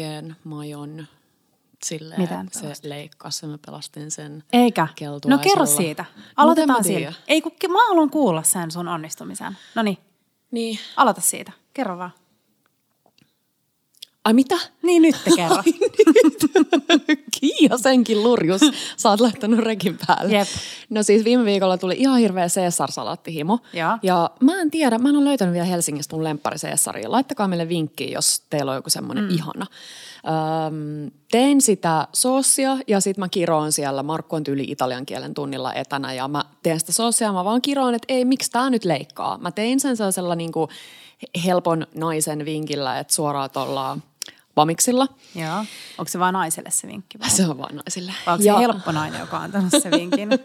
melkein 0.00 0.36
majon 0.44 1.06
silleen, 1.84 2.20
Miten 2.20 2.48
se 2.52 2.60
pelastit? 2.60 2.84
leikkasi 2.88 3.46
ja 3.46 3.50
mä 3.50 3.58
pelastin 3.66 4.10
sen 4.10 4.44
Eikä? 4.52 4.88
No 5.26 5.38
kerro 5.38 5.66
siitä. 5.66 6.04
Aloitetaan 6.36 6.84
siitä. 6.84 7.12
Ei, 7.28 7.40
kun 7.42 7.52
mä 7.68 7.88
haluan 7.88 8.10
kuulla 8.10 8.42
sen 8.42 8.70
sun 8.70 8.88
onnistumisen. 8.88 9.58
No 9.74 9.82
niin, 9.82 9.98
Niin. 10.50 10.78
aloita 10.96 11.20
siitä. 11.20 11.52
Kerro 11.74 11.98
vaan. 11.98 12.10
Ai 14.24 14.32
mitä? 14.32 14.58
Niin 14.82 15.02
nyt 15.02 15.16
te 15.24 15.30
kerro. 15.36 15.56
Kiia 17.40 17.78
senkin 17.78 18.22
lurjus. 18.22 18.60
Sä 18.96 19.10
oot 19.10 19.20
laittanut 19.20 19.58
rekin 19.60 19.98
päälle. 20.06 20.32
Jep. 20.32 20.48
No 20.90 21.02
siis 21.02 21.24
viime 21.24 21.44
viikolla 21.44 21.78
tuli 21.78 21.94
ihan 21.98 22.18
hirveä 22.18 22.46
Caesar-salaattihimo. 22.46 23.58
Joo. 23.72 23.98
Ja 24.02 24.30
mä 24.40 24.60
en 24.60 24.70
tiedä, 24.70 24.98
mä 24.98 25.08
en 25.08 25.16
ole 25.16 25.24
löytänyt 25.24 25.54
vielä 25.54 25.66
Helsingistä 25.66 26.16
mun 26.16 26.24
lemppari 26.24 26.58
Caesaria. 26.58 27.10
Laittakaa 27.10 27.48
meille 27.48 27.68
vinkkiä, 27.68 28.08
jos 28.14 28.42
teillä 28.50 28.70
on 28.70 28.76
joku 28.76 28.90
semmoinen 28.90 29.24
mm. 29.24 29.30
ihana. 29.30 29.66
Öm, 30.66 31.10
tein 31.30 31.62
sitä 31.62 32.08
soosia 32.12 32.76
ja 32.88 33.00
sitten 33.00 33.22
mä 33.22 33.28
kiroon 33.28 33.72
siellä. 33.72 34.02
Markku 34.02 34.36
on 34.36 34.44
tyyli 34.44 34.64
italian 34.68 35.06
kielen 35.06 35.34
tunnilla 35.34 35.74
etänä 35.74 36.12
ja 36.12 36.28
mä 36.28 36.44
teen 36.62 36.80
sitä 36.80 36.92
soosia 36.92 37.26
ja 37.26 37.32
mä 37.32 37.44
vaan 37.44 37.62
kiroon, 37.62 37.94
että 37.94 38.14
ei, 38.14 38.24
miksi 38.24 38.50
tää 38.50 38.70
nyt 38.70 38.84
leikkaa. 38.84 39.38
Mä 39.38 39.50
tein 39.50 39.80
sen 39.80 39.96
sellaisella 39.96 40.34
niinku 40.34 40.68
helpon 41.44 41.86
naisen 41.94 42.44
vinkillä, 42.44 42.98
että 42.98 43.14
suoraan 43.14 43.50
tuolla 43.50 43.98
pamiksilla. 44.54 45.06
Joo. 45.34 45.58
Onko 45.98 46.08
se 46.08 46.18
vaan 46.18 46.34
naiselle 46.34 46.70
se 46.70 46.88
vinkki? 46.88 47.18
Vai 47.18 47.30
Se 47.30 47.46
on 47.46 47.58
vaan 47.58 47.76
naisille. 47.76 48.12
Vai 48.26 48.34
onko 48.34 48.44
se 48.44 48.58
helppo 48.58 48.92
nainen, 48.92 49.20
joka 49.20 49.36
on 49.36 49.42
antanut 49.42 49.70
se 49.82 49.90
vinkin? 49.90 50.28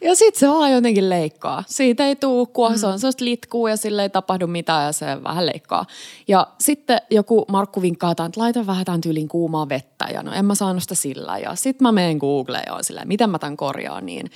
Ja 0.00 0.14
sit 0.14 0.34
se 0.34 0.48
vaan 0.48 0.72
jotenkin 0.72 1.10
leikkaa. 1.10 1.64
Siitä 1.66 2.06
ei 2.06 2.16
tuu, 2.16 2.46
kun 2.46 2.78
se 2.78 2.86
on 2.86 2.98
sellaista 2.98 3.24
litkuu 3.24 3.66
ja 3.66 3.76
sille 3.76 4.02
ei 4.02 4.10
tapahdu 4.10 4.46
mitään 4.46 4.84
ja 4.84 4.92
se 4.92 5.22
vähän 5.22 5.46
leikkaa. 5.46 5.86
Ja 6.28 6.46
sitten 6.60 7.00
joku 7.10 7.44
Markku 7.48 7.82
vinkkaa, 7.82 8.10
että 8.10 8.24
laita 8.36 8.66
vähän 8.66 8.84
tämän 8.84 9.00
tyylin 9.00 9.28
kuumaa 9.28 9.68
vettä 9.68 10.06
ja 10.12 10.22
no 10.22 10.32
en 10.32 10.44
mä 10.44 10.54
saanut 10.54 10.82
sitä 10.82 10.94
sillä. 10.94 11.38
Ja 11.38 11.54
sit 11.54 11.80
mä 11.80 11.92
menen 11.92 12.16
Googleen 12.16 12.64
ja 12.66 12.72
oon 12.72 12.84
silleen, 12.84 13.08
miten 13.08 13.30
mä 13.30 13.38
tämän 13.38 13.56
korjaan 13.56 14.06
niin. 14.06 14.30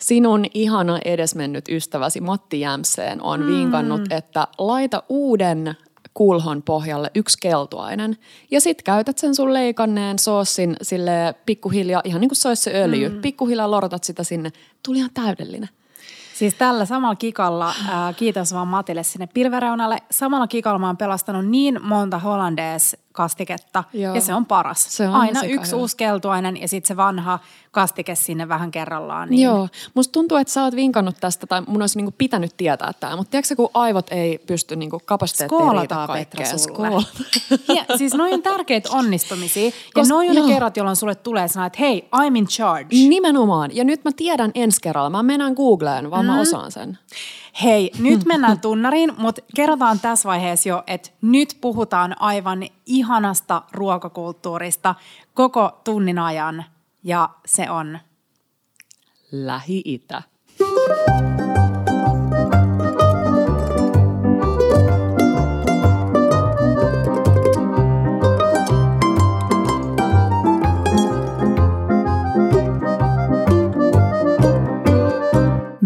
Sinun 0.00 0.44
ihana 0.54 0.98
edesmennyt 1.04 1.68
ystäväsi 1.68 2.20
Matti 2.20 2.60
Jämseen 2.60 3.22
on 3.22 3.46
vinkannut, 3.46 4.12
että 4.12 4.48
laita 4.58 5.02
uuden 5.08 5.76
kulhon 6.14 6.62
pohjalle 6.62 7.10
yksi 7.14 7.38
keltuainen. 7.40 8.16
Ja 8.50 8.60
sit 8.60 8.82
käytät 8.82 9.18
sen 9.18 9.34
sun 9.34 9.52
leikanneen 9.52 10.18
soossin 10.18 10.76
sille 10.82 11.34
pikkuhiljaa, 11.46 12.02
ihan 12.04 12.20
niin 12.20 12.28
kuin 12.28 12.36
se 12.36 12.48
olisi 12.48 12.62
se 12.62 12.82
öljy. 12.82 13.08
Mm. 13.08 13.20
Pikkuhiljaa 13.20 13.70
lorotat 13.70 14.04
sitä 14.04 14.24
sinne. 14.24 14.52
Tuli 14.82 14.98
ihan 14.98 15.10
täydellinen. 15.14 15.68
Siis 16.40 16.54
tällä 16.54 16.84
samalla 16.84 17.16
kikalla, 17.16 17.74
ää, 17.88 18.12
kiitos 18.12 18.54
vaan 18.54 18.68
Matille 18.68 19.02
sinne 19.02 19.26
pilvereunalle, 19.26 19.98
samalla 20.10 20.46
kikalla 20.46 20.78
mä 20.78 20.86
oon 20.86 20.96
pelastanut 20.96 21.46
niin 21.46 21.78
monta 21.82 22.18
hollandaise-kastiketta 22.18 23.84
Joo. 23.92 24.14
ja 24.14 24.20
se 24.20 24.34
on 24.34 24.46
paras. 24.46 24.96
Se 24.96 25.08
on 25.08 25.14
Aina 25.14 25.42
yksi 25.42 25.74
uusi 25.74 25.96
keltuainen 25.96 26.60
ja 26.60 26.68
sitten 26.68 26.88
se 26.88 26.96
vanha 26.96 27.38
kastike 27.70 28.14
sinne 28.14 28.48
vähän 28.48 28.70
kerrallaan. 28.70 29.30
Niin 29.30 29.42
Joo, 29.42 29.68
musta 29.94 30.12
tuntuu, 30.12 30.38
että 30.38 30.52
sä 30.52 30.64
oot 30.64 30.76
vinkannut 30.76 31.16
tästä, 31.20 31.46
tai 31.46 31.62
mun 31.66 31.82
olisi 31.82 31.98
niinku 31.98 32.14
pitänyt 32.18 32.56
tietää 32.56 32.92
tämä, 33.00 33.16
mutta 33.16 33.30
tiedätkö 33.30 33.56
kun 33.56 33.70
aivot 33.74 34.06
ei 34.10 34.38
pysty 34.46 34.76
niinku 34.76 35.00
kapasiteettiin 35.04 35.60
Skoolataan 35.60 36.08
Petra 36.12 36.44
sulle. 36.44 36.58
Skoolataan. 36.58 37.24
Ja, 37.68 37.98
siis 37.98 38.14
noin 38.14 38.34
on 38.34 38.42
tärkeitä 38.42 38.88
onnistumisia. 38.92 39.64
Ja 39.64 40.02
Kos- 40.02 40.08
noin 40.08 40.30
on 40.30 40.46
ne 40.46 40.54
kerrat, 40.54 40.76
jolloin 40.76 40.96
sulle 40.96 41.14
tulee 41.14 41.48
sanoa, 41.48 41.66
että 41.66 41.78
hei, 41.80 42.08
I'm 42.16 42.36
in 42.36 42.46
charge. 42.46 42.96
Nimenomaan. 42.96 43.76
Ja 43.76 43.84
nyt 43.84 44.04
mä 44.04 44.10
tiedän 44.16 44.50
ensi 44.54 44.80
kerralla. 44.80 45.10
Mä 45.10 45.22
menen 45.22 45.52
Googleen, 45.52 46.10
vaan 46.10 46.24
mm. 46.24 46.29
Mä 46.30 46.40
osaan 46.40 46.72
sen. 46.72 46.98
Hei, 47.62 47.90
nyt 47.98 48.24
mennään 48.24 48.60
tunnariin, 48.60 49.12
mutta 49.18 49.42
kerrotaan 49.56 50.00
tässä 50.00 50.28
vaiheessa 50.28 50.68
jo, 50.68 50.82
että 50.86 51.10
nyt 51.22 51.56
puhutaan 51.60 52.22
aivan 52.22 52.62
ihanasta 52.86 53.62
ruokakulttuurista 53.72 54.94
koko 55.34 55.80
tunnin 55.84 56.18
ajan. 56.18 56.64
Ja 57.02 57.28
se 57.46 57.70
on 57.70 57.98
Lähi-itä. 59.32 60.22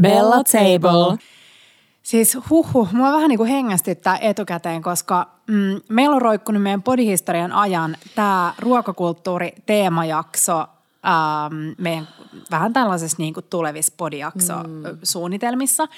Bella 0.09 0.45
Table. 0.45 1.19
Siis 2.03 2.39
huhhuh, 2.51 2.93
mua 2.93 3.13
vähän 3.13 3.29
niin 3.29 3.39
kuin 3.39 3.51
hengästyttää 3.51 4.19
etukäteen, 4.19 4.83
koska 4.83 5.31
mm, 5.47 5.81
meillä 5.89 6.17
on 6.17 6.23
roikkunut 6.23 6.63
meidän 6.63 6.83
podihistorian 6.83 7.53
ajan 7.53 7.97
tämä 8.15 8.55
ruokakulttuuri-teemajakso 8.59 10.67
ähm, 11.07 11.55
meidän 11.79 12.09
vähän 12.51 12.73
tällaisessa 12.73 13.17
niin 13.19 13.35
kuin 13.35 13.47
tulevissa 13.51 13.95
podijakso 13.97 14.55
mm. 14.55 14.83
suunnitelmissa. 15.03 15.89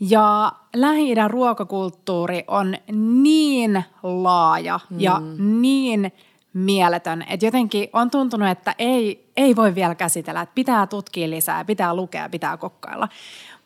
Ja 0.00 0.52
Lähi-idän 0.76 1.30
ruokakulttuuri 1.30 2.44
on 2.48 2.74
niin 3.22 3.84
laaja 4.02 4.80
mm. 4.90 5.00
ja 5.00 5.22
niin 5.38 6.12
mieletön, 6.52 7.24
että 7.28 7.46
jotenkin 7.46 7.88
on 7.92 8.10
tuntunut, 8.10 8.48
että 8.48 8.74
ei, 8.78 9.30
ei 9.36 9.56
voi 9.56 9.74
vielä 9.74 9.94
käsitellä, 9.94 10.40
että 10.40 10.54
pitää 10.54 10.86
tutkia 10.86 11.30
lisää, 11.30 11.64
pitää 11.64 11.94
lukea, 11.94 12.28
pitää 12.28 12.56
kokkailla. 12.56 13.08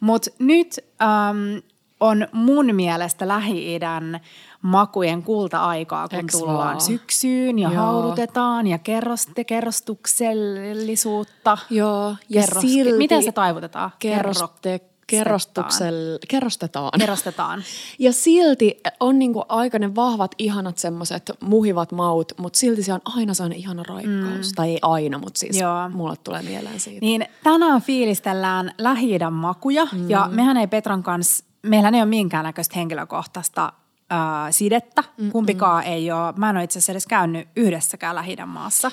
Mutta 0.02 0.30
nyt 0.38 0.78
äm, 1.02 1.62
on 2.00 2.28
mun 2.32 2.74
mielestä 2.74 3.28
Lähi-idän 3.28 4.20
makujen 4.62 5.22
kulta-aikaa, 5.22 6.08
kun 6.08 6.18
Eks 6.18 6.38
tullaan 6.38 6.58
vaan? 6.58 6.80
syksyyn 6.80 7.58
ja 7.58 7.70
Joo. 7.72 7.82
haudutetaan 7.82 8.66
ja 8.66 8.78
kerroste, 8.78 9.44
kerrostuksellisuutta. 9.44 11.58
Joo, 11.70 12.16
ja 12.28 12.42
Kerroske- 12.42 12.60
silti... 12.60 12.98
Miten 12.98 13.22
se 13.22 13.32
taivutetaan? 13.32 13.90
Kerroste, 13.98 14.80
kerrostuksel, 15.18 16.18
kerrostetaan. 16.28 16.90
Kerrostetaan. 16.98 17.64
Ja 17.98 18.12
silti 18.12 18.80
on 19.00 19.18
niinku 19.18 19.44
aika 19.48 19.78
ne 19.78 19.94
vahvat, 19.94 20.34
ihanat 20.38 20.78
semmoiset 20.78 21.30
muhivat 21.40 21.92
maut, 21.92 22.32
mutta 22.38 22.58
silti 22.58 22.82
se 22.82 22.92
on 22.92 23.00
aina 23.04 23.34
sellainen 23.34 23.58
ihana 23.58 23.82
raikkaus. 23.82 24.46
Mm. 24.46 24.54
Tai 24.56 24.70
ei 24.70 24.78
aina, 24.82 25.18
mutta 25.18 25.38
siis 25.38 25.60
Joo. 25.60 25.88
mulle 25.88 26.16
tulee 26.24 26.42
mieleen 26.42 26.80
siitä. 26.80 27.00
Niin 27.00 27.26
tänään 27.44 27.82
fiilistellään 27.82 28.74
lähi 28.78 29.18
makuja 29.30 29.86
mm. 29.92 30.10
ja 30.10 30.28
mehän 30.32 30.56
ei 30.56 30.66
Petran 30.66 31.02
kanssa, 31.02 31.44
meillä 31.62 31.88
ei 31.88 31.94
ole 31.94 32.04
minkäännäköistä 32.04 32.74
henkilökohtaista 32.76 33.72
ää, 34.10 34.52
sidettä. 34.52 35.04
Mm-mm. 35.16 35.32
Kumpikaan 35.32 35.84
ei 35.84 36.12
ole, 36.12 36.32
mä 36.36 36.50
en 36.50 36.56
ole 36.56 36.64
itse 36.64 36.78
asiassa 36.78 36.92
edes 36.92 37.06
käynyt 37.06 37.48
yhdessäkään 37.56 38.14
lähi 38.14 38.36
maassa. 38.46 38.90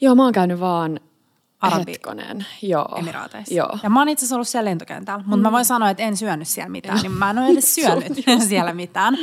Joo, 0.00 0.14
mä 0.14 0.24
oon 0.24 0.32
käynyt 0.32 0.60
vaan 0.60 1.00
Arabi- 1.60 1.92
hetkonen. 1.92 2.46
Joo. 2.62 2.88
Emiraateissa. 2.96 3.54
Joo. 3.54 3.78
Ja 3.82 3.90
mä 3.90 4.00
oon 4.00 4.08
itse 4.08 4.22
asiassa 4.24 4.36
ollut 4.36 4.48
siellä 4.48 4.70
lentokentällä, 4.70 5.18
mutta 5.26 5.36
mm. 5.36 5.42
mä 5.42 5.52
voin 5.52 5.64
sanoa, 5.64 5.90
että 5.90 6.02
en 6.02 6.16
syönyt 6.16 6.48
siellä 6.48 6.70
mitään, 6.70 6.98
niin 7.02 7.12
mä 7.12 7.30
en 7.30 7.38
ole 7.38 7.46
edes 7.46 7.74
syönyt 7.74 8.12
siellä 8.48 8.72
mitään. 8.72 9.16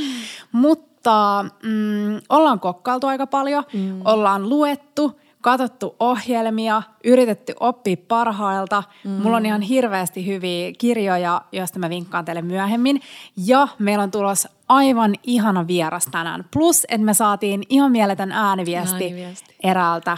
Mutta 0.52 1.46
mm, 1.64 2.22
ollaan 2.30 2.60
kokkailtu 2.60 3.08
aika 3.08 3.28
paljon, 3.28 3.64
mm. 3.74 4.02
ollaan 4.06 4.50
luettu, 4.50 5.20
katsottu 5.42 5.96
ohjelmia, 6.00 6.82
yritetty 7.04 7.54
oppia 7.60 7.98
parhailta. 8.08 8.84
Mm. 9.04 9.12
Mulla 9.12 9.38
on 9.38 9.46
ihan 9.46 9.62
hirveästi 9.62 10.26
hyviä 10.26 10.72
kirjoja, 10.78 11.42
joista 11.52 11.80
mä 11.80 11.90
vinkkaan 11.90 12.26
teille 12.26 12.42
myöhemmin. 12.42 13.02
Ja 13.38 13.68
meillä 13.80 14.04
on 14.04 14.12
tulos 14.12 14.48
aivan 14.70 15.16
ihana 15.24 15.68
vieras 15.68 16.06
tänään. 16.12 16.46
Plus, 16.54 16.86
että 16.90 17.06
me 17.06 17.14
saatiin 17.14 17.64
ihan 17.70 17.92
mieletön 17.92 18.32
ääniviesti, 18.32 19.04
Ääniviesti. 19.04 19.56
eräältä, 19.64 20.18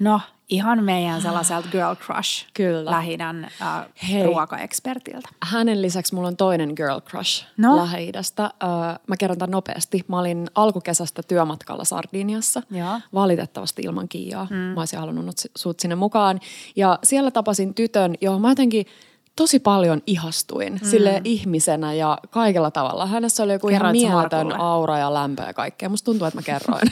no 0.00 0.20
ihan 0.48 0.84
meidän 0.84 1.22
sellaiselta 1.22 1.68
girl 1.68 1.94
crush 1.94 2.46
Kyllä. 2.54 2.90
lähidän 2.90 3.44
äh, 3.44 3.86
Hei. 4.10 4.22
ruokaekspertiltä. 4.22 5.28
Hänen 5.42 5.82
lisäksi 5.82 6.14
mulla 6.14 6.28
on 6.28 6.36
toinen 6.36 6.72
girl 6.76 7.00
crush 7.00 7.44
No? 7.56 7.76
Lähi-idästä. 7.76 8.42
Öö, 8.42 8.68
mä 9.06 9.16
kerron 9.18 9.38
tämän 9.38 9.50
nopeasti. 9.50 10.04
Mä 10.08 10.18
olin 10.18 10.46
alkukesästä 10.54 11.22
työmatkalla 11.28 11.84
Sardiniassa. 11.84 12.62
Joo. 12.70 13.00
Valitettavasti 13.14 13.82
ilman 13.82 14.08
Kiiaa. 14.08 14.46
Mm. 14.50 14.56
Mä 14.56 14.80
olisin 14.80 14.98
halunnut 14.98 15.36
sut 15.56 15.80
sinne 15.80 15.94
mukaan. 15.94 16.40
Ja 16.76 16.98
siellä 17.04 17.30
tapasin 17.30 17.74
tytön, 17.74 18.14
johon 18.20 18.40
mä 18.40 18.48
jotenkin 18.48 18.86
tosi 19.36 19.58
paljon 19.58 20.02
ihastuin 20.06 20.72
mm. 20.72 20.88
sille 20.88 21.20
ihmisenä 21.24 21.94
ja 21.94 22.18
kaikella 22.30 22.70
tavalla. 22.70 23.06
Hänessä 23.06 23.42
oli 23.42 23.52
joku 23.52 23.68
Kerroit 23.68 23.96
ihan 23.96 24.12
mieletön 24.12 24.60
aura 24.60 24.98
ja 24.98 25.14
lämpö 25.14 25.42
ja 25.42 25.54
kaikkea. 25.54 25.88
Musta 25.88 26.04
tuntuu, 26.04 26.26
että 26.26 26.38
mä 26.38 26.42
kerroin. 26.42 26.90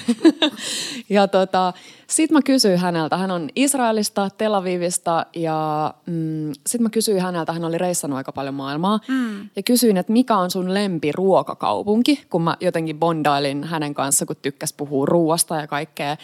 ja 1.08 1.28
tota, 1.28 1.72
sit 2.06 2.30
mä 2.30 2.42
kysyin 2.42 2.78
häneltä, 2.78 3.16
hän 3.16 3.30
on 3.30 3.48
Israelista, 3.56 4.30
Tel 4.38 4.54
Avivista 4.54 5.26
ja 5.36 5.94
mm, 6.06 6.52
sit 6.66 6.80
mä 6.80 6.90
kysyin 6.90 7.22
häneltä, 7.22 7.52
hän 7.52 7.64
oli 7.64 7.78
reissannut 7.78 8.16
aika 8.16 8.32
paljon 8.32 8.54
maailmaa. 8.54 9.00
Mm. 9.08 9.48
Ja 9.56 9.62
kysyin, 9.62 9.96
että 9.96 10.12
mikä 10.12 10.36
on 10.36 10.50
sun 10.50 10.74
lempi 10.74 11.12
ruokakaupunki, 11.12 12.24
kun 12.30 12.42
mä 12.42 12.56
jotenkin 12.60 12.98
bondailin 12.98 13.64
hänen 13.64 13.94
kanssa, 13.94 14.26
kun 14.26 14.36
tykkäs 14.42 14.72
puhua 14.72 15.06
ruoasta 15.06 15.56
ja 15.56 15.66
kaikkea. 15.66 16.16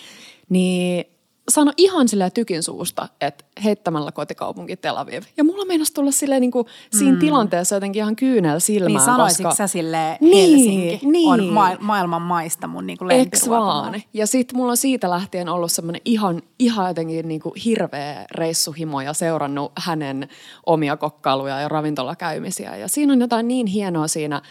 Niin 0.49 1.05
sano 1.50 1.73
ihan 1.76 2.08
silleen 2.08 2.32
tykin 2.32 2.62
suusta, 2.62 3.08
että 3.20 3.44
heittämällä 3.64 4.12
kotikaupunki 4.12 4.76
Tel 4.76 4.97
Aviv. 4.97 5.23
Ja 5.37 5.44
mulla 5.44 5.64
meinasi 5.64 5.94
tulla 5.94 6.11
silleen 6.11 6.41
niin 6.41 6.50
kuin 6.50 6.67
siinä 6.93 7.12
mm. 7.12 7.19
tilanteessa 7.19 7.76
jotenkin 7.76 8.00
ihan 8.00 8.17
kyynel 8.17 8.58
silmään. 8.58 8.93
Niin 8.93 9.00
sanoisitko 9.00 9.49
koska... 9.49 9.67
sä 9.67 9.73
silleen 9.73 10.19
Helsinki 10.23 11.00
niin, 11.02 11.12
niin. 11.12 11.29
on 11.29 11.44
ma- 11.44 11.76
maailman 11.81 12.23
maista 12.23 12.67
mun 12.67 12.87
niin 12.87 12.99
kuin 12.99 13.11
Eks 13.11 13.49
vaan. 13.49 14.02
Ja 14.14 14.26
sitten 14.26 14.56
mulla 14.56 14.70
on 14.70 14.76
siitä 14.76 15.11
lähtien 15.11 15.49
ollut 15.49 15.73
semmoinen 15.73 16.02
ihan, 16.05 16.43
ihan 16.58 16.88
jotenkin 16.88 17.29
niin 17.29 17.41
kuin 17.41 17.55
hirveä 17.64 18.26
reissuhimo 18.31 19.00
ja 19.00 19.12
seurannut 19.12 19.73
hänen 19.79 20.29
omia 20.67 20.97
kokkailuja 20.97 21.61
ja 21.61 21.69
ravintolakäymisiä. 21.69 22.76
Ja 22.76 22.88
siinä 22.88 23.12
on 23.12 23.20
jotain 23.20 23.49
niin 23.49 23.67
hienoa 23.67 24.08
siinä 24.08 24.43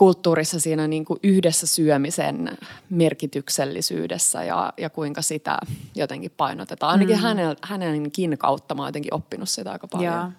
kulttuurissa 0.00 0.60
siinä 0.60 0.88
niin 0.88 1.04
kuin 1.04 1.20
yhdessä 1.22 1.66
syömisen 1.66 2.58
merkityksellisyydessä 2.90 4.44
ja, 4.44 4.72
ja 4.78 4.90
kuinka 4.90 5.22
sitä 5.22 5.58
jotenkin 5.94 6.30
painotetaan. 6.36 6.92
Ainakin 6.92 7.16
mm. 7.16 7.22
hänel, 7.22 7.56
hänenkin 7.62 8.38
kautta 8.38 8.74
mä 8.74 8.82
oon 8.82 8.88
jotenkin 8.88 9.14
oppinut 9.14 9.48
sitä 9.48 9.72
aika 9.72 9.88
paljon. 9.88 10.14
Ja. 10.14 10.32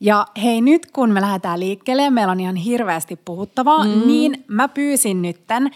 Ja 0.00 0.26
hei 0.42 0.60
nyt 0.60 0.90
kun 0.90 1.10
me 1.10 1.20
lähdetään 1.20 1.60
liikkeelle 1.60 2.10
meillä 2.10 2.30
on 2.30 2.40
ihan 2.40 2.56
hirveästi 2.56 3.16
puhuttavaa, 3.16 3.84
mm. 3.84 4.06
niin 4.06 4.44
mä 4.48 4.68
pyysin 4.68 5.22
nytten 5.22 5.66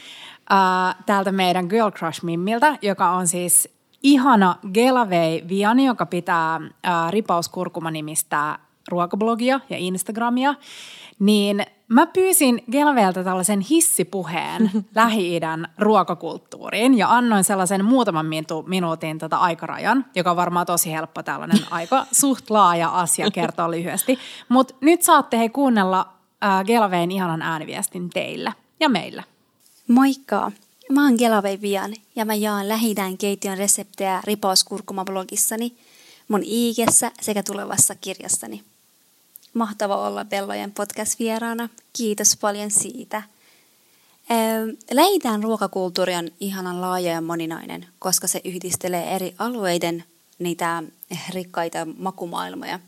äh, 0.53 0.97
täältä 1.07 1.33
meidän 1.33 1.67
Girl 1.67 1.91
Crush 1.91 2.23
Mimmiltä, 2.23 2.79
joka 2.83 3.11
on 3.11 3.29
siis 3.29 3.69
ihana 4.03 4.57
Gelavei 4.73 5.45
Viani, 5.49 5.87
joka 5.87 6.07
pitää 6.07 6.55
äh, 6.55 7.11
Ripauskurkuma 7.11 7.91
nimistä 7.91 8.59
ruokablogia 8.89 9.61
ja 9.71 9.77
Instagramia, 9.77 10.55
niin 11.19 11.67
Mä 11.89 12.07
pyysin 12.07 12.65
Gelveeltä 12.71 13.25
tällaisen 13.25 13.61
hissipuheen 13.61 14.71
Lähi-idän 14.95 15.69
ruokakulttuuriin 15.79 16.99
ja 16.99 17.17
annoin 17.17 17.45
sellaisen 17.45 17.85
muutaman 17.85 18.27
minuutin, 18.27 18.71
minuutin 18.71 19.19
tota 19.19 19.37
aikarajan, 19.37 20.07
joka 20.15 20.31
on 20.31 20.37
varmaan 20.37 20.67
tosi 20.67 20.93
helppo 20.93 21.23
tällainen 21.23 21.59
aika 21.71 22.07
suht 22.13 22.51
laaja 22.51 22.89
asia 22.89 23.31
kertoa 23.31 23.71
lyhyesti. 23.71 24.19
Mutta 24.49 24.75
nyt 24.81 25.03
saatte 25.03 25.39
he 25.39 25.49
kuunnella 25.49 26.09
äh, 26.45 26.65
Gelveen 26.65 27.11
ihanan 27.11 27.43
ääniviestin 27.43 28.11
teillä 28.11 28.53
ja 28.81 28.89
meillä. 28.89 29.23
Moikka! 29.89 30.53
Mä 30.93 31.05
oon 31.05 31.15
Gelavei 31.19 31.61
Vian 31.61 31.95
ja 32.17 32.25
mä 32.25 32.35
jaan 32.35 32.69
lähi 32.69 32.95
keittiön 33.19 33.59
reseptejä 33.59 34.23
Ripauskurkuma-blogissani, 34.27 35.73
mun 36.29 36.43
iikessä 36.45 37.11
sekä 37.21 37.43
tulevassa 37.43 37.95
kirjassani– 37.95 38.63
Mahtava 39.55 39.97
olla 39.97 40.25
Bellojen 40.25 40.73
podcast-vieraana. 40.73 41.69
Kiitos 41.93 42.37
paljon 42.37 42.71
siitä. 42.71 43.23
Lähitään 44.91 45.43
ruokakulttuuri 45.43 46.15
on 46.15 46.31
ihanan 46.41 46.81
laaja 46.81 47.13
ja 47.13 47.21
moninainen, 47.21 47.87
koska 47.99 48.27
se 48.27 48.41
yhdistelee 48.45 49.15
eri 49.15 49.35
alueiden 49.39 50.05
niitä 50.39 50.83
rikkaita 51.31 51.79
makumaailmoja. 51.99 52.81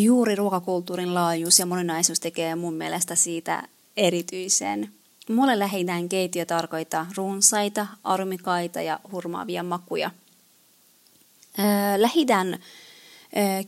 Juuri 0.00 0.34
ruokakulttuurin 0.34 1.14
laajuus 1.14 1.58
ja 1.58 1.66
moninaisuus 1.66 2.20
tekee 2.20 2.54
mun 2.54 2.74
mielestä 2.74 3.14
siitä 3.14 3.62
erityisen. 3.96 4.92
Mulle 5.28 5.58
lähitään 5.58 6.08
keittiö 6.08 6.46
tarkoittaa 6.46 7.06
runsaita, 7.16 7.86
armikaita 8.04 8.82
ja 8.82 9.00
hurmaavia 9.12 9.62
makuja. 9.62 10.10
Lähitään 11.96 12.58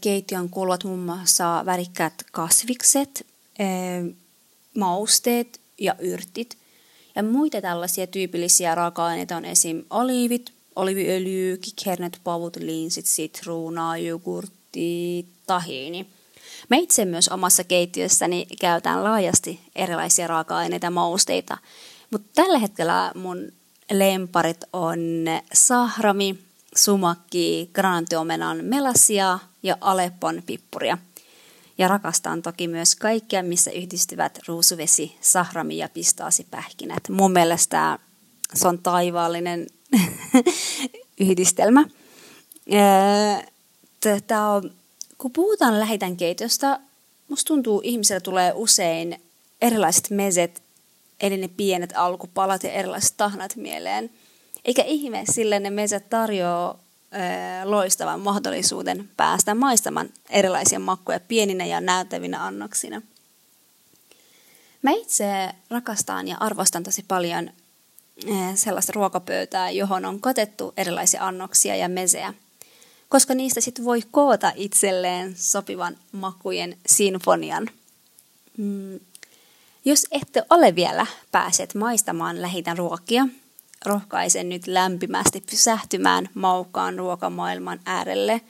Keittiön 0.01 0.51
kuuluvat 0.51 0.85
muun 0.85 0.99
muassa 0.99 1.63
värikkäät 1.67 2.15
kasvikset, 2.33 3.27
mausteet 4.77 5.61
ja 5.79 5.95
yrtit. 5.99 6.59
Ja 7.17 7.23
muita 7.23 7.61
tällaisia 7.61 8.07
tyypillisiä 8.07 8.75
raaka-aineita 8.75 9.37
on 9.37 9.45
esim. 9.45 9.85
oliivit, 9.91 10.53
oliviöljy, 10.77 11.57
kikhernet, 11.57 12.21
pavut, 12.25 12.57
linsit, 12.57 13.07
sitruunaa, 13.07 13.97
jogurtti, 13.97 15.27
tahiini. 15.47 16.07
Mä 16.71 16.77
itse 16.77 17.05
myös 17.05 17.29
omassa 17.29 17.65
keittiössäni 17.65 18.47
käytän 18.61 19.05
laajasti 19.05 19.61
erilaisia 19.77 20.27
raaka-aineita 20.27 20.87
ja 20.87 20.91
mausteita, 20.91 21.59
mutta 22.11 22.29
tällä 22.35 22.59
hetkellä 22.59 23.13
mun 23.15 23.53
lemparit 23.93 24.65
on 24.73 24.99
sahrami, 25.53 26.39
sumakki, 26.77 27.71
granatiomenan 27.75 28.65
melasia 28.65 29.39
ja 29.63 29.77
Aleppon 29.81 30.43
pippuria. 30.47 30.99
Ja 31.79 31.89
rakastan 31.89 32.43
toki 32.43 32.69
myös 32.69 32.97
kaikkea, 32.97 33.43
missä 33.43 33.71
yhdistyvät 33.71 34.39
ruusuvesi, 34.49 35.17
sahrami 35.21 35.77
ja 35.79 35.89
pistaasipähkinät. 35.89 37.09
Mun 37.09 37.33
mielestä 37.33 37.99
se 38.55 38.69
on 38.69 38.79
taivaallinen 38.79 39.67
yhdistelmä. 41.21 41.85
Tätä, 44.01 44.37
kun 45.19 45.33
puhutaan 45.33 45.81
lähitän 45.81 46.17
keitosta, 46.17 46.81
musta 47.29 47.49
tuntuu 47.49 47.81
ihmisellä 47.85 48.21
tulee 48.21 48.53
usein 48.55 49.23
erilaiset 49.61 50.11
meset, 50.11 50.63
eli 51.21 51.37
ne 51.37 51.49
pienet 51.49 51.93
alkupalat 51.97 52.63
ja 52.63 52.73
erilaiset 52.73 53.17
tahnat 53.17 53.57
mieleen. 53.57 54.11
Eikä 54.65 54.83
ihme, 54.83 55.25
sillä 55.33 55.61
ne 55.61 55.71
meset 55.71 56.11
tarjoaa 56.11 56.79
loistavan 57.65 58.21
mahdollisuuden 58.21 59.11
päästä 59.17 59.55
maistamaan 59.55 60.09
erilaisia 60.31 60.79
makkuja 60.79 61.21
pieninä 61.21 61.67
ja 61.67 61.81
näyttävinä 61.81 62.47
annoksina. 62.47 63.03
Mä 64.83 64.91
itse 64.91 65.49
rakastan 65.71 66.29
ja 66.29 66.37
arvostan 66.41 66.83
tosi 66.83 67.05
paljon 67.09 67.51
sellaista 68.55 68.93
ruokapöytää, 68.95 69.71
johon 69.71 70.05
on 70.05 70.21
kotettu 70.21 70.73
erilaisia 70.77 71.27
annoksia 71.27 71.77
ja 71.77 71.89
mesejä, 71.89 72.35
koska 73.09 73.35
niistä 73.35 73.61
sitten 73.61 73.85
voi 73.85 74.03
koota 74.11 74.53
itselleen 74.55 75.37
sopivan 75.37 75.97
makujen 76.13 76.79
sinfonian. 76.87 77.67
Mm. 78.57 79.01
Jos 79.85 80.07
ette 80.11 80.43
ole 80.51 80.75
vielä 80.75 81.07
päässeet 81.33 81.75
maistamaan 81.75 82.43
lähitän 82.43 82.79
ruokia, 82.79 83.29
rohkaisen 83.85 84.49
nyt 84.49 84.67
lämpimästi 84.67 85.43
pysähtymään 85.51 86.29
maukkaan 86.35 86.99
ruokamaailman 86.99 87.81
äärelle 87.87 88.41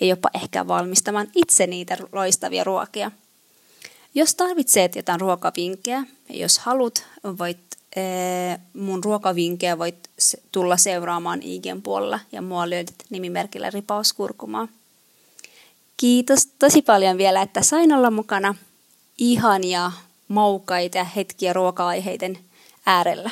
ja 0.00 0.06
jopa 0.06 0.28
ehkä 0.34 0.68
valmistamaan 0.68 1.28
itse 1.34 1.66
niitä 1.66 1.96
loistavia 2.12 2.64
ruokia. 2.64 3.10
Jos 4.14 4.34
tarvitset 4.34 4.96
jotain 4.96 5.20
ruokavinkkejä, 5.20 6.04
jos 6.30 6.58
haluat, 6.58 7.06
voit 7.38 7.58
ee, 7.96 8.58
mun 8.74 9.04
ruokavinkkejä 9.04 9.78
voit 9.78 10.10
tulla 10.52 10.76
seuraamaan 10.76 11.42
IGN 11.42 11.82
puolella 11.82 12.20
ja 12.32 12.42
mua 12.42 12.70
löydät 12.70 12.94
nimimerkillä 13.10 13.70
ripauskurkumaa. 13.70 14.68
Kiitos 15.96 16.46
tosi 16.46 16.82
paljon 16.82 17.18
vielä, 17.18 17.42
että 17.42 17.62
sain 17.62 17.92
olla 17.92 18.10
mukana 18.10 18.54
ihania, 19.18 19.92
maukaita 20.28 21.04
hetkiä 21.04 21.52
ruoka-aiheiden 21.52 22.38
äärellä. 22.86 23.30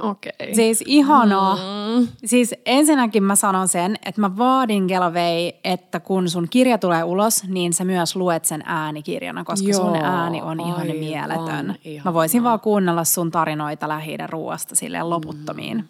Okei. 0.00 0.32
Okay. 0.42 0.54
Siis 0.54 0.84
ihanaa. 0.86 1.56
Mm. 1.56 2.08
Siis 2.24 2.54
ensinnäkin 2.66 3.22
mä 3.22 3.36
sanon 3.36 3.68
sen, 3.68 3.96
että 4.06 4.20
mä 4.20 4.36
vaadin 4.36 4.84
Gelavei, 4.84 5.60
että 5.64 6.00
kun 6.00 6.30
sun 6.30 6.48
kirja 6.50 6.78
tulee 6.78 7.04
ulos, 7.04 7.44
niin 7.48 7.72
sä 7.72 7.84
myös 7.84 8.16
luet 8.16 8.44
sen 8.44 8.62
äänikirjana, 8.66 9.44
koska 9.44 9.68
Joo, 9.68 9.80
sun 9.80 9.96
ääni 9.96 10.42
on 10.42 10.60
ihan 10.60 10.86
mieletön. 10.86 11.76
Ihanaa. 11.84 12.04
Mä 12.04 12.14
voisin 12.14 12.42
vaan 12.42 12.60
kuunnella 12.60 13.04
sun 13.04 13.30
tarinoita 13.30 13.88
lähi 13.88 14.16
ruoasta 14.16 14.76
silleen 14.76 15.10
loputtomiin. 15.10 15.76
Mm. 15.76 15.88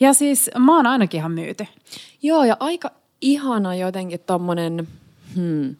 Ja 0.00 0.12
siis 0.12 0.50
mä 0.58 0.76
oon 0.76 0.86
ainakin 0.86 1.18
ihan 1.18 1.32
myyty. 1.32 1.66
Joo, 2.22 2.44
ja 2.44 2.56
aika 2.60 2.90
ihana 3.20 3.74
jotenkin 3.74 4.20
tommonen, 4.26 4.88
hmm, 5.34 5.76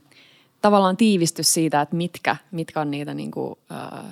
tavallaan 0.61 0.97
tiivistys 0.97 1.55
siitä, 1.55 1.81
että 1.81 1.97
mitkä, 1.97 2.37
mitkä 2.51 2.81
on 2.81 2.91
niitä 2.91 3.15
niinku, 3.15 3.59
äh, 3.73 4.05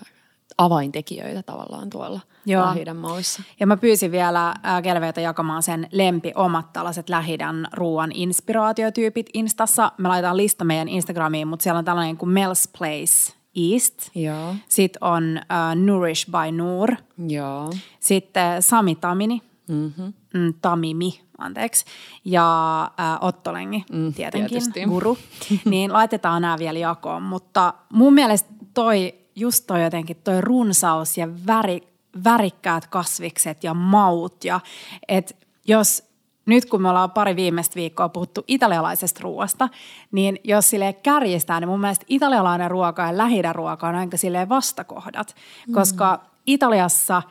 avaintekijöitä 0.59 1.42
tavallaan 1.42 1.90
tuolla– 1.90 2.21
Joo. 2.47 2.66
lähidän 2.66 2.97
mauissa. 2.97 3.42
Ja 3.61 3.66
mä 3.66 3.76
pyysin 3.76 4.12
vielä 4.12 4.49
äh, 4.49 4.82
Kelveitä 4.82 5.21
jakamaan 5.21 5.62
sen 5.62 5.88
lempi 5.92 6.32
omat 6.35 6.73
tällaiset 6.73 7.09
lähidän 7.09 7.66
ruoan 7.73 8.12
inspiraatiotyypit 8.12 9.30
Instassa. 9.35 9.92
Me 9.99 10.09
laitetaan 10.09 10.37
lista 10.37 10.64
meidän 10.64 10.88
Instagramiin, 10.88 11.49
mutta 11.49 11.62
siellä 11.62 11.78
on 11.78 11.85
tällainen 11.85 12.16
kuin 12.16 12.30
Mel's 12.30 12.71
Place 12.78 13.32
East. 13.56 14.11
Joo. 14.14 14.54
Sitten 14.68 15.04
on 15.04 15.40
uh, 15.42 15.85
Nourish 15.85 16.30
by 16.30 16.52
Noor. 16.52 16.90
Joo. 17.28 17.71
Sitten 18.00 18.62
Sami 18.62 18.94
Tamini. 18.94 19.42
Mm-hmm. 19.68 20.12
Mm, 20.35 20.54
Tamimi, 20.62 21.21
anteeksi. 21.38 21.85
Ja 22.25 22.90
uh, 23.21 23.26
Ottolengi, 23.28 23.85
mm, 23.92 24.14
tietenkin, 24.14 24.50
tietysti. 24.50 24.85
guru. 24.85 25.18
niin 25.64 25.92
laitetaan 25.92 26.42
nämä 26.42 26.59
vielä 26.59 26.78
jakoon. 26.78 27.23
Mutta 27.23 27.75
mun 27.92 28.14
mielestä 28.14 28.49
toi, 28.75 29.14
just 29.36 29.66
toi 29.66 29.82
jotenkin 29.82 30.16
toi 30.24 30.40
runsaus 30.40 31.18
ja 31.18 31.28
väri, 31.46 31.82
värikkäät 32.24 32.86
kasvikset 32.86 33.64
ja 33.64 33.74
maut. 33.74 34.44
Ja 34.44 34.60
et 35.08 35.36
jos 35.68 36.12
nyt 36.46 36.64
kun 36.66 36.82
me 36.82 36.88
ollaan 36.88 37.10
pari 37.10 37.36
viimeistä 37.36 37.74
viikkoa 37.74 38.08
puhuttu 38.08 38.44
italialaisesta 38.48 39.20
ruoasta, 39.22 39.68
niin 40.12 40.38
jos 40.44 40.70
sille 40.70 40.92
kärjistää, 40.92 41.60
niin 41.60 41.68
mun 41.68 41.80
mielestä 41.80 42.04
italialainen 42.08 42.70
ruoka 42.70 43.06
ja 43.06 43.16
lähi 43.16 43.42
ruoka 43.52 43.88
on 43.88 43.94
aika 43.94 44.16
silleen 44.16 44.48
vastakohdat. 44.48 45.34
Mm. 45.68 45.74
Koska 45.74 46.32
Italiassa 46.46 47.22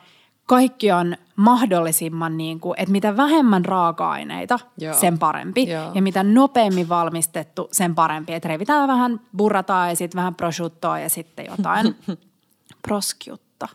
kaikki 0.46 0.92
on 0.92 1.16
mahdollisimman, 1.36 2.36
niin 2.36 2.60
kuin, 2.60 2.74
että 2.80 2.92
mitä 2.92 3.16
vähemmän 3.16 3.64
raaka-aineita, 3.64 4.58
Joo. 4.78 4.94
sen 4.94 5.18
parempi. 5.18 5.68
Joo. 5.68 5.90
Ja 5.94 6.02
mitä 6.02 6.22
nopeammin 6.22 6.88
valmistettu, 6.88 7.68
sen 7.72 7.94
parempi. 7.94 8.32
Että 8.32 8.48
revitään 8.48 8.88
vähän 8.88 9.20
burrataa 9.36 9.88
ja 9.88 9.96
sitten 9.96 10.18
vähän 10.18 10.34
prosciuttoa 10.34 10.98
ja 10.98 11.10
sitten 11.10 11.46
jotain 11.46 11.96
prosciutta. 12.86 13.68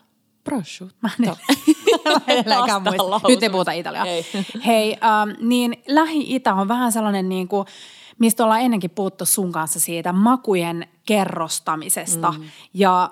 Prosciutto. 0.44 0.98
Mä 1.02 1.10
en 2.28 2.38
edelleenkään 2.40 2.84
Taas 2.84 2.98
muista. 2.98 3.20
tää 3.20 3.30
Nyt 3.30 3.44
ei 3.44 3.50
puhuta 3.50 3.72
italiaa. 3.72 4.06
Ei. 4.06 4.26
Hei, 4.66 4.98
ähm, 5.04 5.48
niin 5.48 5.84
Lähi-Itä 5.88 6.54
on 6.54 6.68
vähän 6.68 6.92
sellainen 6.92 7.30
niin 7.30 7.48
kuin, 7.48 7.68
mistä 8.20 8.44
ollaan 8.44 8.62
ennenkin 8.62 8.90
puhuttu 8.90 9.26
sun 9.26 9.52
kanssa 9.52 9.80
siitä 9.80 10.14
makujen 10.14 10.88
kerrostamisesta. 11.06 12.32
Mm. 12.32 12.44
Ja 12.74 13.10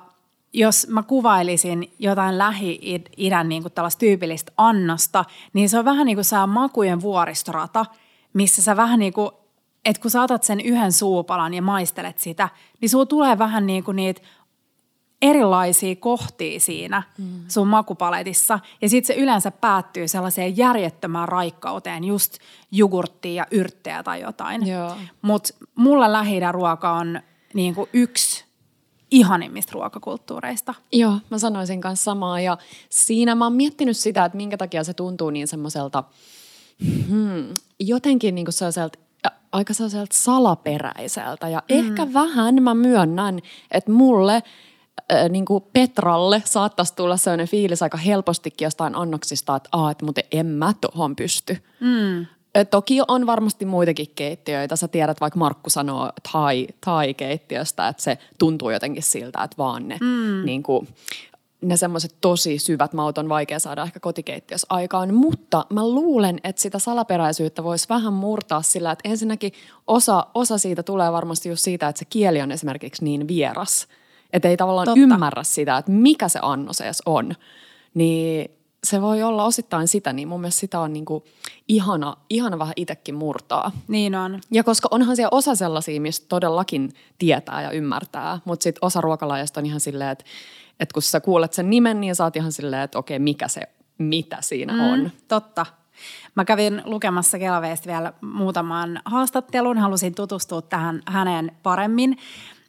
jos 0.55 0.87
mä 0.89 1.03
kuvailisin 1.03 1.93
jotain 1.99 2.37
Lähi-idän 2.37 3.49
niin 3.49 3.61
kuin 3.61 3.71
tällaista 3.71 3.99
tyypillistä 3.99 4.51
annosta, 4.57 5.25
niin 5.53 5.69
se 5.69 5.79
on 5.79 5.85
vähän 5.85 6.05
niin 6.05 6.17
kuin 6.17 6.25
saa 6.25 6.47
makujen 6.47 7.01
vuoristorata, 7.01 7.85
missä 8.33 8.61
sä 8.61 8.75
vähän 8.75 8.99
niin 8.99 9.13
kuin, 9.13 9.31
että 9.85 10.01
kun 10.01 10.11
sä 10.11 10.21
otat 10.21 10.43
sen 10.43 10.61
yhden 10.61 10.91
suupalan 10.91 11.53
ja 11.53 11.61
maistelet 11.61 12.19
sitä, 12.19 12.49
niin 12.81 12.89
sulla 12.89 13.05
tulee 13.05 13.37
vähän 13.37 13.67
niin 13.67 13.83
kuin 13.83 13.95
niitä 13.95 14.21
erilaisia 15.21 15.95
kohtia 15.95 16.59
siinä 16.59 17.03
mm. 17.17 17.25
sun 17.47 17.67
makupaletissa. 17.67 18.59
Ja 18.81 18.89
sitten 18.89 19.15
se 19.15 19.21
yleensä 19.21 19.51
päättyy 19.51 20.07
sellaiseen 20.07 20.57
järjettömään 20.57 21.27
raikkauteen, 21.27 22.03
just 22.03 22.37
jogurttia 22.71 23.33
ja 23.33 23.47
yrttejä 23.51 24.03
tai 24.03 24.21
jotain. 24.21 24.61
Mutta 25.21 25.53
mulla 25.75 26.11
lähi 26.11 26.39
ruoka 26.51 26.91
on 26.91 27.21
niinku 27.53 27.89
yksi 27.93 28.45
ihanimmista 29.15 29.71
ruokakulttuureista. 29.73 30.73
Joo, 30.91 31.19
mä 31.29 31.37
sanoisin 31.37 31.81
kanssa 31.81 32.03
samaa 32.03 32.39
ja 32.39 32.57
siinä 32.89 33.35
mä 33.35 33.45
oon 33.45 33.53
miettinyt 33.53 33.97
sitä, 33.97 34.25
että 34.25 34.37
minkä 34.37 34.57
takia 34.57 34.83
se 34.83 34.93
tuntuu 34.93 35.29
niin 35.29 35.47
semmoiselta 35.47 36.03
hmm, 37.09 37.53
jotenkin 37.79 38.35
niin 38.35 38.45
kuin 38.45 38.53
sellaiselta 38.53 38.99
aika 39.51 39.73
sellaiselta 39.73 40.15
salaperäiseltä 40.17 41.49
ja 41.49 41.63
mm. 41.69 41.79
ehkä 41.79 42.13
vähän 42.13 42.63
mä 42.63 42.73
myönnän, 42.73 43.39
että 43.71 43.91
mulle 43.91 44.43
äh, 45.13 45.29
niin 45.29 45.45
kuin 45.45 45.63
Petralle 45.73 46.43
saattaisi 46.45 46.95
tulla 46.95 47.17
sellainen 47.17 47.47
fiilis 47.47 47.83
aika 47.83 47.97
helpostikin 47.97 48.65
jostain 48.65 48.95
annoksista, 48.95 49.55
että, 49.55 49.69
Aa, 49.71 49.91
että 49.91 50.05
muuten 50.05 50.23
en 50.31 50.45
mä 50.45 50.73
tohon 50.81 51.15
pysty. 51.15 51.57
Mm. 51.79 52.25
Toki 52.69 52.99
on 53.07 53.27
varmasti 53.27 53.65
muitakin 53.65 54.11
keittiöitä. 54.15 54.75
Sä 54.75 54.87
tiedät, 54.87 55.21
vaikka 55.21 55.39
Markku 55.39 55.69
sanoo 55.69 56.11
thai, 56.31 56.67
thai-keittiöstä, 56.85 57.87
että 57.87 58.03
se 58.03 58.17
tuntuu 58.39 58.69
jotenkin 58.69 59.03
siltä, 59.03 59.43
että 59.43 59.57
vaan 59.57 59.87
ne, 59.87 59.97
mm. 60.01 60.45
niin 60.45 60.63
kuin, 60.63 60.87
ne 61.61 61.77
semmoiset 61.77 62.15
tosi 62.21 62.59
syvät 62.59 62.93
maut 62.93 63.17
on 63.17 63.29
vaikea 63.29 63.59
saada 63.59 63.83
ehkä 63.83 63.99
kotikeittiössä 63.99 64.67
aikaan. 64.69 65.13
Mutta 65.13 65.65
mä 65.69 65.87
luulen, 65.87 66.39
että 66.43 66.61
sitä 66.61 66.79
salaperäisyyttä 66.79 67.63
voisi 67.63 67.89
vähän 67.89 68.13
murtaa 68.13 68.61
sillä, 68.61 68.91
että 68.91 69.09
ensinnäkin 69.09 69.53
osa, 69.87 70.27
osa 70.33 70.57
siitä 70.57 70.83
tulee 70.83 71.11
varmasti 71.11 71.49
just 71.49 71.63
siitä, 71.63 71.87
että 71.87 71.99
se 71.99 72.05
kieli 72.05 72.41
on 72.41 72.51
esimerkiksi 72.51 73.03
niin 73.03 73.27
vieras. 73.27 73.87
Että 74.33 74.49
ei 74.49 74.57
tavallaan. 74.57 74.85
Totta. 74.85 74.99
ymmärrä 74.99 75.43
sitä, 75.43 75.77
että 75.77 75.91
mikä 75.91 76.29
se 76.29 76.39
annos 76.41 76.81
edes 76.81 77.01
on. 77.05 77.35
Niin 77.93 78.51
se 78.85 79.01
voi 79.01 79.23
olla 79.23 79.43
osittain 79.43 79.87
sitä, 79.87 80.13
niin 80.13 80.27
mun 80.27 80.41
mielestä 80.41 80.59
sitä 80.59 80.79
on 80.79 80.93
niinku 80.93 81.23
ihana, 81.67 82.17
ihana 82.29 82.59
vähän 82.59 82.73
itsekin 82.75 83.15
murtaa. 83.15 83.71
Niin 83.87 84.15
on. 84.15 84.39
Ja 84.51 84.63
koska 84.63 84.87
onhan 84.91 85.15
siellä 85.15 85.37
osa 85.37 85.55
sellaisia, 85.55 86.01
mistä 86.01 86.25
todellakin 86.29 86.93
tietää 87.17 87.61
ja 87.61 87.71
ymmärtää, 87.71 88.39
mutta 88.45 88.63
sitten 88.63 88.85
osa 88.85 89.01
ruokalajista 89.01 89.59
on 89.59 89.65
ihan 89.65 89.79
silleen, 89.79 90.09
että, 90.09 90.25
että 90.79 90.93
kun 90.93 91.01
sä 91.01 91.19
kuulet 91.19 91.53
sen 91.53 91.69
nimen, 91.69 92.01
niin 92.01 92.13
oot 92.23 92.35
ihan 92.35 92.51
silleen, 92.51 92.81
että 92.81 92.99
okei, 92.99 93.19
mikä 93.19 93.47
se, 93.47 93.61
mitä 93.97 94.37
siinä 94.41 94.73
mm. 94.73 94.79
on. 94.79 95.11
Totta. 95.27 95.65
Mä 96.35 96.45
kävin 96.45 96.81
lukemassa 96.85 97.39
Kelaveesta 97.39 97.87
vielä 97.87 98.13
muutaman 98.21 99.01
haastattelun, 99.05 99.77
halusin 99.77 100.15
tutustua 100.15 100.61
tähän 100.61 101.01
häneen 101.07 101.51
paremmin. 101.63 102.17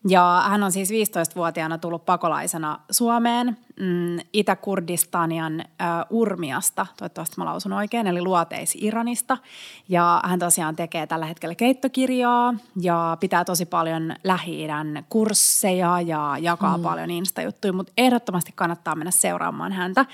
Ja 0.08 0.44
hän 0.48 0.62
on 0.62 0.72
siis 0.72 0.90
15-vuotiaana 0.90 1.78
tullut 1.78 2.04
pakolaisena 2.04 2.78
Suomeen 2.90 3.58
mm, 3.80 4.18
Itä-Kurdistanian 4.32 5.60
äh, 5.60 5.66
Urmiasta, 6.10 6.86
toivottavasti 6.96 7.34
mä 7.38 7.44
lausun 7.44 7.72
oikein, 7.72 8.06
eli 8.06 8.20
Luoteis-Iranista. 8.20 9.38
Ja 9.88 10.20
hän 10.24 10.38
tosiaan 10.38 10.76
tekee 10.76 11.06
tällä 11.06 11.26
hetkellä 11.26 11.54
keittokirjaa 11.54 12.54
ja 12.80 13.16
pitää 13.20 13.44
tosi 13.44 13.66
paljon 13.66 14.14
Lähi-idän 14.24 15.04
kursseja 15.08 16.00
ja 16.00 16.36
jakaa 16.40 16.76
mm. 16.76 16.82
paljon 16.82 17.10
Insta-juttuja, 17.10 17.72
mutta 17.72 17.92
ehdottomasti 17.96 18.52
kannattaa 18.54 18.94
mennä 18.94 19.10
seuraamaan 19.10 19.72
häntä. 19.72 20.06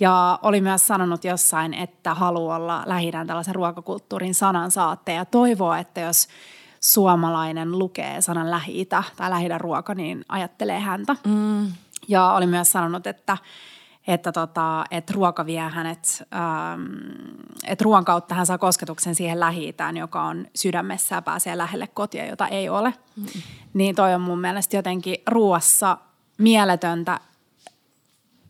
Ja 0.00 0.38
oli 0.42 0.60
myös 0.60 0.86
sanonut 0.86 1.24
jossain, 1.24 1.74
että 1.74 2.14
haluaa 2.14 2.56
olla 2.56 2.82
Lähi-idän 2.86 3.26
tällaisen 3.26 3.54
ruokakulttuurin 3.54 4.34
sanansaatte 4.34 5.12
ja 5.12 5.24
toivoo, 5.24 5.74
että 5.74 6.00
jos 6.00 6.28
suomalainen 6.80 7.78
lukee 7.78 8.20
sanan 8.20 8.50
lähi 8.50 8.84
tai 9.16 9.30
lähi 9.30 9.48
ruoka, 9.58 9.94
niin 9.94 10.24
ajattelee 10.28 10.78
häntä. 10.78 11.16
Mm. 11.26 11.72
Ja 12.08 12.32
oli 12.32 12.46
myös 12.46 12.72
sanonut, 12.72 13.06
että, 13.06 13.38
että, 14.06 14.32
tota, 14.32 14.84
että 14.90 15.12
ruoka 15.12 15.46
vie 15.46 15.60
hänet, 15.60 16.22
ähm, 16.34 16.82
että 17.66 17.82
ruoan 17.82 18.04
kautta 18.04 18.34
hän 18.34 18.46
saa 18.46 18.58
kosketuksen 18.58 19.14
siihen 19.14 19.40
lähi 19.40 19.74
joka 19.96 20.22
on 20.22 20.46
sydämessä 20.54 21.14
ja 21.14 21.22
pääsee 21.22 21.58
lähelle 21.58 21.86
kotia, 21.86 22.26
jota 22.26 22.48
ei 22.48 22.68
ole. 22.68 22.94
Mm. 23.16 23.26
Niin 23.74 23.94
toi 23.94 24.14
on 24.14 24.20
mun 24.20 24.40
mielestä 24.40 24.76
jotenkin 24.76 25.16
ruoassa 25.26 25.98
mieletöntä, 26.38 27.20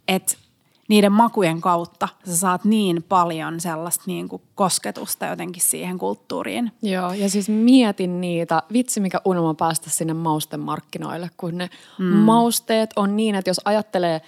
että 0.08 0.47
niiden 0.88 1.12
makujen 1.12 1.60
kautta 1.60 2.08
sä 2.26 2.36
saat 2.36 2.64
niin 2.64 3.02
paljon 3.02 3.60
sellaista 3.60 4.04
niin 4.06 4.28
kuin 4.28 4.42
kosketusta 4.54 5.26
jotenkin 5.26 5.62
siihen 5.62 5.98
kulttuuriin. 5.98 6.72
Joo, 6.82 7.12
ja 7.12 7.30
siis 7.30 7.48
mietin 7.48 8.20
niitä, 8.20 8.62
vitsi 8.72 9.00
mikä 9.00 9.20
unelma 9.24 9.54
päästä 9.54 9.90
sinne 9.90 10.14
maustemarkkinoille, 10.14 11.30
kun 11.36 11.58
ne 11.58 11.70
mm. 11.98 12.04
mausteet 12.04 12.90
on 12.96 13.16
niin, 13.16 13.34
että 13.34 13.50
jos 13.50 13.60
ajattelee, 13.64 14.20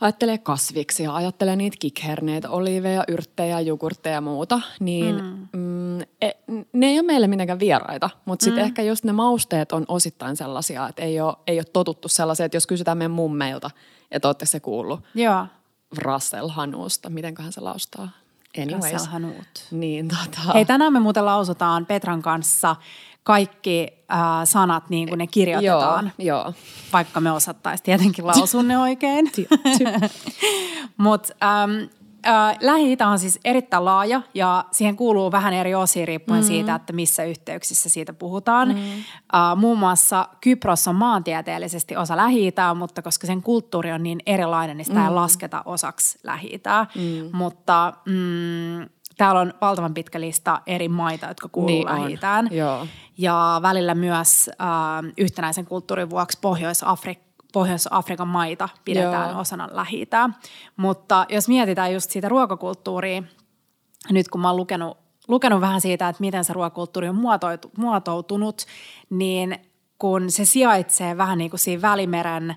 ajattelee 0.00 0.38
kasviksia, 0.38 1.14
ajattelee 1.14 1.56
niitä 1.56 1.76
kikherneitä, 1.80 2.50
oliiveja, 2.50 3.04
yrttejä, 3.08 3.60
jogurtteja 3.60 4.14
ja 4.14 4.20
muuta, 4.20 4.60
niin 4.80 5.16
mm. 5.16 5.60
Mm, 5.60 6.00
e, 6.00 6.30
ne 6.72 6.86
ei 6.86 6.98
ole 6.98 7.06
meille 7.06 7.26
mitenkään 7.26 7.60
vieraita, 7.60 8.10
mutta 8.24 8.44
sitten 8.44 8.62
mm. 8.62 8.66
ehkä 8.66 8.82
just 8.82 9.04
ne 9.04 9.12
mausteet 9.12 9.72
on 9.72 9.84
osittain 9.88 10.36
sellaisia, 10.36 10.88
että 10.88 11.02
ei 11.02 11.20
ole, 11.20 11.34
ei 11.46 11.58
ole 11.58 11.64
totuttu 11.72 12.08
sellaisia, 12.08 12.46
että 12.46 12.56
jos 12.56 12.66
kysytään 12.66 12.98
meidän 12.98 13.10
mummeilta, 13.10 13.70
että 14.10 14.28
olette 14.28 14.46
se 14.46 14.60
kuullut 14.60 15.00
Joo. 15.14 15.46
Rasselhanuusta, 15.98 17.10
mitenköhän 17.10 17.52
se 17.52 17.60
laustaa? 17.60 18.08
Anyways. 18.62 18.92
Rasselhanut. 18.92 19.66
Niin, 19.70 20.08
tota. 20.08 20.52
Hei, 20.54 20.64
tänään 20.64 20.92
me 20.92 21.00
muuten 21.00 21.24
lausutaan 21.24 21.86
Petran 21.86 22.22
kanssa 22.22 22.76
kaikki 23.22 23.86
äh, 24.12 24.18
sanat 24.44 24.90
niin 24.90 25.08
kuin 25.08 25.18
ne 25.18 25.26
kirjoitetaan, 25.26 26.12
Joo, 26.18 26.36
joo. 26.44 26.54
vaikka 26.92 27.20
me 27.20 27.32
osattaisiin 27.32 27.84
tietenkin 27.84 28.26
lausua 28.26 28.62
ne 28.62 28.78
oikein. 28.78 29.32
Mutta 30.96 31.34
ähm, 31.42 31.70
äh, 31.70 31.99
Lähi-Itä 32.60 33.08
on 33.08 33.18
siis 33.18 33.40
erittäin 33.44 33.84
laaja 33.84 34.22
ja 34.34 34.64
siihen 34.72 34.96
kuuluu 34.96 35.32
vähän 35.32 35.52
eri 35.52 35.74
osia 35.74 36.06
riippuen 36.06 36.40
mm. 36.40 36.46
siitä, 36.46 36.74
että 36.74 36.92
missä 36.92 37.24
yhteyksissä 37.24 37.88
siitä 37.88 38.12
puhutaan. 38.12 38.68
Mm. 38.68 38.74
Äh, 38.74 39.56
muun 39.56 39.78
muassa 39.78 40.28
Kypros 40.40 40.88
on 40.88 40.96
maantieteellisesti 40.96 41.96
osa 41.96 42.16
lähi 42.16 42.52
mutta 42.74 43.02
koska 43.02 43.26
sen 43.26 43.42
kulttuuri 43.42 43.92
on 43.92 44.02
niin 44.02 44.20
erilainen, 44.26 44.76
niin 44.76 44.84
sitä 44.84 44.98
mm. 44.98 45.06
ei 45.06 45.10
lasketa 45.12 45.62
osaksi 45.64 46.18
lähi 46.22 46.62
mm. 46.94 47.30
Mutta 47.32 47.92
mm, 48.06 48.88
täällä 49.16 49.40
on 49.40 49.54
valtavan 49.60 49.94
pitkä 49.94 50.20
lista 50.20 50.60
eri 50.66 50.88
maita, 50.88 51.26
jotka 51.26 51.48
kuuluu 51.48 51.76
Niin 51.76 51.86
lähi. 51.86 52.18
Ja 53.18 53.58
välillä 53.62 53.94
myös 53.94 54.50
äh, 54.60 55.12
yhtenäisen 55.18 55.66
kulttuurin 55.66 56.10
vuoksi 56.10 56.38
Pohjois-Afrikka 56.40 57.29
Pohjois-Afrikan 57.52 58.28
maita 58.28 58.68
pidetään 58.84 59.30
Joo. 59.30 59.40
osana 59.40 59.68
lähi 59.72 60.08
Mutta 60.76 61.26
jos 61.28 61.48
mietitään 61.48 61.92
just 61.92 62.10
siitä 62.10 62.28
ruokakulttuuria, 62.28 63.22
nyt 64.10 64.28
kun 64.28 64.40
mä 64.40 64.48
oon 64.48 64.56
lukenut, 64.56 64.98
lukenut 65.28 65.60
vähän 65.60 65.80
siitä, 65.80 66.08
että 66.08 66.20
miten 66.20 66.44
se 66.44 66.52
ruokakulttuuri 66.52 67.08
on 67.08 67.14
muotoitu, 67.14 67.70
muotoutunut, 67.78 68.66
niin 69.10 69.58
kun 69.98 70.30
se 70.30 70.44
sijaitsee 70.44 71.16
vähän 71.16 71.38
niin 71.38 71.50
kuin 71.50 71.60
siinä 71.60 71.82
Välimeren, 71.82 72.50
äh, 72.50 72.56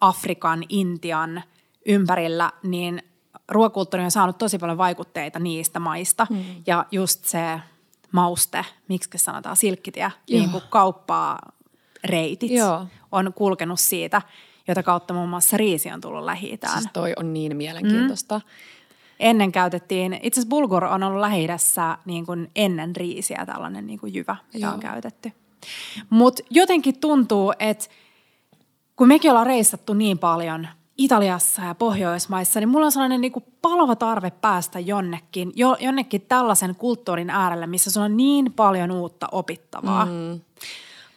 Afrikan, 0.00 0.64
Intian 0.68 1.42
ympärillä, 1.86 2.52
niin 2.62 3.02
ruokakulttuuri 3.48 4.04
on 4.04 4.10
saanut 4.10 4.38
tosi 4.38 4.58
paljon 4.58 4.78
vaikutteita 4.78 5.38
niistä 5.38 5.78
maista. 5.78 6.26
Mm. 6.30 6.44
Ja 6.66 6.86
just 6.90 7.24
se 7.24 7.60
mauste, 8.12 8.64
miksi 8.88 9.18
sanotaan 9.18 9.56
silkkitie, 9.56 10.02
Joo. 10.02 10.40
niin 10.40 10.50
kuin 10.50 10.64
kauppaa 10.70 11.38
reitit 12.04 12.50
Joo. 12.50 12.86
On 13.12 13.32
kulkenut 13.34 13.80
siitä, 13.80 14.22
jota 14.68 14.82
kautta 14.82 15.14
muun 15.14 15.28
muassa 15.28 15.56
riisi 15.56 15.90
on 15.90 16.00
tullut 16.00 16.24
lähi 16.24 16.58
Siis 16.72 16.88
toi 16.92 17.12
on 17.16 17.34
niin 17.34 17.56
mielenkiintoista. 17.56 18.38
Mm. 18.38 18.44
Ennen 19.20 19.52
käytettiin, 19.52 20.12
itse 20.22 20.40
asiassa 20.40 20.50
bulgur 20.50 20.84
on 20.84 21.02
ollut 21.02 21.20
lähi 21.20 21.46
niin 22.04 22.26
kuin 22.26 22.50
ennen 22.56 22.96
riisiä 22.96 23.46
tällainen 23.46 23.86
niin 23.86 23.98
kuin 23.98 24.14
jyvä, 24.14 24.36
mitä 24.54 24.66
Joo. 24.66 24.74
on 24.74 24.80
käytetty. 24.80 25.32
Mutta 26.10 26.42
jotenkin 26.50 27.00
tuntuu, 27.00 27.52
että 27.58 27.84
kun 28.96 29.08
mekin 29.08 29.30
ollaan 29.30 29.46
reissattu 29.46 29.94
niin 29.94 30.18
paljon 30.18 30.68
Italiassa 30.98 31.62
ja 31.62 31.74
Pohjoismaissa, 31.74 32.60
niin 32.60 32.68
mulla 32.68 32.86
on 32.86 32.92
sellainen 32.92 33.20
niin 33.20 33.32
kuin 33.32 33.44
palava 33.62 33.96
tarve 33.96 34.30
päästä 34.30 34.78
jonnekin, 34.78 35.52
jo, 35.56 35.76
jonnekin 35.80 36.20
tällaisen 36.20 36.74
kulttuurin 36.74 37.30
äärelle, 37.30 37.66
missä 37.66 37.90
sulla 37.90 38.04
on 38.04 38.16
niin 38.16 38.52
paljon 38.52 38.90
uutta 38.90 39.28
opittavaa. 39.32 40.06
Mm. 40.06 40.40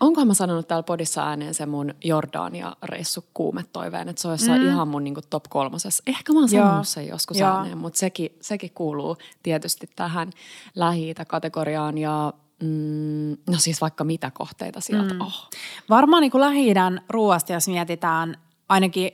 Onkohan 0.02 0.28
mä 0.28 0.34
sanonut 0.34 0.68
täällä 0.68 0.84
podissa 0.84 1.28
ääneen 1.28 1.54
se 1.54 1.66
mun 1.66 1.94
Jordania-reissu 2.04 3.24
kuumetoiveen, 3.34 4.10
että 4.10 4.22
se 4.22 4.28
on 4.28 4.34
jossain 4.34 4.62
mm. 4.62 4.68
ihan 4.68 4.88
mun 4.88 5.04
niin 5.04 5.14
kuin 5.14 5.24
top 5.30 5.44
kolmosessa. 5.50 6.04
Ehkä 6.08 6.34
mä 6.34 6.40
oon 6.40 6.50
sanonut 6.50 6.74
Joo. 6.74 6.84
sen 6.84 7.08
joskus 7.08 7.40
Joo. 7.40 7.50
ääneen, 7.50 7.78
mutta 7.78 8.00
sekin, 8.00 8.38
sekin 8.42 8.72
kuuluu 8.72 9.18
tietysti 9.44 9.90
tähän 9.96 10.32
lähi 10.76 11.14
kategoriaan 11.28 11.98
ja 11.98 12.34
Mm, 12.62 13.38
no 13.50 13.58
siis 13.58 13.82
vaikka 13.82 14.04
mitä 14.04 14.32
kohteita 14.32 14.82
sieltä 14.82 15.14
mm. 15.14 15.22
oh. 15.22 15.50
Varmaan 15.90 16.22
niin 16.22 16.32
Lähi-idän 16.34 17.02
ruoasta, 17.10 17.54
jos 17.54 17.68
mietitään 17.68 18.38
ainakin 18.70 19.12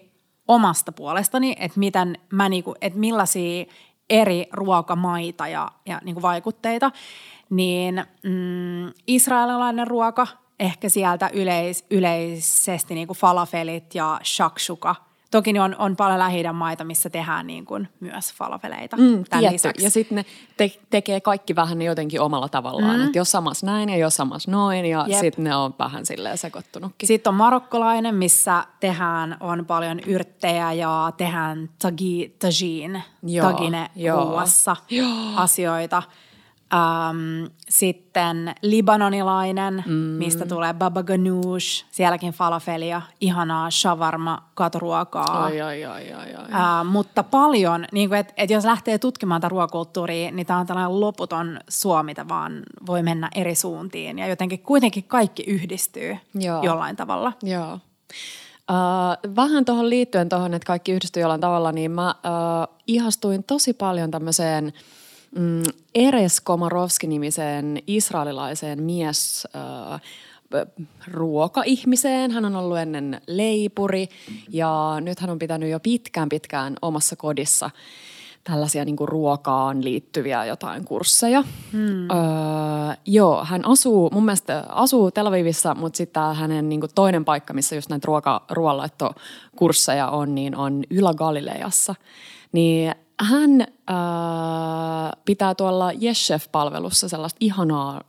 omasta 0.48 0.91
puolestani, 0.91 1.56
että, 1.60 1.79
miten 1.79 2.17
mä 2.32 2.50
niin 2.50 2.63
kuin, 2.63 2.75
että 2.82 3.00
millaisia 3.00 3.65
eri 4.10 4.48
ruokamaita 4.51 5.48
ja, 5.48 5.72
ja 5.86 6.01
niin 6.03 6.15
kuin 6.15 6.22
vaikutteita, 6.22 6.91
niin 7.50 8.06
mm, 8.24 8.94
israelilainen 9.08 9.88
ruoka, 9.88 10.27
ehkä 10.59 10.89
sieltä 10.89 11.29
yleis, 11.33 11.85
yleisesti 11.91 12.95
niin 12.95 13.07
kuin 13.07 13.17
falafelit 13.17 13.95
ja 13.95 14.19
shakshuka– 14.23 14.95
Toki 15.31 15.59
on, 15.59 15.75
on 15.79 15.95
paljon 15.95 16.19
lähi 16.19 16.43
maita, 16.53 16.83
missä 16.83 17.09
tehdään 17.09 17.47
niin 17.47 17.65
kuin 17.65 17.89
myös 17.99 18.33
falafeleita. 18.33 18.97
Mm, 18.97 19.23
ja 19.81 19.89
sitten 19.91 20.15
ne 20.15 20.25
te- 20.57 20.79
tekee 20.89 21.21
kaikki 21.21 21.55
vähän 21.55 21.81
jotenkin 21.81 22.21
omalla 22.21 22.49
tavallaan. 22.49 22.99
Mm. 22.99 23.05
Että 23.05 23.17
jos 23.17 23.31
samas 23.31 23.63
näin 23.63 23.89
ja 23.89 23.97
jos 23.97 24.15
samas 24.15 24.47
noin 24.47 24.85
ja 24.85 25.05
sitten 25.19 25.43
ne 25.43 25.55
on 25.55 25.75
vähän 25.79 26.05
silleen 26.05 26.37
sekoittunutkin. 26.37 27.07
Sitten 27.07 27.29
on 27.29 27.35
marokkolainen, 27.35 28.15
missä 28.15 28.65
tehdään, 28.79 29.37
on 29.39 29.65
paljon 29.65 29.99
yrttejä 29.99 30.73
ja 30.73 31.13
tehdään 31.17 31.69
tagi, 31.81 32.35
tagine, 32.39 33.03
tagine 33.41 33.89
ruuassa 34.13 34.75
asioita– 35.35 36.03
Um, 36.74 37.50
sitten 37.69 38.55
libanonilainen, 38.62 39.83
mm. 39.86 39.93
mistä 39.93 40.45
tulee 40.45 40.74
baba 40.74 41.03
ganoush, 41.03 41.86
sielläkin 41.91 42.33
falafelia, 42.33 43.01
ihanaa 43.21 43.71
shawarma, 43.71 44.43
katoruokaa. 44.53 45.43
Ai, 45.43 45.62
ai, 45.62 45.86
ai, 45.86 46.13
ai, 46.13 46.36
ai. 46.36 46.45
Uh, 46.45 46.91
mutta 46.91 47.24
paljon, 47.24 47.86
niin 47.91 48.13
että 48.13 48.33
et 48.38 48.50
jos 48.50 48.65
lähtee 48.65 48.97
tutkimaan 48.97 49.41
tätä 49.41 49.50
ruokakulttuuria, 49.50 50.31
niin 50.31 50.45
tämä 50.47 50.59
on 50.59 50.65
tällainen 50.65 51.00
loputon 51.00 51.59
suomi, 51.69 52.13
vaan 52.29 52.63
voi 52.88 53.03
mennä 53.03 53.29
eri 53.36 53.55
suuntiin. 53.55 54.19
Ja 54.19 54.27
jotenkin 54.27 54.59
kuitenkin 54.59 55.03
kaikki 55.03 55.43
yhdistyy 55.47 56.17
Joo. 56.33 56.63
jollain 56.63 56.95
tavalla. 56.95 57.33
Joo. 57.43 57.74
Uh, 57.74 59.36
vähän 59.36 59.65
tuohon 59.65 59.89
liittyen 59.89 60.29
tuohon, 60.29 60.53
että 60.53 60.67
kaikki 60.67 60.91
yhdistyy 60.91 61.21
jollain 61.21 61.41
tavalla, 61.41 61.71
niin 61.71 61.91
mä 61.91 62.15
uh, 62.17 62.77
ihastuin 62.88 63.43
tosi 63.43 63.74
paljon 63.74 64.12
tämmöiseen– 64.12 64.74
mm, 65.36 65.63
Eres 65.96 66.41
Komarovski-nimiseen 66.41 67.84
israelilaiseen 67.88 68.84
mies 68.84 69.48
äh, 69.55 70.01
ruokaihmiseen. 71.07 72.31
Hän 72.31 72.46
on 72.46 72.55
ollut 72.55 72.77
ennen 72.77 73.22
leipuri 73.27 74.07
ja 74.50 74.98
nyt 75.01 75.19
hän 75.19 75.29
on 75.29 75.39
pitänyt 75.39 75.69
jo 75.69 75.79
pitkään 75.79 76.29
pitkään 76.29 76.75
omassa 76.81 77.15
kodissa 77.15 77.69
tällaisia 78.43 78.86
niin 78.86 78.96
kuin 78.96 79.07
ruokaan 79.07 79.84
liittyviä 79.84 80.46
jotain 80.46 80.86
kursseja. 80.86 81.43
Hmm. 81.72 82.10
Öö, 82.10 82.96
joo, 83.05 83.46
hän 83.46 83.67
asuu, 83.67 84.10
mun 84.13 84.25
mielestä 84.25 84.65
asuu 84.69 85.12
Tel 85.12 85.25
Avivissa, 85.25 85.75
mutta 85.75 85.98
sitten 85.98 86.36
hänen 86.36 86.69
niin 86.69 86.79
kuin 86.79 86.91
toinen 86.96 87.25
paikka, 87.25 87.53
missä 87.53 87.75
just 87.75 87.89
näitä 87.89 88.05
ruoka, 88.05 88.46
ruoanlaittokursseja 88.50 90.10
on, 90.10 90.36
niin 90.36 90.55
on 90.55 90.84
Ylä-Galileassa. 90.89 91.96
Niin 92.51 92.96
hän 93.21 93.62
äh, 93.62 93.67
pitää 95.25 95.55
tuolla 95.55 95.91
Yes-Chef-palvelussa 95.91 97.09
sellaista 97.09 97.38
ihanaa 97.39 98.03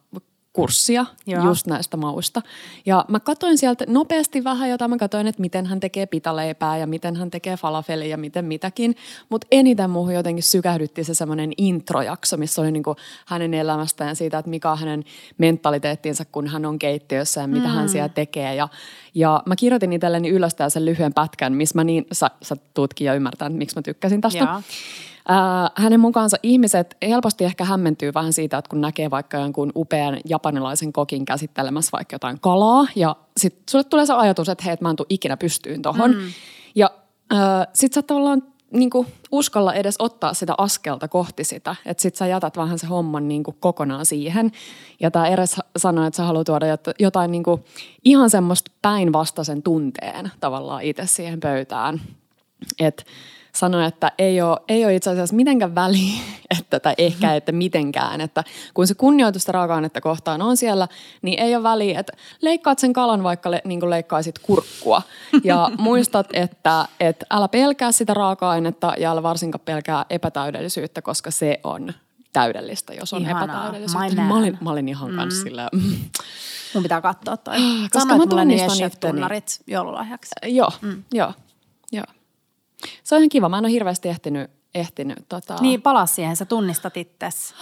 kurssia 0.58 1.06
Joo. 1.26 1.44
just 1.44 1.66
näistä 1.66 1.96
mausta. 1.96 2.42
Ja 2.86 3.04
mä 3.08 3.20
katsoin 3.20 3.58
sieltä 3.58 3.84
nopeasti 3.88 4.44
vähän 4.44 4.70
jotain. 4.70 4.90
Mä 4.90 4.96
katsoin, 4.96 5.26
että 5.26 5.40
miten 5.40 5.66
hän 5.66 5.80
tekee 5.80 6.06
pitaleipää 6.06 6.78
ja 6.78 6.86
miten 6.86 7.16
hän 7.16 7.30
tekee 7.30 7.56
falafelia 7.56 8.08
ja 8.08 8.16
miten 8.16 8.44
mitäkin. 8.44 8.96
Mutta 9.28 9.46
eniten 9.50 9.90
muuhun 9.90 10.14
jotenkin 10.14 10.42
sykähdytti 10.42 11.04
se 11.04 11.14
semmoinen 11.14 11.52
introjakso, 11.56 12.36
missä 12.36 12.62
oli 12.62 12.72
niinku 12.72 12.96
hänen 13.26 13.54
elämästään 13.54 14.16
siitä, 14.16 14.38
että 14.38 14.50
mikä 14.50 14.70
on 14.70 14.78
hänen 14.78 15.04
mentaliteettinsa, 15.38 16.24
kun 16.24 16.48
hän 16.48 16.66
on 16.66 16.78
keittiössä 16.78 17.40
ja 17.40 17.46
mitä 17.46 17.68
mm. 17.68 17.74
hän 17.74 17.88
siellä 17.88 18.08
tekee. 18.08 18.54
Ja, 18.54 18.68
ja 19.14 19.42
mä 19.46 19.56
kirjoitin 19.56 19.92
itselleni 19.92 20.28
ylös 20.28 20.56
sen 20.68 20.84
lyhyen 20.84 21.14
pätkän, 21.14 21.52
missä 21.52 21.78
mä 21.78 21.84
niin, 21.84 22.06
sä, 22.12 22.30
sä 22.42 22.56
tutkin 22.74 23.04
ja 23.04 23.14
ymmärtää, 23.14 23.48
miksi 23.48 23.76
mä 23.76 23.82
tykkäsin 23.82 24.20
tästä. 24.20 24.38
Joo. 24.38 24.62
Äh, 25.30 25.70
hänen 25.74 26.00
mukaansa 26.00 26.36
ihmiset 26.42 26.96
helposti 27.02 27.44
ehkä 27.44 27.64
hämmentyy 27.64 28.14
vähän 28.14 28.32
siitä, 28.32 28.58
että 28.58 28.68
kun 28.68 28.80
näkee 28.80 29.10
vaikka 29.10 29.38
jonkun 29.38 29.72
upean 29.76 30.20
japanilaisen 30.24 30.92
kokin 30.92 31.24
käsittelemässä 31.24 31.92
vaikka 31.92 32.14
jotain 32.14 32.40
kalaa 32.40 32.86
ja 32.96 33.16
sitten 33.36 33.62
sulle 33.70 33.84
tulee 33.84 34.06
se 34.06 34.12
ajatus, 34.12 34.48
että 34.48 34.64
hei, 34.64 34.72
että 34.72 34.84
mä 34.84 34.90
en 34.90 34.96
tule 34.96 35.06
ikinä 35.10 35.36
pystyyn 35.36 35.82
tohon. 35.82 36.10
Mm. 36.10 36.20
Ja 36.74 36.90
äh, 37.32 37.66
sit 37.72 37.92
sä 37.92 38.02
tavallaan 38.02 38.42
niin 38.70 38.90
kuin 38.90 39.06
uskalla 39.32 39.74
edes 39.74 39.96
ottaa 39.98 40.34
sitä 40.34 40.54
askelta 40.58 41.08
kohti 41.08 41.44
sitä, 41.44 41.76
että 41.86 42.02
sit 42.02 42.16
sä 42.16 42.26
jätät 42.26 42.56
vähän 42.56 42.78
se 42.78 42.86
homman 42.86 43.28
niin 43.28 43.42
kuin 43.42 43.56
kokonaan 43.60 44.06
siihen. 44.06 44.52
Ja 45.00 45.10
tämä 45.10 45.28
edes 45.28 45.56
sanoi, 45.76 46.06
että 46.06 46.16
sä 46.16 46.22
haluat 46.22 46.46
tuoda 46.46 46.66
jotain 46.98 47.30
niin 47.30 47.42
kuin 47.42 47.64
ihan 48.04 48.30
semmoista 48.30 48.70
päinvastaisen 48.82 49.62
tunteen 49.62 50.30
tavallaan 50.40 50.82
itse 50.82 51.06
siihen 51.06 51.40
pöytään. 51.40 52.00
Että 52.78 53.04
sanoi, 53.54 53.84
että 53.84 54.12
ei 54.18 54.40
ole, 54.40 54.58
ei 54.68 54.84
ole 54.84 54.94
itse 54.94 55.10
asiassa 55.10 55.36
mitenkään 55.36 55.74
väliä, 55.74 56.20
että, 56.58 56.80
tai 56.80 56.94
ehkä 56.98 57.34
että 57.34 57.52
mitenkään, 57.52 58.20
että 58.20 58.44
kun 58.74 58.86
se 58.86 58.94
kunnioitusta 58.94 59.52
raaka-ainetta 59.52 60.00
kohtaan 60.00 60.42
on 60.42 60.56
siellä, 60.56 60.88
niin 61.22 61.40
ei 61.40 61.56
ole 61.56 61.62
väliä, 61.62 62.00
että 62.00 62.12
leikkaat 62.42 62.78
sen 62.78 62.92
kalan 62.92 63.22
vaikka 63.22 63.50
le, 63.50 63.62
niin 63.64 63.80
kuin 63.80 63.90
leikkaisit 63.90 64.38
kurkkua 64.38 65.02
ja 65.44 65.70
muistat, 65.78 66.26
että, 66.32 66.88
että 67.00 67.26
älä 67.30 67.48
pelkää 67.48 67.92
sitä 67.92 68.14
raaka-ainetta 68.14 68.94
ja 68.98 69.10
älä 69.10 69.22
varsinkaan 69.22 69.62
pelkää 69.64 70.06
epätäydellisyyttä, 70.10 71.02
koska 71.02 71.30
se 71.30 71.60
on 71.64 71.92
täydellistä, 72.32 72.94
jos 72.94 73.12
on 73.12 73.22
Ihanaa. 73.22 73.44
epätäydellisyyttä. 73.44 74.22
Mä 74.22 74.36
olin, 74.36 74.58
mä 74.60 74.70
olin 74.70 74.88
ihan 74.88 75.10
mm. 75.10 75.16
kanssa 75.16 75.42
sillä... 75.42 75.68
Mun 76.74 76.82
pitää 76.82 77.00
katsoa 77.00 77.36
toi. 77.36 77.54
Koska 77.82 78.00
Sanoit 78.00 78.18
mä 78.18 78.26
tunnistan 78.26 78.90
tunnarit 79.00 79.60
joululahjaksi. 79.66 80.34
Joo, 80.46 80.70
mm. 80.82 81.02
joo, 81.12 81.26
joo. 81.26 81.47
Se 83.04 83.14
on 83.14 83.20
ihan 83.20 83.28
kiva. 83.28 83.48
Mä 83.48 83.58
en 83.58 83.64
ole 83.64 83.72
hirveästi 83.72 84.08
ehtinyt 84.08 84.50
ehtinyt. 84.74 85.18
Tota... 85.28 85.56
Niin, 85.60 85.82
pala 85.82 86.06
siihen, 86.06 86.36
sä 86.36 86.44
tunnistat 86.44 86.96
itses. 86.96 87.54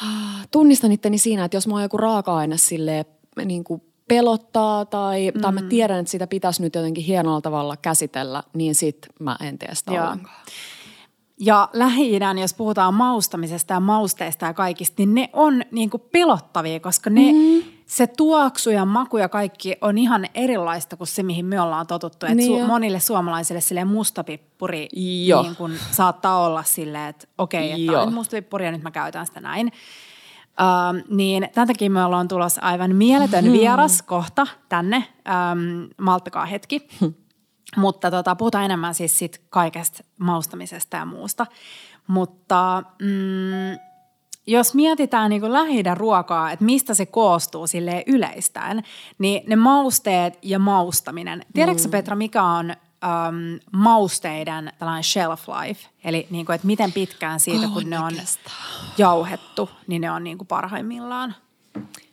Tunnistan 0.51 0.93
itteni 0.93 1.19
siinä, 1.19 1.45
että 1.45 1.57
jos 1.57 1.67
mä 1.67 1.75
oon 1.75 1.83
joku 1.83 1.97
raaka-aine 1.97 2.57
silleen, 2.57 3.05
niin 3.45 3.65
kuin 3.65 3.83
pelottaa 4.09 4.85
tai, 4.85 5.33
mm. 5.35 5.41
tai 5.41 5.53
mä 5.53 5.63
tiedän, 5.63 6.01
että 6.01 6.11
sitä 6.11 6.27
pitäisi 6.27 6.63
nyt 6.63 6.75
jotenkin 6.75 7.05
hienolla 7.05 7.41
tavalla 7.41 7.77
käsitellä, 7.77 8.43
niin 8.55 8.75
sit 8.75 9.07
mä 9.21 9.37
en 9.41 9.59
tee 9.59 9.75
sitä 9.75 9.91
ollenkaan. 9.91 10.37
Ja 11.41 11.69
lähi 11.73 12.19
jos 12.41 12.55
puhutaan 12.55 12.95
maustamisesta 12.95 13.75
ja 13.75 13.81
mausteista 13.81 14.47
ja 14.47 14.55
kaikista, 14.55 14.95
niin 14.99 15.15
ne 15.15 15.31
on 15.33 15.63
niin 15.71 15.91
kuin 15.91 16.03
pelottavia, 16.13 16.81
koska 16.81 17.11
ne, 17.11 17.33
mm. 17.33 17.63
Se 17.87 18.07
tuoksu 18.07 18.71
ja 18.71 18.85
maku 18.85 19.19
ja 19.19 19.29
kaikki 19.29 19.77
on 19.81 19.99
ihan 19.99 20.27
erilaista 20.35 20.97
kuin 20.97 21.09
se, 21.09 21.23
mihin 21.23 21.47
me 21.47 21.61
ollaan 21.61 21.87
totuttu. 21.87 22.27
Niin 22.27 22.63
su- 22.63 22.67
monille 22.67 23.01
suomalaisille 23.01 23.61
sille 23.61 23.85
mustapippuri 23.85 24.89
niin 24.95 25.57
kuin 25.57 25.79
saattaa 25.91 26.47
olla 26.47 26.63
silleen, 26.63 27.09
että 27.09 27.27
okei, 27.39 27.73
okay, 27.73 27.85
että 27.85 28.01
on 28.01 28.15
mustapippuri 28.15 28.65
ja 28.65 28.73
nyt 28.73 28.83
mä 28.83 28.91
käytän 28.91 29.27
sitä 29.27 29.41
näin. 29.41 29.67
Uh, 29.67 31.17
niin 31.17 31.49
tämän 31.55 31.69
takia 31.69 31.91
me 31.91 32.05
ollaan 32.05 32.29
tulossa 32.29 32.61
aivan 32.61 32.97
mieletön 32.97 33.45
hmm. 33.45 33.53
vieras 33.53 34.03
kohta 34.03 34.47
tänne. 34.69 34.97
Um, 34.97 35.89
malttakaa 35.99 36.47
hetki. 36.47 36.89
Hmm. 37.01 37.15
Mutta 37.77 38.11
tota, 38.11 38.37
puhutaan 38.37 38.65
enemmän 38.65 38.95
siis 38.95 39.19
sit 39.19 39.43
kaikesta 39.51 40.05
maustamisesta 40.19 40.97
ja 40.97 41.05
muusta. 41.05 41.47
Mutta 42.07 42.83
mm, 43.03 43.79
jos 44.47 44.75
mietitään 44.75 45.31
niin 45.31 45.53
lähi 45.53 45.83
ruokaa, 45.95 46.53
että 46.53 46.65
mistä 46.65 46.95
se 46.95 47.07
koostuu 47.07 47.67
sille 47.67 48.05
yleistään, 48.07 48.83
niin 49.19 49.43
ne 49.47 49.57
mausteet 49.57 50.39
ja 50.43 50.59
maustaminen. 50.59 51.43
Tiedätkö 51.55 51.83
mm. 51.85 51.91
Petra, 51.91 52.17
mikä 52.17 52.43
on 52.43 52.71
um, 52.71 53.61
mausteiden 53.73 54.73
tällainen 54.79 55.05
shelf 55.05 55.49
life? 55.49 55.89
Eli 56.05 56.27
niin 56.31 56.47
kuin, 56.47 56.55
että 56.55 56.67
miten 56.67 56.93
pitkään 56.93 57.41
siitä, 57.41 57.69
kun 57.73 57.91
ne 57.91 57.99
on 57.99 58.13
jauhettu, 58.99 59.71
niin 59.87 60.03
ne 60.03 60.11
on 60.11 60.25
niin 60.25 60.39
kuin 60.39 60.49
parhaimmillaan? 60.49 61.35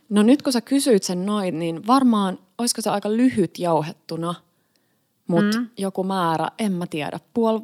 No 0.10 0.24
nyt 0.24 0.42
kun 0.42 0.54
sä 0.54 0.62
kysyit 0.62 1.04
sen 1.04 1.26
noin, 1.26 1.60
niin 1.60 1.88
varmaan 1.88 2.40
olisiko 2.58 2.82
se 2.82 2.90
aika 2.90 3.12
lyhyt 3.12 3.60
jauhettuna– 3.60 4.36
mutta 5.28 5.60
mm. 5.60 5.70
joku 5.78 6.04
määrä, 6.04 6.48
en 6.60 6.72
mä 6.72 6.88
tiedä, 6.88 7.20
puoli 7.34 7.62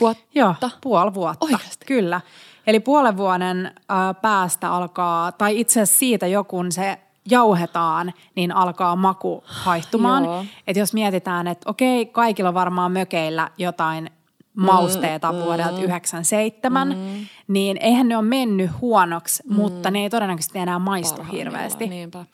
vuotta? 0.00 0.24
Joo, 0.34 0.54
puoli 0.80 1.14
vuotta, 1.14 1.46
Oikeasti? 1.46 1.86
kyllä. 1.86 2.20
Eli 2.66 2.80
puolen 2.80 3.16
vuoden 3.16 3.66
äh, 3.66 3.96
päästä 4.22 4.72
alkaa, 4.72 5.32
tai 5.32 5.60
itse 5.60 5.80
asiassa 5.80 5.98
siitä 5.98 6.26
jokun 6.26 6.72
se 6.72 6.98
jauhetaan, 7.30 8.12
niin 8.34 8.52
alkaa 8.52 8.96
maku 8.96 9.42
haihtumaan. 9.46 10.24
Että 10.66 10.80
jos 10.80 10.94
mietitään, 10.94 11.46
että 11.46 11.70
okei, 11.70 12.06
kaikilla 12.06 12.48
on 12.48 12.54
varmaan 12.54 12.92
mökeillä 12.92 13.50
jotain 13.58 14.10
mausteita 14.54 15.32
mm, 15.32 15.38
vuodelta 15.38 15.80
97, 15.80 16.88
mm. 16.88 17.26
niin 17.48 17.76
eihän 17.80 18.08
ne 18.08 18.16
ole 18.16 18.24
mennyt 18.24 18.70
huonoksi, 18.80 19.42
mm. 19.46 19.54
mutta 19.54 19.90
ne 19.90 19.98
ei 19.98 20.10
todennäköisesti 20.10 20.58
enää 20.58 20.78
maistu 20.78 21.22
hirveästi. 21.32 21.86
Niinpä. 21.86 22.24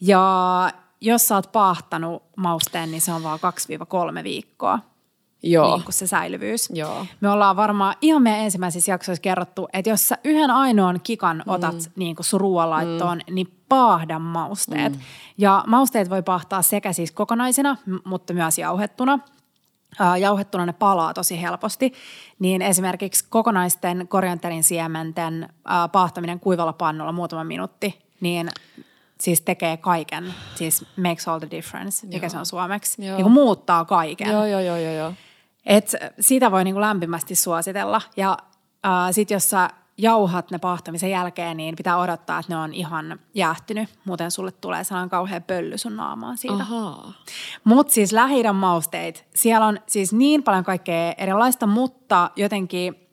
Ja 0.00 0.70
jos 1.00 1.28
sä 1.28 1.34
oot 1.34 1.52
paahtanut 1.52 2.22
mausteen, 2.36 2.90
niin 2.90 3.00
se 3.00 3.12
on 3.12 3.22
vaan 3.22 3.38
2-3 4.20 4.24
viikkoa. 4.24 4.78
Joo. 5.46 5.76
Niin 5.76 5.84
kuin 5.84 5.94
se 5.94 6.06
säilyvyys. 6.06 6.70
Joo. 6.74 7.06
Me 7.20 7.30
ollaan 7.30 7.56
varmaan 7.56 7.94
ihan 8.00 8.22
meidän 8.22 8.40
ensimmäisissä 8.40 8.92
jaksoissa 8.92 9.22
kerrottu, 9.22 9.68
että 9.72 9.90
jos 9.90 10.08
sä 10.08 10.18
yhden 10.24 10.50
ainoan 10.50 11.00
kikan 11.02 11.42
otat 11.46 11.74
mm. 11.74 11.92
niin 11.96 12.16
kuin 12.16 12.26
sun 12.26 12.40
ruoanlaittoon, 12.40 13.20
mm. 13.28 13.34
niin 13.34 13.58
paahda 13.68 14.18
mausteet. 14.18 14.92
Mm. 14.92 15.00
Ja 15.38 15.64
mausteet 15.66 16.10
voi 16.10 16.22
paahtaa 16.22 16.62
sekä 16.62 16.92
siis 16.92 17.12
kokonaisina, 17.12 17.76
mutta 18.04 18.32
myös 18.32 18.58
jauhettuna. 18.58 19.18
Jauhettuna 20.20 20.66
ne 20.66 20.72
palaa 20.72 21.14
tosi 21.14 21.42
helposti, 21.42 21.92
niin 22.38 22.62
esimerkiksi 22.62 23.24
kokonaisten 23.28 24.08
korianterin 24.08 24.62
siementen 24.62 25.48
paahtaminen 25.92 26.40
kuivalla 26.40 26.72
pannulla 26.72 27.12
muutama 27.12 27.44
minuutti, 27.44 27.98
niin 28.20 28.48
siis 29.20 29.40
tekee 29.40 29.76
kaiken, 29.76 30.34
siis 30.54 30.84
makes 30.96 31.28
all 31.28 31.38
the 31.38 31.50
difference, 31.50 32.06
mikä 32.06 32.26
joo. 32.26 32.30
se 32.30 32.38
on 32.38 32.46
suomeksi, 32.46 33.06
joo. 33.06 33.16
niin 33.16 33.30
muuttaa 33.30 33.84
kaiken. 33.84 34.30
Joo, 34.30 34.46
joo, 34.46 34.60
joo, 34.60 34.76
joo. 34.76 34.92
joo. 34.92 35.12
Et 35.66 35.94
sitä 36.20 36.50
voi 36.50 36.64
niin 36.64 36.74
kuin 36.74 36.80
lämpimästi 36.80 37.34
suositella. 37.34 38.00
Ja 38.16 38.38
äh, 38.86 38.92
sitten 39.10 39.34
jos 39.34 39.50
sä 39.50 39.70
jauhat 39.98 40.50
ne 40.50 40.58
pahtamisen 40.58 41.10
jälkeen, 41.10 41.56
niin 41.56 41.76
pitää 41.76 41.98
odottaa, 41.98 42.38
että 42.38 42.52
ne 42.52 42.56
on 42.56 42.74
ihan 42.74 43.20
jäähtynyt. 43.34 43.88
Muuten 44.04 44.30
sulle 44.30 44.52
tulee 44.52 44.84
sellainen 44.84 45.10
kauhea 45.10 45.40
pölly 45.40 45.78
sun 45.78 45.96
naamaan 45.96 46.36
siitä. 46.36 46.64
Mutta 47.64 47.92
siis 47.92 48.12
lähi 48.12 48.42
mausteit, 48.52 49.26
siellä 49.34 49.66
on 49.66 49.78
siis 49.86 50.12
niin 50.12 50.42
paljon 50.42 50.64
kaikkea 50.64 51.14
erilaista, 51.18 51.66
mutta 51.66 52.30
jotenkin 52.36 53.03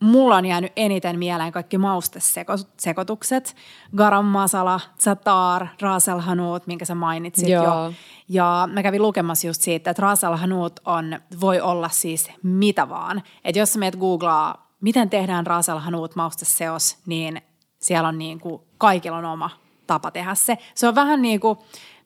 mulla 0.00 0.36
on 0.36 0.46
jäänyt 0.46 0.72
eniten 0.76 1.18
mieleen 1.18 1.52
kaikki 1.52 1.78
maustesekotukset. 1.78 3.56
Garam 3.96 4.24
masala, 4.24 4.80
zatar, 5.00 5.66
rasel 5.80 6.18
hanut, 6.18 6.66
minkä 6.66 6.84
sä 6.84 6.94
mainitsit 6.94 7.48
Joo. 7.48 7.64
jo. 7.64 7.92
Ja 8.28 8.68
mä 8.72 8.82
kävin 8.82 9.02
lukemassa 9.02 9.46
just 9.46 9.62
siitä, 9.62 9.90
että 9.90 10.02
rasel 10.02 10.36
hanut 10.36 10.80
on, 10.84 11.20
voi 11.40 11.60
olla 11.60 11.88
siis 11.88 12.30
mitä 12.42 12.88
vaan. 12.88 13.22
Että 13.44 13.58
jos 13.58 13.72
sä 13.72 13.78
meet 13.78 13.96
googlaa, 13.96 14.70
miten 14.80 15.10
tehdään 15.10 15.46
rasel 15.46 15.78
hanut 15.78 16.16
mausteseos, 16.16 16.98
niin 17.06 17.42
siellä 17.78 18.08
on 18.08 18.18
niin 18.18 18.40
kuin, 18.40 18.62
kaikilla 18.78 19.16
on 19.16 19.24
oma 19.24 19.50
tapa 19.86 20.10
tehdä 20.10 20.34
se. 20.34 20.58
Se 20.74 20.88
on 20.88 20.94
vähän 20.94 21.22
niin 21.22 21.40
kuin, 21.40 21.58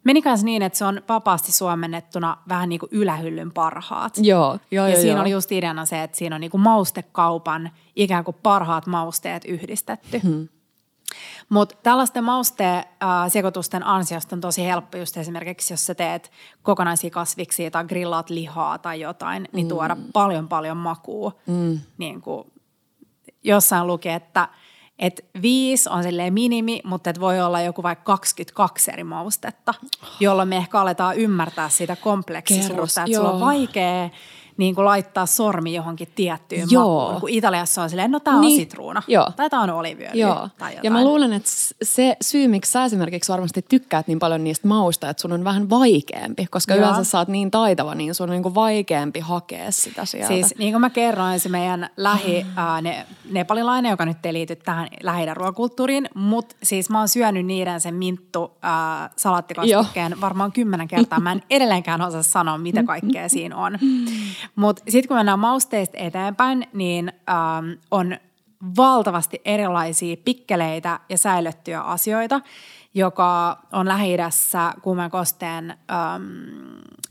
Meni 0.05 0.23
kanssa 0.23 0.45
niin, 0.45 0.63
että 0.63 0.79
se 0.79 0.85
on 0.85 1.03
vapaasti 1.09 1.53
suomennettuna 1.53 2.37
vähän 2.49 2.69
niin 2.69 2.79
kuin 2.79 2.89
ylähyllyn 2.93 3.53
parhaat. 3.53 4.19
Joo, 4.19 4.59
joo, 4.71 4.87
Ja 4.87 4.93
joo, 4.93 5.01
siinä 5.01 5.15
joo. 5.15 5.21
oli 5.21 5.31
just 5.31 5.53
ideana 5.53 5.87
se, 5.87 6.03
että 6.03 6.17
siinä 6.17 6.35
on 6.35 6.41
niin 6.41 6.51
kuin 6.51 6.61
maustekaupan 6.61 7.71
ikään 7.97 8.25
kuin 8.25 8.37
parhaat 8.43 8.87
mausteet 8.87 9.45
yhdistetty. 9.45 10.21
Hmm. 10.23 10.49
Mutta 11.49 11.77
tällaisten 11.83 12.25
maustesekoitusten 12.25 13.87
ansiosta 13.87 14.37
on 14.37 14.41
tosi 14.41 14.65
helppo 14.65 14.99
just 14.99 15.17
esimerkiksi, 15.17 15.73
jos 15.73 15.87
sä 15.87 15.95
teet 15.95 16.31
kokonaisia 16.63 17.11
kasviksia 17.11 17.71
tai 17.71 17.85
grillaat 17.85 18.31
lihaa 18.31 18.79
tai 18.79 19.01
jotain, 19.01 19.49
niin 19.53 19.69
tuoda 19.69 19.95
mm. 19.95 20.05
paljon 20.13 20.49
paljon 20.49 20.77
makua. 20.77 21.33
Mm. 21.47 21.79
Niin 21.99 22.21
kuin 22.21 22.53
jossain 23.43 23.87
lukee, 23.87 24.15
että– 24.15 24.49
että 24.99 25.23
viisi 25.43 25.89
on 25.89 26.03
silleen 26.03 26.35
minimi, 26.35 26.81
mutta 26.85 27.11
et 27.11 27.21
voi 27.21 27.41
olla 27.41 27.61
joku 27.61 27.83
vaikka 27.83 28.05
22 28.05 28.91
eri 28.91 29.05
maustetta, 29.05 29.75
jolloin 30.21 30.49
me 30.49 30.57
ehkä 30.57 30.81
aletaan 30.81 31.17
ymmärtää 31.17 31.69
sitä 31.69 31.97
kompleksisuutta, 31.97 33.03
että 33.03 33.17
sulla 33.17 33.33
on 33.33 33.41
vaikea 33.41 34.11
niin 34.57 34.75
kuin 34.75 34.85
laittaa 34.85 35.27
sormi 35.27 35.75
johonkin 35.75 36.09
tiettyyn 36.15 36.67
Joo. 36.71 37.03
makuun. 37.03 37.21
Kun 37.21 37.31
Italiassa 37.31 37.83
on 37.83 37.91
silleen, 37.91 38.11
no 38.11 38.21
tämä 38.21 38.41
niin. 38.41 38.53
on 38.53 38.57
sitruuna 38.57 39.03
Joo. 39.09 39.33
tai 39.37 39.51
tämä 39.51 39.63
on 39.63 39.71
oliviöljy 39.71 40.21
Joo. 40.21 40.49
tai 40.59 40.71
jotain. 40.71 40.85
Ja 40.85 40.91
mä 40.91 41.05
luulen, 41.05 41.33
että 41.33 41.51
se 41.83 42.17
syy, 42.21 42.49
miksi 42.49 42.73
sä 42.73 42.85
esimerkiksi 42.85 43.33
varmasti 43.33 43.63
tykkäät 43.63 44.07
niin 44.07 44.19
paljon 44.19 44.45
niistä 44.45 44.69
mausta, 44.69 45.11
että 45.11 45.21
sun 45.21 45.33
on 45.33 45.45
vähän 45.45 45.71
vaikeampi, 45.71 46.47
koska 46.51 46.75
Joo. 46.75 46.81
yleensä 46.83 47.05
sä 47.05 47.19
oot 47.19 47.29
niin 47.29 47.51
taitava, 47.51 47.95
niin 47.95 48.15
sun 48.15 48.29
on 48.29 48.31
niin 48.31 48.43
kuin 48.43 48.55
vaikeampi 48.55 49.21
hakea 49.21 49.73
sitä 49.73 50.05
sieltä. 50.05 50.29
Siis 50.29 50.55
niin 50.59 50.73
kuin 50.73 50.81
mä 50.81 50.91
kerroin, 50.91 51.41
se 51.41 51.49
meidän 51.49 51.91
lähi, 51.97 52.47
ää, 52.57 52.81
ne, 52.81 53.07
nepalilainen, 53.31 53.91
joka 53.91 54.07
nyt 54.07 54.27
ei 54.27 54.33
liity 54.33 54.57
tähän 54.57 54.89
lähi 55.03 55.35
ruokakulttuuriin, 55.35 56.09
mutta 56.15 56.57
siis 56.63 56.91
mä 56.91 56.99
oon 56.99 57.09
syönyt 57.09 57.47
niiden 57.47 57.81
sen 57.81 57.95
minttu 57.95 58.53
salattikastikkeen 59.17 60.21
varmaan 60.21 60.53
kymmenen 60.53 60.89
kertaa. 60.89 61.21
Mä 61.21 61.33
en 61.33 61.43
edelleenkään 61.51 62.03
osaa 62.03 62.23
sanoa, 62.23 62.59
mitä 62.59 62.83
kaikkea 62.83 63.29
siinä 63.29 63.57
on. 63.57 63.79
Mutta 64.57 64.83
sitten 64.89 65.09
kun 65.09 65.17
mennään 65.17 65.39
mausteista 65.39 65.99
eteenpäin, 65.99 66.67
niin 66.73 67.13
ähm, 67.31 67.71
on 67.91 68.17
valtavasti 68.77 69.41
erilaisia 69.45 70.17
pikkeleitä 70.25 71.01
ja 71.09 71.19
säilyttyjä 71.19 71.81
asioita, 71.81 72.41
joka 72.95 73.59
on 73.73 73.89
Lähi-idässä 73.89 74.75
kuumen 74.83 75.11
kosteen 75.11 75.71
äm, 75.71 75.77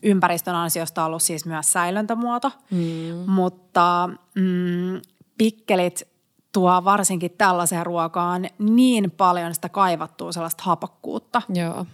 ympäristön 0.03 0.55
ansiosta 0.55 1.05
ollut 1.05 1.21
siis 1.21 1.45
myös 1.45 1.71
säilöntämuoto. 1.71 2.51
Mm. 2.71 3.31
Mutta 3.31 4.09
mm, 4.35 5.01
pikkelit 5.37 6.07
tuo 6.51 6.81
varsinkin 6.83 7.31
tällaiseen 7.37 7.85
ruokaan 7.85 8.47
niin 8.59 9.11
paljon 9.11 9.55
sitä 9.55 9.69
kaivattua 9.69 10.31
sellaista 10.31 10.63
hapakkuutta. 10.63 11.41
Joo. 11.53 11.85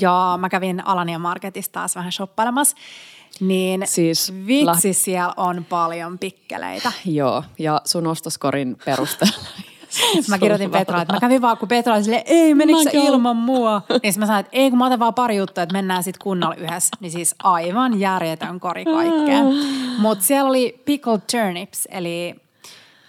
Ja 0.00 0.38
mä 0.40 0.48
kävin 0.48 0.86
Alania 0.86 1.18
Marketista 1.18 1.72
taas 1.72 1.96
vähän 1.96 2.12
shoppailemassa 2.12 2.76
niin 3.40 3.82
siis 3.84 4.32
vitsi, 4.46 4.88
la- 4.88 4.92
siellä 4.92 5.34
on 5.36 5.64
paljon 5.64 6.18
pikkeleitä. 6.18 6.92
Joo, 7.06 7.44
ja 7.58 7.80
sun 7.84 8.06
ostoskorin 8.06 8.76
perusteella. 8.84 9.36
mä 10.28 10.38
kirjoitin 10.38 10.70
Petra, 10.70 11.02
että 11.02 11.14
mä 11.14 11.20
kävin 11.20 11.42
vaan, 11.42 11.58
kun 11.58 11.68
Petra 11.68 11.94
oli 11.94 12.04
silleen, 12.04 12.22
ei, 12.26 12.54
menikö 12.54 12.82
sä 12.82 12.90
ilman 12.92 13.36
mua? 13.36 13.82
Niin 14.02 14.14
mä 14.18 14.26
sanoin, 14.26 14.40
että 14.40 14.56
ei, 14.56 14.70
kun 14.70 14.78
mä 14.78 14.86
otan 14.86 14.98
vaan 14.98 15.14
pari 15.14 15.36
juttua, 15.36 15.62
että 15.62 15.72
mennään 15.72 16.02
sitten 16.02 16.22
kunnolla 16.22 16.54
yhdessä. 16.54 16.96
Niin 17.00 17.12
siis 17.12 17.34
aivan 17.42 18.00
järjetön 18.00 18.60
kori 18.60 18.84
kaikkea. 18.84 19.40
Mutta 19.98 20.24
siellä 20.24 20.48
oli 20.48 20.82
pickled 20.84 21.20
turnips, 21.32 21.88
eli 21.90 22.34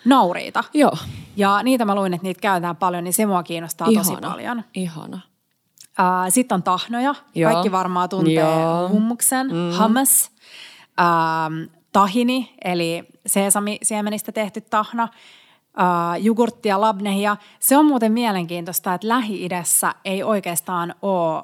nauriita. 0.06 0.64
Joo. 0.74 0.98
Ja 1.36 1.64
niitä 1.64 1.86
mä 1.86 1.96
luin, 1.96 2.14
että 2.14 2.28
niitä 2.28 2.42
käytetään 2.42 2.76
paljon, 2.76 3.04
niin 3.04 3.14
se 3.14 3.26
mua 3.26 3.44
kiinnostaa 3.44 3.88
ihana, 3.90 4.10
tosi 4.10 4.22
paljon. 4.22 4.64
Ihana. 4.74 5.22
Sitten 6.30 6.56
on 6.56 6.64
tahnoja. 6.64 7.16
Joo. 7.36 7.52
Kaikki 7.52 7.72
varmaan 7.72 8.10
tuntee 8.10 8.34
Joo. 8.34 8.90
hummuksen, 8.90 9.48
mm. 9.48 9.78
hummus, 9.80 10.32
uh, 11.02 11.70
tahini, 11.92 12.56
eli 12.64 13.04
sesamisiemenistä 13.26 14.32
tehty 14.32 14.62
tahna, 14.62 15.04
uh, 15.04 16.24
jogurttia, 16.24 16.82
labnehia. 16.82 17.38
Se 17.60 17.78
on 17.78 17.86
muuten 17.86 18.12
mielenkiintoista, 18.12 18.94
että 18.94 19.08
Lähi-idässä 19.08 19.96
ei 20.06 20.24
oikeastaan 20.24 20.96
ole 21.02 21.44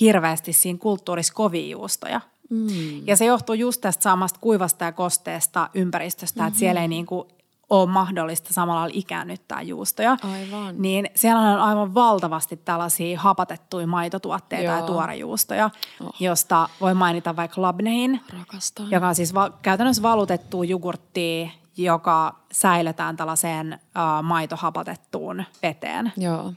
hirveästi 0.00 0.52
siinä 0.52 0.78
kulttuurissa. 0.78 1.34
Mm. 2.50 3.06
Ja 3.06 3.16
se 3.16 3.24
johtuu 3.24 3.54
just 3.54 3.80
tästä 3.80 4.02
samasta 4.02 4.40
kuivasta 4.40 4.84
ja 4.84 4.92
kosteesta 4.92 5.70
ympäristöstä, 5.74 6.40
mm-hmm. 6.40 6.48
että 6.48 6.58
siellä 6.58 6.82
ei 6.82 6.88
niinku 6.88 7.28
ole 7.82 7.90
mahdollista 7.90 8.54
samalla 8.54 8.80
lailla 8.80 8.96
ikäännyttää 8.98 9.62
juustoja. 9.62 10.16
Aivan. 10.22 10.74
Niin 10.78 11.10
siellä 11.14 11.40
on 11.40 11.60
aivan 11.60 11.94
valtavasti 11.94 12.56
tällaisia 12.56 13.20
hapatettuja 13.20 13.86
maitotuotteita 13.86 14.64
Joo. 14.64 14.76
ja 14.76 14.82
tuorejuustoja, 14.82 15.70
oh. 16.00 16.14
josta 16.20 16.68
voi 16.80 16.94
mainita 16.94 17.36
vaikka 17.36 17.62
labnehin, 17.62 18.20
Rakastan. 18.38 18.90
joka 18.90 19.08
on 19.08 19.14
siis 19.14 19.34
va- 19.34 19.50
käytännössä 19.62 20.02
valutettu 20.02 20.62
jogurttia, 20.62 21.48
joka 21.76 22.34
säilytään 22.52 23.16
tällaiseen 23.16 23.72
uh, 23.72 24.22
maitohapatettuun 24.22 25.44
veteen. 25.62 26.12
Joo. 26.16 26.52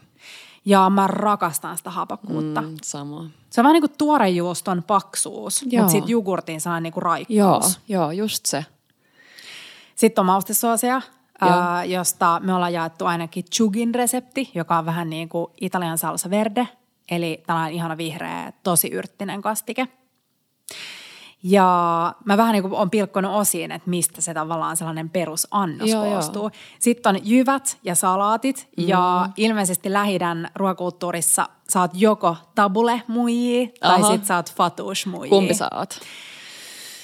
Ja 0.64 0.90
mä 0.90 1.06
rakastan 1.06 1.78
sitä 1.78 1.90
hapakkuutta. 1.90 2.62
Mm, 2.62 2.76
sama. 2.82 3.26
Se 3.50 3.60
on 3.60 3.62
vähän 3.62 3.72
niin 3.72 3.82
kuin 3.82 3.98
tuorejuuston 3.98 4.82
paksuus, 4.82 5.62
Joo. 5.62 5.82
mutta 5.82 5.92
sitten 5.92 6.10
jogurtin 6.10 6.60
saa 6.60 6.80
niin 6.80 6.92
kuin 6.92 7.02
raikkuus. 7.02 7.36
Joo, 7.36 7.60
joo, 7.88 8.10
just 8.10 8.46
se. 8.46 8.64
Sitten 9.98 10.22
on 10.22 10.26
maustesuosia, 10.26 11.02
ää, 11.40 11.84
josta 11.84 12.40
me 12.44 12.54
ollaan 12.54 12.72
jaettu 12.72 13.06
ainakin 13.06 13.44
chugin 13.54 13.94
resepti, 13.94 14.50
joka 14.54 14.78
on 14.78 14.86
vähän 14.86 15.10
niin 15.10 15.28
kuin 15.28 15.46
italian 15.60 15.98
salsa 15.98 16.30
verde, 16.30 16.68
eli 17.10 17.42
tällainen 17.46 17.74
ihana 17.74 17.96
vihreä, 17.96 18.52
tosi 18.62 18.88
yrttinen 18.88 19.42
kastike. 19.42 19.88
Ja 21.42 22.14
mä 22.24 22.36
vähän 22.36 22.52
niin 22.52 22.62
kuin 22.62 22.74
on 22.74 22.90
pilkkonut 22.90 23.34
osiin, 23.34 23.72
että 23.72 23.90
mistä 23.90 24.20
se 24.20 24.34
tavallaan 24.34 24.76
sellainen 24.76 25.10
perusannos 25.10 25.90
joo, 25.90 26.04
koostuu. 26.04 26.42
Joo. 26.42 26.50
Sitten 26.78 27.16
on 27.16 27.20
jyvät 27.24 27.78
ja 27.82 27.94
salaatit 27.94 28.68
mm. 28.76 28.88
ja 28.88 29.28
ilmeisesti 29.36 29.92
lähidän 29.92 30.50
ruokakulttuurissa 30.54 31.48
saat 31.68 31.90
joko 31.94 32.36
tabule 32.54 33.02
muijia 33.08 33.68
tai 33.80 34.04
sit 34.04 34.24
saat 34.24 34.54
fatouche 34.54 35.10
muijia. 35.10 35.30
Kumpi 35.30 35.54
saat? 35.54 36.00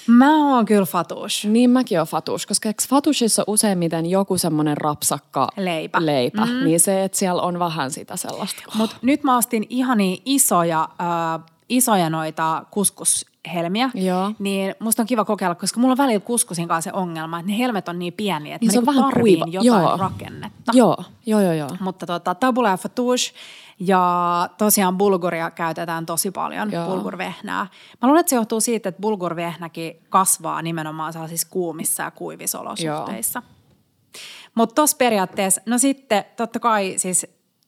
Mä 0.06 0.54
oon 0.54 0.64
kyllä 0.64 0.86
fatush. 0.86 1.46
Niin 1.46 1.70
mäkin 1.70 1.98
oon 1.98 2.06
fatush, 2.06 2.46
koska 2.46 2.68
eikö 2.68 2.82
fatushissa 2.88 3.44
useimmiten 3.46 4.06
joku 4.06 4.38
semmoinen 4.38 4.76
rapsakka 4.76 5.48
leipä, 5.56 6.06
leipä 6.06 6.46
mm. 6.46 6.64
niin 6.64 6.80
se, 6.80 7.04
että 7.04 7.18
siellä 7.18 7.42
on 7.42 7.58
vähän 7.58 7.90
sitä 7.90 8.16
sellaista. 8.16 8.62
Mutta 8.74 8.96
nyt 9.02 9.24
mä 9.24 9.36
ostin 9.36 9.66
ihania 9.70 10.16
isoja, 10.24 10.88
äh, 11.00 11.44
isoja 11.68 12.10
noita 12.10 12.64
kuskus 12.70 13.26
helmiä, 13.54 13.90
Joo. 13.94 14.32
niin 14.38 14.74
musta 14.78 15.02
on 15.02 15.06
kiva 15.06 15.24
kokeilla, 15.24 15.54
koska 15.54 15.80
mulla 15.80 15.92
on 15.92 15.98
välillä 15.98 16.20
kuskusin 16.20 16.68
kanssa 16.68 16.90
se 16.90 16.96
ongelma, 16.96 17.38
että 17.38 17.52
ne 17.52 17.58
helmet 17.58 17.88
on 17.88 17.98
niin 17.98 18.12
pieniä, 18.12 18.54
että 18.54 18.62
Niin 18.66 18.68
mä 18.68 18.72
se 18.72 18.78
on 18.78 18.84
niinku 18.84 19.00
vähän 19.00 19.20
kuiva. 19.20 19.44
jotain 19.50 19.82
Joo. 19.82 19.96
rakennetta. 19.96 20.72
Joo, 20.74 20.96
joo, 21.26 21.40
joo, 21.40 21.52
joo. 21.52 21.68
Mutta 21.80 22.06
tota, 22.06 22.34
tabula 22.34 22.68
ja 22.68 22.76
fatouche 22.76 23.32
ja 23.78 24.48
tosiaan 24.58 24.98
bulguria 24.98 25.50
käytetään 25.50 26.06
tosi 26.06 26.30
paljon, 26.30 26.72
Joo. 26.72 26.86
bulgurvehnää. 26.86 27.66
Mä 28.02 28.08
luulen, 28.08 28.20
että 28.20 28.30
se 28.30 28.36
johtuu 28.36 28.60
siitä, 28.60 28.88
että 28.88 29.00
bulgurvehnäkin 29.00 29.96
kasvaa 30.08 30.62
nimenomaan 30.62 31.12
sellaisissa 31.12 31.48
kuumissa 31.50 32.02
ja 32.02 32.10
kuivissa 32.10 32.60
olosuhteissa. 32.60 33.42
Mutta 34.54 34.74
tuossa 34.74 34.96
periaatteessa, 34.96 35.60
no 35.66 35.78
sitten 35.78 36.24
totta 36.36 36.60
kai 36.60 36.94
siis 36.96 37.26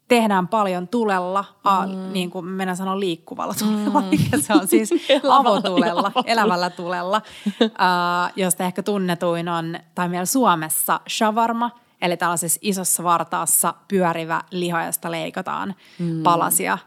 tehdään 0.08 0.48
paljon 0.48 0.88
tulella, 0.88 1.44
a, 1.64 1.86
niin 1.86 2.30
kuin 2.30 2.44
minä 2.44 2.74
sanon 2.74 3.00
liikkuvalla 3.00 3.54
tulella, 3.54 4.00
mm. 4.00 4.06
mikä 4.18 4.38
se 4.38 4.52
on 4.52 4.68
siis 4.68 4.90
avotulella, 5.30 6.12
elävällä 6.26 6.70
tulella, 6.70 7.22
uh, 7.62 8.32
josta 8.42 8.64
ehkä 8.64 8.82
tunnetuin 8.82 9.48
on, 9.48 9.78
tai 9.94 10.08
meillä 10.08 10.26
Suomessa 10.26 11.00
shawarma, 11.08 11.70
eli 12.02 12.16
tällaisessa 12.16 12.60
isossa 12.62 13.04
vartaassa 13.04 13.74
pyörivä 13.88 14.42
liha, 14.50 14.84
josta 14.84 15.10
leikataan 15.10 15.74
mm. 15.98 16.22
palasia. 16.22 16.78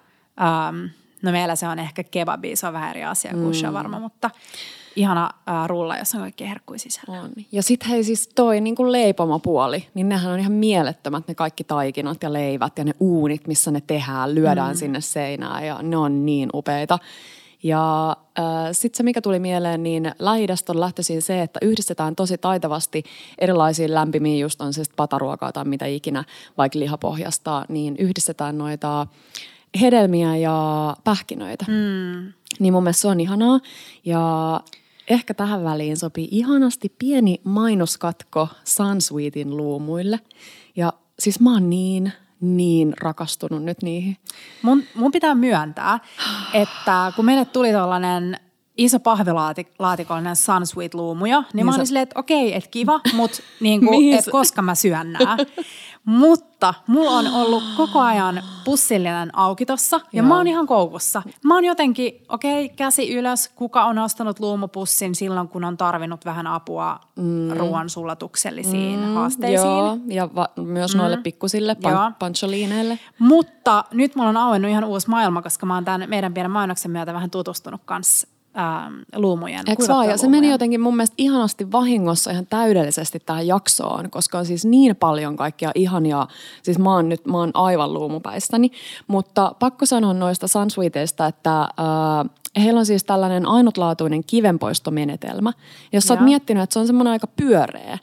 Um, 0.69 0.89
no 1.21 1.31
meillä 1.31 1.55
se 1.55 1.67
on 1.67 1.79
ehkä 1.79 2.03
kebabi, 2.03 2.55
se 2.55 2.67
on 2.67 2.73
vähän 2.73 2.89
eri 2.89 3.03
asia 3.03 3.31
kuin 3.31 3.55
shawarma, 3.55 3.99
mutta 3.99 4.29
ihana 4.99 5.29
uh, 5.35 5.67
rulla, 5.67 5.97
jossa 5.97 6.17
on 6.17 6.21
kaikki 6.21 6.49
herkkuja 6.49 6.79
sisällä. 6.79 7.21
On. 7.21 7.31
Ja 7.51 7.63
sitten 7.63 7.89
hei 7.89 8.03
siis 8.03 8.27
toi 8.35 8.61
niin 8.61 8.75
kuin 8.75 8.91
leipomapuoli, 8.91 9.87
niin 9.93 10.09
nehän 10.09 10.33
on 10.33 10.39
ihan 10.39 10.51
mielettömät 10.51 11.27
ne 11.27 11.35
kaikki 11.35 11.63
taikinat 11.63 12.23
ja 12.23 12.33
leivät 12.33 12.77
ja 12.77 12.83
ne 12.83 12.93
uunit, 12.99 13.47
missä 13.47 13.71
ne 13.71 13.81
tehdään, 13.87 14.35
lyödään 14.35 14.75
mm. 14.75 14.77
sinne 14.77 15.01
seinään 15.01 15.65
ja 15.65 15.81
ne 15.81 15.97
on 15.97 16.25
niin 16.25 16.49
upeita. 16.53 16.99
Ja 17.63 18.09
äh, 18.39 18.45
sitten 18.71 18.97
se, 18.97 19.03
mikä 19.03 19.21
tuli 19.21 19.39
mieleen, 19.39 19.83
niin 19.83 20.11
lähi 20.19 20.47
on 20.69 20.79
lähtöisin 20.79 21.21
se, 21.21 21.41
että 21.41 21.59
yhdistetään 21.61 22.15
tosi 22.15 22.37
taitavasti 22.37 23.03
erilaisiin 23.37 23.93
lämpimiin, 23.93 24.39
just 24.39 24.61
on 24.61 24.73
se 24.73 24.83
sitten 24.83 24.95
pataruokaa 24.95 25.51
tai 25.51 25.65
mitä 25.65 25.85
ikinä, 25.85 26.23
vaikka 26.57 26.79
lihapohjasta, 26.79 27.65
niin 27.69 27.95
yhdistetään 27.97 28.57
noita 28.57 29.07
hedelmiä 29.81 30.37
ja 30.37 30.95
pähkinöitä. 31.03 31.65
Mm. 31.67 32.33
Niin 32.59 32.73
mun 32.73 32.83
mielestä 32.83 33.01
se 33.01 33.07
on 33.07 33.19
ihanaa. 33.19 33.59
Ja 34.05 34.61
ehkä 35.09 35.33
tähän 35.33 35.63
väliin 35.63 35.97
sopii 35.97 36.27
ihanasti 36.31 36.95
pieni 36.99 37.41
mainoskatko 37.43 38.47
Sunsweetin 38.63 39.57
luumuille. 39.57 40.19
Ja 40.75 40.93
siis 41.19 41.39
mä 41.39 41.53
oon 41.53 41.69
niin, 41.69 42.13
niin 42.41 42.93
rakastunut 43.01 43.63
nyt 43.63 43.81
niihin. 43.83 44.17
Mun, 44.61 44.83
mun 44.95 45.11
pitää 45.11 45.35
myöntää, 45.35 45.99
että 46.53 47.13
kun 47.15 47.25
meille 47.25 47.45
tuli 47.45 47.71
tällainen 47.71 48.39
iso 48.79 48.99
pahvilaatikollinen 48.99 50.35
Sunsweet-luumuja, 50.35 51.39
niin, 51.39 51.47
niin 51.53 51.65
mä 51.65 51.75
olin 51.75 51.87
silleen, 51.87 52.03
että 52.03 52.19
okei, 52.19 52.55
että 52.55 52.69
kiva, 52.69 52.99
mutta 53.13 53.37
niin 53.59 53.85
kuin, 53.85 54.13
et 54.13 54.25
sä- 54.25 54.31
koska 54.31 54.61
mä 54.61 54.75
syön 54.75 55.13
nää. 55.13 55.37
Mutta 56.05 56.73
mulla 56.87 57.11
on 57.11 57.27
ollut 57.27 57.63
koko 57.77 57.99
ajan 57.99 58.43
pussillinen 58.65 59.37
auki 59.37 59.65
tossa 59.65 59.97
ja 59.97 60.03
Joo. 60.13 60.27
mä 60.27 60.37
oon 60.37 60.47
ihan 60.47 60.67
koukussa. 60.67 61.21
Mä 61.43 61.53
oon 61.55 61.65
jotenkin, 61.65 62.21
okei, 62.29 62.69
käsi 62.69 63.13
ylös, 63.13 63.49
kuka 63.55 63.85
on 63.85 63.97
ostanut 63.97 64.39
luumupussin 64.39 65.15
silloin, 65.15 65.47
kun 65.47 65.63
on 65.63 65.77
tarvinnut 65.77 66.25
vähän 66.25 66.47
apua 66.47 66.99
mm. 67.15 67.49
ruoan 67.49 67.89
sulatuksellisiin 67.89 68.99
mm, 68.99 69.13
haasteisiin. 69.13 69.69
Joo, 69.69 69.97
ja 70.07 70.29
va- 70.35 70.49
myös 70.55 70.95
noille 70.95 71.17
pikkusille 71.17 71.73
pan- 71.73 72.15
pancholiineille. 72.19 72.99
Mutta 73.19 73.83
nyt 73.91 74.15
mulla 74.15 74.29
on 74.29 74.37
auennut 74.37 74.71
ihan 74.71 74.83
uusi 74.83 75.09
maailma, 75.09 75.41
koska 75.41 75.65
mä 75.65 75.73
oon 75.73 75.85
tämän 75.85 76.09
meidän 76.09 76.33
pienen 76.33 76.51
mainoksen 76.51 76.91
myötä 76.91 77.13
vähän 77.13 77.29
tutustunut 77.29 77.81
kanssa 77.85 78.27
ähm, 78.57 78.93
luumujen, 79.15 79.63
Eikö 79.67 79.83
vaan? 79.87 80.09
Ja 80.09 80.17
se 80.17 80.27
meni 80.27 80.49
jotenkin 80.49 80.81
mun 80.81 80.95
mielestä 80.95 81.15
ihanasti 81.17 81.71
vahingossa 81.71 82.31
ihan 82.31 82.47
täydellisesti 82.47 83.19
tähän 83.25 83.47
jaksoon, 83.47 84.09
koska 84.09 84.37
on 84.37 84.45
siis 84.45 84.65
niin 84.65 84.95
paljon 84.95 85.35
kaikkia 85.35 85.71
ihania, 85.75 86.27
siis 86.63 86.79
mä 86.79 86.93
oon 86.93 87.09
nyt, 87.09 87.25
mä 87.25 87.37
oon 87.37 87.51
aivan 87.53 87.93
luumupäissäni, 87.93 88.71
mutta 89.07 89.55
pakko 89.59 89.85
sanoa 89.85 90.13
noista 90.13 90.47
Sunsweeteista, 90.47 91.25
että 91.25 91.61
äh, 91.61 92.29
heillä 92.63 92.79
on 92.79 92.85
siis 92.85 93.03
tällainen 93.03 93.45
ainutlaatuinen 93.45 94.23
kivenpoistomenetelmä, 94.23 95.53
jos 95.93 96.03
sä 96.03 96.13
oot 96.13 96.23
miettinyt, 96.23 96.63
että 96.63 96.73
se 96.73 96.79
on 96.79 96.87
semmoinen 96.87 97.11
aika 97.11 97.27
pyöreä, 97.27 97.97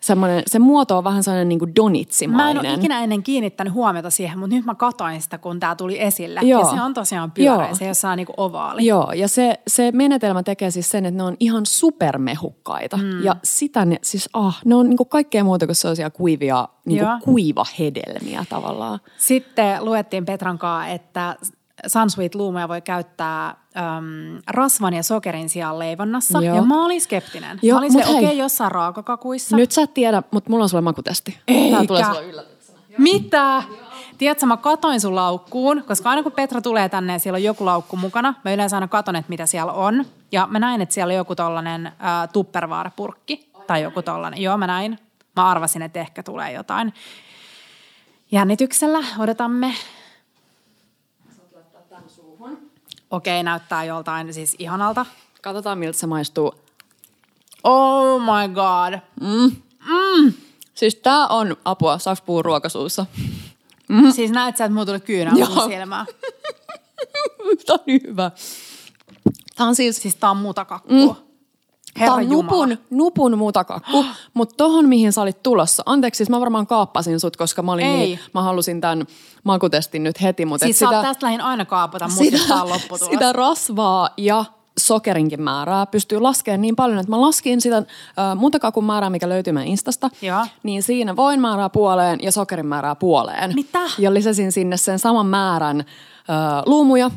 semmoinen, 0.00 0.42
se 0.46 0.58
muoto 0.58 0.98
on 0.98 1.04
vähän 1.04 1.22
sellainen 1.22 1.48
niin 1.48 1.58
kuin 1.58 1.68
Mä 1.68 1.72
en 1.72 1.76
donitsimainen. 1.76 2.58
ole 2.58 2.74
ikinä 2.74 3.02
ennen 3.02 3.22
kiinnittänyt 3.22 3.72
huomiota 3.72 4.10
siihen, 4.10 4.38
mutta 4.38 4.56
nyt 4.56 4.64
mä 4.64 4.74
katoin 4.74 5.22
sitä, 5.22 5.38
kun 5.38 5.60
tämä 5.60 5.74
tuli 5.74 6.02
esille. 6.02 6.40
Joo. 6.42 6.60
Ja 6.60 6.76
se 6.76 6.82
on 6.82 6.94
tosiaan 6.94 7.30
pyöreä, 7.30 7.66
Joo. 7.66 7.74
se 7.74 7.84
ei 7.84 7.90
ole 8.04 8.16
niinku 8.16 8.34
ovaali. 8.36 8.86
Joo, 8.86 9.12
ja 9.12 9.28
se, 9.28 9.60
se 9.66 9.92
menetelmä 9.92 10.42
tekee 10.42 10.70
siis 10.70 10.90
sen, 10.90 11.06
että 11.06 11.16
ne 11.16 11.22
on 11.22 11.36
ihan 11.40 11.66
supermehukkaita. 11.66 12.96
Mm. 12.96 13.22
Ja 13.24 13.36
sitä 13.44 13.84
ne, 13.84 13.98
siis 14.02 14.28
ah, 14.32 14.60
ne 14.64 14.74
on 14.74 14.88
niinku 14.88 15.04
kaikkea 15.04 15.44
muuta 15.44 15.66
kuin 15.66 15.76
sellaisia 15.76 16.10
kuivia, 16.10 16.68
niinku 16.84 17.04
Joo. 17.04 17.18
kuivahedelmiä 17.24 18.44
tavallaan. 18.48 18.98
Sitten 19.16 19.84
luettiin 19.84 20.24
Petran 20.24 20.58
kanssa, 20.58 20.86
että 20.86 21.36
Sunsweet-luumuja 21.86 22.68
voi 22.68 22.80
käyttää 22.80 23.46
äm, 23.46 24.42
rasvan 24.46 24.94
ja 24.94 25.02
sokerin 25.02 25.48
sijaan 25.48 25.78
leivonnassa. 25.78 26.42
Joo. 26.42 26.56
Ja 26.56 26.62
mä 26.62 26.84
olin 26.84 27.00
skeptinen. 27.00 27.58
Joo, 27.62 27.74
mä 27.74 27.78
olin 27.78 27.92
silleen, 27.92 28.10
okei, 28.10 28.26
hei. 28.26 28.38
jossain 28.38 28.72
raakakakuissa. 28.72 29.56
Nyt 29.56 29.72
sä 29.72 29.82
et 29.82 29.94
tiedä, 29.94 30.22
mutta 30.30 30.50
mulla 30.50 30.62
on 30.62 30.68
sulle 30.68 30.82
makutesti. 30.82 31.38
Eikä. 31.48 31.76
Tää 31.76 31.86
tulee 31.86 32.04
sulle 32.04 32.24
yllätyksenä. 32.24 32.78
Mitä? 32.98 33.62
Tiedätkö, 34.18 34.46
mä 34.46 34.56
katoin 34.56 35.00
sun 35.00 35.14
laukkuun, 35.14 35.84
koska 35.86 36.10
aina 36.10 36.22
kun 36.22 36.32
Petra 36.32 36.60
tulee 36.60 36.88
tänne 36.88 37.12
ja 37.12 37.18
siellä 37.18 37.36
on 37.36 37.42
joku 37.42 37.66
laukku 37.66 37.96
mukana, 37.96 38.34
mä 38.44 38.52
yleensä 38.52 38.76
aina 38.76 38.88
katon, 38.88 39.16
että 39.16 39.28
mitä 39.30 39.46
siellä 39.46 39.72
on. 39.72 40.04
Ja 40.32 40.46
mä 40.50 40.58
näin, 40.58 40.80
että 40.80 40.94
siellä 40.94 41.12
on 41.12 41.16
joku 41.16 41.34
tollanen 41.34 41.86
äh, 41.86 41.92
tupperware-purkki 42.32 43.50
tai 43.66 43.82
joku 43.82 44.02
tollanen. 44.02 44.42
Joo, 44.42 44.56
mä 44.56 44.66
näin. 44.66 44.98
Mä 45.36 45.48
arvasin, 45.48 45.82
että 45.82 46.00
ehkä 46.00 46.22
tulee 46.22 46.52
jotain. 46.52 46.94
Jännityksellä 48.32 48.98
odotamme. 49.18 49.74
Okei, 53.10 53.42
näyttää 53.42 53.84
joltain 53.84 54.34
siis 54.34 54.56
ihanalta. 54.58 55.06
Katsotaan, 55.42 55.78
miltä 55.78 55.98
se 55.98 56.06
maistuu. 56.06 56.54
Oh 57.64 58.20
my 58.20 58.54
god. 58.54 59.00
Siis 60.74 60.94
tää 60.94 61.26
on 61.26 61.56
apua, 61.64 61.98
saaks 61.98 62.22
puhua 62.22 62.42
ruokasuussa? 62.42 63.06
Mm. 63.88 64.12
Siis 64.12 64.30
näet 64.30 64.56
sä, 64.56 64.64
että 64.64 64.72
mulla 64.72 64.86
tuli 64.86 65.00
kyynä 65.00 65.30
mun 65.30 65.70
silmään. 65.70 66.06
tää 67.66 67.74
on 67.74 67.80
niin 67.86 68.00
hyvä. 68.06 68.30
Tää 69.56 69.66
on 69.66 69.74
siis, 69.74 69.96
Siis 69.96 70.16
tää 70.16 70.30
on 70.30 70.36
mutakakku. 70.36 71.14
Mm. 71.14 71.27
Herra 72.00 72.14
on 72.14 72.22
Jumala. 72.30 72.42
nupun, 72.42 72.78
nupun 72.90 73.38
mutakakku, 73.38 74.04
mutta 74.34 74.54
tohon 74.56 74.88
mihin 74.88 75.12
sä 75.12 75.22
olit 75.22 75.42
tulossa. 75.42 75.82
Anteeksi, 75.86 76.16
siis 76.16 76.30
mä 76.30 76.40
varmaan 76.40 76.66
kaappasin 76.66 77.20
sut, 77.20 77.36
koska 77.36 77.62
mä 77.62 77.72
olin 77.72 77.86
Ei. 77.86 77.96
niin, 77.98 78.18
mä 78.34 78.42
halusin 78.42 78.80
tämän 78.80 79.06
makutestin 79.44 80.02
nyt 80.02 80.22
heti. 80.22 80.44
Mutta 80.46 80.66
Siis 80.66 80.82
oot 80.82 81.02
tästä 81.02 81.26
lähin 81.26 81.40
aina 81.40 81.64
kaapata, 81.64 82.08
mutta 82.08 82.38
sitä, 82.38 82.68
lopputulos. 82.68 83.10
sitä 83.12 83.32
rasvaa 83.32 84.10
ja 84.16 84.44
sokerinkin 84.78 85.42
määrää 85.42 85.86
pystyy 85.86 86.20
laskemaan 86.20 86.60
niin 86.60 86.76
paljon, 86.76 86.98
että 86.98 87.10
mä 87.10 87.20
laskin 87.20 87.60
sitä 87.60 87.76
äh, 87.76 87.84
mutakakun 88.36 88.84
määrää, 88.84 89.10
mikä 89.10 89.28
löytyy 89.28 89.52
meidän 89.52 89.68
Instasta, 89.68 90.10
Joo. 90.22 90.46
niin 90.62 90.82
siinä 90.82 91.16
voin 91.16 91.40
määrää 91.40 91.68
puoleen 91.68 92.18
ja 92.22 92.32
sokerin 92.32 92.66
määrää 92.66 92.94
puoleen. 92.94 93.54
Mitä? 93.54 93.80
Ja 93.98 94.14
lisäsin 94.14 94.52
sinne 94.52 94.76
sen 94.76 94.98
saman 94.98 95.26
määrän 95.26 95.80
äh, 95.80 95.86
luumuja. 96.66 97.10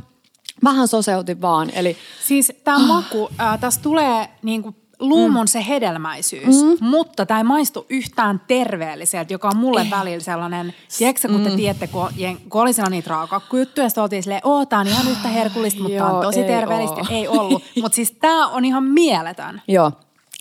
Vähän 0.64 0.88
soseutin 0.88 1.42
vaan, 1.42 1.70
eli 1.70 1.98
Siis 2.28 2.54
tämä 2.64 2.80
maku, 2.80 3.30
äh, 3.40 3.60
tässä 3.60 3.82
tulee 3.82 4.30
niinku 4.42 4.76
luumun 5.02 5.48
se 5.48 5.66
hedelmäisyys, 5.68 6.64
mm. 6.64 6.86
mutta 6.86 7.26
tämä 7.26 7.40
ei 7.40 7.44
maistu 7.44 7.86
yhtään 7.90 8.42
terveelliseltä, 8.48 9.34
joka 9.34 9.48
on 9.48 9.58
mulle 9.58 9.88
välillä 9.90 10.20
sellainen, 10.20 10.74
tiedätkö 10.98 11.28
kun 11.28 11.44
te 11.44 11.50
tiedätte, 11.50 11.88
kun, 11.88 12.10
kun 12.50 12.62
oli 12.62 12.74
siellä 12.74 12.90
niitä 12.90 13.10
raakakkujuttuja, 13.10 13.86
ja 13.86 13.90
sitten 13.90 14.02
oltiin 14.02 14.24
silleen, 14.24 14.42
oo, 14.44 14.66
tää 14.66 14.80
on 14.80 14.88
ihan 14.88 15.08
yhtä 15.08 15.28
herkullista, 15.28 15.82
mutta 15.82 15.98
tää 15.98 16.08
on 16.08 16.14
Joo, 16.14 16.24
tosi 16.24 16.42
ei 16.42 16.48
terveellistä, 16.48 17.02
oo. 17.02 17.08
ei 17.10 17.28
ollut. 17.28 17.64
Mutta 17.82 17.96
siis 17.96 18.12
tämä 18.12 18.48
on 18.48 18.66
ihan 18.66 18.84
mieletön. 18.84 19.62
Joo. 19.68 19.92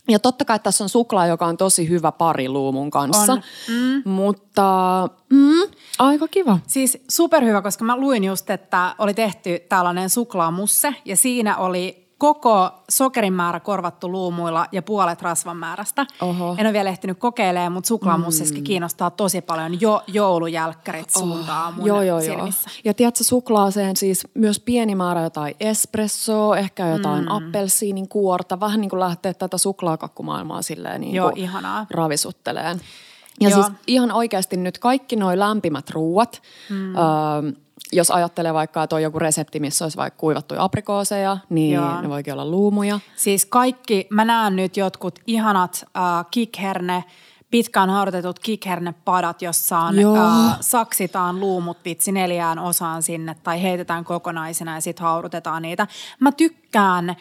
Ja 0.09 0.19
totta 0.19 0.45
kai 0.45 0.59
tässä 0.59 0.85
on 0.85 0.89
suklaa, 0.89 1.27
joka 1.27 1.47
on 1.47 1.57
tosi 1.57 1.89
hyvä 1.89 2.13
pari 2.13 2.49
luumun 2.49 2.91
kanssa. 2.91 3.33
On. 3.33 3.43
Mm. 3.69 4.11
Mutta 4.11 5.09
mm, 5.31 5.71
aika 5.99 6.29
kiva. 6.29 6.59
Siis 6.67 6.99
superhyvä, 7.09 7.63
koska 7.63 7.85
mä 7.85 7.97
luin 7.97 8.25
just, 8.25 8.51
että 8.51 8.95
oli 8.99 9.15
tehty 9.15 9.59
tällainen 9.69 10.11
suklaamusse 10.11 10.95
ja 11.05 11.17
siinä 11.17 11.57
oli 11.57 12.00
koko 12.21 12.71
sokerin 12.89 13.33
määrä 13.33 13.61
korvattu 13.61 14.13
luumuilla 14.13 14.67
ja 14.73 14.83
puolet 14.83 15.23
rasvan 15.23 15.57
määrästä. 15.57 16.07
Oho. 16.21 16.55
En 16.59 16.67
ole 16.67 16.73
vielä 16.73 16.91
ehtinyt 16.91 17.19
kokeilemaan, 17.19 17.73
mutta 17.73 17.89
suklaamussessakin 17.89 18.63
mm. 18.63 18.67
kiinnostaa 18.67 19.11
tosi 19.11 19.41
paljon. 19.41 19.81
Jo 19.81 20.03
joulujälkkärit 20.07 21.11
suuntaa 21.11 21.71
mun 21.71 21.87
joo, 21.87 22.03
joo, 22.03 22.21
joo. 22.21 22.49
Ja 22.85 22.95
tiedätkö, 22.95 23.25
suklaaseen 23.25 23.97
siis 23.97 24.27
myös 24.35 24.61
pieni 24.61 24.95
määrä 24.95 25.23
jotain 25.23 25.55
espressoa, 25.61 26.57
ehkä 26.57 26.89
jotain 26.89 27.25
mm. 27.25 27.31
appelsiinin 27.31 28.09
kuorta, 28.09 28.61
vähän 28.61 28.81
niin 28.81 28.91
kuin 28.91 29.01
lähtee 29.01 29.35
tätä 29.35 29.59
suklaakakkumaailmaa 29.59 30.63
silleen 30.63 31.01
niin 31.01 31.15
Joo, 31.15 31.31
kuin 31.31 31.43
ihanaa. 31.43 31.87
ravisutteleen. 31.91 32.81
Ja 33.41 33.49
Joo. 33.49 33.63
siis 33.63 33.77
ihan 33.87 34.13
oikeasti 34.13 34.57
nyt 34.57 34.79
kaikki 34.79 35.17
nuo 35.17 35.39
lämpimät 35.39 35.91
ruuat, 35.91 36.43
mm. 36.71 36.97
öö, 36.97 37.03
jos 37.93 38.11
ajattelee 38.11 38.55
vaikka, 38.55 38.83
että 38.83 38.97
on 38.97 39.03
joku 39.03 39.19
resepti, 39.19 39.61
missä 39.61 39.85
olisi 39.85 39.97
vaikka 39.97 40.19
kuivattuja 40.19 40.65
aprikooseja, 40.65 41.39
niin 41.49 41.75
Joo. 41.75 42.01
ne 42.01 42.09
voikin 42.09 42.33
olla 42.33 42.47
luumuja. 42.47 43.01
Siis 43.17 43.47
kaikki, 43.47 44.07
mä 44.11 44.25
näen 44.25 44.57
nyt 44.57 44.77
jotkut 44.77 45.19
ihanat 45.27 45.85
äh, 45.97 46.27
kikherne, 46.31 47.05
pitkään 47.51 47.91
haudutetut 47.91 48.39
kikhernepadat, 48.39 49.43
jossa 49.43 49.79
on, 49.79 49.99
äh, 49.99 50.57
saksitaan 50.61 51.41
luumut 51.41 51.79
vitsi 51.85 52.13
neljään 52.13 52.59
osaan 52.59 53.03
sinne 53.03 53.37
tai 53.43 53.63
heitetään 53.63 54.05
kokonaisina 54.05 54.75
ja 54.75 54.81
sitten 54.81 55.07
haudutetaan 55.07 55.63
niitä. 55.63 55.87
Mä 56.21 56.33
tykkään 56.33 57.17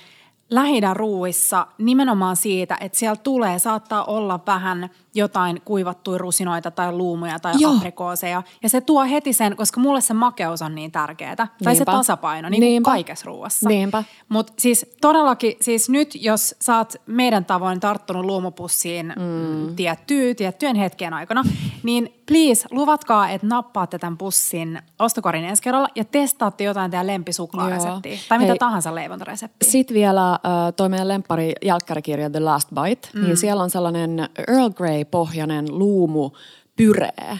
lähidän 0.49 0.95
ruuissa 0.95 1.67
nimenomaan 1.77 2.35
siitä, 2.35 2.77
että 2.81 2.97
siellä 2.97 3.15
tulee, 3.15 3.59
saattaa 3.59 4.03
olla 4.03 4.39
vähän 4.47 4.89
jotain 5.15 5.61
kuivattuja 5.65 6.17
rusinoita 6.17 6.71
tai 6.71 6.91
luumuja 6.91 7.39
tai 7.39 7.53
Joo. 7.57 7.75
aprikooseja. 7.75 8.43
Ja 8.63 8.69
se 8.69 8.81
tuo 8.81 9.03
heti 9.05 9.33
sen, 9.33 9.55
koska 9.55 9.79
mulle 9.79 10.01
se 10.01 10.13
makeus 10.13 10.61
on 10.61 10.75
niin 10.75 10.91
tärkeää. 10.91 11.35
Tai 11.35 11.47
se 11.61 11.69
Niinpä. 11.69 11.91
tasapaino, 11.91 12.49
niin 12.49 12.61
kuin 12.61 12.69
Niinpä. 12.69 12.91
kaikessa 12.91 13.25
ruuassa. 13.25 13.69
Niinpä. 13.69 14.03
Mutta 14.29 14.53
siis 14.57 14.85
todellakin, 15.01 15.53
siis 15.61 15.89
nyt 15.89 16.15
jos 16.15 16.55
sä 16.61 16.77
oot 16.77 16.93
meidän 17.05 17.45
tavoin 17.45 17.79
tarttunut 17.79 18.25
luomupussiin 18.25 19.13
mm. 19.19 19.75
tiettyyn, 19.75 20.35
tiettyjen 20.35 20.75
hetken 20.75 21.13
aikana, 21.13 21.43
niin 21.83 22.21
please 22.27 22.67
luvatkaa, 22.71 23.29
että 23.29 23.47
nappaatte 23.47 23.99
tämän 23.99 24.17
pussin 24.17 24.81
ostokorin 24.99 25.45
ensi 25.45 25.63
kerralla 25.63 25.87
ja 25.95 26.05
testaatte 26.05 26.63
jotain 26.63 26.91
teidän 26.91 27.07
lempisuklaareseptiä. 27.07 28.17
Tai 28.29 28.37
mitä 28.37 28.51
Hei. 28.51 28.59
tahansa 28.59 28.95
leivontareseptiä. 28.95 29.71
Sitten 29.71 29.93
vielä 29.95 30.31
äh, 30.31 30.39
toi 30.75 30.89
meidän 30.89 31.07
lempari 31.07 31.53
jälkkärikirja 31.65 32.29
The 32.29 32.39
Last 32.39 32.69
Bite, 32.69 33.09
mm. 33.13 33.23
niin 33.23 33.37
siellä 33.37 33.63
on 33.63 33.69
sellainen 33.69 34.29
Earl 34.47 34.69
Grey-pohjainen 35.09 35.65
luumu 35.69 36.31
pyree. 36.75 37.39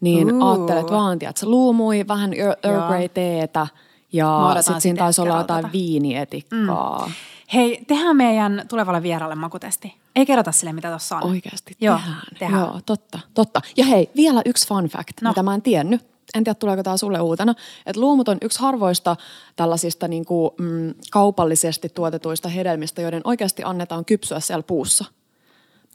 Niin 0.00 0.32
Ooh. 0.42 0.48
ajattelet 0.48 0.90
vaan, 0.90 1.18
että 1.20 1.40
se 1.40 1.46
luumui 1.46 2.04
vähän 2.08 2.32
Earl. 2.32 2.88
Grey-teetä 2.88 3.60
Mä 3.60 3.68
ja 4.12 4.54
sitten 4.56 4.74
sit 4.74 4.82
siinä 4.82 4.98
taisi 4.98 5.20
olla 5.20 5.36
jotain 5.36 5.58
kerralta. 5.58 5.72
viinietikkaa. 5.72 7.06
Mm. 7.06 7.12
Hei, 7.54 7.84
tehdään 7.86 8.16
meidän 8.16 8.64
tulevalle 8.68 9.02
vieralle 9.02 9.34
makutesti. 9.34 9.94
Ei 10.16 10.26
kerrota 10.26 10.52
sille, 10.52 10.72
mitä 10.72 10.88
tuossa 10.88 11.16
on. 11.16 11.30
Oikeasti 11.30 11.76
Joo, 11.80 11.96
tehdään. 11.96 12.22
tehdään. 12.38 12.60
Joo, 12.60 12.80
totta, 12.86 13.18
totta. 13.34 13.60
Ja 13.76 13.84
hei, 13.84 14.10
vielä 14.16 14.42
yksi 14.44 14.68
fun 14.68 14.84
fact, 14.84 15.22
no. 15.22 15.30
mitä 15.30 15.42
mä 15.42 15.54
en 15.54 15.62
tiennyt. 15.62 16.00
En 16.34 16.44
tiedä, 16.44 16.54
tuleeko 16.54 16.82
tämä 16.82 16.96
sulle 16.96 17.20
uutena. 17.20 17.54
Että 17.86 18.00
luumut 18.00 18.28
on 18.28 18.38
yksi 18.42 18.60
harvoista 18.60 19.16
tällaisista 19.56 20.08
niin 20.08 20.24
kuin, 20.24 20.50
mm, 20.58 20.94
kaupallisesti 21.10 21.88
tuotetuista 21.88 22.48
hedelmistä, 22.48 23.02
joiden 23.02 23.20
oikeasti 23.24 23.62
annetaan 23.64 24.04
kypsyä 24.04 24.40
siellä 24.40 24.62
puussa. 24.62 25.04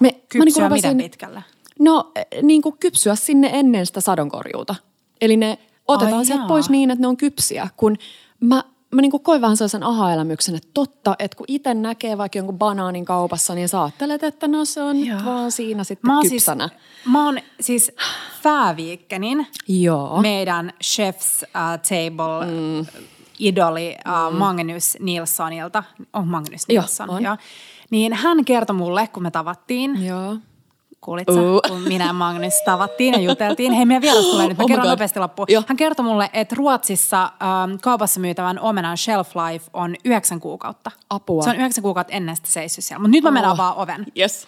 Me, 0.02 0.08
mä 0.08 0.20
Kypsyä 0.30 0.46
niinku 0.46 0.74
miten 0.76 0.92
rupesin- 0.92 0.98
pitkälle? 0.98 1.44
No 1.80 2.12
eh, 2.16 2.44
niin 2.44 2.62
kuin 2.62 2.78
kypsyä 2.78 3.16
sinne 3.16 3.50
ennen 3.54 3.86
sitä 3.86 4.02
sadonkorjuuta. 4.02 4.76
Eli 5.22 5.38
ne 5.38 5.58
otetaan 5.88 6.18
Ai 6.18 6.26
sieltä 6.26 6.42
jaa. 6.42 6.48
pois 6.48 6.70
niin, 6.70 6.92
että 6.92 7.02
ne 7.02 7.08
on 7.08 7.18
kypsiä. 7.18 7.68
Kun 7.78 7.98
mä, 8.40 8.64
mä 8.92 9.02
niin 9.02 9.12
kuin 9.12 9.24
koin 9.24 9.42
vähän 9.42 9.58
sellaisen 9.58 9.84
aha-elämyksen, 9.84 10.56
että 10.56 10.70
totta, 10.74 11.16
että 11.20 11.38
kun 11.38 11.46
itse 11.50 11.74
näkee 11.74 12.18
vaikka 12.18 12.38
jonkun 12.38 12.58
banaanin 12.58 13.06
kaupassa, 13.06 13.56
niin 13.56 13.70
sä 13.70 13.84
ajattelet, 13.84 14.24
että 14.24 14.48
no 14.48 14.66
se 14.66 14.82
on 14.84 15.06
Joo. 15.06 15.20
vaan 15.26 15.52
siinä 15.52 15.84
sitten 15.84 16.12
Mä 16.12 16.18
oon 16.18 16.30
kypsänä. 16.30 16.68
Siis, 16.68 17.06
mä 17.06 17.26
oon 17.26 17.40
siis 17.60 17.92
Fääviikkenin, 18.42 19.48
Joo. 19.68 20.22
meidän 20.22 20.74
Chef's 20.84 21.44
uh, 21.44 21.80
Table 21.90 22.46
mm. 22.46 22.86
idoli 23.40 23.96
uh, 24.08 24.38
Magnus 24.38 24.98
Nilssonilta. 25.00 25.84
On 26.14 26.28
Magnus 26.28 26.62
Joo, 26.70 26.82
Nilsson, 26.82 27.10
on. 27.10 27.24
joo. 27.24 27.38
Niin 27.92 28.14
hän 28.14 28.46
kertoi 28.46 28.76
mulle, 28.76 29.08
kun 29.08 29.24
me 29.24 29.32
tavattiin, 29.32 30.06
Joo. 30.06 30.36
kuulit 31.02 31.28
sä, 31.34 31.42
Uu. 31.42 31.62
kun 31.68 31.82
minä 31.82 32.06
ja 32.06 32.14
Magnus 32.14 32.54
tavattiin 32.66 33.14
ja 33.14 33.20
juteltiin. 33.20 33.72
Hei, 33.74 33.86
meidän 33.86 34.02
vieras 34.02 34.26
tulee 34.26 34.48
nyt, 34.48 34.58
mä 34.58 34.64
Oh 34.64 34.68
kerron 34.68 34.88
nopeasti 34.88 35.20
loppuun. 35.20 35.46
Joo. 35.52 35.64
Hän 35.68 35.78
kertoi 35.78 36.06
mulle, 36.06 36.30
että 36.34 36.56
Ruotsissa 36.56 37.24
ähm, 37.24 37.76
kaupassa 37.82 38.20
myytävän 38.20 38.60
omenan 38.60 38.98
shelf 38.98 39.32
life 39.36 39.70
on 39.74 39.96
yhdeksän 40.06 40.40
kuukautta. 40.40 40.92
Apua. 41.10 41.44
Se 41.44 41.50
on 41.50 41.56
yhdeksän 41.56 41.82
kuukautta 41.82 42.14
ennen 42.14 42.36
sitä 42.36 42.48
seissyt 42.50 42.84
siellä. 42.86 43.00
Mutta 43.02 43.12
nyt 43.12 43.24
mä 43.24 43.32
mennään 43.32 43.52
Oh. 43.52 43.58
vaan 43.58 43.76
oven. 43.78 44.06
Yes. 44.20 44.48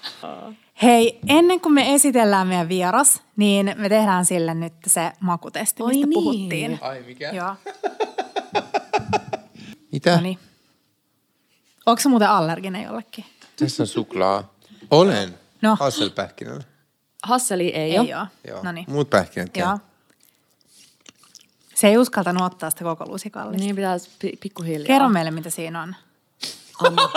Hei, 0.84 1.20
ennen 1.30 1.62
kuin 1.62 1.74
me 1.74 1.94
esitellään 1.94 2.48
meidän 2.48 2.70
vieras, 2.70 3.22
niin 3.36 3.76
me 3.78 3.90
tehdään 3.90 4.26
sille 4.26 4.54
nyt 4.54 4.74
se 4.88 5.12
makutesti, 5.20 5.84
Oi 5.84 5.90
mistä 5.90 6.08
niin. 6.08 6.14
puhuttiin. 6.14 6.80
Ai 6.82 7.04
mikä? 7.08 7.30
Joo, 7.32 7.56
Mitä? 9.92 10.16
no 10.16 10.22
niin. 10.22 10.40
Onko 11.86 12.02
se 12.02 12.10
muuten 12.10 12.30
allerginen 12.30 12.84
jollekin? 12.84 13.26
Tässä 13.60 13.84
on 13.84 13.88
suklaa. 13.88 14.54
Olen. 14.92 15.40
No. 15.62 15.78
Hasselpähkinällä. 15.80 16.64
Hasseli 17.24 17.68
ei, 17.70 17.92
Ei 17.92 18.00
ole. 18.00 18.18
ole. 18.18 18.28
Joo. 18.48 18.64
No 18.64 18.72
niin. 18.72 18.86
Muut 18.90 19.10
pähkinät. 19.10 19.58
Joo. 19.58 19.78
Se 21.76 21.88
ei 21.88 21.98
uskaltanut 21.98 22.44
ottaa 22.44 22.70
sitä 22.70 22.84
koko 22.84 23.06
lusikallista. 23.08 23.64
Niin 23.66 23.76
pitäisi 23.76 24.10
pi- 24.20 24.38
pikkuhiljaa. 24.42 24.88
Kerro 24.88 25.10
meille, 25.10 25.32
mitä 25.32 25.50
siinä 25.50 25.82
on. 25.82 25.96
Amma- 26.84 27.12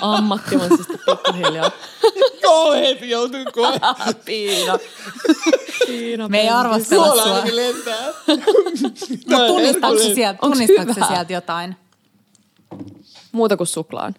ammattimaisesti 0.16 0.92
pikkuhiljaa. 1.06 1.70
Kauheet 2.42 3.02
joutuu 3.02 3.44
koe. 3.54 3.80
Piina. 4.24 4.78
Piina. 5.86 6.28
Me 6.28 6.40
ei 6.40 6.48
arvostella 6.48 7.06
Suola 7.06 7.22
sua. 7.22 7.32
ainakin 7.34 7.56
lentää. 7.56 8.06
Mutta 8.26 9.46
tunnistaako 9.46 9.98
se 9.98 10.14
sieltä, 10.14 10.38
hyvä? 10.94 11.06
sieltä 11.08 11.32
jotain? 11.32 11.76
Muuta 13.32 13.56
kuin 13.56 13.66
suklaan. 13.66 14.14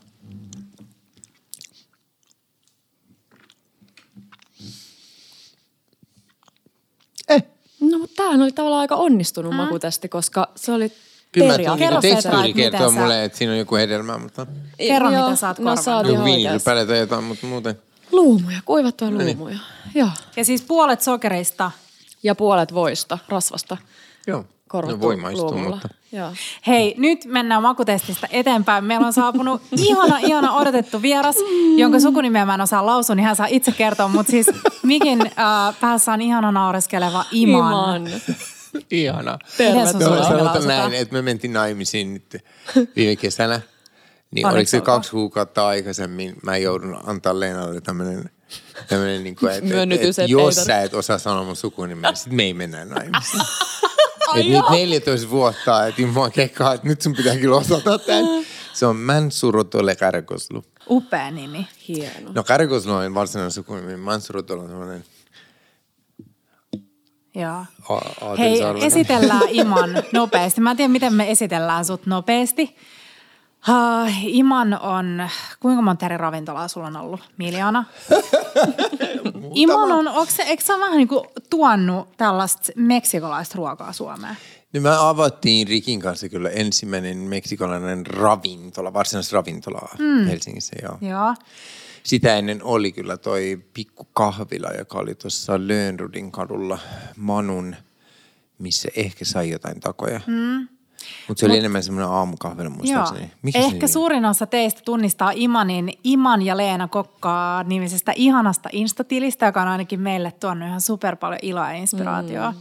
Eh. 7.29 7.43
No 7.79 7.97
mutta 7.97 8.15
tämähän 8.15 8.41
oli 8.41 8.51
tavallaan 8.51 8.81
aika 8.81 8.95
onnistunut 8.95 9.55
makutesti, 9.55 10.09
koska 10.09 10.51
se 10.55 10.71
oli 10.71 10.91
Kyllä 11.31 11.47
mä 11.47 11.53
periaatteessa- 11.57 12.29
Kerro 12.29 12.53
kertoo 12.55 12.91
sä- 12.93 12.99
mulle, 12.99 13.23
että 13.23 13.37
siinä 13.37 13.51
on 13.53 13.59
joku 13.59 13.75
hedelmä, 13.75 14.17
mutta 14.17 14.47
Kerro, 14.77 15.11
Joo, 15.11 15.23
mitä 15.23 15.35
sä 15.35 15.47
oot 15.47 15.59
no, 15.59 15.75
sä 15.75 15.95
oot 15.97 16.07
joku 16.07 16.23
viinirypäle 16.23 16.85
tai 16.85 16.99
jotain, 16.99 17.23
mutta 17.23 17.47
muuten. 17.47 17.81
Luumuja, 18.11 18.59
kuivattuja 18.65 19.11
niin. 19.11 19.37
luumuja. 19.37 19.57
Joo. 19.95 20.09
Ja 20.35 20.45
siis 20.45 20.61
puolet 20.61 21.01
sokereista. 21.01 21.71
Ja 22.23 22.35
puolet 22.35 22.73
voista, 22.73 23.17
rasvasta, 23.29 23.77
Joo. 24.27 24.45
Korvattu 24.71 24.97
No 24.97 25.01
voi 25.01 25.15
maistua, 25.15 25.57
mutta. 25.57 25.89
Joo. 26.11 26.31
Hei, 26.67 26.95
nyt 26.97 27.25
mennään 27.25 27.61
makutestistä 27.61 28.27
eteenpäin. 28.31 28.83
Meillä 28.83 29.07
on 29.07 29.13
saapunut 29.13 29.61
ihana, 29.77 30.17
ihana 30.17 30.53
odotettu 30.53 31.01
vieras, 31.01 31.35
jonka 31.77 31.99
sukunimeä 31.99 32.45
mä 32.45 32.53
en 32.53 32.61
osaa 32.61 32.85
lausua, 32.85 33.15
niin 33.15 33.25
hän 33.25 33.35
saa 33.35 33.47
itse 33.49 33.71
kertoa. 33.71 34.07
Mutta 34.07 34.31
siis 34.31 34.47
Mikin 34.83 35.21
äh, 35.21 35.79
päässä 35.81 36.13
on 36.13 36.21
ihana 36.21 36.51
naureskeleva 36.51 37.25
Iman. 37.31 38.07
Iman. 38.07 38.21
Ihana. 38.91 39.39
Sukunimi 39.91 40.23
sanotaan 40.23 40.67
näin, 40.67 40.93
että 40.93 41.13
me 41.13 41.21
mentiin 41.21 41.53
naimisiin 41.53 42.13
nyt 42.13 42.37
viime 42.95 43.15
kesänä. 43.15 43.61
Niin 44.31 44.45
Onneksi 44.45 44.77
oliko 44.77 44.85
se 44.85 44.91
kaksi 44.91 45.11
kuukautta 45.11 45.67
aikaisemmin, 45.67 46.35
mä 46.43 46.57
joudun 46.57 46.99
antaa 47.05 47.39
Leenalle 47.39 47.81
tämmöinen, 47.81 48.29
tämmöinen 48.87 49.23
niin 49.23 49.35
kuin, 49.35 49.51
että, 49.51 49.81
että, 49.83 49.95
että, 49.95 50.23
et 50.23 50.29
jos 50.29 50.55
sä 50.55 50.81
et 50.81 50.93
osaa 50.93 51.17
sanoa 51.17 51.43
mun 51.43 51.55
sukunimeä, 51.55 52.13
sit 52.13 52.33
me 52.33 52.43
ei 52.43 52.53
mennä 52.53 52.85
naimisiin. 52.85 53.43
Et 54.35 54.47
nyt 54.47 54.69
14 54.69 55.29
vuotta, 55.29 55.87
että 55.87 56.01
mua 56.01 56.29
kekkaa, 56.29 56.73
että 56.73 56.87
nyt 56.87 57.01
sun 57.01 57.15
pitää 57.15 57.35
kyllä 57.37 57.55
osata 57.55 57.99
tämän. 57.99 58.25
Se 58.73 58.85
on 58.85 58.95
Mansurotole 58.95 59.95
Karkoslu. 59.95 60.63
Upea 60.89 61.31
nimi. 61.31 61.67
Hieno. 61.87 62.31
No 62.35 62.43
Karkoslu 62.43 62.91
on 62.93 63.13
varsinainen 63.13 63.51
sukunimi, 63.51 63.97
Mansurotole 63.97 64.61
on 64.63 64.67
semmoinen 64.69 65.03
Joo. 67.35 67.65
a- 67.89 68.35
Hei, 68.37 68.59
esitellään 68.85 69.49
Iman 69.59 69.89
nopeasti. 70.13 70.61
Mä 70.61 70.71
en 70.71 70.77
tiedä, 70.77 70.91
miten 70.91 71.13
me 71.13 71.31
esitellään 71.31 71.85
sut 71.85 72.05
nopeasti. 72.05 72.75
Uh, 73.69 74.25
Iman 74.25 74.79
on, 74.79 75.29
kuinka 75.59 75.81
monta 75.81 76.05
eri 76.05 76.17
ravintolaa 76.17 76.67
sulla 76.67 76.87
on 76.87 76.95
ollut? 76.95 77.19
Miljoona? 77.37 77.85
Iman 79.53 79.91
on, 79.91 80.07
onko 80.07 80.31
se, 80.31 80.43
eikö 80.43 80.63
sä 80.63 80.79
vähän 80.79 80.97
niin 80.97 81.07
kuin 81.07 81.27
tuonut 81.49 82.17
tällaista 82.17 82.71
meksikolaista 82.75 83.57
ruokaa 83.57 83.93
Suomeen? 83.93 84.37
Niin 84.73 84.83
me 84.83 84.89
avattiin 84.99 85.67
Rikin 85.67 85.99
kanssa 85.99 86.29
kyllä 86.29 86.49
ensimmäinen 86.49 87.17
meksikolainen 87.17 88.05
ravintola, 88.05 88.93
varsinaisesti 88.93 89.35
ravintolaa 89.35 89.95
mm. 89.99 90.25
Helsingissä, 90.25 90.75
joo. 90.81 90.97
Joo. 91.01 91.35
Sitä 92.03 92.35
ennen 92.35 92.63
oli 92.63 92.91
kyllä 92.91 93.17
toi 93.17 93.63
pikku 93.73 94.07
kahvila, 94.13 94.69
joka 94.71 94.97
oli 94.97 95.15
tuossa 95.15 95.67
Löönrudin 95.67 96.31
kadulla 96.31 96.79
Manun, 97.17 97.75
missä 98.57 98.89
ehkä 98.95 99.25
sai 99.25 99.49
jotain 99.49 99.79
takoja. 99.79 100.21
Mm. 100.27 100.67
Mutta 101.27 101.39
se 101.39 101.45
oli 101.45 101.57
enemmän 101.57 101.83
semmoinen 101.83 102.09
aamukahvila 102.11 102.63
Joo. 102.69 102.75
muistaakseni. 102.75 103.31
Mikä 103.41 103.59
se 103.59 103.65
Ehkä 103.65 103.75
nimi? 103.77 103.87
suurin 103.87 104.25
osa 104.25 104.45
teistä 104.45 104.81
tunnistaa 104.85 105.31
Imanin 105.35 105.93
Iman 106.03 106.41
ja 106.41 106.57
Leena 106.57 106.87
Kokkaa 106.87 107.63
nimisestä 107.63 108.13
ihanasta 108.15 108.69
instatilistä, 108.71 109.45
joka 109.45 109.61
on 109.61 109.67
ainakin 109.67 109.99
meille 109.99 110.31
tuonut 110.39 110.67
ihan 110.67 110.81
super 110.81 111.15
paljon 111.15 111.39
iloa 111.41 111.69
ja 111.69 111.73
inspiraatioa. 111.73 112.51
Mm. 112.51 112.57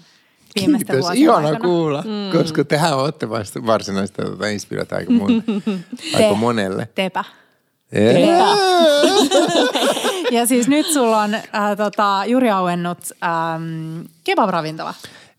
Viimeisten 0.60 0.96
Kiitos, 0.96 1.14
ihana 1.14 1.36
aikana. 1.48 1.60
kuulla, 1.60 2.02
mm. 2.02 2.38
koska 2.38 2.64
tehän 2.64 2.96
olette 2.96 3.30
vasta 3.30 3.66
varsinaista 3.66 4.22
tuota 4.22 4.46
inspiraatiota 4.46 4.96
aika, 4.96 5.12
mon, 5.12 5.44
aika 6.16 6.34
monelle. 6.34 6.88
Tepä. 6.94 7.24
Yeah. 7.96 8.58
Ja 10.30 10.46
siis 10.46 10.68
nyt 10.68 10.86
sulla 10.86 11.20
on 11.20 11.34
äh, 11.34 11.42
tota, 11.76 12.22
juuri 12.26 12.50
auennut 12.50 12.98
ähm, 13.24 14.00
kebab-ravintola. 14.24 14.94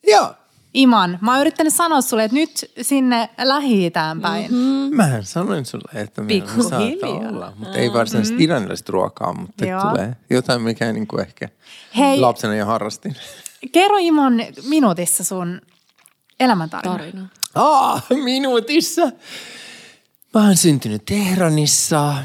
Joo, 0.08 0.34
Iman, 0.74 1.20
mä 1.22 1.32
oon 1.32 1.42
yrittänyt 1.42 1.74
sanoa 1.74 2.02
sulle, 2.02 2.24
että 2.24 2.36
nyt 2.36 2.72
sinne 2.82 3.30
lähi 3.44 3.92
päin. 4.22 4.52
Mm-hmm. 4.52 4.96
Mähän 4.96 5.24
sanoin 5.24 5.66
sulle, 5.66 6.02
että 6.02 6.22
meillä 6.22 6.48
saattaa 6.48 7.10
olla, 7.10 7.54
mutta 7.58 7.78
ei 7.78 7.94
varsinaisesti 7.94 8.34
mm-hmm. 8.34 8.44
iranilaista 8.44 8.92
ruokaa, 8.92 9.34
mutta 9.34 9.66
Joo. 9.66 9.82
tulee 9.82 10.16
jotain, 10.30 10.62
mikä 10.62 10.94
niin 10.94 11.08
kuin 11.08 11.22
ehkä 11.22 11.50
Hei. 11.98 12.20
lapsena 12.20 12.56
jo 12.56 12.66
harrastin. 12.66 13.16
Kerro 13.72 13.98
Imon 13.98 14.42
minuutissa 14.70 15.24
sun 15.24 15.62
elämäntarina. 16.40 16.98
Tarina. 16.98 17.28
Ah, 17.56 18.04
minuutissa. 18.10 19.02
Mä 20.34 20.46
oon 20.46 20.58
syntynyt 20.58 21.06
Teheranissa, 21.06 22.10
äh, 22.12 22.24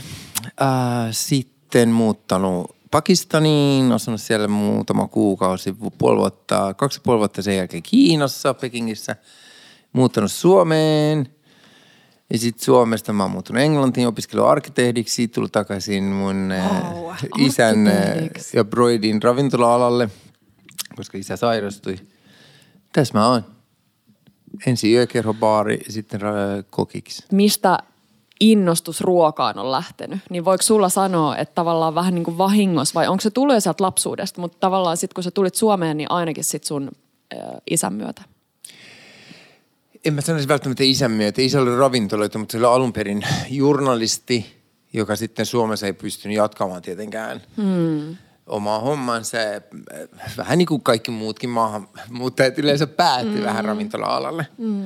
sitten 1.10 1.88
muuttanut 1.88 2.75
Pakistaniin, 2.96 3.92
asunut 3.92 4.20
siellä 4.20 4.48
muutama 4.48 5.08
kuukausi, 5.08 5.76
puoli 5.98 6.18
vuotta, 6.18 6.74
kaksi 6.74 7.00
puoli 7.04 7.18
vuotta 7.18 7.42
sen 7.42 7.56
jälkeen 7.56 7.82
Kiinassa, 7.82 8.54
Pekingissä, 8.54 9.16
muuttanut 9.92 10.32
Suomeen. 10.32 11.28
Ja 12.30 12.38
sitten 12.38 12.64
Suomesta 12.64 13.12
mä 13.12 13.22
oon 13.22 13.30
muuttunut 13.30 13.62
Englantiin, 13.62 14.06
opiskellut 14.06 14.48
arkkitehdiksi, 14.48 15.28
tullut 15.28 15.52
takaisin 15.52 16.04
mun 16.04 16.52
Wow, 16.92 17.04
oh, 17.04 17.14
isän 17.38 17.86
arkkitehdiksi. 17.86 18.56
ja 18.56 18.64
broidin 18.64 19.22
ravintola-alalle, 19.22 20.08
koska 20.96 21.18
isä 21.18 21.36
sairastui. 21.36 21.96
Tässä 22.92 23.18
mä 23.18 23.28
oon. 23.28 23.44
Ensin 24.66 24.92
yökerhobaari 24.92 25.80
ja 25.86 25.92
sitten 25.92 26.20
kokiksi. 26.70 27.24
Mistä 27.32 27.78
innostus 28.40 29.00
ruokaan 29.00 29.58
on 29.58 29.72
lähtenyt, 29.72 30.18
niin 30.30 30.44
voiko 30.44 30.62
sulla 30.62 30.88
sanoa, 30.88 31.36
että 31.36 31.54
tavallaan 31.54 31.94
vähän 31.94 32.14
niin 32.14 32.24
kuin 32.24 32.38
vahingossa 32.38 32.94
vai 32.94 33.08
onko 33.08 33.20
se 33.20 33.30
tullut 33.30 33.62
sieltä 33.62 33.84
lapsuudesta, 33.84 34.40
mutta 34.40 34.58
tavallaan 34.60 34.96
sitten 34.96 35.14
kun 35.14 35.24
sä 35.24 35.30
tulit 35.30 35.54
Suomeen, 35.54 35.96
niin 35.96 36.10
ainakin 36.10 36.44
sit 36.44 36.64
sun 36.64 36.90
ö, 37.34 37.36
isän 37.70 37.92
myötä. 37.92 38.22
En 40.04 40.14
mä 40.14 40.20
sanoisi 40.20 40.48
välttämättä 40.48 40.84
isän 40.84 41.10
myötä. 41.10 41.42
Isä 41.42 41.60
oli 41.60 41.76
ravintoloita, 41.76 42.38
mutta 42.38 42.52
se 42.52 42.58
oli 42.58 42.66
alun 42.66 42.92
perin 42.92 43.22
journalisti, 43.50 44.56
joka 44.92 45.16
sitten 45.16 45.46
Suomessa 45.46 45.86
ei 45.86 45.92
pystynyt 45.92 46.36
jatkamaan 46.36 46.82
tietenkään 46.82 47.42
hmm. 47.56 48.16
omaa 48.46 48.80
hommansa. 48.80 49.38
Vähän 50.36 50.58
niin 50.58 50.66
kuin 50.66 50.82
kaikki 50.82 51.10
muutkin 51.10 51.50
maahanmuuttajat 51.50 52.58
yleensä 52.58 52.86
päätti 52.86 53.32
hmm. 53.32 53.44
vähän 53.44 53.64
ravintola-alalle. 53.64 54.46
Hmm. 54.58 54.84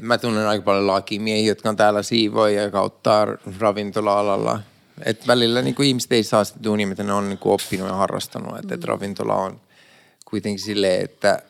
Mä 0.00 0.18
tunnen 0.18 0.46
aika 0.46 0.62
paljon 0.62 0.86
lakimiehiä, 0.86 1.48
jotka 1.48 1.68
on 1.68 1.76
täällä 1.76 2.02
siivoja 2.02 2.62
ja 2.62 2.70
kautta 2.70 3.26
ravintola-alalla. 3.58 4.60
Et 5.04 5.26
välillä 5.26 5.62
niin 5.62 5.74
kuin 5.74 5.88
ihmiset 5.88 6.12
ei 6.12 6.22
saa 6.22 6.44
sitä 6.44 6.64
duunia, 6.64 6.86
mitä 6.86 7.02
ne 7.02 7.12
on 7.12 7.28
niin 7.28 7.38
kuin 7.38 7.52
oppinut 7.52 7.88
ja 7.88 7.94
harrastanut. 7.94 8.58
Et, 8.58 8.72
et 8.72 8.84
ravintola 8.84 9.34
on 9.34 9.60
kuitenkin 10.24 10.64
silleen, 10.64 11.04
että 11.04 11.42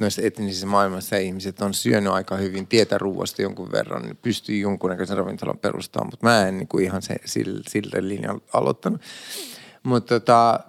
noissa 0.00 0.22
etnisissä 0.22 0.66
maailmassa 0.66 1.16
ihmiset 1.16 1.62
on 1.62 1.74
syönyt 1.74 2.12
aika 2.12 2.36
hyvin, 2.36 2.66
tietää 2.66 2.98
ruoasta 2.98 3.42
jonkun 3.42 3.72
verran, 3.72 4.02
niin 4.02 4.18
pystyy 4.22 4.58
jonkunnäköisen 4.58 5.16
ravintolan 5.16 5.58
perustamaan, 5.58 6.06
mutta 6.12 6.26
mä 6.26 6.48
en 6.48 6.58
niin 6.58 6.68
kuin 6.68 6.84
ihan 6.84 7.02
se, 7.02 7.16
sillä, 7.24 7.60
sillä 7.68 8.08
linjalla 8.08 8.40
aloittanut. 8.52 9.00
Mutta 9.82 10.20
tota, 10.20 10.60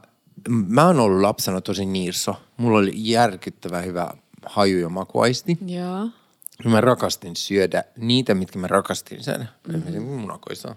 mä 0.50 0.86
oon 0.86 1.00
ollut 1.00 1.22
lapsena 1.22 1.62
tosi 1.62 1.86
niirso. 1.86 2.36
Mulla 2.58 2.80
oli 2.80 2.92
järkyttävä 2.96 3.82
hyvä 3.82 4.14
haju- 4.46 4.80
ja 4.80 4.90
makuaisti. 4.90 5.58
Joo. 5.66 6.10
Mä 6.66 6.82
rakastin 6.82 7.36
syödä 7.36 7.84
niitä, 7.98 8.36
mitkä 8.36 8.60
mä 8.60 8.68
rakastin 8.68 9.24
sen. 9.24 9.50
Mm-hmm. 9.68 10.04
Munakoissa. 10.04 10.76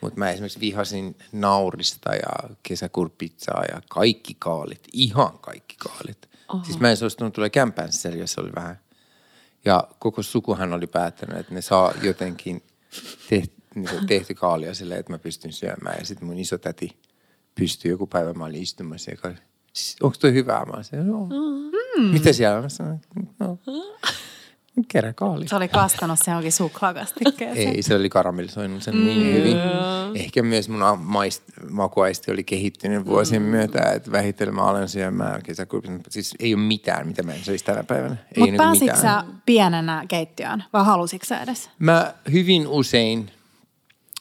Mutta 0.00 0.18
mä 0.18 0.30
esimerkiksi 0.30 0.60
vihasin 0.60 1.16
naurista 1.32 2.14
ja 2.14 2.56
kesäkurpizzaa 2.62 3.64
ja 3.72 3.82
kaikki 3.88 4.36
kaalit. 4.38 4.88
Ihan 4.92 5.38
kaikki 5.38 5.76
kaalit. 5.76 6.28
Oho. 6.48 6.64
Siis 6.64 6.80
mä 6.80 6.90
en 6.90 6.96
suostunut 6.96 7.32
tulee 7.32 7.50
kämpään 7.50 7.92
sisällä, 7.92 8.18
jos 8.18 8.38
oli 8.38 8.50
vähän. 8.56 8.80
Ja 9.64 9.88
koko 9.98 10.22
sukuhan 10.22 10.72
oli 10.72 10.86
päättänyt, 10.86 11.38
että 11.38 11.54
ne 11.54 11.62
saa 11.62 11.92
jotenkin 12.02 12.62
tehty, 13.30 13.54
niin 13.74 14.06
tehty 14.06 14.34
kaalia 14.34 14.74
silleen, 14.74 15.00
että 15.00 15.12
mä 15.12 15.18
pystyn 15.18 15.52
syömään. 15.52 15.96
Ja 15.98 16.06
sitten 16.06 16.28
mun 16.28 16.38
iso 16.38 16.58
täti 16.58 16.98
pystyi 17.54 17.90
joku 17.90 18.06
päivä, 18.06 18.32
mä 18.32 18.44
olin 18.44 18.62
istumassa 18.62 19.10
ja 19.10 19.16
kai, 19.16 19.34
siis, 19.72 19.96
onko 20.02 20.16
toi 20.20 20.32
hyvää? 20.32 20.64
Mä 20.64 20.82
sanoin, 20.82 21.08
no. 21.08 21.26
mm. 21.96 22.04
Mitä 22.04 22.32
siellä 22.32 22.56
on? 22.56 22.62
Mä 22.62 22.68
sanoin, 22.68 23.00
no. 23.38 23.58
Kerä 24.88 25.12
kaali. 25.12 25.48
Se 25.48 25.56
oli 25.56 25.68
kastanut 25.68 26.18
se 26.24 26.30
johonkin 26.30 26.52
suklaakastikkeeseen. 26.52 27.76
Ei, 27.76 27.82
se 27.82 27.94
oli 27.94 28.08
karamellisoinut 28.08 28.82
sen 28.82 28.96
mm. 28.96 29.04
niin 29.04 29.34
hyvin. 29.34 29.56
Ehkä 30.14 30.42
myös 30.42 30.68
mun 30.68 30.80
maist, 30.98 31.42
makuaisti 31.70 32.30
oli 32.32 32.44
kehittynyt 32.44 33.06
vuosien 33.06 33.42
mm. 33.42 33.48
myötä, 33.48 33.92
että 33.92 34.12
vähitellen 34.12 34.54
mä 34.54 34.62
alen 34.62 34.88
syömään 34.88 35.42
kesäkurpin. 35.42 36.00
Siis 36.08 36.34
ei 36.38 36.54
ole 36.54 36.62
mitään, 36.62 37.06
mitä 37.06 37.22
mä 37.22 37.32
en 37.34 37.44
söisi 37.44 37.64
tänä 37.64 37.84
päivänä. 37.84 38.14
Ei 38.14 38.18
Mutta 38.18 38.44
niinku 38.44 38.56
pääsitkö 38.56 38.96
sä 38.96 39.24
pienenä 39.46 40.04
keittiöön 40.08 40.64
vai 40.72 40.84
halusitko 40.84 41.26
sä 41.26 41.40
edes? 41.42 41.70
Mä 41.78 42.14
hyvin 42.32 42.66
usein, 42.66 43.30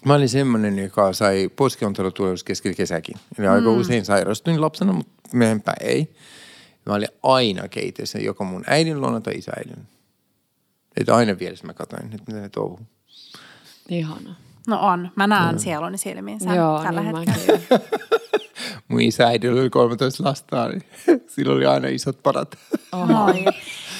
mä 0.05 0.13
olin 0.13 0.29
semmoinen, 0.29 0.79
joka 0.79 1.13
sai 1.13 1.49
poskiontelutulehdus 1.55 2.43
keskellä 2.43 2.75
kesäkin. 2.75 3.15
Eli 3.39 3.47
aika 3.47 3.69
usein 3.69 4.05
sairastuin 4.05 4.61
lapsena, 4.61 4.93
mutta 4.93 5.13
myöhempään 5.33 5.77
ei. 5.81 6.15
Mä 6.85 6.93
olin 6.93 7.09
aina 7.23 7.67
keittiössä, 7.67 8.19
joko 8.19 8.43
mun 8.43 8.63
äidin 8.67 9.01
luona 9.01 9.21
tai 9.21 9.33
isäidin. 9.33 9.92
Että 10.97 11.15
aina 11.15 11.39
vieressä 11.39 11.67
mä 11.67 11.73
katsoin, 11.73 12.05
että 12.05 12.23
mitä 12.27 12.39
ne 12.39 12.49
touhuu. 12.49 12.79
Ihana. 13.89 14.35
No 14.67 14.79
on. 14.79 15.11
Mä 15.15 15.27
näen 15.27 15.59
sieluni 15.59 15.97
silmiin 15.97 16.39
sen 16.39 16.55
Joo, 16.55 16.83
tällä 16.83 17.01
niin 17.01 17.15
hetkellä. 17.17 17.79
Mun 18.87 19.01
isäidillä 19.01 19.61
oli 19.61 19.69
13 19.69 20.23
lasta, 20.23 20.67
niin 20.67 20.83
sillä 21.35 21.53
oli 21.53 21.65
aina 21.65 21.87
isot 21.87 22.23
parat. 22.23 22.57
Moi. 23.07 23.45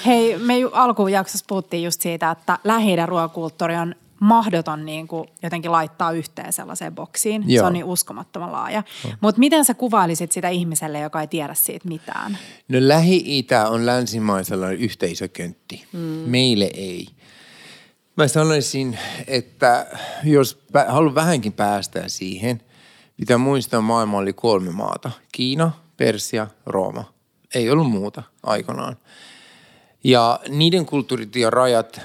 Hei, 0.05 0.37
me 0.37 0.59
ju- 0.59 0.69
alkujaksossa 0.73 1.45
puhuttiin 1.47 1.83
just 1.83 2.01
siitä, 2.01 2.31
että 2.31 2.59
lähi 2.63 3.05
ruokakulttuuri 3.05 3.75
on 3.75 3.95
mahdoton 4.24 4.86
niin 4.86 5.07
kuin 5.07 5.28
jotenkin 5.43 5.71
laittaa 5.71 6.11
yhteen 6.11 6.53
sellaiseen 6.53 6.95
boksiin. 6.95 7.43
Se 7.43 7.53
Joo. 7.53 7.67
on 7.67 7.74
niin 7.74 7.86
uskomattoman 7.86 8.51
laaja. 8.51 8.84
Mutta 9.21 9.39
miten 9.39 9.65
sä 9.65 9.74
kuvailisit 9.74 10.32
sitä 10.32 10.49
ihmiselle, 10.49 10.99
joka 10.99 11.21
ei 11.21 11.28
tiedä 11.28 11.53
siitä 11.53 11.88
mitään? 11.88 12.38
No 12.67 12.78
Lähi-Itä 12.82 13.69
on 13.69 13.86
länsimaisella 13.86 14.69
yhteisököntti. 14.69 15.86
Mm. 15.93 15.99
Meille 16.26 16.69
ei. 16.74 17.07
Mä 18.17 18.28
sanoisin, 18.28 18.99
että 19.28 19.88
jos 20.24 20.65
haluan 20.88 21.15
vähänkin 21.15 21.53
päästä 21.53 22.03
siihen, 22.07 22.61
pitää 23.17 23.38
muistaa, 23.38 23.78
että 23.78 23.88
maailma 23.88 24.17
oli 24.17 24.34
kolme 24.34 24.71
maata. 24.71 25.11
Kiina, 25.32 25.71
Persia, 25.97 26.47
Rooma. 26.65 27.13
Ei 27.55 27.69
ollut 27.69 27.91
muuta 27.91 28.24
aikanaan. 28.43 28.97
Ja 30.03 30.39
niiden 30.49 30.86
kulttuurit 30.86 31.36
ja 31.36 31.49
rajat, 31.49 32.01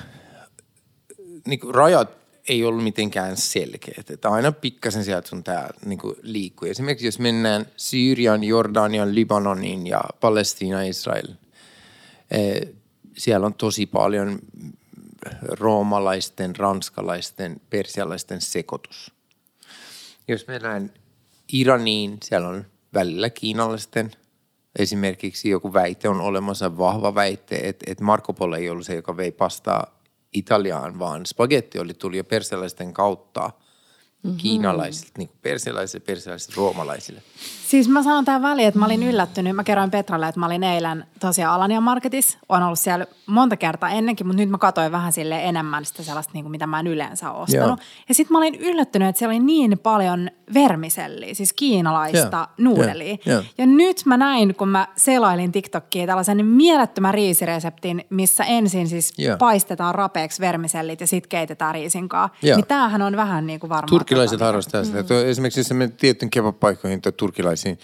niin 1.49 1.61
kuin 1.61 1.75
rajat 1.75 2.19
ei 2.49 2.65
ollut 2.65 2.85
mitenkään 2.85 3.37
selkeät. 3.37 4.11
Että 4.11 4.29
aina 4.29 4.53
pikkasen 4.53 5.05
sieltä 5.05 5.29
sun 5.29 5.45
tää 5.45 5.71
niin 5.85 5.99
kuin 5.99 6.17
liikkui. 6.23 6.71
Esimerkiksi 6.71 7.07
jos 7.07 7.19
mennään 7.19 7.67
Syyrian, 7.77 8.45
Jordanian, 8.45 9.15
Libanonin 9.15 9.87
ja 9.87 10.01
Palestiina, 10.21 10.83
Israel. 10.83 11.29
Eh, 12.31 12.61
siellä 13.17 13.47
on 13.47 13.55
tosi 13.55 13.87
paljon 13.87 14.39
roomalaisten, 15.43 16.57
ranskalaisten, 16.57 17.61
persialaisten 17.71 18.41
sekoitus. 18.41 19.13
Jos 20.29 20.47
mennään 20.47 20.93
Iraniin, 21.53 22.19
siellä 22.23 22.49
on 22.49 22.65
välillä 22.95 23.31
kiinalaisten. 23.31 24.11
Esimerkiksi 24.79 25.51
joku 25.51 25.73
väite 25.73 26.09
on 26.09 26.21
olemassa, 26.21 26.79
vahva 26.79 27.15
väite, 27.15 27.57
että, 27.57 27.85
että 27.91 28.05
Marco 28.05 28.33
Polo 28.33 28.57
ei 28.57 28.71
ollut 28.71 28.87
se, 28.87 28.95
joka 28.95 29.17
vei 29.17 29.33
pastaa 29.33 29.98
Italiaan, 30.39 30.99
vaan 30.99 31.27
spagetti 31.27 31.79
oli 31.79 31.95
tuli 31.95 32.23
persialaisten 32.23 32.93
kautta 32.93 33.51
mm-hmm. 34.23 34.39
kiinalaisilta, 34.39 35.13
niin 35.19 35.29
kuin 35.29 35.39
persialaisille, 35.43 36.05
persialaisille, 36.05 36.57
roomalaisille. 36.57 37.23
Siis 37.69 37.89
mä 37.89 38.03
sanon 38.03 38.25
tähän 38.25 38.43
väliin, 38.43 38.69
että 38.69 38.81
mä 38.81 38.87
olin 38.87 39.03
yllättynyt. 39.03 39.57
Mä 39.57 39.65
kerroin 39.65 39.91
Petralle, 39.91 40.29
että 40.29 40.41
mä 40.41 40.47
olin 40.47 40.65
eilen 40.65 41.05
tosiaan 41.21 41.55
Alania 41.55 41.81
Marketissa. 41.81 42.39
Olen 42.49 42.63
ollut 42.63 42.79
siellä 42.79 43.07
monta 43.27 43.57
kertaa 43.57 43.91
ennenkin, 43.91 44.27
mutta 44.27 44.43
nyt 44.43 44.51
mä 44.51 44.59
katsoin 44.59 44.93
vähän 44.93 45.13
sille 45.13 45.45
enemmän 45.45 45.85
sitä 45.85 46.03
sellaista, 46.03 46.33
niin 46.35 46.45
kuin 46.45 46.51
mitä 46.51 46.67
mä 46.67 46.81
en 46.81 46.87
yleensä 46.87 47.31
ole 47.31 47.43
ostanut. 47.43 47.69
Joo. 47.69 47.87
Ja 48.09 48.15
sitten 48.15 48.33
mä 48.35 48.39
olin 48.39 48.55
yllättynyt, 48.55 49.09
että 49.09 49.19
siellä 49.19 49.33
oli 49.33 49.45
niin 49.45 49.79
paljon 49.79 50.31
vermiselliä, 50.55 51.35
siis 51.35 51.53
kiinalaista 51.53 52.37
Joo. 52.37 52.47
nuudelia. 52.59 53.17
Joo. 53.27 53.43
Ja 53.59 53.67
nyt 53.67 54.03
mä 54.05 54.17
näin, 54.17 54.55
kun 54.55 54.69
mä 54.69 54.89
selailin 54.97 55.53
TikTokia 55.53 56.07
tällaisen 56.07 56.47
mielettömän 56.47 57.15
riisireseptin, 57.15 58.05
missä 58.11 58.45
ensin 58.45 58.89
siis 58.89 59.13
Joo. 59.19 59.37
paistetaan 59.37 59.95
rapeeksi 59.95 60.41
vermisellit 60.41 61.01
ja 61.01 61.07
sitten 61.07 61.29
keitetään 61.29 61.75
riisinkaa. 61.75 62.35
Joo. 62.43 62.57
Niin 62.57 62.67
tämähän 62.67 63.03
on 63.03 63.17
vähän 63.17 63.47
niin 63.47 63.61
kuin 63.61 63.71
varmaan... 63.71 63.89
Turkilaiset 64.09 64.41
harrastaa 64.41 64.85
sitä. 64.85 65.03
Mm. 65.03 65.29
Esimerkiksi 65.29 65.61
jos 65.61 65.71
menet 65.71 65.97
tiettyyn 65.97 66.31
kebab-paikkoihin 66.31 67.01
tai 67.01 67.13
turkilaisiin, 67.13 67.79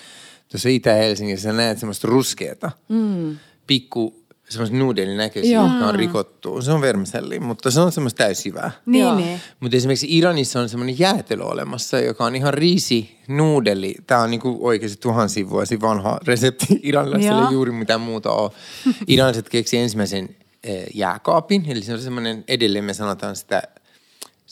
tuossa 0.49 0.69
Itä-Helsingissä 0.69 1.43
sä 1.43 1.53
näet 1.53 1.79
semmoista 1.79 2.09
ruskeata, 2.09 2.71
mm. 2.89 3.37
pikku 3.67 4.25
semmoista 4.49 4.77
nuudelin 4.77 5.17
näköisiä, 5.17 5.55
Joo. 5.55 5.67
jotka 5.67 5.87
on 5.87 5.95
rikottu. 5.95 6.63
Se 6.63 6.73
on 6.73 6.81
vermiselli, 6.81 7.41
mutta 7.41 7.71
se 7.71 7.81
on 7.81 7.93
semmoista 7.93 8.19
täysjyvää. 8.19 8.71
Niin, 8.87 9.17
niin. 9.17 9.41
Mutta 9.61 9.77
esimerkiksi 9.77 10.19
Iranissa 10.19 10.61
on 10.61 10.69
semmoinen 10.69 10.99
jäätelö 10.99 11.45
olemassa, 11.45 12.01
joka 12.01 12.25
on 12.25 12.37
ihan 12.37 12.55
riisi 12.55 13.19
nuudeli. 13.29 13.95
Tämä 14.07 14.21
on 14.21 14.31
niinku 14.31 14.59
oikeasti 14.61 14.99
tuhansia 15.01 15.51
vuosia 15.51 15.81
vanha 15.81 16.19
resepti. 16.27 16.67
Iranilaisille 16.83 17.53
juuri 17.53 17.73
mitään 17.73 18.01
muuta 18.01 18.33
ole. 18.33 18.51
Iranilaiset 19.07 19.49
keksi 19.49 19.77
ensimmäisen 19.77 20.37
eh, 20.65 20.85
jääkaapin, 20.95 21.65
eli 21.69 21.83
se 21.83 21.93
on 21.93 22.01
semmoinen, 22.01 22.45
edelleen 22.49 22.85
me 22.85 22.95
sanotaan 22.95 23.37
sitä, 23.37 23.63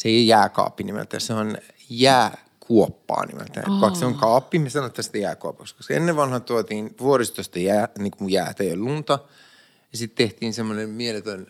se 0.03 0.09
ei 0.09 0.17
ole 0.17 0.25
jääkaappi 0.25 0.83
nimeltä, 0.83 1.21
se 1.21 1.35
on 1.35 1.57
jääkuoppaa 1.91 3.27
nimeltä. 3.27 3.63
Oh. 3.69 3.81
Vaikka 3.81 3.99
se 3.99 4.07
on 4.07 4.15
kaappi, 4.15 4.59
me 4.59 4.71
sanotaan 4.71 5.05
sitä 5.05 5.19
jääkuopaksi, 5.19 5.75
koska 5.77 5.95
ennen 5.95 6.17
vanhaa 6.17 6.41
tuotiin 6.41 6.95
vuoristosta 7.01 7.59
jää, 7.59 7.89
niin 7.99 8.11
kuin 8.11 8.31
jäätä 8.31 8.65
ja 8.65 8.77
lunta, 8.77 9.19
ja 9.93 9.99
sitten 9.99 10.27
tehtiin 10.29 10.55
semmoinen 10.55 10.89
mieletön 10.89 11.47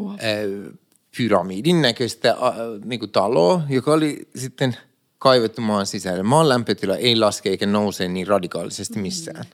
äh, 0.00 0.74
pyramidin 1.16 1.82
näköistä 1.82 2.30
äh, 2.30 2.38
niin 2.84 3.00
kuin 3.00 3.10
taloa, 3.10 3.62
joka 3.68 3.92
oli 3.92 4.28
sitten 4.36 4.76
kaivettu 5.18 5.60
maan 5.60 5.86
sisälle. 5.86 6.22
Maan 6.22 6.48
lämpötila 6.48 6.96
ei 6.96 7.16
laske 7.16 7.48
eikä 7.48 7.66
nouse 7.66 8.08
niin 8.08 8.26
radikaalisesti 8.26 8.98
missään. 8.98 9.44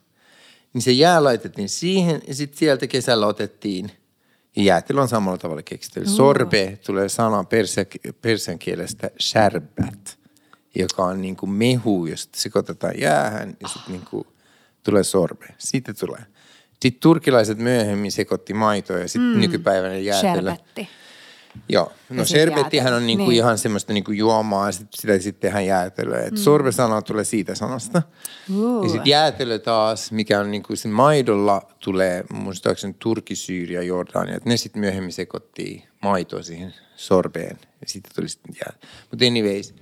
Niin 0.73 0.83
se 0.83 0.93
jää 0.93 1.25
laitettiin 1.25 1.69
siihen 1.69 2.23
ja 2.27 2.35
sitten 2.35 2.59
sieltä 2.59 2.87
kesällä 2.87 3.27
otettiin 3.27 3.93
jäätelö 4.57 5.01
on 5.01 5.09
samalla 5.09 5.39
tavalla 5.39 5.63
keksitty. 5.63 6.07
Sorbe 6.07 6.79
tulee 6.87 7.09
sana 7.09 7.45
persia, 7.45 7.85
persian 8.23 8.59
kielestä 8.59 9.11
sherbet, 9.21 10.19
joka 10.75 11.05
on 11.05 11.23
niin 11.23 11.37
kuin 11.37 11.51
mehu, 11.51 12.07
josta 12.07 12.41
sekoitetaan 12.41 13.01
jäähän 13.01 13.57
ja 13.61 13.69
sitten 13.69 13.93
niin 13.93 14.07
kuin 14.11 14.27
tulee 14.83 15.05
sorbe. 15.05 15.47
Siitä 15.59 15.95
tulee. 15.95 16.23
Sitten 16.83 17.01
turkilaiset 17.01 17.59
myöhemmin 17.59 18.13
sekoitti 18.13 18.55
maitoa 18.55 18.99
ja 18.99 19.09
sitten 19.09 19.35
mm. 19.35 19.41
nykypäivänä 19.41 19.97
jäätelö. 19.97 20.33
Sherbetti. 20.33 20.89
Joo, 21.69 21.93
no 22.11 22.25
sherbettihän 22.25 22.85
jäätelö. 22.85 22.97
on 22.97 23.07
niinku 23.07 23.25
Niin. 23.29 23.37
ihan 23.37 23.59
semmoista 23.59 23.93
niinku 23.93 24.13
juomaa 24.13 24.69
ja 24.69 24.73
sit 24.73 24.89
sitä 24.95 25.19
sitten 25.19 25.41
tehdään 25.41 25.67
jäätelöä. 25.67 26.21
Et 26.23 26.37
sorbe-sana 26.37 27.03
tulee 27.03 27.25
siitä 27.25 27.55
sanasta. 27.55 28.03
Uu. 28.55 28.83
Ja 28.83 28.89
sitten 28.89 29.11
jäätelö 29.11 29.59
taas, 29.59 30.13
mikä 30.13 30.41
on 30.41 30.51
niinku 30.51 30.77
se 30.77 30.89
maidolla 30.89 31.63
tulee 31.79 32.25
muistaakseni 32.33 32.95
Turki, 32.99 33.37
Syyria, 33.37 33.83
Jordania. 33.83 34.37
Et 34.37 34.45
ne 34.45 34.57
sitten 34.57 34.81
myöhemmin 34.81 35.13
sekoittiin 35.13 35.83
maitoa 36.03 36.43
siihen 36.43 36.75
sorbeen 36.97 37.59
ja 37.81 37.87
sitten 37.87 38.13
tuli 38.15 38.29
sitten 38.29 38.55
jää. 38.67 38.73
Mutta 39.11 39.25
anyways, 39.25 39.75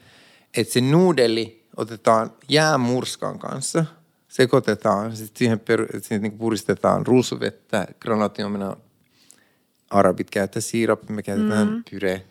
että 0.56 0.72
se 0.72 0.80
nuudeli 0.80 1.66
otetaan 1.76 2.32
jäämurskan 2.48 3.38
kanssa, 3.38 3.84
sekoitetaan, 4.28 5.16
sitten 5.16 5.38
siihen, 5.38 5.60
peru, 5.60 5.86
siihen 6.02 6.22
niinku 6.22 6.38
puristetaan 6.38 7.06
ruusuvettä, 7.06 7.86
granaattiomena, 8.00 8.76
arabit 9.90 10.30
käyttää 10.30 10.60
siirappi, 10.60 11.12
me 11.12 11.22
käytetään 11.22 11.68
mm. 11.68 11.84
pyre, 11.90 12.24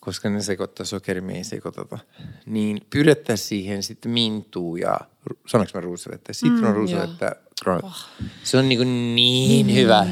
koska 0.00 0.30
ne 0.30 0.42
sekoittaa 0.42 0.86
sokeri, 0.86 1.20
me 1.20 1.36
ei 1.36 1.44
sekoiteta. 1.44 1.98
Niin 2.46 2.80
pyrettä 2.90 3.36
siihen 3.36 3.82
sitten 3.82 4.12
mintuu 4.12 4.76
ja, 4.76 5.00
sanoinko 5.46 5.70
mä 5.74 5.80
ruusuvettä? 5.80 6.32
Sitron 6.32 6.74
ruusuvettä. 6.74 7.36
Mm, 7.66 8.28
se 8.44 8.58
on 8.58 8.68
niinku 8.68 8.84
niin 8.84 9.66
mm. 9.66 9.74
hyvä. 9.74 10.06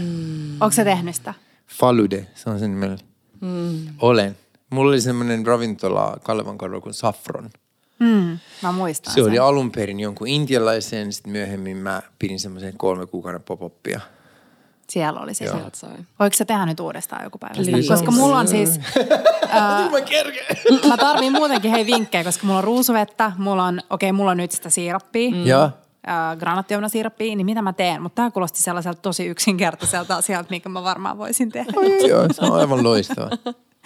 Onko 0.61 0.73
se 0.73 0.85
tehnyt 0.85 1.15
sitä? 1.15 1.35
Falude, 1.67 2.27
se 2.35 2.51
on 2.51 2.59
sen 2.59 2.71
nimellä. 2.71 2.99
Mm. 3.41 3.87
Olen. 4.01 4.37
Mulla 4.71 4.89
oli 4.89 5.01
semmoinen 5.01 5.47
ravintola 5.47 6.17
Kalevan 6.23 6.59
kadulla 6.59 6.81
kuin 6.81 6.95
Saffron. 6.95 7.51
Mm, 7.99 8.39
mä 8.63 8.73
muistan 8.73 9.15
Se 9.15 9.21
sen. 9.21 9.31
oli 9.31 9.39
alun 9.39 9.73
perin 9.73 10.01
jonkun 10.01 10.29
intialaisen, 10.29 11.13
sitten 11.13 11.33
myöhemmin 11.33 11.77
mä 11.77 12.03
pidin 12.19 12.41
semmoisen 12.41 12.75
kolme 12.77 13.07
kuukauden 13.07 13.43
pop-upia. 13.43 14.01
Siellä 14.91 15.21
oli 15.21 15.35
se. 15.35 15.45
Joo. 15.45 15.57
Sieltä 15.57 15.77
sai. 15.77 15.91
Voiko 16.19 16.37
se 16.37 16.45
tehdä 16.45 16.67
nyt 16.67 16.81
uudestaan 16.81 17.25
joku 17.25 17.39
päivä? 17.39 17.55
Liisa. 17.59 17.95
Koska 17.95 18.11
mulla 18.11 18.39
on 18.39 18.49
siis... 18.49 18.81
Ää, 19.51 19.91
mä 20.89 20.97
tarviin 20.97 21.33
muutenkin 21.33 21.71
hei 21.71 21.87
vinkkejä, 21.87 22.25
koska 22.25 22.47
mulla 22.47 22.59
on 22.59 22.65
ruusuvettä, 22.65 23.33
mulla 23.39 23.65
on, 23.65 23.81
okei, 23.91 24.13
mulla 24.13 24.31
on 24.31 24.37
nyt 24.37 24.53
sitä 24.53 24.71
siirappia. 24.71 25.31
Mm. 25.31 25.47
Joo. 25.47 25.71
granaattiomena 26.39 26.89
siirappia, 26.89 27.37
niin 27.37 27.47
mitä 27.47 27.63
mä 27.63 27.73
teen? 27.73 28.03
Mutta 28.03 28.17
tämä 28.17 28.31
kuulosti 28.31 28.63
sellaiselta 28.63 29.03
tosi 29.03 29.27
yksinkertaiselta 29.27 30.17
asialta, 30.17 30.51
minkä 30.51 30.69
mä 30.69 30.83
varmaan 30.83 31.19
voisin 31.19 31.53
tehdä. 31.53 31.73
Oi, 31.77 32.09
joo, 32.09 32.27
se 32.33 32.45
on 32.45 32.53
aivan 32.53 32.85
loistava. 32.85 33.31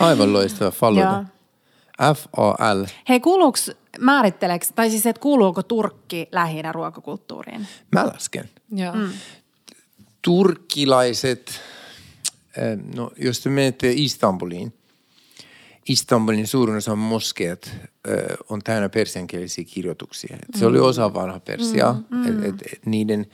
Aivan 0.00 0.32
loistava. 0.32 1.00
Joo. 1.00 1.24
F-A-L. 2.14 2.84
Hei, 3.08 3.20
kuuluuko, 3.20 3.58
määritteleekö, 3.98 4.66
tai 4.74 4.90
siis, 4.90 5.06
että 5.06 5.20
kuuluuko 5.20 5.62
Turkki 5.62 6.28
lähi 6.32 6.62
ruokakulttuuriin? 6.72 7.66
Mä 7.92 8.06
lasken. 8.06 8.48
Joo. 8.72 8.94
Mm. 8.94 9.08
Turkkilaiset, 10.22 11.60
eh, 12.56 12.78
no 12.94 13.10
jos 13.16 13.40
te 13.40 13.50
menette 13.50 13.92
Istanbuliin, 13.92 14.72
Istanbulin 15.88 16.46
suurin 16.46 16.76
osa 16.76 16.96
moskeet 16.96 17.70
ö, 18.08 18.36
on 18.48 18.62
täynnä 18.62 18.88
persiankielisiä 18.88 19.64
kirjoituksia. 19.64 20.36
Et 20.36 20.58
se 20.58 20.66
oli 20.66 20.78
osa 20.78 21.14
vanha 21.14 21.40
Persiaa. 21.40 21.92
Mm, 22.10 22.16
mm. 22.16 22.28
Et, 22.28 22.44
et, 22.44 22.72
et 22.72 22.86
niiden 22.86 23.26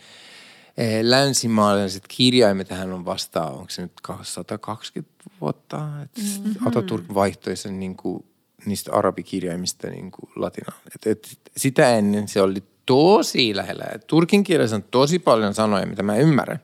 eh, 0.77 1.03
länsimaalaiset 1.03 2.05
kirjaimet 2.09 2.69
tähän 2.69 2.93
on 2.93 3.05
vasta, 3.05 3.47
onko 3.47 3.71
se 3.71 3.83
nyt 3.83 3.93
120 4.23 5.13
vuotta? 5.41 5.89
Et 6.03 6.25
mm, 6.45 6.55
Ataturk 6.67 7.05
vaihtoi 7.15 7.57
sen 7.57 7.81
niin 7.81 7.97
kuin, 7.97 8.25
niistä 8.67 8.93
arabikirjaimista 8.93 9.91
niin 9.91 10.11
kuin 10.11 10.31
latinaan. 10.37 10.81
Et, 10.95 11.07
et, 11.07 11.39
sitä 11.57 11.97
ennen 11.97 12.29
se 12.29 12.43
oli 12.43 12.63
tosi 12.89 13.57
lähellä. 13.57 13.85
Turkin 14.07 14.45
kielessä 14.45 14.77
on 14.77 14.85
tosi 14.91 15.19
paljon 15.19 15.55
sanoja, 15.55 15.87
mitä 15.87 16.03
mä 16.03 16.17
ymmärrän. 16.17 16.61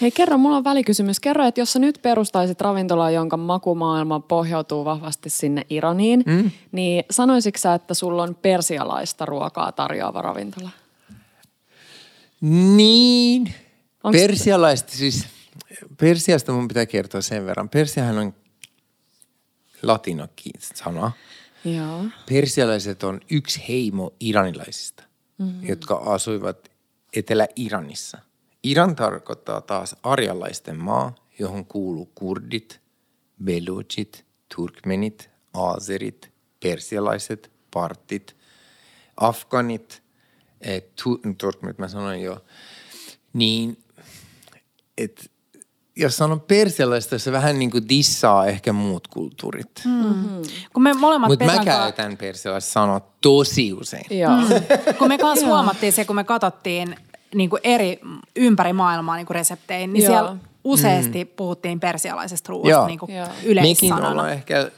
Hei 0.00 0.10
kerro, 0.10 0.38
mulla 0.38 0.56
on 0.56 0.64
välikysymys. 0.64 1.20
Kerro, 1.20 1.46
että 1.46 1.60
jos 1.60 1.72
sä 1.72 1.78
nyt 1.78 1.98
perustaisit 2.02 2.60
ravintolaa, 2.60 3.10
jonka 3.10 3.36
makumaailma 3.36 4.20
pohjautuu 4.20 4.84
vahvasti 4.84 5.30
sinne 5.30 5.66
Iraniin, 5.70 6.22
mm. 6.26 6.50
niin 6.72 7.04
sanoisitko 7.10 7.58
sä, 7.58 7.74
että 7.74 7.94
sulla 7.94 8.22
on 8.22 8.34
persialaista 8.34 9.26
ruokaa 9.26 9.72
tarjoava 9.72 10.22
ravintola? 10.22 10.70
Niin. 12.76 13.54
Onks- 14.04 14.12
Persialaista 14.12 14.92
siis, 14.92 15.26
Persiasta 16.00 16.52
mun 16.52 16.68
pitää 16.68 16.86
kertoa 16.86 17.20
sen 17.20 17.46
verran. 17.46 17.68
Persiahan 17.68 18.18
on 18.18 18.34
latinakin 19.82 20.52
sana. 20.74 21.12
Joo. 21.64 22.04
Persialaiset 22.28 23.02
on 23.02 23.20
yksi 23.30 23.68
heimo 23.68 24.14
iranilaisista, 24.20 25.02
mm-hmm. 25.38 25.68
jotka 25.68 25.94
asuivat 25.94 26.70
Etelä-Iranissa. 27.16 28.18
Iran 28.62 28.96
tarkoittaa 28.96 29.60
taas 29.60 29.96
arjalaisten 30.02 30.76
maa, 30.76 31.14
johon 31.38 31.66
kuuluu 31.66 32.12
kurdit, 32.14 32.80
beluchit, 33.44 34.24
turkmenit, 34.56 35.30
aaserit, 35.54 36.32
persialaiset, 36.62 37.52
partit, 37.70 38.36
afganit, 39.16 40.02
eh, 40.60 40.82
tu, 41.02 41.20
turkmenit 41.38 41.78
mä 41.78 41.88
sanoin 41.88 42.22
jo, 42.22 42.44
niin 43.32 43.84
että 44.98 45.22
jos 46.00 46.16
sanon 46.16 46.40
persialaista, 46.40 47.18
se 47.18 47.32
vähän 47.32 47.58
niin 47.58 47.70
kuin 47.70 47.88
dissaa 47.88 48.46
ehkä 48.46 48.72
muut 48.72 49.08
kulttuurit. 49.08 49.70
Mm. 49.84 50.42
Kun 50.72 50.82
me 50.82 50.94
molemmat 50.94 51.28
Mutta 51.28 51.44
mä 51.44 51.64
käytän 51.64 52.16
persialaista 52.16 52.72
sanoa 52.72 53.00
tosi 53.20 53.72
usein. 53.72 54.18
Joo. 54.18 54.32
kun 54.98 55.08
me 55.08 55.18
kanssa 55.18 55.46
huomattiin 55.46 55.92
se, 55.92 56.04
kun 56.04 56.16
me 56.16 56.24
katsottiin 56.24 56.96
niin 57.34 57.50
kuin 57.50 57.60
eri 57.64 58.00
ympäri 58.36 58.72
maailmaa 58.72 59.16
niin 59.16 59.26
kuin 59.26 59.34
resepteihin, 59.34 59.92
niin 59.92 60.04
Joo. 60.04 60.12
siellä 60.12 60.36
useasti 60.64 61.24
mm. 61.24 61.30
puhuttiin 61.36 61.80
persialaisesta 61.80 62.50
ruoasta 62.50 62.86
niin 62.86 62.98
kuin 62.98 63.14
Joo. 63.14 63.26
Mekin 63.26 63.50
yleissanana. 63.50 64.08
ollaan 64.08 64.32
ehkä 64.32 64.70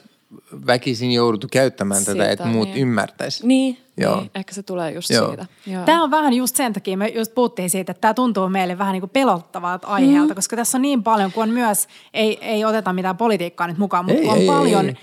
väkisin 0.66 1.12
jouduttu 1.12 1.48
käyttämään 1.50 2.04
tätä, 2.04 2.30
että 2.30 2.44
muut 2.44 2.68
niin. 2.68 2.78
ymmärtäisi. 2.78 3.46
Niin, 3.46 3.78
Joo. 3.96 4.16
niin, 4.16 4.30
ehkä 4.34 4.54
se 4.54 4.62
tulee 4.62 4.90
just 4.90 5.10
Joo. 5.10 5.28
siitä. 5.28 5.46
Joo. 5.66 5.84
Tämä 5.84 6.02
on 6.02 6.10
vähän 6.10 6.32
just 6.32 6.56
sen 6.56 6.72
takia, 6.72 6.96
me 6.96 7.08
just 7.08 7.34
puhuttiin 7.34 7.70
siitä, 7.70 7.92
että 7.92 8.00
tämä 8.00 8.14
tuntuu 8.14 8.48
meille 8.48 8.78
vähän 8.78 8.92
niin 8.92 9.00
kuin 9.00 9.10
pelottavalta 9.10 9.86
aiheelta, 9.86 10.28
mm. 10.28 10.34
koska 10.34 10.56
tässä 10.56 10.78
on 10.78 10.82
niin 10.82 11.02
paljon, 11.02 11.32
kun 11.32 11.42
on 11.42 11.50
myös, 11.50 11.88
ei, 12.14 12.38
ei 12.40 12.64
oteta 12.64 12.92
mitään 12.92 13.16
politiikkaa 13.16 13.66
nyt 13.66 13.78
mukaan, 13.78 14.04
mutta 14.04 14.20
Ei, 14.20 14.28
on 14.28 14.38
ei, 14.38 14.46
paljon, 14.46 14.88
ei. 14.88 14.96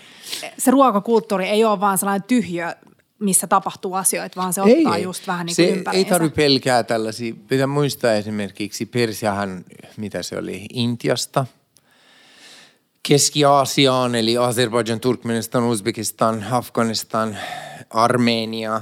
se 0.58 0.72
ruokakulttuuri 0.72 1.48
ei 1.48 1.66
ole 1.66 1.80
vaan 1.80 1.98
sellainen 1.98 2.28
tyhjö, 2.28 2.76
missä 3.20 3.48
tapahtuu 3.48 3.94
asioita, 3.94 4.42
vaan 4.42 4.54
se 4.54 4.62
ottaa 4.62 4.98
just 4.98 5.28
vähän 5.28 5.46
niin 5.46 5.56
kuin 5.56 5.84
se 5.94 5.98
ei 5.98 6.06
tarvitse 6.06 6.36
pelkää 6.36 6.84
tällaisia. 6.84 7.34
Pitää 7.48 7.68
muistaa 7.68 8.14
esimerkiksi 8.14 8.86
Persiahan, 8.86 9.66
mitä 9.98 10.24
se 10.24 10.38
oli, 10.38 10.66
Intiasta. 10.74 11.46
Keski-Aasiaan, 13.04 14.16
eli 14.16 14.38
Azerbaijan, 14.38 15.00
Turkmenistan, 15.00 15.64
Uzbekistan, 15.64 16.46
Afganistan, 16.52 17.38
Armenia, 17.90 18.82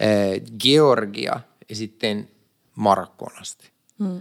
eh, 0.00 0.42
Georgia 0.58 1.40
ja 1.68 1.76
sitten 1.76 2.28
Marokkoon 2.74 3.32
asti. 3.40 3.70
Mm. 3.98 4.20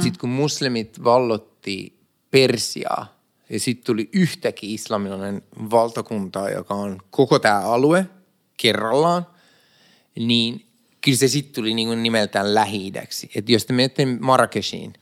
Sitten 0.00 0.20
kun 0.20 0.30
muslimit 0.30 1.04
vallotti 1.04 1.98
Persiaa 2.30 3.22
ja 3.50 3.60
sitten 3.60 3.86
tuli 3.86 4.08
yhtäkkiä 4.12 4.74
islamilainen 4.74 5.42
valtakunta, 5.70 6.50
joka 6.50 6.74
on 6.74 7.02
koko 7.10 7.38
tämä 7.38 7.60
alue 7.60 8.06
kerrallaan, 8.56 9.26
niin 10.16 10.66
kyllä 11.00 11.18
se 11.18 11.28
sitten 11.28 11.54
tuli 11.54 11.74
niinku 11.74 11.94
nimeltään 11.94 12.54
Lähi-idäksi. 12.54 13.30
Että 13.34 13.52
jos 13.52 13.66
te 13.66 13.72
menette 13.72 14.06
Marrakeshiin, 14.06 14.92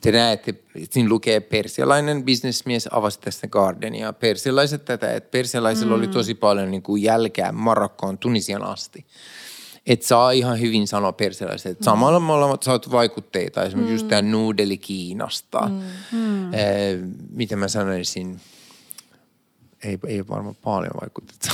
te 0.00 0.12
näette, 0.12 0.54
siinä 0.90 1.08
lukee 1.08 1.40
persialainen 1.40 2.24
bisnesmies 2.24 2.88
avasi 2.92 3.20
tästä 3.20 3.48
gardenia. 3.48 4.12
Persialaiset 4.12 4.84
tätä, 4.84 5.14
että 5.14 5.30
persialaisilla 5.30 5.96
mm. 5.96 5.98
oli 5.98 6.08
tosi 6.08 6.34
paljon 6.34 6.70
niin 6.70 6.82
kuin 6.82 7.02
jälkeä 7.02 7.52
Marokkoon 7.52 8.18
Tunisian 8.18 8.62
asti. 8.62 9.06
Että 9.86 10.06
saa 10.06 10.30
ihan 10.30 10.60
hyvin 10.60 10.88
sanoa 10.88 11.12
persialaiset. 11.12 11.72
Että 11.72 11.84
samalla 11.84 12.20
me 12.20 12.32
ollaan 12.32 12.58
saatu 12.62 12.90
vaikutteita, 12.90 13.62
esimerkiksi 13.62 13.90
mm. 13.90 13.94
just 13.94 14.08
tämä 14.08 14.22
nuudeli 14.22 14.78
Kiinasta. 14.78 15.70
Mm. 16.12 16.54
Eh, 16.54 16.98
miten 17.30 17.58
mä 17.58 17.68
sanoisin, 17.68 18.40
ei, 19.84 19.98
ei 20.06 20.28
varmaan 20.28 20.56
paljon 20.64 20.92
vaikutteita. 21.00 21.52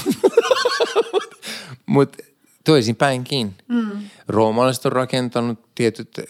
Mutta 1.87 2.19
toisinpäinkin. 2.65 3.55
Mm. 3.69 3.91
Roomalaiset 4.29 4.87
on 4.87 4.93
rakentanut 4.93 5.59
tietyt 5.75 6.21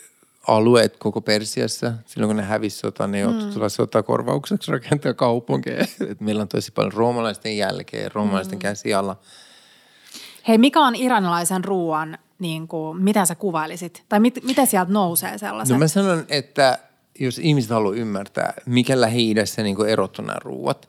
alueet 0.47 0.97
koko 0.97 1.21
Persiassa. 1.21 1.93
Silloin 2.07 2.29
kun 2.29 2.37
ne 2.37 2.43
hävisi 2.43 2.79
sota, 2.79 3.07
ne 3.07 3.21
joutuivat 3.21 3.49
mm. 3.49 3.55
tulla 3.55 3.69
sotakorvaukseksi 3.69 4.73
rakentaa 4.73 5.15
kaupunkeja. 5.15 5.85
Et 6.11 6.21
meillä 6.21 6.43
on 6.43 6.49
tosi 6.49 6.73
paljon 6.73 6.93
roomalaisten 6.93 7.57
jälkeen, 7.57 8.13
roomalaisten 8.15 8.59
mm. 8.59 8.61
käsi 8.61 8.95
alla. 8.95 9.17
Hei, 10.49 10.59
mikä 10.59 10.81
on 10.81 10.95
iranilaisen 10.95 11.65
ruoan, 11.65 12.19
niin 12.39 12.69
kuin, 12.69 13.03
mitä 13.03 13.25
sä 13.25 13.35
kuvailisit? 13.35 14.05
Tai 14.09 14.21
mit, 14.21 14.45
mitä 14.45 14.67
sieltä 14.67 14.93
nousee 14.93 15.39
sellaiset? 15.39 15.73
No 15.75 15.79
mä 15.79 15.89
sanon, 15.89 16.25
että 16.29 16.79
jos 17.19 17.39
ihmiset 17.39 17.71
haluaa 17.71 17.95
ymmärtää, 17.95 18.55
mikä 18.67 19.01
Lähi-idässä 19.01 19.63
niin 19.63 19.87
erottuu 19.87 20.25
nämä 20.25 20.39
ruuat. 20.45 20.89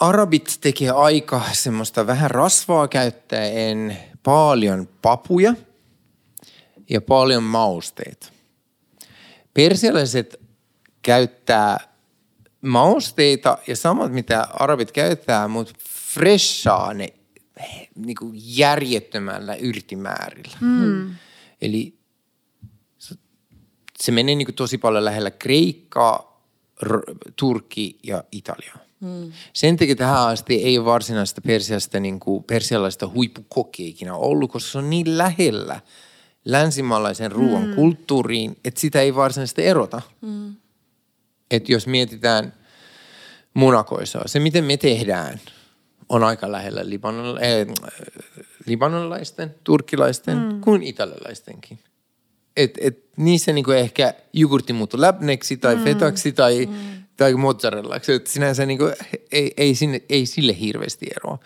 Arabit 0.00 0.58
tekee 0.60 0.90
aika 0.90 1.42
semmoista 1.52 2.06
vähän 2.06 2.30
rasvaa 2.30 2.88
käyttäen 2.88 3.96
paljon 4.22 4.88
papuja– 5.02 5.54
ja 6.90 7.00
paljon 7.00 7.42
mausteita. 7.42 8.32
Persialaiset 9.54 10.40
käyttää 11.02 11.78
mausteita 12.60 13.58
ja 13.66 13.76
samat 13.76 14.12
mitä 14.12 14.46
arabit 14.52 14.92
käyttää, 14.92 15.48
mutta 15.48 15.74
freshaa 16.14 16.94
ne 16.94 17.08
niin 17.94 18.16
kuin 18.16 18.32
järjettömällä 18.58 19.54
yrtimäärillä. 19.54 20.56
Mm. 20.60 21.14
Eli 21.62 21.98
se 23.98 24.12
menee 24.12 24.34
niin 24.34 24.46
kuin 24.46 24.54
tosi 24.54 24.78
paljon 24.78 25.04
lähellä 25.04 25.30
Kreikkaa, 25.30 26.44
Turkki 27.36 27.98
ja 28.02 28.24
Italiaa. 28.32 28.78
Mm. 29.00 29.32
Sen 29.52 29.76
takia 29.76 29.96
tähän 29.96 30.28
asti 30.28 30.54
ei 30.54 30.78
ole 30.78 30.86
varsinaista 30.86 31.40
persiasta, 31.40 32.00
niin 32.00 32.20
kuin 32.20 32.44
persialaista 32.44 33.08
huippukokkia 33.08 33.88
ikinä 33.88 34.14
ollut, 34.14 34.52
koska 34.52 34.70
se 34.70 34.78
on 34.78 34.90
niin 34.90 35.18
lähellä– 35.18 35.80
länsimaalaisen 36.44 37.32
ruoan 37.32 37.66
mm. 37.66 37.74
kulttuuriin, 37.74 38.56
että 38.64 38.80
sitä 38.80 39.00
ei 39.00 39.14
varsinaisesti 39.14 39.66
erota. 39.66 40.02
Mm. 40.20 40.54
Että 41.50 41.72
jos 41.72 41.86
mietitään 41.86 42.52
munakoisaa, 43.54 44.22
se 44.28 44.40
miten 44.40 44.64
me 44.64 44.76
tehdään 44.76 45.40
on 46.08 46.24
aika 46.24 46.52
lähellä 46.52 46.82
libanonla- 46.82 47.40
äh, 47.42 47.92
libanonlaisten, 48.66 49.54
turkkilaisten 49.64 50.38
mm. 50.38 50.60
kuin 50.60 50.82
italialaistenkin. 50.82 51.78
Et, 52.56 52.78
et 52.80 53.04
niissä 53.16 53.52
niinku 53.52 53.70
ehkä 53.70 54.14
jogurtti 54.32 54.72
muuttuu 54.72 55.00
läpneksi 55.00 55.56
tai 55.56 55.76
mm. 55.76 55.84
fetaksi 55.84 56.32
tai, 56.32 56.66
mm. 56.66 57.02
tai 57.16 57.34
mozzarellaksi. 57.34 58.12
Et 58.12 58.26
sinänsä 58.26 58.66
niinku, 58.66 58.84
ei, 59.32 59.54
ei, 59.56 59.74
sinne, 59.74 60.02
ei 60.08 60.26
sille 60.26 60.60
hirveästi 60.60 61.06
eroa. 61.16 61.38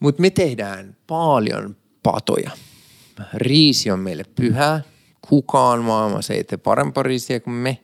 Mutta 0.00 0.20
me 0.20 0.30
tehdään 0.30 0.96
paljon 1.06 1.76
patoja– 2.02 2.50
riisi 3.34 3.90
on 3.90 3.98
meille 3.98 4.24
pyhää. 4.34 4.80
Kukaan 5.28 5.84
maailmassa 5.84 6.34
ei 6.34 6.44
tee 6.44 6.58
parempaa 6.58 7.02
riisiä 7.02 7.40
kuin 7.40 7.54
me. 7.54 7.78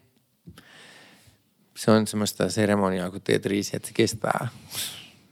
Se 1.76 1.90
on 1.90 2.06
semmoista 2.06 2.50
seremoniaa, 2.50 3.10
kun 3.10 3.20
teet 3.20 3.46
riisiä, 3.46 3.76
että 3.76 3.88
se 3.88 3.94
kestää. 3.94 4.48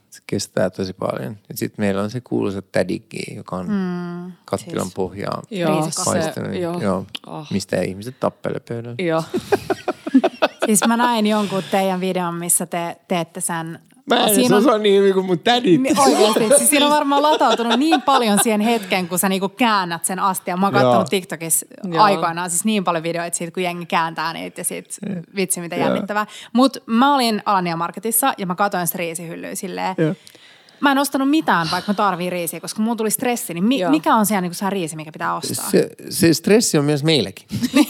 Se 0.09 0.21
kestää 0.27 0.69
tosi 0.69 0.93
paljon. 0.93 1.37
Ja 1.49 1.57
sitten 1.57 1.85
meillä 1.85 2.01
on 2.01 2.11
se 2.11 2.21
kuuluisa 2.21 2.61
tädikki, 2.61 3.35
joka 3.35 3.55
on 3.55 3.65
mm, 3.69 4.31
kattilan 4.45 4.85
siis. 4.85 4.93
pohjaa 4.93 5.41
joo, 5.51 5.89
paistanut. 6.05 6.51
Se, 6.51 6.59
joo. 6.59 6.81
Joo, 6.81 7.05
oh. 7.27 7.47
Mistä 7.51 7.81
ihmiset 7.81 8.19
tappelee 8.19 8.59
pöydällä. 8.59 8.95
Joo. 8.99 9.23
siis 10.65 10.87
mä 10.87 10.97
näin 10.97 11.27
jonkun 11.27 11.63
teidän 11.71 11.99
videon, 11.99 12.35
missä 12.35 12.65
te 12.65 12.97
teette 13.07 13.41
sen 13.41 13.79
Mä 14.07 14.27
en 14.27 14.35
siinä 14.35 14.57
on, 14.57 14.83
niin 14.83 14.99
hyvin 14.99 15.13
kuin 15.13 15.25
mun 15.25 15.39
tädit. 15.39 15.81
Niin 15.81 15.99
oikeasti. 15.99 16.57
Siis 16.57 16.69
siinä 16.69 16.85
on 16.85 16.91
varmaan 16.91 17.21
latautunut 17.21 17.79
niin 17.79 18.01
paljon 18.01 18.39
siihen 18.43 18.61
hetkeen, 18.61 19.07
kun 19.07 19.19
sä 19.19 19.29
niinku 19.29 19.49
käännät 19.49 20.05
sen 20.05 20.19
astian. 20.19 20.59
Mä 20.59 20.65
oon 20.65 20.73
katsonut 20.73 21.09
TikTokissa 21.09 21.65
Joo. 21.83 22.03
aikoinaan 22.03 22.49
siis 22.49 22.65
niin 22.65 22.83
paljon 22.83 23.03
videoita 23.03 23.37
siitä, 23.37 23.51
kun 23.51 23.63
jengi 23.63 23.85
kääntää 23.85 24.33
niitä 24.33 24.59
ja 24.61 24.65
sit 24.65 24.97
vitsi 25.35 25.61
mitä 25.61 25.75
jännittävää. 25.75 26.25
Mutta 26.53 26.79
mä 26.85 27.15
olin 27.15 27.41
Alania 27.45 27.77
Marketissa 27.77 28.33
ja 28.37 28.45
mä 28.45 28.55
katsoin 28.55 28.87
sitä 28.87 28.97
riisihyllyä 28.97 29.55
silleen. 29.55 29.95
Joo 29.97 30.13
Mä 30.79 30.91
en 30.91 30.97
ostanut 30.97 31.29
mitään, 31.29 31.67
vaikka 31.71 31.91
mä 31.91 31.95
tarviin 31.95 32.31
riisiä, 32.31 32.59
koska 32.59 32.81
mulla 32.81 32.95
tuli 32.95 33.11
stressi. 33.11 33.53
Niin 33.53 33.63
mi- 33.63 33.89
mikä 33.89 34.15
on 34.15 34.25
siellä 34.25 34.41
niin 34.41 34.55
se 34.55 34.69
riisi, 34.69 34.95
mikä 34.95 35.11
pitää 35.11 35.35
ostaa? 35.35 35.71
Se, 35.71 35.89
se 36.09 36.33
stressi 36.33 36.77
on 36.77 36.85
myös 36.85 37.03
meillekin. 37.03 37.47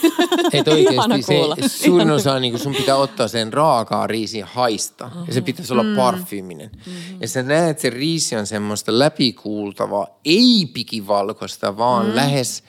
Et 0.54 0.68
oikeasti 0.68 1.22
se, 1.22 1.68
suurin 1.68 2.12
osa 2.12 2.40
niin 2.40 2.60
sun 2.60 2.76
pitää 2.76 2.96
ottaa 2.96 3.28
sen 3.28 3.54
raakaa 3.54 4.08
riisin 4.08 4.44
haista. 4.44 5.06
Uh-huh. 5.06 5.28
Ja 5.28 5.34
se 5.34 5.42
pitäisi 5.42 5.74
olla 5.74 5.84
mm. 5.84 5.96
parfyyminen. 5.96 6.70
Mm-hmm. 6.74 7.22
Ja 7.22 7.28
sä 7.28 7.44
näet, 7.44 7.70
että 7.70 7.82
se 7.82 7.90
riisi 7.90 8.36
on 8.36 8.46
semmoista 8.46 9.00
läpikuultavaa, 9.00 10.08
ei 10.26 10.70
pikivalkoista, 10.74 11.78
vaan 11.78 12.06
mm. 12.06 12.16
lähes, 12.16 12.64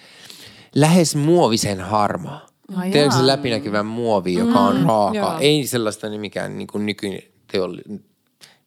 lähes 0.74 1.16
muovisen 1.16 1.80
harmaa. 1.80 2.46
Oh, 2.76 2.82
Tiedätkö 2.92 3.16
se 3.16 3.26
läpinäkyvä 3.26 3.82
muovi, 3.82 4.34
joka 4.34 4.60
on 4.60 4.76
mm, 4.76 4.86
raaka? 4.86 5.16
Joo. 5.16 5.38
Ei 5.40 5.66
sellaista 5.66 6.08
niin 6.08 6.20
mikään 6.20 6.58
niin 6.58 6.68
nykyinen 6.74 7.22
teollinen, 7.52 8.04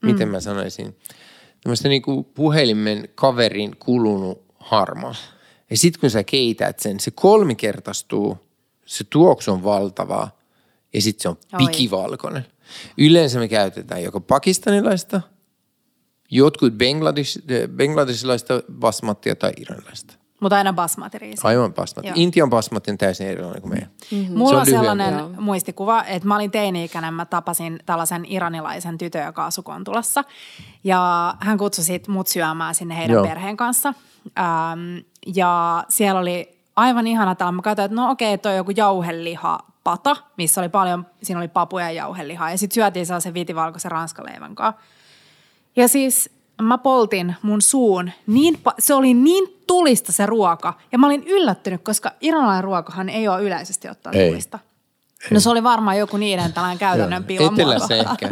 miten 0.01 0.27
mm. 0.27 0.31
mä 0.31 0.39
sanoisin– 0.39 0.95
tämmöistä 1.63 1.89
niinku 1.89 2.23
puhelimen 2.23 3.09
kaverin 3.15 3.75
kulunut 3.79 4.45
harma. 4.59 5.15
Ja 5.69 5.77
sitten 5.77 5.99
kun 5.99 6.09
sä 6.09 6.23
keität 6.23 6.79
sen, 6.79 6.99
se 6.99 7.11
kolmikertaistuu, 7.11 8.37
se 8.85 9.03
tuoksu 9.03 9.51
on 9.51 9.63
valtavaa 9.63 10.39
ja 10.93 11.01
sitten 11.01 11.21
se 11.21 11.29
on 11.29 11.37
pikivalkoinen. 11.57 12.45
Yleensä 12.97 13.39
me 13.39 13.47
käytetään 13.47 14.03
joko 14.03 14.19
pakistanilaista, 14.19 15.21
jotkut 16.31 16.73
Bangladesh, 16.73 17.39
bangladesilaista 17.77 18.63
basmattia 18.73 19.35
tai 19.35 19.51
iranilaista. 19.57 20.20
Mutta 20.41 20.55
aina 20.55 20.73
basmati-riisi. 20.73 21.47
Aivan 21.47 21.73
basmati. 21.73 22.07
Joo. 22.07 22.13
Intian 22.17 22.49
basmati 22.49 22.91
on 22.91 22.97
täysin 22.97 23.27
erilainen 23.27 23.61
kuin 23.61 23.73
meidän. 23.73 23.89
Mm-hmm. 24.11 24.37
Mulla 24.37 24.53
on, 24.53 24.59
on 24.59 24.65
sellainen 24.65 25.19
Joo. 25.19 25.29
muistikuva, 25.39 26.03
että 26.03 26.27
mä 26.27 26.35
olin 26.35 26.51
teini-ikäinen, 26.51 27.13
mä 27.13 27.25
tapasin 27.25 27.79
tällaisen 27.85 28.25
iranilaisen 28.27 28.97
tytön, 28.97 29.25
joka 29.25 29.45
asui 29.45 29.63
Kontulassa. 29.63 30.23
Ja 30.83 31.33
hän 31.39 31.57
kutsui 31.57 31.83
sit 31.83 32.07
mut 32.07 32.27
syömään 32.27 32.75
sinne 32.75 32.97
heidän 32.97 33.13
Joo. 33.13 33.25
perheen 33.25 33.57
kanssa. 33.57 33.93
Ähm, 34.39 34.97
ja 35.35 35.83
siellä 35.89 36.21
oli 36.21 36.59
aivan 36.75 37.07
ihana 37.07 37.35
täällä. 37.35 37.51
Mä 37.51 37.61
katsoin, 37.61 37.85
että 37.85 37.95
no 37.95 38.11
okei, 38.11 38.37
toi 38.37 38.51
on 38.51 38.57
joku 38.57 38.71
jauheliha 38.75 39.59
pata, 39.83 40.15
missä 40.37 40.61
oli 40.61 40.69
paljon, 40.69 41.05
siinä 41.23 41.39
oli 41.39 41.47
papuja 41.47 41.85
ja 41.85 41.91
jauhelihaa. 41.91 42.51
Ja 42.51 42.57
sitten 42.57 42.75
syötiin 42.75 43.05
sellaisen 43.05 43.33
viitivalkoisen 43.33 43.91
ranskaleivän 43.91 44.55
kanssa. 44.55 44.81
Ja 45.75 45.87
siis 45.87 46.40
mä 46.61 46.77
poltin 46.77 47.35
mun 47.41 47.61
suun, 47.61 48.11
niin, 48.27 48.59
se 48.79 48.93
oli 48.93 49.13
niin 49.13 49.61
tulista 49.67 50.11
se 50.11 50.25
ruoka. 50.25 50.73
Ja 50.91 50.97
mä 50.97 51.07
olin 51.07 51.23
yllättynyt, 51.27 51.81
koska 51.83 52.11
iranilainen 52.21 52.63
ruokahan 52.63 53.09
ei 53.09 53.27
ole 53.27 53.41
yleisesti 53.41 53.89
ottaen 53.89 54.15
ei. 54.15 54.29
tulista. 54.29 54.59
Ei. 55.23 55.29
No 55.31 55.39
se 55.39 55.49
oli 55.49 55.63
varmaan 55.63 55.97
joku 55.97 56.17
niiden 56.17 56.53
tällainen 56.53 56.79
käytännön 56.79 57.23
piilomuoto. 57.23 57.61
Etelässä 57.61 57.95
ehkä. 58.11 58.29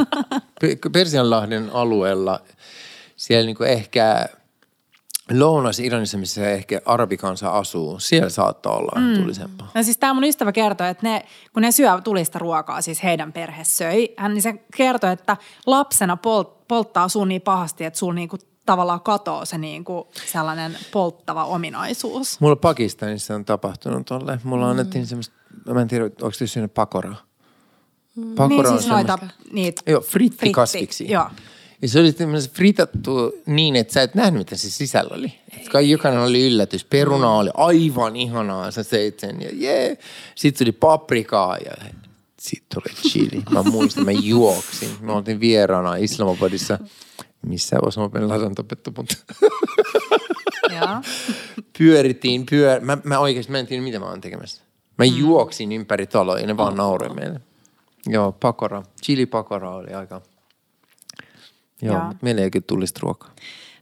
Persianlahden 0.91 1.69
alueella 1.73 2.39
siellä 3.15 3.45
niinku 3.45 3.63
ehkä 3.63 4.29
Lounas-Iranissa, 5.31 6.17
missä 6.17 6.49
ehkä 6.49 6.81
arabikansa 6.85 7.49
asuu, 7.49 7.99
siellä 7.99 8.29
saattaa 8.29 8.77
olla 8.77 9.01
mm. 9.01 9.21
tulisempaa. 9.21 9.71
No 9.73 9.83
siis 9.83 9.97
tämä 9.97 10.13
mun 10.13 10.23
ystävä 10.23 10.51
kertoi, 10.51 10.89
että 10.89 11.07
ne, 11.07 11.25
kun 11.53 11.61
ne 11.61 11.71
syö 11.71 12.01
tulista 12.03 12.39
ruokaa, 12.39 12.81
siis 12.81 13.03
heidän 13.03 13.33
perhe 13.33 13.63
söi, 13.63 14.13
hän 14.17 14.33
niin 14.33 14.41
se 14.41 14.53
kertoi, 14.77 15.11
että 15.11 15.37
lapsena 15.65 16.17
polt, 16.17 16.58
polttaa 16.69 17.09
sun 17.09 17.27
niin 17.27 17.41
pahasti, 17.41 17.85
että 17.85 17.99
sun 17.99 18.15
niinku 18.15 18.37
tavallaan 18.65 19.01
katoo 19.01 19.45
se 19.45 19.57
niinku 19.57 20.07
sellainen 20.31 20.77
polttava 20.91 21.45
ominaisuus. 21.45 22.39
Mulla 22.39 22.55
Pakistanissa 22.55 23.35
on 23.35 23.45
tapahtunut 23.45 24.05
tolle. 24.05 24.39
Mulla 24.43 24.65
mm. 24.65 24.71
annettiin 24.71 25.07
semmoista, 25.07 25.35
mä 25.73 25.81
en 25.81 25.87
tiedä, 25.87 26.05
onko 26.05 26.31
se 26.31 26.47
syönyt 26.47 26.73
pakoraa. 26.73 27.21
Mm. 28.15 28.35
Pakora 28.35 28.69
niin 28.69 28.79
siis 28.79 28.91
noita, 28.91 29.19
niitä 29.51 29.81
Joo, 29.87 30.01
frittikasviksi. 30.01 31.03
Fritti, 31.03 31.13
joo. 31.13 31.29
Ja 31.81 31.87
se 31.87 31.99
oli 31.99 32.13
fritattu 32.53 33.33
niin, 33.45 33.75
että 33.75 33.93
sä 33.93 34.01
et 34.01 34.15
nähnyt, 34.15 34.39
mitä 34.39 34.55
se 34.55 34.69
sisällä 34.69 35.15
oli. 35.15 35.33
Että 35.57 35.81
jokainen 35.81 36.21
oli 36.21 36.47
yllätys. 36.47 36.85
Peruna 36.85 37.31
oli 37.31 37.49
aivan 37.53 38.15
ihanaa, 38.15 38.71
sä 38.71 38.83
seit 38.83 39.19
sen 39.19 39.41
ja 39.41 39.49
jee. 39.53 39.97
Sitten 40.35 40.65
tuli 40.65 40.71
paprikaa 40.71 41.57
ja 41.57 41.71
sitten 42.39 42.81
tuli 42.81 42.95
chili. 43.09 43.43
Mä 43.49 43.63
muistan, 43.63 44.05
mä 44.05 44.11
juoksin. 44.11 44.89
Mä 45.01 45.13
oltiin 45.13 45.39
vieraana 45.39 45.95
Islamabadissa, 45.95 46.79
missä 47.45 47.77
Osama 47.81 48.09
Bin 48.09 48.29
Laden 48.29 48.55
tapettu, 48.55 48.93
mutta 48.97 49.15
pyörittiin, 51.77 52.45
pyör... 52.49 52.79
Mä, 52.79 52.97
mä 53.03 53.19
oikeasti, 53.19 53.51
mä 53.51 53.59
en 53.59 53.67
tiedä, 53.67 53.83
mitä 53.83 53.99
mä 53.99 54.05
oon 54.05 54.21
tekemässä. 54.21 54.63
Mä 54.97 55.05
juoksin 55.05 55.71
ympäri 55.71 56.07
taloa 56.07 56.39
ja 56.39 56.47
ne 56.47 56.57
vaan 56.57 56.75
nauroi 56.75 57.15
meille. 57.15 57.41
Joo, 58.07 58.31
pakora. 58.31 58.83
Chili 59.03 59.25
pakora 59.25 59.75
oli 59.75 59.93
aika... 59.93 60.21
Joo, 61.81 61.95
Joo. 61.95 62.13
meillä 62.21 62.41
ei 62.41 62.51
kyllä 62.51 62.65
tulisi 62.67 62.93
ruokaa. 62.99 63.31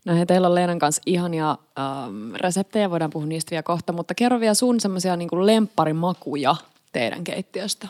No 0.06 0.16
hei, 0.16 0.26
teillä 0.26 0.48
on 0.48 0.56
Leenan 0.56 0.80
kanssa 0.80 1.02
ihania 1.06 1.50
ähm, 1.80 2.36
reseptejä, 2.36 2.90
voidaan 2.90 3.12
puhua 3.12 3.28
niistä 3.28 3.52
vielä 3.52 3.64
kohta, 3.64 3.94
mutta 3.94 4.16
kerro 4.16 4.40
vielä 4.40 4.54
sun 4.54 4.80
semmoisia 4.80 5.16
niin 5.16 5.30
lempparimakuja 5.34 6.56
teidän 6.92 7.24
keittiöstä. 7.24 7.88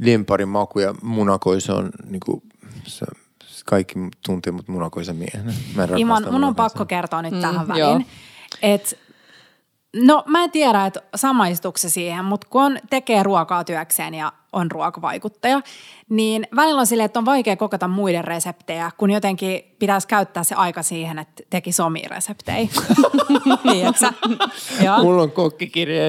Lemparin 0.00 0.48
maku 0.48 0.78
ja 0.78 0.94
munakoisa 1.02 1.74
on 1.74 1.90
niinku, 2.04 2.42
se, 2.86 3.06
kaikki 3.66 3.94
tuntee 4.26 4.52
mut 4.52 4.68
munakoisa 4.68 5.12
miehenä. 5.12 5.52
Mä 5.74 5.88
Iman, 5.96 6.32
mun 6.32 6.44
on 6.44 6.54
pakko 6.54 6.86
kertoa 6.86 7.22
nyt 7.22 7.40
tähän 7.40 7.66
joo. 7.78 7.88
väliin. 7.88 8.06
Et, 8.62 8.98
no 9.96 10.24
mä 10.26 10.44
en 10.44 10.50
tiedä, 10.50 10.86
että 10.86 11.02
samaistuuko 11.14 11.78
se 11.78 11.90
siihen, 11.90 12.24
mutta 12.24 12.46
kun 12.50 12.62
on, 12.62 12.78
tekee 12.90 13.22
ruokaa 13.22 13.64
työkseen 13.64 14.14
ja 14.14 14.32
on 14.54 14.70
ruokavaikuttaja, 14.70 15.60
niin 16.08 16.46
välillä 16.56 16.80
on 16.80 16.86
silleen, 16.86 17.04
että 17.04 17.18
on 17.18 17.24
vaikea 17.24 17.56
kokata 17.56 17.88
muiden 17.88 18.24
reseptejä, 18.24 18.90
kun 18.96 19.10
jotenkin 19.10 19.74
pitäisi 19.78 20.08
käyttää 20.08 20.44
se 20.44 20.54
aika 20.54 20.82
siihen, 20.82 21.18
että 21.18 21.42
tekisi 21.50 21.82
omia 21.82 22.08
reseptejä. 22.10 22.56
Tiedätkö? 23.72 24.06
Joo. 24.84 25.02
Mulla 25.02 25.22
on 25.22 25.30
kokkikirja. 25.30 26.02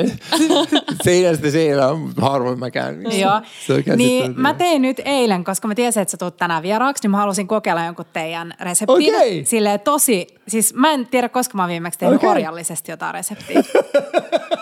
Seinästä 1.03 1.51
seinään, 1.51 1.95
harvoin 2.21 2.59
mä 2.59 2.71
käyn. 2.71 3.19
Joo. 3.19 3.41
Niin 3.95 4.33
mä 4.41 4.53
tein 4.53 4.81
nyt 4.81 5.01
eilen, 5.05 5.43
koska 5.43 5.67
mä 5.67 5.75
tiesin, 5.75 6.01
että 6.01 6.11
sä 6.11 6.17
tulet 6.17 6.37
tänään 6.37 6.63
vieraaksi, 6.63 7.03
niin 7.03 7.11
mä 7.11 7.17
halusin 7.17 7.47
kokeilla 7.47 7.85
jonkun 7.85 8.05
teidän 8.13 8.53
reseptin. 8.59 9.15
Okei. 9.15 9.45
Silleen 9.45 9.79
tosi, 9.79 10.27
siis 10.47 10.73
mä 10.73 10.91
en 10.91 11.07
tiedä, 11.07 11.29
koska 11.29 11.57
mä 11.57 11.63
oon 11.63 11.69
viimeksi 11.69 11.99
tehnyt 11.99 12.17
Okei. 12.17 12.29
orjallisesti 12.29 12.91
jotain 12.91 13.13
reseptiä. 13.13 13.63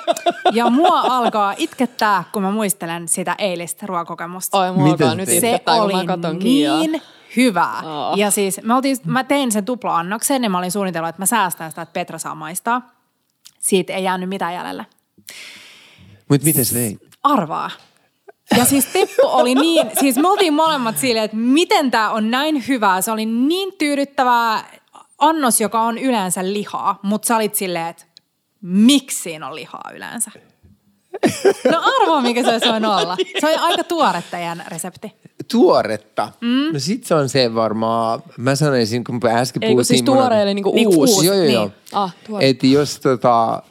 ja 0.53 0.69
mua 0.69 0.99
alkaa 1.01 1.53
itkettää, 1.57 2.23
kun 2.33 2.41
mä 2.41 2.51
muistelen 2.51 3.07
sitä 3.07 3.35
eilistä 3.37 3.85
ruokakokemusta. 3.87 4.57
Oi, 4.59 4.71
mua 4.71 4.83
Miten 4.83 5.07
alkaa 5.07 5.15
nyt 5.15 5.29
se- 5.29 5.39
Se 5.39 5.47
itkettää, 5.49 5.75
kun 5.75 5.83
oli 5.83 5.93
mä 5.93 6.05
katon 6.05 6.39
niin 6.39 7.01
hyvää. 7.35 7.81
Oh. 7.83 8.17
Ja 8.17 8.31
siis 8.31 8.61
me 8.63 8.73
oltiin, 8.75 8.97
mä 9.05 9.23
tein 9.23 9.51
sen 9.51 9.65
tupla-annoksen 9.65 10.43
ja 10.43 10.49
mä 10.49 10.57
olin 10.57 10.71
suunnitellut, 10.71 11.09
että 11.09 11.21
mä 11.21 11.25
säästän 11.25 11.71
sitä, 11.71 11.81
että 11.81 11.93
Petra 11.93 12.17
saa 12.17 12.35
maistaa. 12.35 12.81
Siitä 13.59 13.93
ei 13.93 14.03
jäänyt 14.03 14.29
mitään 14.29 14.53
jäljelle. 14.53 14.85
Mut 16.29 16.43
miten 16.43 16.65
sä 16.65 16.73
teit? 16.73 16.99
Arvaa. 17.23 17.71
Ja 18.57 18.65
siis 18.65 18.85
Teppo 18.85 19.27
oli 19.27 19.55
niin, 19.55 19.91
siis 19.99 20.15
me 20.17 20.27
oltiin 20.29 20.53
molemmat 20.53 20.97
silleen, 20.97 21.25
että 21.25 21.37
miten 21.37 21.91
tämä 21.91 22.09
on 22.09 22.31
näin 22.31 22.67
hyvää. 22.67 23.01
Se 23.01 23.11
oli 23.11 23.25
niin 23.25 23.73
tyydyttävää 23.77 24.63
annos, 25.17 25.61
joka 25.61 25.81
on 25.81 25.97
yleensä 25.97 26.43
lihaa, 26.53 26.99
mutta 27.01 27.25
sä 27.27 27.35
olit 27.35 27.55
silleen, 27.55 27.87
että 27.87 28.05
miksi 28.63 29.21
siinä 29.21 29.47
on 29.47 29.55
lihaa 29.55 29.91
yleensä? 29.95 30.31
No 31.71 31.81
arvoa, 32.01 32.21
mikä 32.21 32.43
se 32.43 32.49
olisi 32.49 32.69
voinut 32.69 32.91
olla. 33.01 33.17
Se 33.39 33.47
oli 33.47 33.55
aika 33.55 33.83
tuore 33.83 34.23
teidän 34.31 34.63
resepti. 34.67 35.13
Tuoretta. 35.51 36.31
Mm. 36.41 36.73
No 36.73 36.79
sit 36.79 37.03
se 37.03 37.15
on 37.15 37.29
se 37.29 37.55
varmaan, 37.55 38.23
mä 38.37 38.55
sanoisin, 38.55 39.03
kun 39.03 39.19
äsken 39.27 39.63
Ei, 39.63 39.69
puhuttiin... 39.69 39.85
siis 39.85 40.01
tuore 40.03 40.41
eli 40.41 40.53
niinku 40.53 40.71
Niinku 40.75 40.99
uusi. 40.99 41.13
uusi. 41.13 41.27
Joo, 41.27 41.35
joo, 41.35 41.45
joo. 41.45 41.65
niin. 41.65 41.73
Ah, 41.93 42.15
tuore. 42.27 42.49
Että 42.49 42.67
jos 42.67 42.99
tota, 42.99 43.63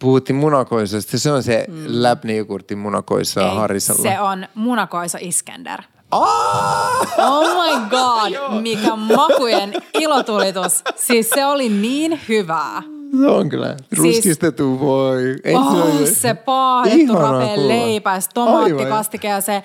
puhuttiin 0.00 0.36
munakoisesta, 0.36 1.18
se 1.18 1.32
on 1.32 1.42
se 1.42 1.64
mm. 1.68 1.84
läpnejogurtin 1.86 2.78
munakoisa 2.78 3.40
Ei, 3.50 3.56
Harisalla. 3.56 4.02
se 4.02 4.20
on 4.20 4.46
munakoisa 4.54 5.18
Iskender. 5.20 5.82
Ah! 6.10 7.00
Oh 7.18 7.44
my 7.64 7.88
god, 7.90 8.32
mikä 8.62 8.96
makujen 8.96 9.72
ilotulitus. 10.00 10.84
Siis 10.96 11.30
se 11.30 11.44
oli 11.46 11.68
niin 11.68 12.20
hyvää. 12.28 12.82
Se 13.18 13.26
on 13.26 13.48
kyllä. 13.48 13.76
Ruskistettu 13.96 14.80
voi. 14.80 15.36
Oh, 15.54 15.74
ole- 15.74 16.06
se 16.06 16.34
paahdettu 16.34 17.00
Ihanaa 17.00 17.32
rapea 17.32 17.54
kuulla. 17.54 17.68
leipä, 17.68 18.20
se 18.20 18.28
Aivan. 18.36 18.52
tomaattikastike 18.52 19.28
ja 19.28 19.40
se... 19.40 19.62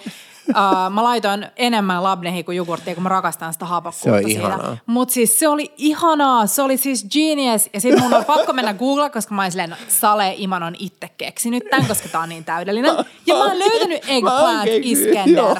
Uh, 0.49 0.91
mä 0.93 1.03
laitoin 1.03 1.47
enemmän 1.55 2.03
labnehi 2.03 2.43
kuin 2.43 2.57
jogurttia, 2.57 2.93
kun 2.93 3.03
mä 3.03 3.09
rakastan 3.09 3.53
sitä 3.53 3.65
hapakkuutta 3.65 4.21
Se 4.21 4.27
ihanaa. 4.31 4.77
Mutta 4.85 5.13
siis 5.13 5.39
se 5.39 5.47
oli 5.47 5.73
ihanaa, 5.77 6.47
se 6.47 6.61
oli 6.61 6.77
siis 6.77 7.05
genius. 7.13 7.69
Ja 7.73 7.81
sitten 7.81 8.03
mun 8.03 8.13
on 8.13 8.25
pakko 8.35 8.53
mennä 8.53 8.73
Google, 8.73 9.09
koska 9.09 9.35
mä 9.35 9.41
olin 9.41 9.51
silleen, 9.51 9.69
no, 9.69 9.75
Sale 9.87 10.33
Iman 10.37 10.63
on 10.63 10.75
itse 10.79 11.09
keksinyt 11.17 11.63
tämän, 11.69 11.87
koska 11.87 12.09
tää 12.09 12.21
on 12.21 12.29
niin 12.29 12.43
täydellinen. 12.45 12.91
Ja 13.25 13.35
mä 13.35 13.43
oon 13.45 13.59
löytänyt 13.59 14.01
eggplant 14.07 14.69
Iskender. 14.81 15.55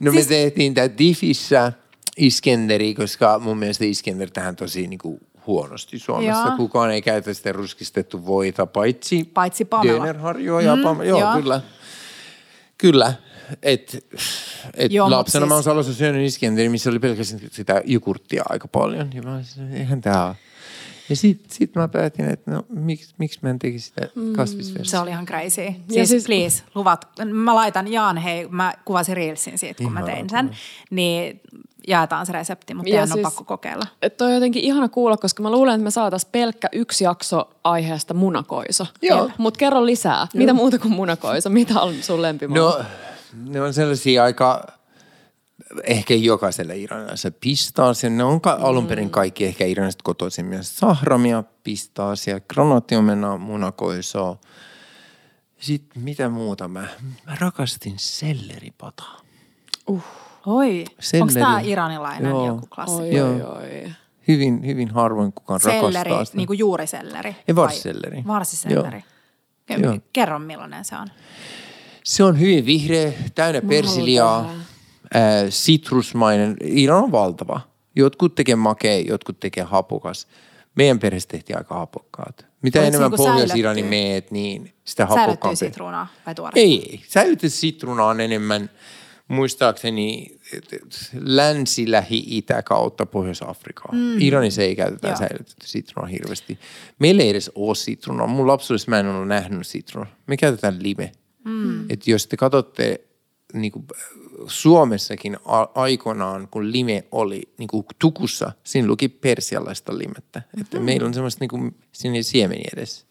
No 0.00 0.12
Siis- 0.12 0.28
me 0.28 0.34
tehtiin 0.34 0.74
tää 0.74 0.98
Diffissä 0.98 1.72
Iskenderi, 2.16 2.94
koska 2.94 3.38
mun 3.38 3.58
mielestä 3.58 3.84
Iskender 3.84 4.30
tähän 4.30 4.56
tosi 4.56 4.86
niinku 4.86 5.18
huonosti 5.48 5.98
Suomessa. 5.98 6.46
Joo. 6.48 6.56
Kukaan 6.56 6.90
ei 6.90 7.02
käytä 7.02 7.34
sitä 7.34 7.52
ruskistettu 7.52 8.26
voita, 8.26 8.66
paitsi, 8.66 9.30
Paitsi 9.34 9.64
Pamela. 9.64 10.06
Ja 10.06 10.12
Mm, 10.12 10.20
Pamela. 10.82 11.04
Joo, 11.08 11.20
joo. 11.20 11.34
kyllä. 11.40 11.60
Kyllä. 12.78 13.14
Et, 13.62 14.04
et 14.76 14.92
Joo, 14.92 15.10
lapsena 15.10 15.46
mä 15.46 15.54
oon 15.54 15.62
siis- 15.62 15.64
Salossa 15.64 15.94
syönyt 15.94 16.26
Iskenderi, 16.26 16.68
missä 16.68 16.90
oli 16.90 16.98
pelkästään 16.98 17.40
sitä 17.52 17.82
jogurttia 17.84 18.42
aika 18.48 18.68
paljon. 18.68 19.10
Ja 19.14 19.22
mä 19.22 19.34
olin 19.34 19.44
silleen, 19.44 19.74
eihän 19.76 20.00
tää 20.00 20.26
ole. 20.26 20.36
Ja 21.08 21.16
sit, 21.16 21.44
sit 21.50 21.74
mä 21.74 21.88
päätin, 21.88 22.28
että 22.28 22.50
no 22.50 22.62
miksi, 22.68 23.14
miksi 23.18 23.38
mä 23.42 23.50
en 23.50 23.58
tekisi 23.58 23.86
sitä 23.86 24.08
kasvisversiota. 24.36 24.90
Se 24.90 24.98
oli 24.98 25.10
ihan 25.10 25.26
crazy. 25.26 25.48
Siis, 25.50 25.74
siis- 25.88 26.08
siis 26.08 26.24
please, 26.26 26.62
luvat. 26.74 27.08
Mä 27.32 27.54
laitan 27.54 27.92
Jaan, 27.92 28.16
hei, 28.16 28.48
mä 28.50 28.74
kuvasin 28.84 29.16
Reelsin 29.16 29.58
siitä, 29.58 29.82
kun 29.84 29.92
mä 29.92 30.02
tein 30.02 30.30
sen. 30.30 30.50
Niin 30.90 31.40
jaetaan 31.88 32.26
se 32.26 32.32
resepti, 32.32 32.74
mutta 32.74 32.88
Ja 32.90 32.92
teidän 32.92 33.08
on 33.08 33.12
siis- 33.12 33.22
pakko 33.22 33.44
kokeilla. 33.44 33.86
Toi 34.16 34.26
on 34.28 34.34
jotenkin 34.34 34.62
ihana 34.64 34.88
kuulla, 34.88 35.16
koska 35.16 35.42
mä 35.42 35.50
luulen, 35.50 35.74
että 35.74 35.84
me 35.84 35.90
saataisiin 35.90 36.32
pelkkä 36.32 36.68
yksi 36.72 37.04
jakso 37.04 37.50
aiheesta 37.64 38.14
munakoiso. 38.14 38.86
Joo. 39.02 39.30
Mutta 39.38 39.58
kerro 39.58 39.86
lisää. 39.86 40.26
Mitä 40.34 40.52
muuta 40.52 40.78
kuin 40.78 40.92
munakoiso? 40.92 41.50
Mitä 41.50 41.80
on 41.80 41.94
sun 42.02 42.22
lempimaa? 42.22 42.58
No, 42.58 42.80
ne 43.48 43.60
on 43.62 43.74
sellaisia 43.74 44.24
aika, 44.24 44.66
ehkä 45.84 46.14
jokaiselle 46.14 46.76
iranilaiselle 46.76 47.36
pistaasia. 47.40 48.10
Ne 48.10 48.24
on 48.24 48.40
ka- 48.40 48.58
alun 48.60 48.86
perin 48.86 49.10
kaikki 49.10 49.44
ehkä 49.44 49.64
iranilaiset 49.64 50.02
kotoisin 50.02 50.46
myös 50.46 50.78
sahramia, 50.78 51.44
pistaasia, 51.64 52.40
granaattiomenaa, 52.40 53.38
munakoisoa. 53.38 54.36
Sitten 55.60 56.02
mitä 56.02 56.28
muuta 56.28 56.68
mä, 56.68 56.80
mä 57.26 57.34
rakastin 57.40 57.94
selleripataa. 57.96 59.20
Oi, 60.46 60.78
onko 60.78 60.92
Selleri. 61.00 61.34
tämä 61.34 61.60
iranilainen 61.60 62.30
Joo. 62.30 62.46
joku 62.46 62.66
klassikko? 62.74 63.02
oi, 63.04 63.14
Joo. 63.14 63.28
oi, 63.28 63.42
oi. 63.42 63.92
Hyvin, 64.28 64.66
hyvin 64.66 64.90
harvoin 64.90 65.32
kukaan 65.32 65.60
Selleri, 65.60 66.04
rakastaa 66.04 66.24
sitä. 66.24 66.36
niin 66.36 66.46
kuin 66.46 66.58
juuriselleri? 66.58 67.36
Ei, 67.48 67.56
vai- 67.56 67.62
varsiselleri. 67.64 68.24
Varsiselleri. 68.26 69.04
Joo. 69.78 69.98
Kerro 70.12 70.38
millainen 70.38 70.84
se 70.84 70.96
on. 70.96 71.06
Se 72.04 72.24
on 72.24 72.40
hyvin 72.40 72.66
vihreä, 72.66 73.12
täynnä 73.34 73.62
persiliaa. 73.68 74.50
Ää, 75.14 75.50
sitrusmainen. 75.50 76.56
Iran 76.64 77.02
on 77.04 77.12
valtava. 77.12 77.60
Jotkut 77.96 78.34
tekee 78.34 78.56
makea, 78.56 79.00
jotkut 79.00 79.40
tekee 79.40 79.64
hapokas. 79.64 80.26
Meidän 80.74 80.98
perheessä 80.98 81.28
tehtiin 81.28 81.58
aika 81.58 81.74
hapokkaat. 81.74 82.46
Mitä 82.62 82.80
se 82.80 82.86
enemmän 82.86 83.10
niinku 83.10 83.24
Pohjois-Iranin 83.24 83.84
säilyttyä? 83.84 83.90
meet, 83.90 84.30
niin 84.30 84.72
sitä 84.84 85.02
Säilyttyy 85.06 85.20
hapokkaampi. 85.20 85.56
sitruunaa 85.56 86.06
vai 86.26 86.34
tuoretta? 86.34 86.60
Ei, 86.60 86.90
ei. 86.90 87.00
Säilytetty 87.08 87.48
sitruuna 87.50 88.04
on 88.04 88.20
enemmän, 88.20 88.70
muistaakseni, 89.28 90.38
et- 90.56 90.72
et 90.72 91.10
länsi-lähi-itä 91.20 92.62
kautta 92.62 93.06
Pohjois-Afrikaa. 93.06 93.92
Mm. 93.92 94.20
Iranissa 94.20 94.62
ei 94.62 94.76
käytetä 94.76 95.16
säilytetty 95.16 95.66
sitruunaa 95.66 96.08
hirveästi. 96.10 96.58
Meillä 96.98 97.22
ei 97.22 97.28
edes 97.30 97.50
ole 97.54 97.74
sitruunaa. 97.74 98.26
Mun 98.26 98.46
lapsuudessa 98.46 98.90
mä 98.90 98.98
en 99.00 99.06
ole 99.06 99.26
nähnyt 99.26 99.66
sitruunaa. 99.66 100.12
Me 100.26 100.36
käytetään 100.36 100.82
lime. 100.82 101.12
Mm. 101.44 101.90
Et 101.90 102.06
jos 102.06 102.26
te 102.26 102.36
katsotte 102.36 103.00
niin 103.52 103.72
kuin 103.72 103.86
Suomessakin 104.46 105.36
aikoinaan, 105.74 106.48
kun 106.50 106.72
lime 106.72 107.04
oli 107.12 107.42
niin 107.58 107.68
kuin 107.68 107.86
tukussa, 107.98 108.52
siinä 108.64 108.88
luki 108.88 109.08
persialaista 109.08 109.98
limettä. 109.98 110.42
Että 110.60 110.80
meillä 110.80 111.06
on 111.06 111.14
semmoista 111.14 111.42
niin 111.42 111.48
kuin, 111.48 111.76
sinne 111.92 112.22
siemeni 112.22 112.62
edes. 112.72 113.06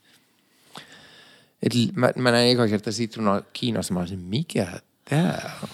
Et 1.63 1.73
mä, 1.95 2.11
mä 2.15 2.31
näin 2.31 2.51
eka 2.51 2.67
kertaa 2.67 2.93
sitruunaa 2.93 3.41
Kiinassa, 3.53 3.93
mä 3.93 3.99
olisin, 3.99 4.19
mikä 4.19 4.67
tää 5.09 5.51
on? 5.63 5.69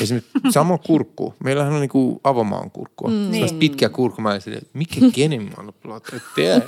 Esimerkiksi 0.00 0.32
sama 0.50 0.78
kurkku. 0.78 1.34
Meillähän 1.44 1.72
on 1.72 1.80
niinku 1.80 2.20
avomaan 2.24 2.70
kurkkua. 2.70 3.10
Mm. 3.10 3.30
Niin. 3.30 3.58
pitkä 3.58 3.88
kurkku. 3.88 4.22
Mä 4.22 4.34
että 4.34 4.50
mikä 4.72 5.00
kenen 5.14 5.42
mä 5.42 5.72
platta? 5.82 6.12
Tää, 6.36 6.60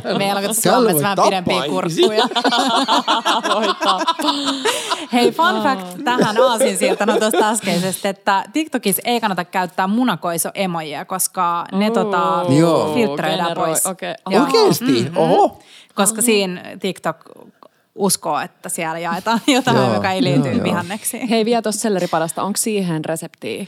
tää, 0.00 0.18
Meillä 0.18 0.40
on 0.48 0.54
Suomessa 0.54 1.02
vähän 1.02 1.18
pidempiä 1.24 1.64
ihmisiä. 1.64 2.08
kurkkuja. 2.08 2.24
Hei, 5.12 5.32
fun 5.32 5.62
fact 5.62 5.86
tähän 6.04 6.40
aasinsiltana 6.40 7.18
tuosta 7.18 7.48
äskeisestä, 7.48 8.08
että 8.08 8.44
TikTokissa 8.52 9.02
ei 9.04 9.20
kannata 9.20 9.44
käyttää 9.44 9.86
munakoiso-emojia, 9.86 11.04
koska 11.04 11.66
ne 11.72 11.90
tota, 11.90 12.44
Generoi, 13.16 13.54
pois. 13.54 13.86
okei. 13.86 14.14
Joo. 14.30 14.44
Oikeesti? 14.44 14.84
Mm-hmm. 14.84 15.16
Oho. 15.16 15.58
Koska 15.94 16.22
siinä 16.22 16.62
TikTok 16.80 17.16
uskoo, 17.94 18.40
että 18.40 18.68
siellä 18.68 18.98
jaetaan 18.98 19.40
jotain, 19.56 19.76
Joo, 19.76 19.94
joka 19.94 20.10
ei 20.10 20.22
liity 20.22 20.48
joo, 20.52 20.64
vihanneksiin. 20.64 21.28
Hei, 21.28 21.44
vielä 21.44 21.62
tuossa 21.62 21.80
selleripadasta. 21.80 22.42
Onko 22.42 22.56
siihen 22.56 23.04
reseptiä 23.04 23.66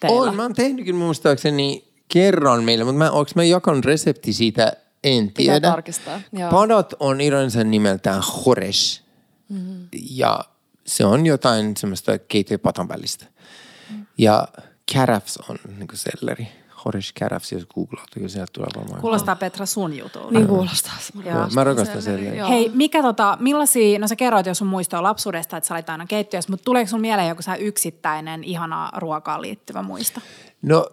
teillä? 0.00 0.30
On, 0.30 0.36
mä 0.36 0.42
oon 0.42 0.54
tehnyt 0.54 0.84
kyllä 0.84 0.98
muistaakseni 0.98 1.84
kerran 2.08 2.64
meille, 2.64 2.84
mutta 2.84 2.98
mä, 2.98 3.10
onks 3.10 3.34
mä 3.34 3.44
jakanut 3.44 3.84
resepti 3.84 4.32
siitä 4.32 4.72
en 5.04 5.24
Pitää 5.24 5.34
tiedä. 5.54 5.70
tarkistaa, 5.70 6.20
joo. 6.32 6.50
Padot 6.50 6.94
on 7.00 7.20
ironisen 7.20 7.70
nimeltään 7.70 8.22
Horesh. 8.22 9.02
Mm-hmm. 9.48 9.88
Ja 10.10 10.40
se 10.86 11.04
on 11.04 11.26
jotain 11.26 11.76
semmoista 11.76 12.18
keitto- 12.18 12.54
ja 12.54 12.58
patan 12.58 12.88
välistä. 12.88 13.26
Ja 14.18 14.48
carafs 14.94 15.36
on 15.48 15.58
niin 15.78 15.88
selleri. 15.94 16.48
Horesh 16.84 17.14
carafs, 17.14 17.52
jos 17.52 17.66
googlaat, 17.66 18.08
kyllä 18.14 18.28
sieltä 18.28 18.52
tulee 18.52 18.68
varmaan. 18.76 19.00
Kuulostaa 19.00 19.36
Petra 19.36 19.66
sun 19.66 19.98
jutulta. 19.98 20.30
Niin 20.30 20.46
kuulostaa. 20.46 20.94
Joo. 21.24 21.46
Mä 21.54 21.64
rakastan 21.64 22.02
selleriä. 22.02 22.46
Hei, 22.46 22.70
mikä 22.74 23.02
tota, 23.02 23.36
millaisia, 23.40 23.98
no 23.98 24.08
sä 24.08 24.16
kerroit 24.16 24.46
jo 24.46 24.54
sun 24.54 24.68
muistoa 24.68 25.02
lapsuudesta, 25.02 25.56
että 25.56 25.68
sä 25.68 25.74
olit 25.74 25.90
aina 25.90 26.06
keittiössä, 26.06 26.52
mutta 26.52 26.64
tuleeko 26.64 26.90
sun 26.90 27.00
mieleen 27.00 27.28
joku 27.28 27.42
sä 27.42 27.54
yksittäinen 27.54 28.44
ihana 28.44 28.90
ruokaan 28.96 29.42
liittyvä 29.42 29.82
muisto? 29.82 30.20
No, 30.62 30.86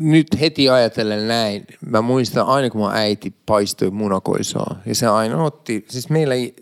nyt 0.00 0.26
heti 0.40 0.68
ajatellen 0.68 1.28
näin. 1.28 1.66
Mä 1.86 2.00
muistan 2.02 2.46
aina, 2.46 2.70
kun 2.70 2.80
mun 2.80 2.92
äiti 2.94 3.34
paistoi 3.46 3.90
munakoisoa. 3.90 4.76
Ja 4.86 4.94
se 4.94 5.06
aina 5.06 5.42
otti, 5.44 5.84
siis 5.88 6.10
meillä, 6.10 6.34
ei- 6.34 6.56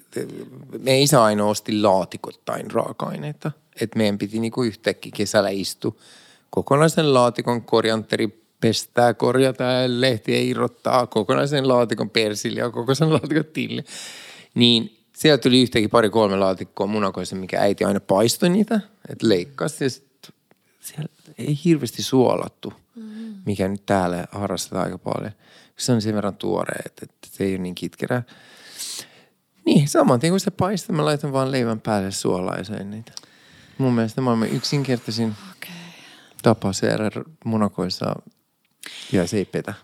meidän 0.78 1.02
isä 1.02 1.24
aina 1.24 1.44
osti 1.44 1.80
laatikottain 1.80 2.70
raaka-aineita. 2.70 3.50
Että 3.80 3.98
meidän 3.98 4.18
piti 4.18 4.40
niinku 4.40 4.62
yhtäkkiä 4.62 5.12
kesällä 5.16 5.48
istua 5.48 5.94
kokonaisen 6.54 7.14
laatikon 7.14 7.62
korjanteri 7.62 8.44
pestää, 8.60 9.14
korjata 9.14 9.64
ja 9.64 10.00
lehtiä 10.00 10.38
irrottaa, 10.38 11.06
kokonaisen 11.06 11.68
laatikon 11.68 12.10
persiliä, 12.10 12.70
kokonaisen 12.70 13.12
laatikon 13.12 13.44
tille. 13.44 13.84
Niin 14.54 14.98
siellä 15.16 15.38
tuli 15.38 15.62
yhtäkkiä 15.62 15.88
pari-kolme 15.88 16.36
laatikkoa 16.36 16.86
munakoissa, 16.86 17.36
mikä 17.36 17.60
äiti 17.60 17.84
aina 17.84 18.00
paistoi 18.00 18.48
niitä, 18.48 18.80
että 19.08 19.28
leikkasi 19.28 19.84
ja 19.84 19.90
sit 19.90 20.32
siellä 20.80 21.08
ei 21.38 21.58
hirveästi 21.64 22.02
suolattu, 22.02 22.72
mikä 23.46 23.68
nyt 23.68 23.86
täällä 23.86 24.24
harrastetaan 24.32 24.84
aika 24.84 24.98
paljon. 24.98 25.32
Se 25.76 25.92
on 25.92 26.02
sen 26.02 26.14
verran 26.14 26.36
tuore, 26.36 26.74
että, 26.86 27.02
että 27.02 27.28
se 27.36 27.44
ei 27.44 27.54
ole 27.54 27.62
niin 27.62 27.74
kitkerää. 27.74 28.22
Niin, 29.66 29.88
saman 29.88 30.20
tien 30.20 30.32
kun 30.32 30.40
se 30.40 30.50
paistaa, 30.50 30.96
mä 30.96 31.04
laitan 31.04 31.32
vaan 31.32 31.52
leivän 31.52 31.80
päälle 31.80 32.10
suolaa 32.10 32.56
ja 32.56 32.64
söin 32.64 32.90
niitä. 32.90 33.12
Mun 33.78 33.92
mielestä 33.92 34.20
maailman 34.20 34.48
yksinkertaisin 34.48 35.34
tapa 35.34 35.83
syödä 36.72 37.10
munakoissa 37.44 38.14
ja 39.12 39.22
petä. 39.52 39.74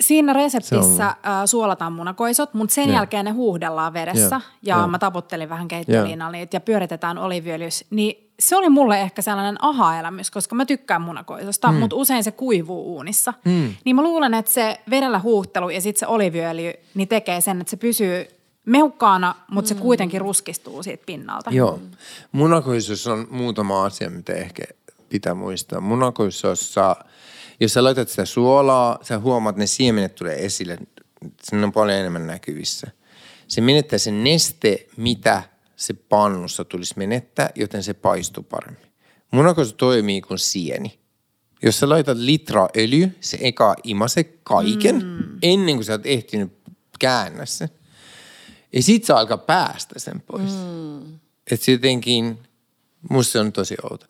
Siinä 0.00 0.32
reseptissä 0.32 1.06
äh, 1.06 1.16
suolataan 1.46 1.92
munakoisot, 1.92 2.54
mutta 2.54 2.74
sen 2.74 2.88
Joo. 2.88 2.94
jälkeen 2.94 3.24
ne 3.24 3.30
huuhdellaan 3.30 3.92
vedessä. 3.92 4.36
Joo. 4.36 4.52
Ja 4.62 4.76
Joo. 4.76 4.86
mä 4.86 4.98
taputtelin 4.98 5.48
vähän 5.48 5.68
keittiöliinalla 5.68 6.32
niitä 6.32 6.56
ja 6.56 6.60
pyöritetään 6.60 7.18
oliviöljyssä. 7.18 7.84
Niin 7.90 8.32
se 8.40 8.56
oli 8.56 8.68
mulle 8.68 9.00
ehkä 9.00 9.22
sellainen 9.22 9.64
aha-elämys, 9.64 10.30
koska 10.30 10.54
mä 10.54 10.66
tykkään 10.66 11.02
munakoisosta, 11.02 11.72
mm. 11.72 11.78
mutta 11.78 11.96
usein 11.96 12.24
se 12.24 12.30
kuivuu 12.30 12.94
uunissa. 12.94 13.34
Mm. 13.44 13.74
Niin 13.84 13.96
mä 13.96 14.02
luulen, 14.02 14.34
että 14.34 14.52
se 14.52 14.80
vedellä 14.90 15.18
huuhtelu 15.18 15.70
ja 15.70 15.80
sitten 15.80 16.00
se 16.00 16.06
oliviöljy 16.06 16.72
niin 16.94 17.08
tekee 17.08 17.40
sen, 17.40 17.60
että 17.60 17.70
se 17.70 17.76
pysyy 17.76 18.26
mehukkaana, 18.66 19.34
mutta 19.50 19.74
mm. 19.74 19.76
se 19.76 19.82
kuitenkin 19.82 20.20
ruskistuu 20.20 20.82
siitä 20.82 21.02
pinnalta. 21.06 21.50
Joo. 21.50 21.78
Munakoissussa 22.32 23.12
on 23.12 23.26
muutama 23.30 23.84
asia, 23.84 24.10
mitä 24.10 24.32
ehkä 24.32 24.62
pitää 25.12 25.34
muistaa. 25.34 25.80
Munakoissussa, 25.80 26.96
jos 27.60 27.72
sä 27.72 27.84
laitat 27.84 28.08
sitä 28.08 28.24
suolaa, 28.24 28.98
sä 29.02 29.18
huomaat, 29.18 29.52
että 29.52 29.62
ne 29.62 29.66
siemenet 29.66 30.14
tulee 30.14 30.44
esille. 30.44 30.78
Se 31.42 31.56
on 31.56 31.72
paljon 31.72 31.98
enemmän 31.98 32.26
näkyvissä. 32.26 32.90
Se 33.48 33.60
menettää 33.60 33.98
se 33.98 34.10
neste, 34.10 34.86
mitä 34.96 35.42
se 35.76 35.94
pannussa 35.94 36.64
tulisi 36.64 36.94
menettää, 36.96 37.50
joten 37.54 37.82
se 37.82 37.94
paistuu 37.94 38.42
paremmin. 38.42 38.92
Munakoissu 39.30 39.76
toimii 39.76 40.20
kuin 40.20 40.38
sieni. 40.38 40.98
Jos 41.62 41.78
sä 41.78 41.88
laitat 41.88 42.18
litraa 42.18 42.68
öljy, 42.76 43.16
se 43.20 43.38
eka 43.40 43.74
imase 43.84 44.24
kaiken 44.24 45.04
mm. 45.04 45.38
ennen 45.42 45.74
kuin 45.74 45.84
sä 45.84 45.92
oot 45.92 46.06
ehtinyt 46.06 46.52
käännä 46.98 47.46
sen. 47.46 47.68
Ja 48.72 48.82
sit 48.82 49.04
se 49.04 49.12
alkaa 49.12 49.38
päästä 49.38 49.98
sen 49.98 50.20
pois. 50.20 50.52
Mm. 50.52 51.14
Että 51.50 51.64
se 51.64 51.72
jotenkin, 51.72 52.38
musta 53.10 53.32
se 53.32 53.40
on 53.40 53.52
tosi 53.52 53.76
outo. 53.82 54.06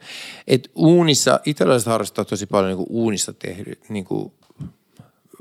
Että 0.46 0.70
uunissa, 0.74 1.40
italialaiset 1.44 1.86
harrastaa 1.86 2.24
tosi 2.24 2.46
paljon 2.46 2.68
niinku 2.68 2.86
uunissa 2.90 3.32
tehty, 3.32 3.78
niinku 3.88 4.34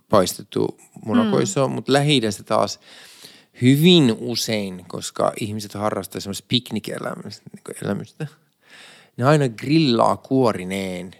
paistettu 0.09 0.79
munakoisoa, 1.05 1.67
mm. 1.67 1.73
mutta 1.73 1.93
lähi 1.93 2.21
taas 2.45 2.79
hyvin 3.61 4.15
usein, 4.19 4.85
koska 4.87 5.33
ihmiset 5.39 5.73
harrastaa 5.73 6.21
semmoista 6.21 6.45
piknik-elämystä, 6.47 7.43
niinku 7.53 8.25
ne 9.17 9.23
aina 9.23 9.49
grillaa 9.49 10.17
kuorineen 10.17 11.11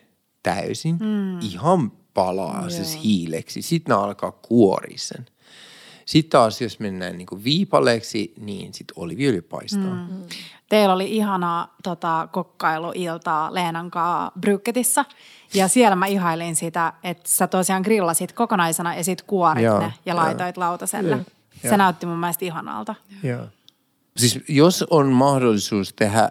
täysin, 0.44 0.96
mm. 0.96 1.40
ihan 1.40 1.92
palaa 2.14 2.70
siis 2.70 3.04
hiileksi. 3.04 3.62
Sitten 3.62 3.96
ne 3.96 4.02
alkaa 4.02 4.32
kuoria 4.32 4.98
sen. 4.98 5.26
Sitten 6.06 6.32
taas, 6.32 6.62
jos 6.62 6.80
mennään 6.80 7.18
niin 7.18 7.44
viipaleeksi, 7.44 8.34
niin 8.40 8.74
sitten 8.74 8.94
oliviöljy 8.96 9.42
paistaa. 9.42 10.08
Mm. 10.12 10.24
Teillä 10.72 10.94
oli 10.94 11.16
ihanaa 11.16 11.76
tota, 11.84 12.28
kokkailuiltaa 12.32 13.54
Leenan 13.54 13.92
kanssa 13.92 14.32
Brykketissä. 14.40 15.06
Ja 15.54 15.68
siellä 15.68 15.96
mä 15.96 16.06
ihailin 16.06 16.56
sitä, 16.56 16.94
että 17.04 17.24
sä 17.28 17.48
tosiaan 17.48 17.82
grillasit 17.82 18.32
kokonaisena 18.32 18.96
ja 18.96 19.04
sit 19.04 19.22
kuorit 19.22 19.64
Joo, 19.64 19.80
ne 19.80 19.94
ja 20.06 20.14
joo. 20.14 20.24
laitoit 20.24 20.58
lautaselle. 20.58 21.26
Se 21.62 21.68
Joo. 21.68 21.78
näytti 21.78 22.06
mun 22.06 22.18
mielestä 22.18 22.46
ihanalta. 22.46 22.96
Joo. 23.24 23.42
Siis 24.18 24.40
jos 24.48 24.86
on 24.90 25.08
mahdollisuus 25.08 25.94
tehdä 25.94 26.30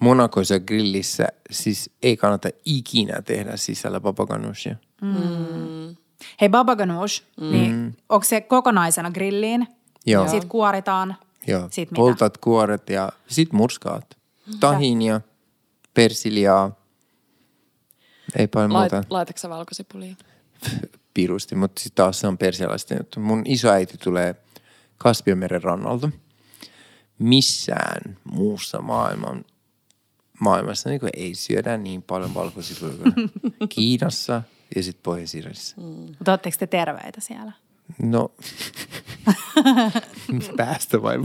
monakoissa 0.00 0.60
grillissä, 0.60 1.28
siis 1.50 1.90
ei 2.02 2.16
kannata 2.16 2.48
ikinä 2.64 3.22
tehdä 3.22 3.56
sisällä 3.56 4.00
papaganoushia. 4.00 4.76
Hei 6.40 6.48
baba 6.48 6.76
ganoush, 6.76 7.22
mm. 7.40 7.50
niin 7.50 7.96
onko 8.08 8.24
se 8.24 8.40
kokonaisena 8.40 9.10
grilliin? 9.10 9.68
Joo. 10.06 10.28
Sitten 10.28 10.48
kuoritaan. 10.48 11.16
Joo. 11.46 11.68
Sit 11.70 11.90
mitä? 11.90 11.96
Poltat 11.96 12.38
kuoret 12.38 12.90
ja 12.90 13.12
sit 13.26 13.52
murskaat. 13.52 14.16
Tahinia, 14.60 15.20
persiliaa, 15.94 16.82
ei 18.36 18.46
paljon 18.48 18.72
Lait, 18.72 18.92
muuta. 18.92 19.06
laitatko 19.10 19.48
valkosipulia? 19.48 20.14
pirusti, 21.14 21.54
mutta 21.54 21.82
sitten 21.82 22.04
taas 22.04 22.20
se 22.20 22.26
on 22.26 22.38
persialaisten 22.38 22.98
juttu. 22.98 23.20
Mun 23.20 23.42
isoäiti 23.44 23.98
tulee 23.98 24.34
Kaspiomeren 24.98 25.62
rannalta. 25.62 26.10
Missään 27.18 28.18
muussa 28.24 28.80
maailman, 28.80 29.44
maailmassa 30.40 30.90
niin 30.90 31.00
ei 31.16 31.34
syödä 31.34 31.76
niin 31.76 32.02
paljon 32.02 32.34
valkosipulia 32.34 32.94
kuin 32.96 33.68
Kiinassa 33.74 34.42
ja 34.76 34.82
sitten 34.82 35.02
Pohjois-Irlannissa. 35.02 35.80
Mutta 35.80 36.30
ootteko 36.30 36.56
te 36.58 36.66
terveitä 36.66 37.20
siellä? 37.20 37.52
No, 38.02 38.32
päästä 40.56 41.02
vai? 41.02 41.18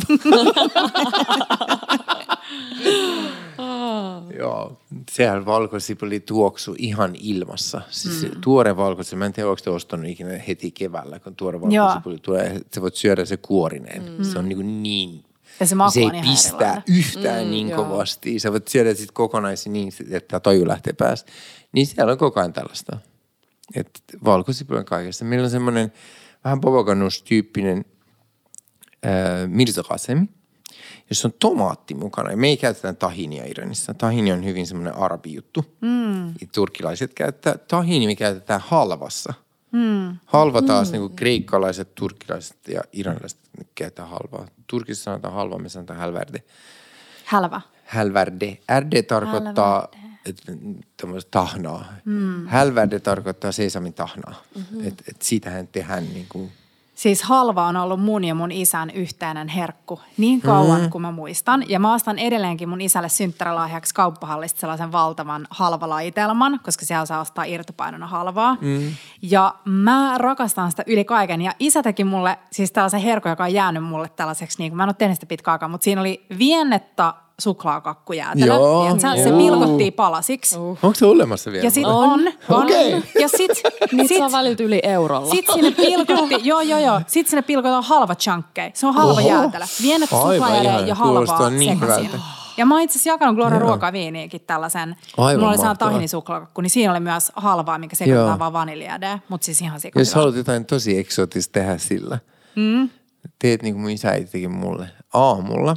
Joo, 4.39 4.79
sehän 5.11 5.45
valkosipuli 5.45 6.19
tuoksu 6.19 6.75
ihan 6.77 7.15
ilmassa. 7.19 7.81
Siis 7.89 8.21
mm. 8.21 8.41
tuore 8.41 8.77
valkosipuli, 8.77 9.19
mä 9.19 9.25
en 9.25 9.33
tiedä, 9.33 9.49
onko 9.49 9.61
te 9.63 9.69
ostanut 9.69 10.05
ikinä 10.05 10.37
heti 10.47 10.71
keväällä, 10.71 11.19
kun 11.19 11.35
tuore 11.35 11.61
valkosipuli 11.61 12.19
tulee. 12.19 12.61
Sä 12.75 12.81
voit 12.81 12.95
syödä 12.95 13.25
se 13.25 13.37
kuorineen. 13.37 14.11
Mm. 14.17 14.23
Se 14.23 14.39
on 14.39 14.49
niin, 14.49 14.83
niin 14.83 15.23
Ja 15.59 15.65
se 15.65 15.75
se 15.93 15.99
ei 15.99 16.21
pistää 16.21 16.59
erilainen. 16.59 16.83
yhtään 16.87 17.43
mm, 17.45 17.51
niin 17.51 17.71
kovasti. 17.71 18.39
Sä 18.39 18.51
voit 18.51 18.67
syödä 18.67 18.93
sit 18.93 19.11
kokonaisen 19.11 19.73
niin, 19.73 19.91
että 20.11 20.39
toju 20.39 20.67
lähtee 20.67 20.93
päästä. 20.93 21.31
Niin 21.71 21.87
siellä 21.87 22.11
on 22.11 22.17
koko 22.17 22.39
ajan 22.39 22.53
tällaista. 22.53 22.97
Et 23.75 23.89
valkosipuli 24.23 24.79
on 24.79 24.85
kaikessa. 24.85 25.25
Meillä 25.25 25.45
on 25.45 25.51
semmoinen 25.51 25.93
vähän 26.43 26.61
boboganoush-tyyppinen 26.61 27.85
äh, 29.05 29.11
mirzakasemi, 29.47 30.29
jossa 31.09 31.27
on 31.27 31.33
tomaatti 31.39 31.93
mukana. 31.93 32.35
Me 32.35 32.47
ei 32.47 32.57
käytetä 32.57 32.93
tahinia 32.93 33.45
Iranissa. 33.45 33.93
Tahini 33.93 34.31
on 34.31 34.45
hyvin 34.45 34.67
semmoinen 34.67 34.95
arabijuttu. 34.95 35.65
Mm. 35.81 36.33
Turkkilaiset 36.53 37.13
käyttää. 37.13 37.57
Tahini 37.57 38.07
me 38.07 38.15
käytetään 38.15 38.61
halvassa. 38.65 39.33
Mm. 39.71 40.17
Halva 40.25 40.61
taas 40.61 40.87
mm. 40.87 40.91
niin 40.91 41.01
kuin 41.01 41.15
kreikkalaiset, 41.15 41.95
turkkilaiset 41.95 42.57
ja 42.67 42.81
iranilaiset 42.93 43.39
käyttää 43.75 44.05
halvaa. 44.05 44.47
Turkissa 44.67 45.03
sanotaan 45.03 45.33
halva, 45.33 45.57
me 45.57 45.69
sanotaan 45.69 45.99
hälverde. 45.99 46.43
Hälvä. 47.25 47.61
Hälverde. 47.83 48.57
RD 48.79 49.03
tarkoittaa 49.03 49.87
et- 49.93 50.06
tämmöistä 50.97 51.31
tahnaa. 51.31 51.85
Mm. 52.05 52.47
Hälverde 52.47 52.99
tarkoittaa 52.99 53.51
sesamin 53.51 53.93
tahnaa. 53.93 54.33
Mm-hmm. 54.55 54.87
Et, 54.87 55.03
et 55.07 55.21
siitähän 55.21 55.67
tehdään 55.67 56.03
niin 56.03 56.25
kuin 56.29 56.51
Siis 56.97 57.23
halva 57.23 57.67
on 57.67 57.77
ollut 57.77 58.01
mun 58.01 58.23
ja 58.23 58.35
mun 58.35 58.51
isän 58.51 58.89
yhteinen 58.89 59.47
herkku 59.47 59.99
niin 60.17 60.41
kauan 60.41 60.81
mm. 60.81 60.89
kuin 60.89 61.01
mä 61.01 61.11
muistan. 61.11 61.69
Ja 61.69 61.79
mä 61.79 61.93
ostan 61.93 62.19
edelleenkin 62.19 62.69
mun 62.69 62.81
isälle 62.81 63.09
synttärälahjaksi 63.09 63.95
kauppahallista 63.95 64.59
sellaisen 64.59 64.91
valtavan 64.91 65.47
halvalaitelman, 65.49 66.59
koska 66.63 66.85
siellä 66.85 67.05
saa 67.05 67.19
ostaa 67.19 67.43
irtopainona 67.43 68.07
halvaa. 68.07 68.57
Mm. 68.61 68.91
Ja 69.21 69.55
mä 69.65 70.17
rakastan 70.17 70.71
sitä 70.71 70.83
yli 70.87 71.05
kaiken. 71.05 71.41
Ja 71.41 71.53
isä 71.59 71.83
teki 71.83 72.03
mulle 72.03 72.37
siis 72.51 72.71
tällaisen 72.71 72.99
herkun, 72.99 73.29
joka 73.29 73.43
on 73.43 73.53
jäänyt 73.53 73.83
mulle 73.83 74.09
tällaiseksi, 74.09 74.57
niin 74.59 74.71
kuin 74.71 74.77
mä 74.77 74.83
en 74.83 74.89
ole 74.89 74.95
tehnyt 74.97 75.15
sitä 75.15 75.25
pitkään 75.25 75.53
aikaa, 75.53 75.69
mutta 75.69 75.83
siinä 75.83 76.01
oli 76.01 76.25
viennettä 76.37 77.13
Joo, 78.35 78.97
Tiedätkö? 78.97 79.23
Se 79.23 79.29
joo. 79.29 79.37
pilkottiin 79.37 79.93
palasiksi. 79.93 80.57
Onko 80.57 80.93
se 80.93 81.05
olemassa 81.05 81.51
vielä? 81.51 81.63
Ja 81.65 81.71
sit 81.71 81.85
On. 81.85 81.93
on, 81.93 82.27
on. 82.49 82.63
Okei. 82.63 82.91
Ja 83.19 83.27
sit, 83.27 83.51
Niitä 83.91 84.07
sit, 84.07 84.17
saa 84.17 84.31
välillä 84.31 84.55
yli 84.59 84.79
eurolla. 84.83 85.29
sit 85.29 85.45
sinne 85.53 85.71
pilkotti, 85.71 86.35
joo 86.49 86.61
joo 86.61 86.79
joo, 86.79 87.01
sit 87.07 87.27
sinne 87.27 87.41
pilkotaan 87.41 87.83
halva 87.83 88.15
chunkkeja. 88.15 88.71
Se 88.73 88.87
on 88.87 88.93
halva 88.93 89.11
Oho. 89.21 89.29
jäätelö. 89.29 89.65
Vienet 89.81 90.13
Aivan 90.13 90.31
suklaajäätelö 90.33 90.71
ihana. 90.71 90.87
ja 90.87 90.95
halvaa 90.95 91.49
niin 91.49 91.79
sekaisin. 91.79 92.03
hyvältä. 92.05 92.23
Ja 92.57 92.65
mä 92.65 92.75
oon 92.75 92.83
itse 92.83 92.93
asiassa 92.93 93.09
jakanut 93.09 93.35
Gloria 93.35 93.59
Joo. 93.59 93.67
ruokaa 93.67 93.91
viiniäkin 93.93 94.41
tällaisen. 94.47 94.89
Aivan 94.89 94.95
Mulla 95.17 95.27
oli 95.27 95.35
sellainen 95.37 95.59
mahtavaa. 95.69 95.91
tahinisuklaakakku, 95.91 96.61
niin 96.61 96.69
siinä 96.69 96.91
oli 96.91 96.99
myös 96.99 97.31
halvaa, 97.35 97.77
mikä 97.77 97.95
sekoitetaan 97.95 98.29
Joo. 98.29 98.39
vaan 98.39 98.53
vaniljäädää. 98.53 99.19
Mutta 99.29 99.45
siis 99.45 99.61
ihan 99.61 99.79
sikana. 99.79 100.01
Jos 100.01 100.13
haluat 100.13 100.35
jotain 100.35 100.65
tosi 100.65 100.97
eksotista 100.97 101.51
tehdä 101.53 101.77
sillä, 101.77 102.19
mm. 102.55 102.89
teet 103.39 103.61
niin 103.63 103.73
kuin 103.73 103.81
mun 103.81 103.91
isä 103.91 104.11
teki 104.31 104.47
mulle 104.47 104.89
aamulla. 105.13 105.75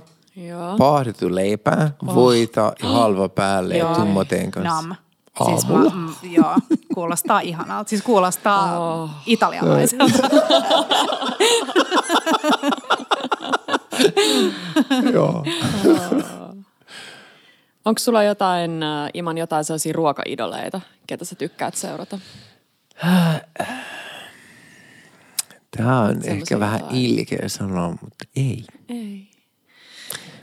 Joo. 0.48 0.76
Paahdettu 0.78 1.34
leipää, 1.34 1.90
voita 2.06 2.72
ja 2.82 2.88
halva 2.88 3.28
päälle 3.28 3.76
ja 3.76 3.94
tummateen 3.94 4.50
kanssa. 4.50 4.82
Nam. 4.82 4.96
Siis 5.44 5.68
mä, 5.68 5.78
mm, 5.78 6.14
joo, 6.30 6.56
kuulostaa 6.94 7.40
ihanalta. 7.40 7.88
Siis 7.88 8.02
kuulostaa 8.02 8.78
oh. 8.78 9.10
italialaiselta. 9.26 10.12
Joo. 15.12 15.44
Onko 17.84 17.98
sulla 17.98 18.22
jotain, 18.22 18.82
äh, 18.82 19.10
Iman, 19.14 19.38
jotain 19.38 19.64
sellaisia 19.64 19.92
ruokaidoleita, 19.92 20.80
ketä 21.06 21.24
sä 21.24 21.34
tykkäät 21.34 21.74
seurata? 21.74 22.18
Tämä 25.76 26.00
on 26.00 26.08
Semmoisia 26.08 26.32
ehkä 26.32 26.60
vähän 26.60 26.80
jotain. 26.80 26.96
ilkeä 26.96 27.48
sanoa, 27.48 27.88
mutta 27.88 28.24
ei. 28.36 28.64
Ei. 28.88 29.29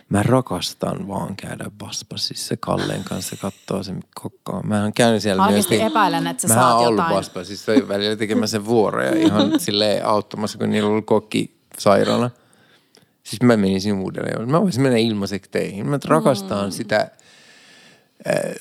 Mä 0.09 0.23
rakastan 0.23 1.07
vaan 1.07 1.35
käydä 1.35 1.71
Baspasissa 1.77 2.55
Kalleen 2.59 3.03
kanssa 3.03 3.35
katsoa 3.41 3.83
sen 3.83 3.99
kokkaa. 4.21 4.63
Mä 4.63 4.81
oon 4.83 4.93
käynyt 4.93 5.21
siellä 5.21 5.45
Oikeasti 5.45 5.77
myös- 5.77 5.91
epäilen, 5.91 6.27
että 6.27 6.41
sä 6.41 6.47
Mä 6.47 6.53
saat 6.53 6.79
ollut 6.79 6.91
jotain. 6.91 7.15
Baspasissa 7.15 7.71
välillä 7.87 8.15
tekemässä 8.15 8.65
vuoroja 8.65 9.15
ihan 9.15 9.59
silleen 9.59 10.05
auttamassa, 10.05 10.57
kun 10.57 10.69
niillä 10.69 10.89
oli 10.89 11.01
kokki 11.01 11.57
sairaana. 11.79 12.29
Siis 13.23 13.41
mä 13.41 13.57
menisin 13.57 13.95
uudelleen. 13.95 14.51
Mä 14.51 14.61
voisin 14.61 14.81
mennä 14.81 14.97
ilmaiseksi 14.97 15.51
teihin. 15.51 15.89
Mä 15.89 15.99
rakastan 16.05 16.65
Mm. 16.65 16.71
sitä 16.71 17.11
äh, 18.27 18.55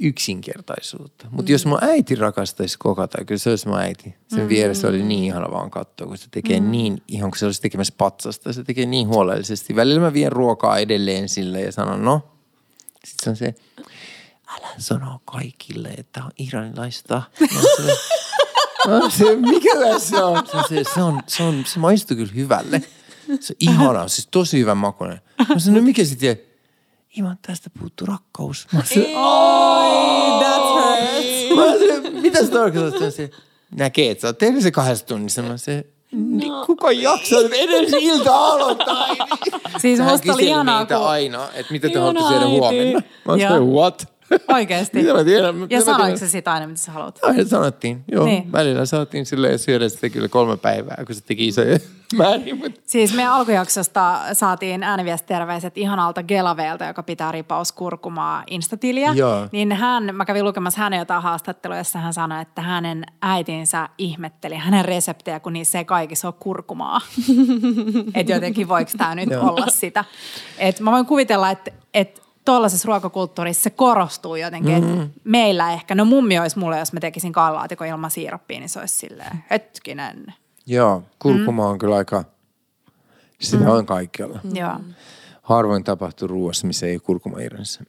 yksinkertaisuutta. 0.00 1.26
Mutta 1.30 1.52
jos 1.52 1.66
mun 1.66 1.78
äiti 1.80 2.14
rakastaisi 2.14 2.78
kokata, 2.78 3.24
kyllä 3.24 3.38
se 3.38 3.50
olisi 3.50 3.68
mun 3.68 3.78
äiti. 3.78 4.14
Sen 4.28 4.48
vieressä 4.48 4.88
oli 4.88 5.02
niin 5.02 5.24
ihana 5.24 5.50
vaan 5.50 5.70
katsoa, 5.70 6.06
kun 6.06 6.18
se 6.18 6.28
tekee 6.30 6.60
Mm. 6.60 6.70
niin, 6.70 7.02
ihan 7.08 7.30
kun 7.30 7.38
se 7.38 7.46
olisi 7.46 7.62
tekemässä 7.62 7.94
patsasta. 7.98 8.52
Se 8.52 8.64
tekee 8.64 8.86
niin 8.86 9.08
huolellisesti. 9.08 9.76
Välillä 9.76 10.00
mä 10.00 10.12
vien 10.12 10.32
ruokaa 10.32 10.78
edelleen 10.78 11.28
sille 11.28 11.60
ja 11.60 11.72
sanon, 11.72 12.04
no. 12.04 12.28
Sitten 13.04 13.24
se 13.24 13.30
on 13.30 13.36
se, 13.36 13.54
älä 14.48 14.68
sano 14.78 15.20
kaikille, 15.24 15.88
että 15.88 16.24
on 16.24 16.30
iranilaista. 16.38 17.22
Oon 18.88 19.10
se, 19.10 19.16
se, 19.18 19.36
mikä 19.36 19.70
tässä 19.80 20.26
on? 20.26 20.46
Se, 20.46 20.56
on 20.56 20.64
se, 20.68 20.84
se, 20.94 21.02
on, 21.02 21.22
se, 21.26 21.42
on, 21.42 21.64
se 21.66 21.78
maistuu 21.78 22.16
kyllä 22.16 22.32
hyvälle. 22.34 22.82
Se 23.40 23.52
on 23.52 23.56
ihana, 23.60 24.08
siis 24.08 24.28
tosi 24.30 24.58
hyvän 24.58 24.76
makuinen. 24.76 25.20
Mä 25.48 25.58
sanoin, 25.58 25.80
no 25.82 25.86
mikä 25.86 26.04
sitten? 26.04 26.40
Iman, 27.18 27.38
tästä 27.46 27.70
puuttuu 27.78 28.06
rakkaus. 28.06 28.66
Mä 28.72 28.78
oon 28.78 28.86
se, 28.86 28.94
That 30.38 30.62
hurts. 30.62 31.56
Mä 31.56 31.78
se, 31.78 32.10
mitä 32.10 32.44
se 32.44 32.50
tarkoittaa? 32.50 32.98
Se 32.98 33.04
on 33.04 33.12
se, 33.12 33.30
näkee, 33.76 34.10
että 34.10 34.22
sä 34.22 34.28
oot 34.28 34.38
tehnyt 34.38 34.62
se 34.62 34.70
kahdessa 34.70 35.06
tunnissa. 35.06 35.42
Mä 35.42 35.56
se, 35.56 35.86
niin 36.12 36.52
kuka 36.66 36.92
jaksaa 36.92 37.40
edes 37.40 37.92
ilta 38.00 38.36
aloittaa? 38.36 39.06
Siis 39.78 39.96
Sehän 39.96 40.12
musta 40.12 40.32
oli 40.34 40.46
ihanaa, 40.46 40.86
kun... 40.86 40.96
aina, 40.96 41.48
että 41.54 41.72
mitä 41.72 41.88
te 41.88 41.98
haluatte 41.98 42.22
syödä 42.28 42.44
äiti. 42.44 42.58
huomenna. 42.58 43.02
Mä 43.24 43.36
Joo. 43.36 43.64
what? 43.64 44.11
Oikeesti. 44.48 44.98
Mitä 44.98 45.14
mä 45.14 45.24
tiedän? 45.24 45.54
Mitä 45.54 45.74
Ja 45.74 45.80
sanoiko 45.80 46.02
tiedän? 46.04 46.18
se 46.18 46.28
sitä 46.28 46.52
aina, 46.52 46.66
mitä 46.66 46.80
sä 46.80 46.92
haluat? 46.92 47.18
Aina 47.22 47.44
sanottiin, 47.44 48.04
joo. 48.12 48.24
Niin. 48.24 48.52
Välillä 48.52 48.86
saatiin 48.86 49.26
silleen 49.26 49.58
syödä 49.58 49.88
sitä 49.88 50.08
kyllä 50.08 50.28
kolme 50.28 50.56
päivää, 50.56 51.02
kun 51.06 51.14
se 51.14 51.20
teki 51.20 51.48
isoja 51.48 51.78
määriä. 52.16 52.54
Mutta 52.54 52.80
Siis 52.86 53.14
meidän 53.14 53.32
alkujaksosta 53.32 54.20
saatiin 54.32 54.82
ääniviestiterveiset 54.82 55.78
ihanalta 55.78 56.22
Gelaveelta, 56.22 56.84
joka 56.84 57.02
pitää 57.02 57.32
ripaus 57.32 57.72
kurkumaa 57.72 58.44
Instatiliä. 58.50 59.12
Joo. 59.14 59.48
Niin 59.52 59.72
hän, 59.72 60.14
mä 60.14 60.24
kävin 60.24 60.44
lukemassa 60.44 60.80
hänen 60.80 60.98
jotain 60.98 61.22
haastattelua, 61.22 61.76
jossa 61.76 61.98
hän 61.98 62.12
sanoi, 62.14 62.42
että 62.42 62.62
hänen 62.62 63.04
äitinsä 63.22 63.88
ihmetteli 63.98 64.56
hänen 64.56 64.84
reseptejä, 64.84 65.40
kun 65.40 65.52
niissä 65.52 65.78
ei 65.78 65.84
kaikissa 65.84 66.28
ole 66.28 66.34
kurkumaa. 66.40 67.00
että 68.14 68.32
jotenkin 68.32 68.68
voiko 68.68 68.90
tämä 68.98 69.14
nyt 69.14 69.28
olla 69.40 69.66
sitä. 69.68 70.04
Et 70.58 70.80
mä 70.80 70.90
voin 70.92 71.06
kuvitella, 71.06 71.50
että 71.50 71.70
et 71.94 72.22
tuollaisessa 72.44 72.86
ruokakulttuurissa 72.86 73.62
se 73.62 73.70
korostuu 73.70 74.36
jotenkin. 74.36 74.84
Mm. 74.84 75.10
Meillä 75.24 75.72
ehkä, 75.72 75.94
no 75.94 76.04
mummi 76.04 76.38
olisi 76.38 76.58
mulle, 76.58 76.78
jos 76.78 76.92
mä 76.92 77.00
tekisin 77.00 77.32
kallaatikon 77.32 77.86
ilman 77.86 78.10
siirappia, 78.10 78.58
niin 78.58 78.68
se 78.68 78.80
olisi 78.80 78.96
silleen, 78.96 79.44
hetkinen. 79.50 80.26
joo, 80.66 81.02
kurkuma 81.18 81.68
on 81.68 81.78
kyllä 81.78 81.96
aika, 81.96 82.24
sitä 83.40 83.72
on 83.72 83.86
kaikkialla. 83.86 84.40
Joo. 84.52 84.76
Harvoin 85.42 85.84
tapahtuu 85.84 86.28
ruoassa, 86.28 86.66
missä 86.66 86.86
ei 86.86 86.94
ole 86.94 87.00
kurkuma 87.00 87.40
irronnassa. 87.40 87.84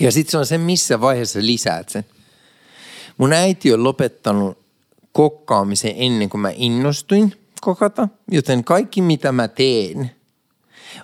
Ja 0.00 0.12
sitten 0.12 0.30
se 0.30 0.38
on 0.38 0.46
se, 0.46 0.58
missä 0.58 1.00
vaiheessa 1.00 1.38
lisäät 1.42 1.88
sen. 1.88 2.04
Mun 3.18 3.32
äiti 3.32 3.72
on 3.72 3.84
lopettanut 3.84 4.58
kokkaamisen 5.12 5.92
ennen 5.96 6.28
kuin 6.28 6.40
mä 6.40 6.52
innostuin 6.54 7.34
kokata, 7.60 8.08
joten 8.30 8.64
kaikki 8.64 9.02
mitä 9.02 9.32
mä 9.32 9.48
teen 9.48 10.10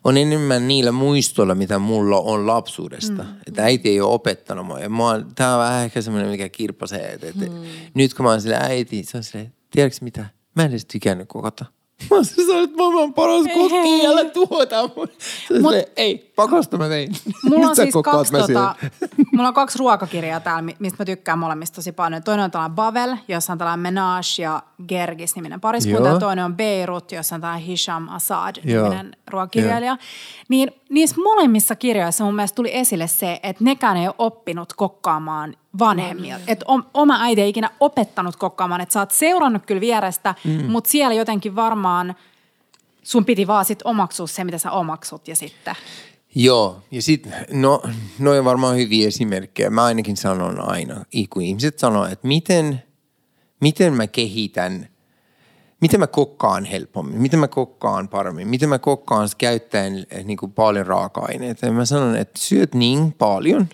on 0.05 0.17
enemmän 0.17 0.69
niillä 0.69 0.93
muistoilla, 0.93 1.55
mitä 1.55 1.79
mulla 1.79 2.19
on 2.19 2.47
lapsuudesta. 2.47 3.23
Mm. 3.23 3.35
Että 3.47 3.65
äiti 3.65 3.89
ei 3.89 4.01
ole 4.01 4.15
opettanut 4.15 4.67
mua. 4.67 4.81
Ja 4.81 4.91
oon, 4.99 5.35
tää 5.35 5.55
on 5.55 5.61
vähän 5.61 5.85
ehkä 5.85 6.03
semmoinen, 6.03 6.31
mikä 6.31 6.49
kirppasee. 6.49 7.13
Että, 7.13 7.27
että 7.27 7.45
mm. 7.45 7.63
nyt 7.95 8.15
kun 8.15 8.25
mä 8.25 8.31
oon 8.31 8.41
sille 8.41 8.57
äiti, 8.61 9.05
se 9.05 9.17
on 9.17 9.23
silleen, 9.23 9.55
tiedätkö 9.71 9.99
mitä? 10.01 10.27
Mä 10.57 10.63
en 10.63 10.71
edes 10.71 10.87
tykännyt 10.87 11.29
kokata. 11.29 11.65
Mä 12.11 12.17
oon 12.17 12.25
silleen, 12.25 12.65
että 12.65 12.77
mä 12.77 12.85
oon 12.85 13.15
paras 13.15 13.47
kokki, 13.55 14.07
älä. 14.07 14.21
Se 14.23 14.41
on 14.81 14.91
Mut- 14.91 15.11
silleen, 15.49 15.85
ei, 15.97 16.33
pakosta 16.37 16.79
mä 16.79 16.89
tein. 16.89 17.13
Mulla 17.49 17.67
on 17.69 17.77
siis 17.77 17.95
kaksi, 18.05 18.33
tota, 18.33 18.75
mulla 19.33 19.49
on 19.49 19.55
kaksi 19.55 19.79
ruokakirjaa 19.79 20.41
täällä, 20.41 20.63
mi- 20.63 20.77
mistä 20.79 20.97
mä 20.99 21.05
tykkään 21.05 21.39
molemmista 21.39 21.75
tosi 21.75 21.93
paljon. 21.93 22.23
Toinen 22.23 22.45
on 22.45 22.51
tällainen 22.51 22.75
Bavel, 22.77 23.17
jossa 23.29 23.53
on 23.53 23.59
tällainen 23.59 23.81
Menage 23.83 24.43
ja 24.43 24.63
Gergis-niminen 24.89 25.61
pariskunta. 25.61 26.03
Joo. 26.09 26.15
Ja 26.15 26.21
toinen 26.21 26.45
on 26.45 26.57
Beirut, 26.57 27.13
jossa 27.13 27.35
on 27.35 27.41
tällainen 27.41 27.67
Hisham 27.67 28.07
Joo. 28.07 28.15
Assad-niminen 28.17 29.17
ruokakirjailija. 29.31 29.97
Niin 30.49 30.71
niissä 30.91 31.17
molemmissa 31.23 31.77
kirjoissa 31.77 32.25
mun 32.25 32.35
mielestä 32.35 32.57
tuli 32.57 32.77
esille 32.77 33.07
se, 33.07 33.41
että 33.43 33.65
nekään 33.65 33.97
ei 33.97 34.07
ole 34.07 34.15
oppinut 34.19 34.73
kokkaamaan 34.73 35.57
vanhemmilta. 35.79 36.45
Että 36.47 36.65
om, 36.69 36.85
oma 36.95 37.23
äiti 37.23 37.41
ei 37.41 37.49
ikinä 37.49 37.71
opettanut 37.81 38.37
kokkaamaan. 38.37 38.81
Että 38.81 38.93
sä 38.93 39.01
oot 39.01 39.11
seurannut 39.11 39.67
kyllä 39.67 39.81
vierestä, 39.81 40.35
mm. 40.45 40.71
mutta 40.71 40.91
siellä 40.91 41.15
jotenkin 41.15 41.57
varmaan 41.57 42.15
sun 43.03 43.25
piti 43.25 43.47
vaan 43.47 43.65
sit 43.65 43.81
omaksua 43.85 44.27
se, 44.27 44.45
mitä 44.45 44.59
sä 44.59 44.71
omaksut 44.71 45.29
ja 45.29 45.37
sitten... 45.37 45.75
Joo, 46.37 46.83
ja 46.91 47.03
sitten, 47.03 47.33
no, 47.53 47.83
noin 48.19 48.39
on 48.39 48.45
varmaan 48.45 48.77
hyviä 48.77 49.09
esimerkkejä. 49.09 49.71
Mä 49.71 49.85
ainakin 49.85 50.17
sanon 50.17 50.61
aina, 50.71 51.05
kun 51.31 51.43
ihmiset 51.43 51.79
sanoo, 51.79 52.07
että 52.07 52.29
miten, 52.29 52.83
miten 53.61 53.93
mä 53.93 54.07
kehitän, 54.07 54.89
miten 55.81 56.01
mä 56.01 56.07
kokkaan 56.07 56.65
helpommin, 56.65 57.21
miten 57.21 57.41
mä 57.41 57.49
kokkaan 57.49 58.09
paremmin, 58.09 58.49
miten 58.49 58.69
mä 58.69 58.79
kokkaan 58.79 59.29
käyttäen 59.39 60.07
eh, 60.11 60.25
niin 60.25 60.37
kuin 60.37 60.53
paljon 60.53 60.87
raaka-aineita. 60.87 61.67
Ja 61.67 61.73
mä 61.73 61.85
sanon, 61.85 62.17
että 62.17 62.41
syöt 62.41 62.75
niin 62.75 63.13
paljon 63.13 63.69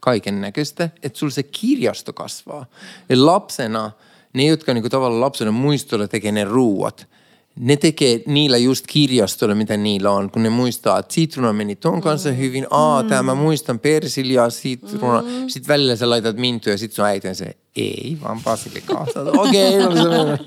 kaiken 0.00 0.40
näköistä, 0.40 0.90
että 1.02 1.18
sulla 1.18 1.30
se 1.30 1.42
kirjasto 1.42 2.12
kasvaa. 2.12 2.66
Ja 3.08 3.26
lapsena, 3.26 3.90
ne 4.32 4.44
jotka 4.44 4.74
niin 4.74 4.82
kuin 4.82 4.90
tavallaan 4.90 5.20
lapsena 5.20 5.50
muistolla 5.50 6.08
tekee 6.08 6.32
ne 6.32 6.44
ruuat, 6.44 7.08
ne 7.56 7.76
tekee 7.76 8.20
niillä 8.26 8.56
just 8.56 8.86
kirjastolla, 8.86 9.54
mitä 9.54 9.76
niillä 9.76 10.10
on, 10.10 10.30
kun 10.30 10.42
ne 10.42 10.48
muistaa, 10.48 10.98
että 10.98 11.14
sitruuna 11.14 11.52
meni 11.52 11.76
ton 11.76 12.00
kanssa 12.00 12.32
hyvin. 12.32 12.66
Aa, 12.70 13.02
tää 13.02 13.22
mä 13.22 13.34
muistan 13.34 13.78
persiljaa, 13.78 14.50
sitruuna. 14.50 15.22
Sitten 15.48 15.68
välillä 15.68 15.96
sä 15.96 16.10
laitat 16.10 16.36
mintuja 16.36 16.74
ja 16.74 16.78
sit 16.78 16.92
sun 16.92 17.04
äiti 17.04 17.28
on 17.28 17.34
se, 17.34 17.56
ei, 17.76 18.18
vaan 18.22 18.40
basilikaa. 18.44 19.06
Okei, 19.38 19.84
okay, 19.84 19.94
no. 19.94 20.38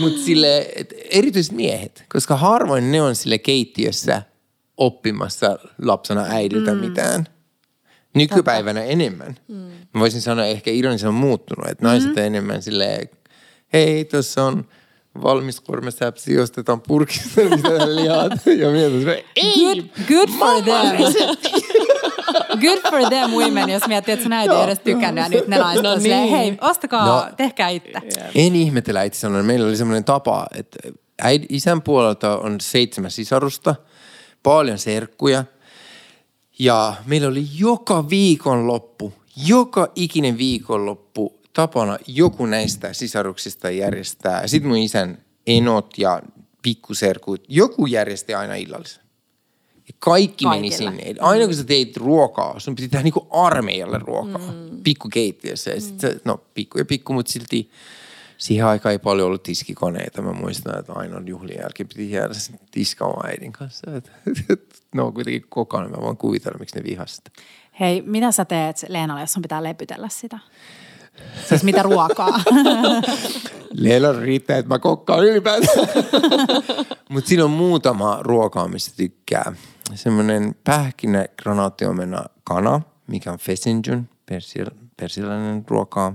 Mutta 0.00 0.20
sille, 0.20 0.70
erityisesti 1.10 1.56
miehet, 1.56 2.04
koska 2.12 2.36
harvoin 2.36 2.92
ne 2.92 3.02
on 3.02 3.14
sille 3.14 3.38
keittiössä 3.38 4.22
oppimassa 4.76 5.58
lapsena 5.82 6.24
äidiltä 6.28 6.74
mm. 6.74 6.80
mitään. 6.80 7.26
Nykypäivänä 8.14 8.84
enemmän. 8.84 9.36
Mm. 9.48 9.56
Mä 9.94 10.00
voisin 10.00 10.20
sanoa, 10.20 10.44
ehkä 10.46 10.70
ironisesti 10.70 11.08
on 11.08 11.14
muuttunut, 11.14 11.70
että 11.70 11.84
naiset 11.84 12.10
on 12.10 12.18
enemmän 12.18 12.62
silleen, 12.62 13.08
hei, 13.72 14.04
tuossa 14.04 14.44
on 14.44 14.68
valmis 15.22 15.60
kormesäpsi, 15.60 16.38
ostetaan 16.38 16.80
purkista, 16.80 17.40
mitä 17.56 17.94
lihat. 17.94 18.32
Ja 18.58 18.70
mietin, 18.70 19.08
että 19.08 19.30
ei, 19.36 19.54
Good, 19.74 19.84
good 20.08 20.28
for 20.38 20.62
them. 20.62 20.96
good 22.60 22.90
for 22.90 23.08
them 23.08 23.30
women, 23.30 23.68
jos 23.70 23.86
miettii, 23.88 24.12
että 24.12 24.22
sun 24.22 24.32
äiti 24.32 24.54
ei 24.54 24.62
edes 24.64 24.78
tykännyt 24.80 25.24
ja 25.24 25.28
nyt 25.30 25.48
ne 25.48 25.58
naiset 25.58 25.82
No 25.82 25.92
on 25.92 26.00
silleen, 26.00 26.22
niin. 26.22 26.36
hei, 26.36 26.58
ostakaa, 26.60 27.06
No. 27.06 27.26
tehkää 27.36 27.68
itse. 27.68 27.90
En 28.34 28.56
ihmetellä 28.56 29.00
äiti 29.00 29.16
sanoi, 29.18 29.42
meillä 29.42 29.66
oli 29.66 29.76
semmoinen 29.76 30.04
tapa, 30.04 30.46
että 30.54 30.78
äid, 31.22 31.44
isän 31.48 31.82
puolelta 31.82 32.38
on 32.38 32.60
seitsemän 32.60 33.10
sisarusta, 33.10 33.74
paljon 34.42 34.78
serkkuja. 34.78 35.44
Ja 36.58 36.94
meillä 37.06 37.28
oli 37.28 37.44
joka 37.58 38.10
viikonloppu, 38.10 39.12
joka 39.46 39.92
ikinen 39.94 40.38
viikonloppu 40.38 41.40
tapana 41.52 41.98
joku 42.06 42.46
näistä 42.46 42.92
sisaruksista 42.92 43.70
järjestää. 43.70 44.46
Sitten 44.46 44.68
mun 44.68 44.78
isän 44.78 45.18
enot 45.46 45.98
ja 45.98 46.22
pikkuserkut, 46.62 47.44
joku 47.48 47.86
järjesti 47.86 48.34
aina 48.34 48.54
illallisen. 48.54 49.02
Ja 49.88 49.94
kaikki 49.98 50.46
meni 50.46 50.70
Kaikille. 50.70 50.90
sinne. 50.90 51.14
Aina 51.20 51.44
kun 51.44 51.54
sä 51.54 51.64
teit 51.64 51.96
ruokaa, 51.96 52.60
sun 52.60 52.74
piti 52.74 52.88
tehdä 52.88 53.02
niinku 53.02 53.26
armeijalle 53.30 53.98
ruokaa. 53.98 54.52
Mm. 54.52 54.82
Pikkukeittiössä. 54.82 55.70
Ja 55.70 55.80
sit 55.80 56.00
sä, 56.00 56.14
no 56.24 56.40
pikku 56.54 56.78
ja 56.78 56.84
pikku, 56.84 57.12
mutta 57.12 57.32
silti 57.32 57.70
siihen 58.38 58.66
aikaan 58.66 58.92
ei 58.92 58.98
paljon 58.98 59.26
ollut 59.26 59.42
tiskikoneita. 59.42 60.22
Mä 60.22 60.32
muistan, 60.32 60.78
että 60.78 60.92
aina 60.92 61.22
juhlien 61.26 61.60
jälkeen 61.60 61.88
piti 61.88 62.10
jäädä 62.10 62.34
tiskaamaan 62.70 63.30
äidin 63.30 63.52
kanssa. 63.52 63.96
Et, 63.96 64.10
et, 64.50 64.77
ne 64.94 65.02
on 65.02 65.14
kuitenkin 65.14 65.46
kokonaan. 65.48 65.90
Mä 65.90 65.96
voin 66.00 66.16
kuvitella, 66.16 66.58
miksi 66.58 66.78
ne 66.78 66.84
vihasta. 66.84 67.30
Hei, 67.80 68.02
mitä 68.02 68.32
sä 68.32 68.44
teet 68.44 68.84
Leenalle, 68.88 69.20
jos 69.20 69.32
sun 69.32 69.42
pitää 69.42 69.62
lepytellä 69.62 70.08
sitä? 70.08 70.38
Siis 71.48 71.64
mitä 71.64 71.82
ruokaa? 71.82 72.40
Leela 73.70 74.12
riittää, 74.12 74.58
että 74.58 74.74
mä 74.74 74.78
kokkaan 74.78 75.24
ylipäätään. 75.24 75.88
Mutta 77.10 77.28
siinä 77.28 77.44
on 77.44 77.50
muutama 77.50 78.18
ruokaa, 78.20 78.68
mistä 78.68 78.96
tykkää. 78.96 79.52
Semmoinen 79.94 80.54
pähkinä 80.64 81.26
granaattiomena 81.42 82.24
kana, 82.44 82.80
mikä 83.06 83.32
on 83.32 83.38
fesinjun, 83.38 84.08
persil, 84.26 84.66
persiläinen 84.96 85.64
ruokaa. 85.68 86.14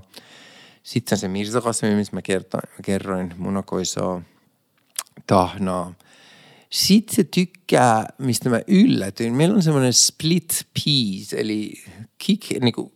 Sitten 0.84 1.18
se 1.18 1.28
mirsakasvi, 1.28 1.96
mistä 1.96 2.16
mä 2.16 2.22
kertoin, 2.22 2.64
mä 2.70 2.80
kerroin, 2.86 3.34
munakoisoa, 3.38 4.22
tahnaa. 5.28 5.94
Sitten 6.74 7.16
se 7.16 7.24
tykkää, 7.24 8.06
mistä 8.18 8.50
mä 8.50 8.62
yllätyin. 8.68 9.34
Meillä 9.34 9.56
on 9.56 9.64
semmoinen 9.64 9.94
split 9.94 10.68
peas, 10.74 11.34
eli 11.34 11.84
kik, 12.18 12.46
niinku 12.62 12.94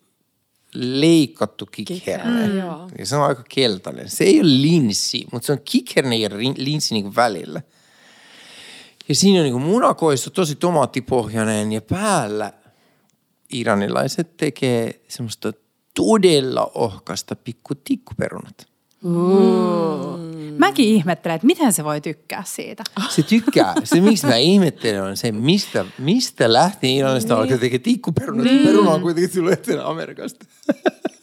leikattu 0.74 1.66
kikherne. 1.66 2.48
Mm, 2.48 2.58
joo. 2.58 2.90
Ja 3.00 3.06
se 3.06 3.16
on 3.16 3.24
aika 3.24 3.44
keltainen. 3.50 4.10
Se 4.10 4.24
ei 4.24 4.40
ole 4.40 4.62
linssi, 4.62 5.26
mutta 5.32 5.46
se 5.46 5.52
on 5.52 5.60
kikherne 5.66 6.18
ja 6.18 6.30
linssi 6.58 6.94
niinku 6.94 7.16
välillä. 7.16 7.62
Ja 9.10 9.16
siinä 9.16 9.40
on 9.40 9.44
niinku 9.44 9.60
munakoisto, 9.60 10.30
tosi 10.30 10.56
tomaattipohjainen 10.56 11.72
ja 11.72 11.82
päällä 11.82 12.54
iranilaiset 13.50 14.38
tekee 14.38 15.02
semmoista 15.08 15.54
todella 15.94 16.72
ohkasta 16.76 17.36
pikku 17.36 17.76
tikkuperunat. 17.76 18.68
Mäkin 20.58 20.86
ihmettelen, 20.86 21.36
että 21.36 21.48
miten 21.48 21.74
se 21.74 21.84
voi 21.84 22.02
tykkää 22.02 22.44
siitä. 22.46 22.84
Se 23.10 23.24
tykkää. 23.24 23.74
Se, 23.84 24.02
miksi 24.02 24.28
mä 24.28 24.36
ihmettelen, 24.36 25.04
on 25.04 25.18
se, 25.18 25.32
mistä, 25.32 25.86
mistä 26.00 26.54
lähtien 26.54 26.94
Iranista 26.94 27.34
niin. 27.34 27.42
alkaa 27.42 27.58
tekemään 27.58 27.84
tikkuperunat. 27.84 28.46
Niin. 28.46 28.68
Peruna 28.68 28.92
on 28.92 29.02
kuitenkin 29.02 29.34
tullut 29.34 29.52
Etelä-Amerikasta. 29.52 30.46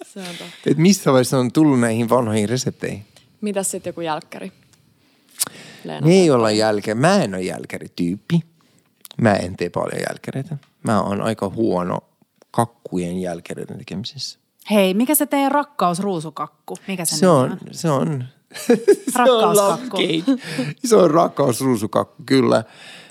Se 0.07 0.21
on 0.21 0.27
totta. 0.27 0.45
Et 0.67 0.77
missä 0.77 1.13
vaiheessa 1.13 1.39
on 1.39 1.53
tullut 1.53 1.81
näihin 1.81 2.09
vanhoihin 2.09 2.49
resepteihin? 2.49 3.05
Mitäs 3.41 3.71
sitten 3.71 3.91
joku 3.91 4.01
jälkkäri? 4.01 4.53
Leena. 5.85 6.07
Me 6.07 6.13
ei 6.13 6.31
olla 6.31 6.51
jälkeen. 6.51 6.99
Mä 6.99 7.23
en 7.23 7.35
ole 7.35 7.43
jälkärityyppi. 7.43 8.41
Mä 9.21 9.35
en 9.35 9.57
tee 9.57 9.71
paljon 9.71 10.03
jälkäreitä. 10.09 10.57
Mä 10.83 11.03
oon 11.03 11.23
aika 11.23 11.49
huono 11.49 11.99
kakkujen 12.51 13.21
jälkäreiden 13.21 13.79
tekemisessä. 13.79 14.39
Hei, 14.71 14.95
mikä 14.95 15.15
se 15.15 15.27
teidän 15.27 15.53
rakkausruusukakku? 15.53 16.77
Mikä 16.89 17.05
se, 17.05 17.17
Se 17.17 17.27
nimi 17.27 17.39
on, 17.39 17.59
se 17.71 17.91
on. 17.91 18.25
Se 19.13 19.23
on, 19.23 19.57
love 19.57 19.83
cake. 19.83 20.43
se 20.89 20.97
on 20.97 21.11
rakkausruusukakku, 21.11 22.23
kyllä. 22.27 22.65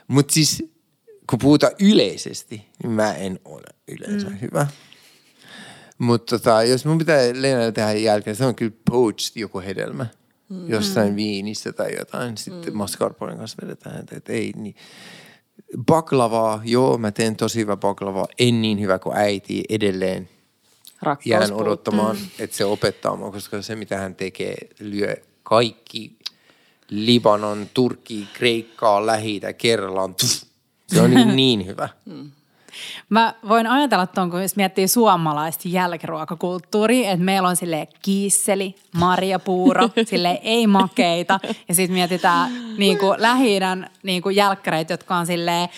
Mutta 0.07 0.33
siis, 0.33 0.63
kun 1.29 1.39
puhutaan 1.39 1.73
yleisesti, 1.79 2.67
niin 2.83 2.91
mä 2.91 3.13
en 3.13 3.39
ole 3.45 3.63
yleensä 3.87 4.29
mm. 4.29 4.37
hyvä. 4.41 4.67
Mutta 5.97 6.39
tota, 6.39 6.63
jos 6.63 6.85
mun 6.85 6.97
pitää 6.97 7.19
Leenalle 7.33 7.71
tehdä 7.71 7.93
jälkeen, 7.93 8.35
se 8.35 8.45
on 8.45 8.55
kyllä 8.55 8.73
poached 8.91 9.31
joku 9.35 9.59
hedelmä. 9.59 10.05
Mm. 10.49 10.69
Jossain 10.69 11.15
viinissä 11.15 11.73
tai 11.73 11.95
jotain. 11.97 12.37
Sitten 12.37 12.73
mm. 12.73 12.77
mascarponen 12.77 13.37
kanssa 13.37 13.57
vedetään. 13.63 13.99
Että, 13.99 14.17
et 14.17 14.29
ei 14.29 14.53
niin. 14.55 14.75
Baklavaa, 15.85 16.61
joo, 16.63 16.97
mä 16.97 17.11
teen 17.11 17.35
tosi 17.35 17.59
hyvä 17.59 17.77
baklavaa. 17.77 18.27
En 18.39 18.61
niin 18.61 18.81
hyvä 18.81 18.99
kuin 18.99 19.17
äiti 19.17 19.63
edelleen 19.69 20.29
Rakkaus 21.03 21.25
jään 21.25 21.53
odottamaan, 21.53 22.17
että 22.39 22.57
se 22.57 22.65
opettaa 22.65 23.15
mua, 23.15 23.31
koska 23.31 23.61
se 23.61 23.75
mitä 23.75 23.97
hän 23.97 24.15
tekee 24.15 24.55
lyö 24.79 25.15
kaikki 25.43 26.17
Libanon, 26.89 27.69
Turkki, 27.73 28.27
Kreikkaa, 28.33 29.05
lähi 29.05 29.41
kerrallaan. 29.57 30.15
Tuff. 30.15 30.43
Se 30.87 31.01
on 31.01 31.11
niin, 31.11 31.35
niin 31.41 31.65
hyvä. 31.65 31.89
Mä 33.09 33.33
voin 33.49 33.67
ajatella 33.67 34.07
tuon, 34.07 34.31
kun 34.31 34.41
jos 34.41 34.55
miettii 34.55 34.87
suomalaista 34.87 35.69
jälkiruokakulttuuria, 35.69 37.11
että 37.11 37.25
meillä 37.25 37.47
on 37.47 37.55
sille 37.55 37.87
kiisseli, 38.01 38.75
marjapuuro, 38.97 39.89
sille 40.09 40.39
ei 40.43 40.67
makeita. 40.67 41.39
Ja 41.67 41.75
sitten 41.75 41.93
mietitään 41.93 42.51
niin 42.77 42.97
kuin 42.97 43.21
lähi-idän 43.21 43.89
niin 44.03 44.21
kuin 44.21 44.35
jälkkäreitä, 44.35 44.93
jotka 44.93 45.15
on 45.15 45.25
sille 45.25 45.69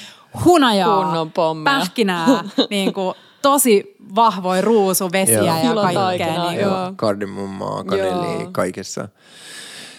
hunajaa, 0.46 1.28
pähkinää, 1.64 2.28
niin 2.70 2.94
kuin 2.94 3.16
tosi 3.46 3.96
vahvoja 4.16 4.62
ruusuvesiä 4.62 5.36
Joo. 5.36 5.46
ja 5.46 5.94
kaikkea. 5.94 6.50
Niin 6.52 6.62
joo. 6.62 6.94
Kardemummaa, 6.96 7.84
kaneli, 7.84 8.10
Joo. 8.42 8.50
kaikessa. 8.52 9.08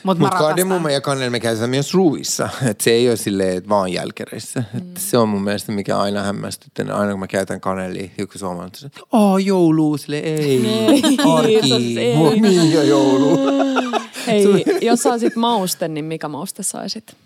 Mutta 0.02 0.24
rakastan. 0.24 0.46
kardemumma 0.46 0.90
ja 0.90 1.00
kaneli 1.00 1.30
me 1.30 1.40
käytetään 1.40 1.70
myös 1.70 1.94
ruuissa. 1.94 2.48
Että 2.70 2.84
se 2.84 2.90
ei 2.90 3.08
ole 3.08 3.16
silleen, 3.16 3.56
että 3.56 3.68
vaan 3.68 3.92
jälkäreissä. 3.92 4.64
Mm. 4.72 4.78
Et 4.78 4.96
se 4.98 5.18
on 5.18 5.28
mun 5.28 5.42
mielestä, 5.44 5.72
mikä 5.72 5.98
aina 5.98 6.22
hämmästyttää. 6.22 6.86
Aina 6.96 7.10
kun 7.10 7.20
mä 7.20 7.26
käytän 7.26 7.60
kanelia, 7.60 8.08
joku 8.18 8.38
suomalainen 8.38 8.74
sanoo, 8.74 8.90
että 8.94 9.00
"Aa, 9.12 9.38
joulu, 9.40 9.96
sille 9.96 10.18
ei, 10.18 10.62
arki, 11.36 11.98
ei. 12.00 12.16
Mua, 12.16 12.30
niin 12.30 12.72
ja 12.72 12.82
joulu. 12.82 13.38
Hei, 14.26 14.64
jos 14.80 15.02
saisit 15.02 15.36
mauste, 15.36 15.88
niin 15.88 16.04
mikä 16.04 16.28
mauste 16.28 16.62
saisit? 16.62 17.16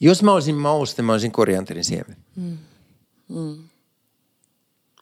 Jos 0.00 0.22
mä 0.22 0.32
olisin 0.32 0.54
mauste, 0.54 1.02
mä 1.02 1.12
olisin 1.12 1.32
korianterin 1.32 1.84
siemen. 1.84 2.16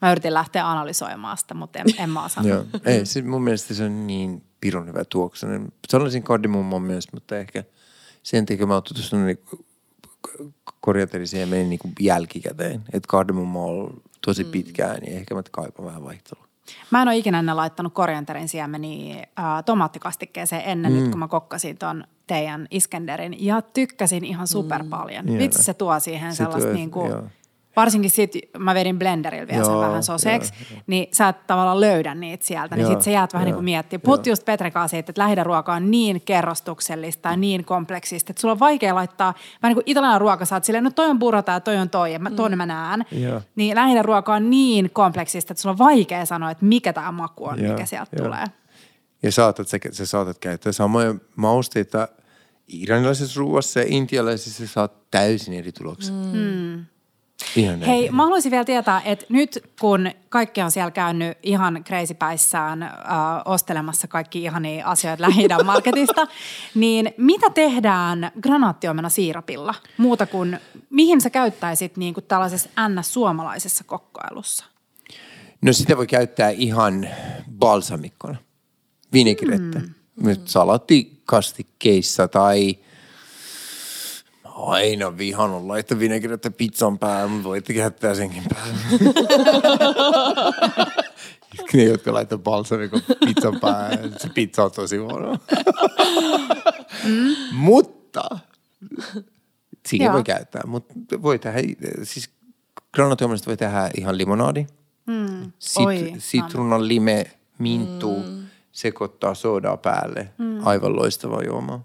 Mä 0.03 0.12
yritin 0.12 0.34
lähteä 0.34 0.70
analysoimaan 0.70 1.36
sitä, 1.36 1.55
mutta 1.55 1.78
en, 1.78 1.86
en 1.98 2.11
mä 2.11 2.24
osaa. 2.24 2.44
Joo. 2.48 2.64
Ei, 2.84 3.07
siis 3.07 3.24
mun 3.24 3.42
mielestä 3.42 3.74
se 3.74 3.84
on 3.84 4.07
niin 4.07 4.44
pirun 4.61 4.86
hyvä 4.86 5.05
tuoksunen. 5.05 5.72
Sanoisin 5.88 6.22
kardemumman 6.22 6.82
myös, 6.82 7.12
mutta 7.12 7.38
ehkä 7.38 7.64
sen 8.22 8.46
takia 8.46 8.66
mä 8.66 8.74
oon 8.74 8.82
tutustunut 8.82 9.26
niin 9.26 9.40
korianteriseen 10.80 11.51
niin 11.51 11.78
kuin 11.78 11.92
jälkikäteen. 12.01 12.82
Että 12.92 13.07
kardemumma 13.09 13.59
on 13.59 13.66
ollut 13.66 14.03
tosi 14.26 14.44
pitkään, 14.44 14.96
niin 15.01 15.16
ehkä 15.16 15.34
mä 15.34 15.42
kaipaan 15.51 15.86
vähän 15.88 16.05
vaihtelua. 16.05 16.51
Mä 16.90 17.03
en 17.03 17.09
ole 17.09 17.16
ikinä 17.16 17.38
ennen 17.38 17.57
laittanut 17.57 17.94
korianterin 17.94 18.48
siemeniä 18.48 19.16
äh, 19.16 19.64
tomaattikastikkeeseen 19.64 20.62
ennen 20.64 20.92
mm. 20.92 20.98
nyt, 20.98 21.11
kun 21.11 21.18
mä 21.18 21.28
kokkasin 21.28 21.78
ton 21.78 22.05
teidän 22.26 22.66
Iskenderin. 22.70 23.44
Ja 23.44 23.62
tykkäsin 23.62 24.24
ihan 24.24 24.46
super 24.46 24.84
paljon. 24.90 25.26
Mm. 25.26 25.38
Vitsi 25.38 25.62
se 25.62 25.74
tuo 25.74 26.01
siihen 26.01 26.32
Se 26.32 26.36
sellaista 26.36 26.68
tuo- 26.68 26.74
niin 26.74 26.90
kuin, 26.90 27.11
joo. 27.11 27.22
Varsinkin 27.76 28.10
sit 28.10 28.32
mä 28.58 28.74
vedin 28.74 28.98
blenderillä 28.98 29.48
vielä 29.48 29.64
sen 29.64 29.72
Joo, 29.72 29.80
vähän 29.80 30.02
soseksi, 30.02 30.52
joo, 30.70 30.80
niin 30.86 31.08
sä 31.12 31.28
et 31.28 31.46
tavallaan 31.46 31.80
löydä 31.80 32.14
niitä 32.14 32.46
sieltä, 32.46 32.76
niin 32.76 32.82
Joo, 32.82 32.92
sit 32.92 33.02
sä 33.02 33.10
jäät 33.10 33.32
vähän 33.32 33.44
joo, 33.44 33.46
niin 33.46 33.54
kuin 33.54 33.64
miettimään. 33.64 34.02
Joo. 34.06 34.22
just 34.26 34.44
Petrekaa 34.44 34.88
siitä, 34.88 35.10
että 35.10 35.22
lähiruoka 35.22 35.74
on 35.74 35.90
niin 35.90 36.20
kerrostuksellista 36.20 37.28
ja 37.28 37.36
niin 37.36 37.64
kompleksista, 37.64 38.32
että 38.32 38.40
sulla 38.40 38.52
on 38.52 38.58
vaikea 38.58 38.94
laittaa, 38.94 39.34
vähän 39.62 39.70
niin 39.70 39.74
kuin 39.74 39.84
italialainen 39.86 40.20
ruoka, 40.20 40.44
sä 40.44 40.56
oot 40.56 40.64
silleen, 40.64 40.84
no 40.84 40.90
toi 40.90 41.10
on 41.10 41.18
burrata 41.18 41.52
ja 41.52 41.60
toi 41.60 41.76
on 41.76 41.90
toi, 41.90 42.12
ja 42.12 42.18
mä, 42.18 42.30
ton 42.30 42.56
mä 42.56 42.66
näen. 42.66 43.04
Joo. 43.10 43.42
Niin 43.56 43.76
lähinnä 43.76 44.02
ruoka 44.02 44.34
on 44.34 44.50
niin 44.50 44.90
kompleksista, 44.92 45.52
että 45.52 45.62
sulla 45.62 45.72
on 45.72 45.78
vaikea 45.78 46.26
sanoa, 46.26 46.50
että 46.50 46.64
mikä 46.64 46.92
tämä 46.92 47.12
maku 47.12 47.44
on, 47.44 47.62
Joo, 47.62 47.72
mikä 47.72 47.86
sieltä 47.86 48.16
joo. 48.16 48.24
tulee. 48.24 48.44
Ja 49.22 49.32
saatat, 49.32 49.68
sä, 49.68 49.78
sä 49.90 50.06
saatat 50.06 50.38
käyttää 50.38 50.72
samoja 50.72 51.14
mausteita 51.36 52.08
iranilaisessa 52.68 53.40
ruoassa 53.40 53.80
ja 53.80 53.86
intialaisessa 53.88 54.66
sä 54.66 54.72
saat 54.72 55.10
täysin 55.10 55.54
eri 55.54 55.72
tuloksia. 55.72 56.14
Mm. 56.14 56.86
Ihan 57.57 57.80
näin. 57.80 57.93
Hei, 57.93 58.10
mä 58.10 58.23
haluaisin 58.23 58.51
vielä 58.51 58.64
tietää, 58.64 59.02
että 59.05 59.27
nyt 59.28 59.59
kun 59.81 60.10
kaikki 60.28 60.62
on 60.62 60.70
siellä 60.70 60.90
käynyt 60.90 61.39
ihan 61.43 61.85
kreisipäissään 61.85 62.82
äh, 62.82 62.90
ostelemassa 63.44 64.09
kaikki 64.09 64.43
ihania 64.43 64.86
asioita 64.86 65.23
lähi 65.23 65.48
marketista, 65.64 66.27
niin 66.74 67.14
mitä 67.16 67.51
tehdään 67.51 68.32
granaattiomena 68.43 69.09
siirapilla 69.09 69.74
muuta 69.97 70.27
kuin, 70.27 70.59
mihin 70.90 71.20
sä 71.20 71.31
käyttäisit 71.31 71.97
niin 71.97 72.14
kuin 72.14 72.24
tällaisessa 72.24 72.70
NS-suomalaisessa 72.89 73.85
kokkailussa? 73.85 74.64
No 75.62 75.73
sitä 75.73 75.97
voi 75.97 76.06
käyttää 76.06 76.51
ihan 76.51 77.09
balsamikkona, 77.59 78.36
vinegrettä. 79.12 79.78
Mm. 79.78 79.94
Nyt 80.16 80.48
salattikastikkeissa 80.48 82.28
tai 82.28 82.78
aina 84.66 85.19
vihannut 85.19 85.66
laittaa 85.66 85.99
vinegrettä 85.99 86.51
pizzan 86.51 86.99
päälle, 86.99 87.31
mutta 87.31 87.49
voitte 87.49 87.74
käyttää 87.74 88.15
senkin 88.15 88.43
päälle. 88.55 88.78
ne, 91.73 91.85
jotka 91.85 92.12
laittaa 92.12 92.39
balsamikon 92.39 93.03
pizzan 93.24 93.61
päälle, 93.61 94.19
se 94.19 94.28
pizza 94.28 94.65
on 94.65 94.73
tosi 94.73 94.97
huono. 94.97 95.39
Mutta 97.53 98.23
siihen 99.87 100.05
Joo. 100.05 100.15
voi 100.15 100.24
käyttää, 100.24 100.62
mutta 100.66 100.95
voi 101.23 101.39
tehdä, 101.39 101.59
siis 102.03 102.31
Granatuomasta 102.95 103.47
voi 103.47 103.57
tehdä 103.57 103.91
ihan 103.97 104.19
limonadi. 104.19 104.66
Mm. 105.07 105.53
Sit, 105.59 105.87
Oi, 105.87 106.15
sitruunan 106.19 106.89
lime, 106.89 107.24
minttu, 107.59 108.16
mm. 108.16 108.47
sekoittaa 108.73 109.35
soodaa 109.35 109.77
päälle. 109.77 110.28
Mm. 110.39 110.66
Aivan 110.66 110.97
loistava 110.97 111.43
juoma. 111.47 111.81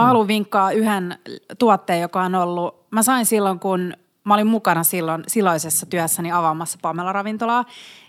Mä 0.00 0.06
haluan 0.06 0.28
vinkkaa 0.28 0.72
yhden 0.72 1.18
tuotteen, 1.58 2.00
joka 2.00 2.22
on 2.22 2.34
ollut, 2.34 2.86
mä 2.90 3.02
sain 3.02 3.26
silloin, 3.26 3.60
kun 3.60 3.92
mä 4.24 4.34
olin 4.34 4.46
mukana 4.46 4.84
silloin 4.84 5.24
silloisessa 5.26 5.86
työssäni 5.86 6.32
avaamassa 6.32 6.78
Pamela-ravintolaa 6.82 7.64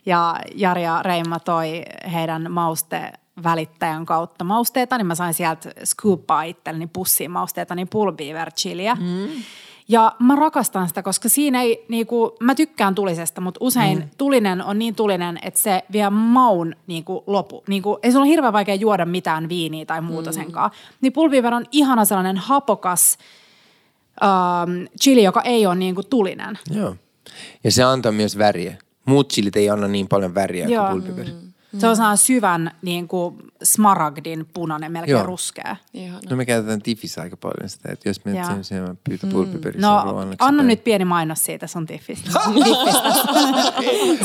ja 0.05 0.35
Jari 0.55 0.83
ja 0.83 1.01
Reima 1.03 1.39
toi 1.39 1.83
heidän 2.13 2.51
mauste 2.51 3.13
välittäjän 3.43 4.05
kautta 4.05 4.43
mausteita, 4.43 4.97
niin 4.97 5.07
mä 5.07 5.15
sain 5.15 5.33
sieltä 5.33 5.71
scoopaa 5.85 6.43
itselleni 6.43 6.87
pussiin 6.87 7.31
mausteita, 7.31 7.75
niin 7.75 7.87
pulbeaver 7.87 8.51
chiliä. 8.51 8.95
Mm. 8.95 9.27
Ja 9.89 10.15
mä 10.19 10.35
rakastan 10.35 10.87
sitä, 10.87 11.03
koska 11.03 11.29
siinä 11.29 11.61
ei, 11.61 11.85
niinku, 11.89 12.35
mä 12.39 12.55
tykkään 12.55 12.95
tulisesta, 12.95 13.41
mutta 13.41 13.57
usein 13.61 13.97
mm. 13.97 14.09
tulinen 14.17 14.63
on 14.63 14.79
niin 14.79 14.95
tulinen, 14.95 15.39
että 15.41 15.59
se 15.59 15.83
vie 15.91 16.09
maun 16.09 16.75
niinku, 16.87 17.23
lopu. 17.27 17.63
Niinku, 17.67 17.99
ei 18.03 18.11
sulla 18.11 18.23
ole 18.23 18.31
hirveän 18.31 18.53
vaikea 18.53 18.75
juoda 18.75 19.05
mitään 19.05 19.49
viiniä 19.49 19.85
tai 19.85 20.01
muuta 20.01 20.29
mm. 20.29 20.33
senkaan. 20.33 20.71
Niin 21.01 21.13
pulbeaver 21.13 21.53
on 21.53 21.65
ihana 21.71 22.05
sellainen 22.05 22.37
hapokas 22.37 23.17
ähm, 24.23 24.85
chili, 25.01 25.23
joka 25.23 25.41
ei 25.41 25.65
ole 25.65 25.75
niinku, 25.75 26.03
tulinen. 26.03 26.59
Joo. 26.71 26.95
Ja 27.63 27.71
se 27.71 27.83
antaa 27.83 28.11
myös 28.11 28.37
väriä. 28.37 28.77
Muut 29.05 29.33
chilit 29.33 29.55
ei 29.55 29.69
anna 29.69 29.87
niin 29.87 30.07
paljon 30.07 30.35
väriä 30.35 30.67
Joo. 30.67 30.89
kuin 30.89 31.03
pulpiper. 31.03 31.33
Mm. 31.33 31.46
Se 31.79 31.87
on 31.87 31.95
sellainen 31.95 32.17
syvän 32.17 32.71
niin 32.81 33.07
kuin 33.07 33.35
smaragdin 33.63 34.47
punainen, 34.53 34.91
melkein 34.91 35.11
Joo. 35.13 35.23
ruskea. 35.25 35.75
Ihana. 35.93 36.19
No 36.29 36.35
me 36.35 36.45
käytetään 36.45 36.81
Tiffissä 36.81 37.21
aika 37.21 37.37
paljon 37.37 37.69
sitä, 37.69 37.89
että 37.91 38.09
jos 38.09 38.25
me 38.25 38.37
Joo. 38.37 38.45
sen 38.47 38.63
siellä 38.63 38.95
pyytä 39.03 39.27
pulpiperissä 39.27 39.87
No, 39.87 40.01
ruoanneksi 40.11 40.45
anna 40.47 40.63
tai- 40.63 40.67
nyt 40.67 40.83
pieni 40.83 41.05
mainos 41.05 41.43
siitä 41.45 41.67
sun 41.67 41.85
tiffistä. 41.85 42.31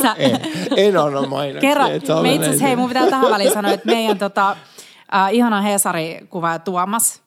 Sä, 0.02 0.14
En, 0.18 0.40
en 0.76 0.96
anna 1.00 1.26
mainoksia. 1.26 1.60
kerran, 1.60 1.90
ole 1.90 2.22
me 2.22 2.34
itse 2.34 2.46
asiassa, 2.46 2.66
hei, 2.66 2.76
mun 2.76 2.88
pitää 2.88 3.10
tähän 3.10 3.30
väliin 3.30 3.52
sanoa, 3.52 3.72
että 3.72 3.86
meidän 3.86 4.18
tota, 4.18 4.50
äh, 5.14 5.34
ihana 5.34 5.60
Hesari-kuvaaja 5.60 6.58
Tuomas 6.58 7.22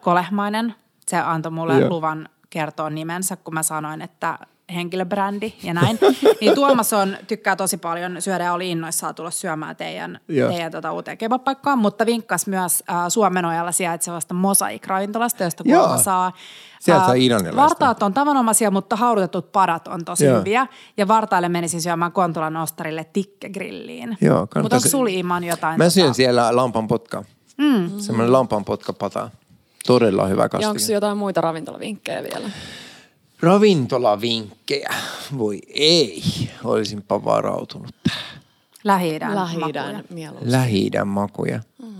Kolehmainen, 0.00 0.74
se 1.06 1.16
antoi 1.16 1.52
mulle 1.52 1.80
Joo. 1.80 1.88
luvan 1.88 2.28
kertoa 2.50 2.90
nimensä, 2.90 3.36
kun 3.36 3.54
mä 3.54 3.62
sanoin, 3.62 4.02
että 4.02 4.38
henkilöbrändi 4.74 5.52
ja 5.62 5.74
näin. 5.74 5.98
niin 6.40 6.54
Tuomas 6.54 6.92
on, 6.92 7.16
tykkää 7.26 7.56
tosi 7.56 7.76
paljon 7.76 8.22
syödä 8.22 8.44
ja 8.44 8.52
oli 8.52 8.70
innoissaan 8.70 9.14
tulla 9.14 9.30
syömään 9.30 9.76
teidän, 9.76 10.20
Joo. 10.28 10.50
teidän 10.50 10.72
tota, 10.72 10.92
uuteen 10.92 11.18
kebabpaikkaan, 11.18 11.78
mutta 11.78 12.06
vinkkas 12.06 12.46
myös 12.46 12.82
äh, 12.90 12.96
Suomenojalla 13.08 13.72
sijaitsevasta 13.72 14.34
Mosaik-ravintolasta, 14.34 15.44
josta 15.44 15.62
Joo. 15.66 15.80
kuulemma 15.80 16.02
saa 16.02 16.32
Sieltä 16.80 17.00
äh, 17.00 17.06
saa 17.06 17.14
iranilaista. 17.14 17.62
Vartaat 17.62 18.02
on 18.02 18.14
tavanomaisia, 18.14 18.70
mutta 18.70 18.96
haudutetut 18.96 19.52
padat 19.52 19.88
on 19.88 20.04
tosi 20.04 20.24
Joo. 20.24 20.38
hyviä. 20.38 20.66
Ja 20.96 21.08
vartaille 21.08 21.48
menisin 21.48 21.82
syömään 21.82 22.12
Kontulan 22.12 22.56
ostarille 22.56 23.04
tikkegrilliin. 23.12 24.18
Joo, 24.20 24.40
Mutta 24.62 24.76
onko 24.76 24.88
sulla 24.88 25.10
Iman 25.10 25.44
jotain? 25.44 25.78
Mä 25.78 25.84
tota- 25.84 25.90
syön 25.90 26.14
siellä 26.14 26.56
lampan 26.56 26.88
potkaa. 26.88 27.24
Mm. 27.58 27.90
Semmoinen 27.98 28.32
lampan 28.32 28.64
potkapata. 28.64 29.30
Todella 29.86 30.26
hyvä 30.26 30.42
Ja 30.42 30.58
onko 30.58 30.72
kastike. 30.72 30.92
jotain 30.92 31.18
muita 31.18 31.40
ravintolavinkkejä 31.40 32.22
vielä? 32.22 32.50
Ravintolavinkkejä. 33.40 34.94
Voi 35.38 35.60
ei. 35.68 36.22
Olisinpa 36.64 37.24
varautunut 37.24 37.94
tähän. 38.08 38.42
Lähi-idän, 38.84 39.34
Lähi-idän 39.34 39.86
makuja. 39.86 40.04
mieluusti. 40.10 40.52
lähi 40.52 40.90
makuja. 41.04 41.60
Mm. 41.82 41.94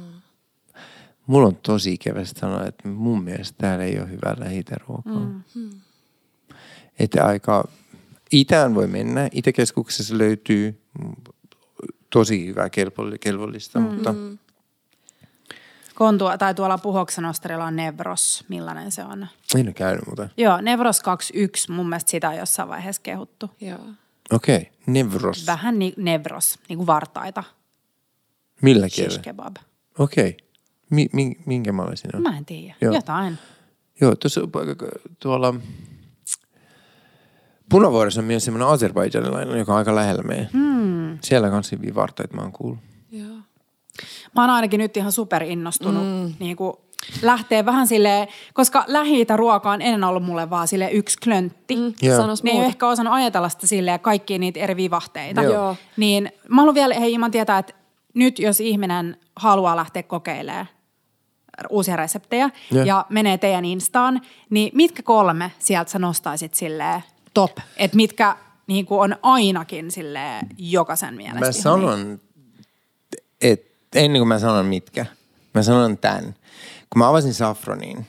Mulla 1.27 1.47
on 1.47 1.56
tosi 1.56 1.93
ikävä 1.93 2.24
sanoa, 2.24 2.65
että 2.65 2.89
mun 2.89 3.23
mielestä 3.23 3.59
täällä 3.59 3.85
ei 3.85 3.98
ole 3.98 4.11
hyvää 4.11 4.36
lähi 4.39 4.65
ruokaa. 4.86 5.31
Mm. 5.55 5.70
Että 6.98 7.27
aika 7.27 7.69
itään 8.32 8.74
voi 8.74 8.86
mennä. 8.86 9.28
Itäkeskuksessa 9.32 10.19
löytyy 10.19 10.81
mm, 11.02 11.12
tosi 12.11 12.47
hyvää 12.47 12.69
kelvollista, 13.20 13.81
mm. 13.81 13.85
mutta 13.86 14.15
Kontua, 15.95 16.39
tai 16.39 16.55
tuolla 16.55 16.79
Puhoksen 16.79 17.25
ostarilla 17.25 17.65
on 17.65 17.77
Nevros. 17.77 18.45
Millainen 18.49 18.93
se 18.93 19.05
on? 19.05 19.27
en 19.57 19.66
ole 19.66 19.73
käynyt 19.73 20.07
muuta. 20.07 20.29
Joo, 20.37 20.61
Nevros 20.61 21.01
21. 21.01 21.73
Mun 21.73 21.89
mielestä 21.89 22.11
sitä 22.11 22.29
on 22.29 22.37
jossain 22.37 22.69
vaiheessa 22.69 23.03
kehuttu. 23.03 23.51
Joo. 23.61 23.79
Okei, 24.33 24.57
okay. 24.57 24.66
Nevros. 24.87 25.47
Vähän 25.47 25.79
ni- 25.79 25.95
Nevros, 25.97 26.59
niin 26.69 26.77
kuin 26.77 26.87
vartaita. 26.87 27.45
Millä 28.62 28.89
Shish 28.89 28.97
kielellä? 28.97 29.23
kebab. 29.23 29.57
Okei. 29.99 30.29
Okay. 30.29 30.47
Mi- 30.91 31.09
mi- 31.12 31.37
minkä 31.47 31.73
maalla 31.73 31.97
siinä 31.97 32.16
on? 32.16 32.23
Mä 32.23 32.37
en 32.39 32.45
tiedä. 32.45 32.75
Joo. 32.81 32.95
Jotain. 32.95 33.39
Joo, 34.01 34.15
tuossa 34.15 34.41
tuolla 35.19 35.55
Punavuoressa 37.69 38.21
on 38.21 38.25
myös 38.25 38.45
semmoinen 38.45 38.69
azerbaidžanilainen, 38.69 39.59
joka 39.59 39.73
on 39.73 39.79
aika 39.79 39.95
lähellä 39.95 40.23
meidän. 40.23 40.49
Hmm. 40.53 41.19
Siellä 41.23 41.51
kanssa 41.51 41.77
hyviä 41.77 41.95
vartaita 41.95 42.37
mä 42.37 42.43
oon 42.43 42.53
kuullut. 42.53 42.79
Mä 44.35 44.43
oon 44.43 44.51
ainakin 44.51 44.78
nyt 44.78 44.97
ihan 44.97 45.12
super 45.12 45.43
innostunut 45.43 46.05
mm. 46.05 46.35
niin 46.39 46.56
kuin 46.56 46.77
lähtee 47.23 47.65
vähän 47.65 47.86
silleen, 47.86 48.28
koska 48.55 48.85
lähi 48.86 49.27
ruoka 49.36 49.70
on 49.70 49.82
ennen 49.82 50.05
ollut 50.05 50.23
mulle 50.23 50.51
vaan 50.51 50.69
sille 50.69 50.90
yksi 50.90 51.19
klöntti. 51.24 51.77
Mm. 51.77 51.93
Joo. 52.02 52.16
Sanois 52.16 52.43
Ne 52.43 52.51
ei 52.51 52.56
ole 52.56 52.66
ehkä 52.66 52.86
osannut 52.86 53.15
ajatella 53.15 53.48
sitä 53.48 53.66
silleen 53.66 54.01
kaikkia 54.01 54.39
niitä 54.39 54.61
eri 54.61 54.77
vivahteita. 54.77 55.43
Joo. 55.43 55.52
Joo. 55.52 55.77
Niin 55.97 56.32
mä 56.48 56.61
haluan 56.61 56.74
vielä, 56.74 56.94
hei 56.94 57.12
Iman 57.12 57.31
tietää, 57.31 57.59
että 57.59 57.74
nyt 58.15 58.39
jos 58.39 58.61
ihminen 58.61 59.16
haluaa 59.36 59.77
lähteä 59.77 60.02
kokeilemaan 60.02 60.66
uusia 61.70 61.97
reseptejä 61.97 62.51
Joo. 62.70 62.85
ja 62.85 63.06
menee 63.09 63.39
teidän 63.39 63.65
Instaan, 63.65 64.20
niin 64.51 64.70
mitkä 64.74 65.02
kolme 65.02 65.52
sieltä 65.59 65.90
sä 65.90 65.98
nostaisit 65.98 66.55
silleen 66.55 67.02
top? 67.35 67.59
Että 67.77 67.97
mitkä 67.97 68.36
niin 68.66 68.86
kuin 68.86 69.01
on 69.01 69.16
ainakin 69.23 69.90
silleen 69.90 70.47
jokaisen 70.59 71.15
mielestä. 71.15 71.47
Mä 71.47 71.52
sanon, 71.52 72.20
että 73.40 73.73
ennen 73.95 74.21
kuin 74.21 74.29
mä 74.29 74.39
sanon 74.39 74.66
mitkä, 74.66 75.07
mä 75.55 75.62
sanon 75.62 75.99
tämän. 75.99 76.35
Kun 76.91 76.99
mä 76.99 77.09
avasin 77.09 77.35
Safronin, 77.35 78.07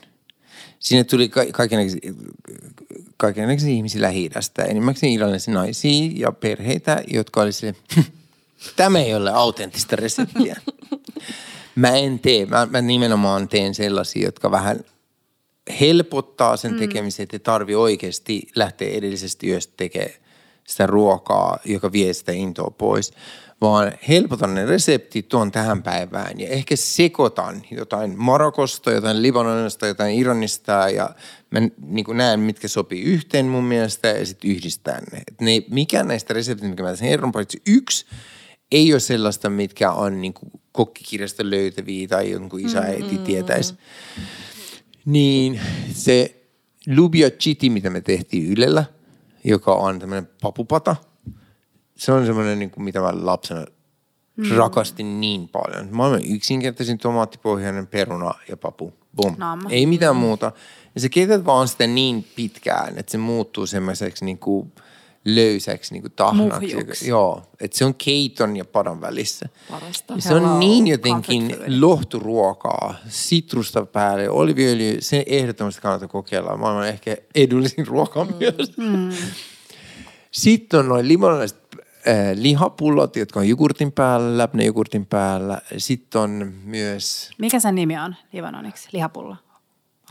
sinne 0.78 1.04
tuli 1.04 1.28
ka- 1.28 1.46
kaikenlaisia, 3.18 3.70
ihmisiä 3.70 4.02
lähi 4.02 4.30
enimmäkseen 4.68 5.12
iranilaisia 5.12 5.54
naisia 5.54 6.10
ja 6.14 6.32
perheitä, 6.32 7.02
jotka 7.06 7.40
oli 7.40 7.52
sille, 7.52 7.74
tämä 8.76 8.98
ei 8.98 9.14
ole 9.14 9.30
autenttista 9.32 9.96
reseptiä. 9.96 10.56
mä 11.74 11.88
en 11.88 12.18
tee, 12.18 12.46
mä, 12.46 12.66
mä 12.70 12.80
nimenomaan 12.80 13.48
teen 13.48 13.74
sellaisia, 13.74 14.24
jotka 14.24 14.50
vähän 14.50 14.80
helpottaa 15.80 16.56
sen 16.56 16.74
tekemisen, 16.74 17.22
että 17.22 17.34
ei 17.34 17.40
tarvi 17.40 17.74
oikeasti 17.74 18.48
lähteä 18.54 18.90
edellisestä 18.90 19.46
yöstä 19.46 19.72
tekemään 19.76 20.14
sitä 20.66 20.86
ruokaa, 20.86 21.58
joka 21.64 21.92
vie 21.92 22.12
sitä 22.12 22.32
intoa 22.32 22.70
pois, 22.70 23.12
vaan 23.66 23.92
helpotan 24.08 24.54
ne 24.54 24.66
reseptit 24.66 25.28
tuon 25.28 25.52
tähän 25.52 25.82
päivään 25.82 26.40
ja 26.40 26.48
ehkä 26.48 26.76
sekoitan 26.76 27.62
jotain 27.70 28.18
Marokosta, 28.18 28.90
jotain 28.90 29.22
Libanonista, 29.22 29.86
jotain 29.86 30.14
Iranista 30.14 30.72
ja 30.72 31.10
mä 31.50 31.60
niin 31.60 32.06
näen, 32.14 32.40
mitkä 32.40 32.68
sopii 32.68 33.02
yhteen 33.02 33.46
mun 33.46 33.64
mielestä 33.64 34.08
ja 34.08 34.26
sitten 34.26 34.50
yhdistän 34.50 35.02
ne. 35.12 35.18
Et 35.18 35.40
ne. 35.40 35.62
Mikään 35.70 36.08
näistä 36.08 36.34
reseptistä, 36.34 36.70
mikä 36.70 36.82
mä 36.82 36.88
tässä 36.88 37.04
herron 37.04 37.32
paitsi 37.32 37.62
yksi, 37.66 38.06
ei 38.72 38.92
ole 38.92 39.00
sellaista, 39.00 39.50
mitkä 39.50 39.92
on 39.92 40.20
niin 40.20 40.34
kuin 40.34 40.52
kokkikirjasta 40.72 41.50
löytäviä 41.50 42.08
tai 42.08 42.30
jonkun 42.30 42.60
isä 42.60 42.80
äiti 42.80 43.18
tietäisi. 43.18 43.74
Niin 45.04 45.60
se 45.92 46.46
Lubia 46.96 47.30
Chiti, 47.30 47.70
mitä 47.70 47.90
me 47.90 48.00
tehtiin 48.00 48.52
Ylellä, 48.52 48.84
joka 49.44 49.74
on 49.74 49.98
tämmöinen 49.98 50.28
papupata, 50.42 50.96
se 51.96 52.12
on 52.12 52.26
semmoinen, 52.26 52.58
niin 52.58 52.70
kuin, 52.70 52.84
mitä 52.84 53.00
mä 53.00 53.10
lapsena 53.12 53.64
rakastin 54.56 55.20
niin 55.20 55.48
paljon. 55.48 55.88
Maailman 55.90 56.24
yksinkertaisin 56.24 56.98
tomaattipohjainen 56.98 57.86
peruna 57.86 58.34
ja 58.48 58.56
papu. 58.56 58.92
Boom. 59.16 59.34
Naama. 59.38 59.70
Ei 59.70 59.86
mitään 59.86 60.16
muuta. 60.16 60.52
Ja 60.94 61.00
sä 61.00 61.08
keität 61.08 61.44
vaan 61.44 61.68
sitä 61.68 61.86
niin 61.86 62.24
pitkään, 62.36 62.98
että 62.98 63.12
se 63.12 63.18
muuttuu 63.18 63.66
semmoiseksi 63.66 64.24
niin 64.24 64.38
kuin 64.38 64.72
löysäksi 65.24 65.94
niin 65.94 66.02
kuin 66.02 66.12
tahnaksi. 66.16 66.74
Muhjuksi. 66.74 67.08
Joo, 67.08 67.42
että 67.60 67.78
se 67.78 67.84
on 67.84 67.94
keiton 67.94 68.56
ja 68.56 68.64
padan 68.64 69.00
välissä. 69.00 69.48
Parasta. 69.70 70.14
Ja 70.14 70.20
se 70.20 70.34
on 70.34 70.42
Hello, 70.42 70.58
niin 70.58 70.86
jotenkin 70.86 71.56
lohturuokaa, 71.80 72.94
sitrusta 73.08 73.86
päälle, 73.86 74.30
oliviöljy, 74.30 74.96
se 75.00 75.24
ehdottomasti 75.26 75.80
kannattaa 75.80 76.08
kokeilla. 76.08 76.56
Maailman 76.56 76.88
ehkä 76.88 77.16
edullisin 77.34 77.86
ruoka 77.86 78.24
mm. 78.24 78.34
myös. 78.38 78.76
Mm. 78.76 79.10
Sitten 80.30 80.80
on 80.80 80.88
noin 80.88 81.08
limonalaiset 81.08 81.58
äh, 81.58 81.65
lihapullot, 82.34 83.16
jotka 83.16 83.40
on 83.40 83.48
jogurtin 83.48 83.92
päällä, 83.92 84.38
läpnejogurtin 84.38 85.06
päällä. 85.06 85.60
Sitten 85.78 86.20
on 86.20 86.52
myös 86.64 87.30
Mikä 87.38 87.60
sen 87.60 87.74
nimi 87.74 87.98
on 87.98 88.14
libanoniksi? 88.32 88.88
Lihapulla. 88.92 89.36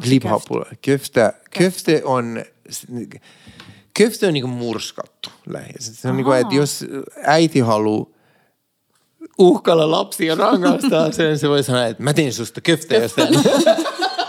lihapulla. 0.06 0.66
Köfte, 0.82 1.34
köfte 1.58 2.02
on, 2.06 2.44
köfte 3.98 4.28
on 4.28 4.34
niinku 4.34 4.48
murskattu 4.48 5.30
lähes. 5.46 6.02
Se 6.02 6.10
on 6.10 6.18
niinku, 6.18 6.32
että 6.32 6.56
jos 6.56 6.86
äiti 7.26 7.60
haluaa 7.60 8.16
uhkailla 9.38 9.92
lapsia 9.92 10.36
rangaistaa 10.36 11.12
sen, 11.12 11.40
se 11.40 11.50
voi 11.50 11.64
sanoa, 11.64 11.86
että 11.86 12.04
mä 12.04 12.14
teen 12.14 12.34
susta 12.34 12.62
köfte, 12.62 12.98
jos 12.98 13.16
sä 13.16 13.28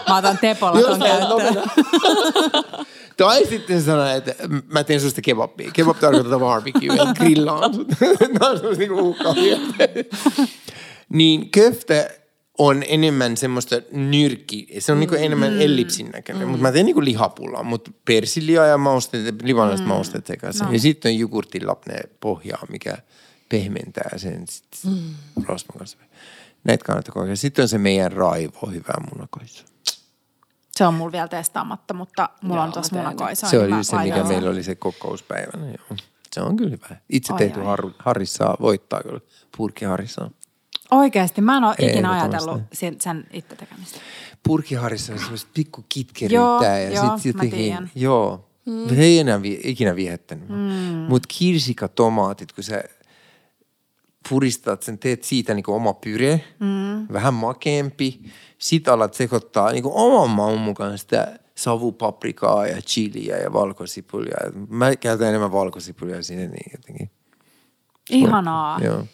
Mä 0.09 0.17
otan 0.17 0.39
tepolla 0.39 0.81
ton 0.81 0.99
käyttöön. 0.99 1.71
Tai 3.17 3.47
sitten 3.47 3.83
sanoa, 3.83 4.13
että 4.13 4.35
mä 4.73 4.85
teen 4.85 5.01
susta 5.01 5.21
kebabia. 5.23 5.71
Kebab 5.73 5.97
tarkoittaa 6.01 6.39
barbecue, 6.39 6.97
grillaan 7.19 7.75
sut. 7.75 7.89
Nämä 8.21 8.51
on 8.51 8.57
semmoista 8.59 8.79
niinku 8.79 8.99
uhkaavia. 9.09 9.59
niin 11.09 11.51
köfte 11.51 12.21
on 12.59 12.83
enemmän 12.89 13.37
semmoista 13.37 13.77
nyrkki. 13.93 14.69
Se 14.79 14.93
on 14.93 15.01
niinku 15.01 15.15
enemmän 15.15 15.53
Mm. 15.53 15.61
ellipsin 15.61 16.11
näköinen. 16.11 16.49
Mutta 16.49 16.63
mä 16.63 16.73
teen 16.73 16.87
niinku 16.87 17.05
lihapullaa, 17.05 17.63
mutta 17.63 17.91
persilja 18.05 18.67
ja 18.67 18.79
mausteet, 18.79 19.43
libanaiset 19.43 19.87
Mm. 19.87 19.89
mausteet 19.89 20.27
sekaisin. 20.27 20.73
Ja 20.73 20.79
sitten 20.81 21.13
on 21.13 21.19
jogurtilapne 21.19 21.95
pohjaa, 22.21 22.67
mikä 22.71 22.99
pehmentää 23.49 24.11
sen 24.19 24.45
sitten 24.49 24.91
Mm. 24.93 25.45
rasvan 25.45 25.79
kanssa. 25.79 25.99
Näitä 26.65 26.85
kannattaa 26.85 27.13
kokeilla. 27.13 27.37
Sitten 27.37 27.63
on 27.63 27.69
se 27.69 27.79
meidän 27.79 28.13
raivo, 28.13 28.67
hyvä 28.73 28.95
munakoisu. 29.15 29.65
Se 30.77 30.87
on 30.87 30.95
mulla 30.95 31.13
vielä 31.13 31.29
testaamatta, 31.29 31.95
mutta 31.95 32.29
mulla 32.43 32.57
Joo, 32.57 32.65
on 32.67 32.73
tuossa 32.73 32.97
munakoisa. 32.97 33.47
Se 33.47 33.57
niin 33.57 33.65
oli 33.65 33.73
mä 33.75 33.83
se, 33.83 33.97
mikä 33.97 34.17
sen. 34.17 34.27
meillä 34.27 34.51
oli 34.51 34.63
se 34.63 34.75
kokouspäivänä. 34.75 35.67
Joo. 35.67 35.97
Se 36.33 36.41
on 36.41 36.57
kyllä 36.57 36.71
hyvä. 36.71 36.97
Itse 37.09 37.33
Ai, 37.33 37.39
tehty 37.39 37.61
har, 37.61 37.91
harissa 37.99 38.55
voittaa 38.61 39.03
kyllä. 39.03 39.21
Purkki 39.57 39.85
harissa. 39.85 40.31
Oikeasti, 40.91 41.41
mä 41.41 41.57
en 41.57 41.65
ole 41.65 41.75
ikinä 41.79 41.93
Ehdottomasti. 41.93 42.51
ajatellut 42.51 42.63
sen, 42.73 42.97
sen 43.01 43.27
itse 43.33 43.57
tekemistä. 43.57 43.99
Purkki 44.43 44.75
harissa 44.75 45.13
on 45.13 45.19
semmoista 45.19 45.51
pikku 45.55 45.81
Joo, 45.81 45.87
kitkeryyttä. 45.89 46.67
ja 46.67 46.91
joo, 46.91 47.19
sit 47.19 47.35
mä 47.37 47.39
jotenkin, 47.39 47.59
tiedän. 47.59 47.91
Joo. 47.95 48.49
Mm. 48.67 48.89
Se 48.89 49.03
ei 49.03 49.19
enää 49.19 49.43
vi, 49.43 49.61
ikinä 49.65 49.97
viehättänyt. 49.97 50.49
Mm. 50.49 50.55
Mutta 51.09 51.29
kirsikkatomaatit, 51.39 52.53
kun 52.53 52.65
sä 52.65 52.85
puristat 54.29 54.83
sen, 54.83 54.99
teet 54.99 55.25
siitä 55.25 55.55
niinku 55.55 55.73
oma 55.73 55.95
pyre, 55.95 56.45
mm. 56.61 57.07
vähän 57.13 57.35
makeampi. 57.35 58.23
Sitten 58.59 58.95
alat 58.95 59.15
sekoittaa 59.15 59.73
niinku 59.73 59.93
oman 59.95 60.31
maun 60.31 60.61
mukaan 60.61 60.99
sitä 60.99 61.39
savupaprikaa 61.55 62.67
ja 62.67 62.83
chiliä 62.83 63.37
ja 63.37 63.53
valkosipulia. 63.53 64.37
Mä 64.69 64.97
käytän 64.97 65.29
enemmän 65.29 65.53
valkosipulia 65.53 66.23
sinne 66.23 66.47
niin 66.47 66.71
jotenkin. 66.73 67.11
Ihanaa. 68.11 68.79
Joo. 68.85 69.05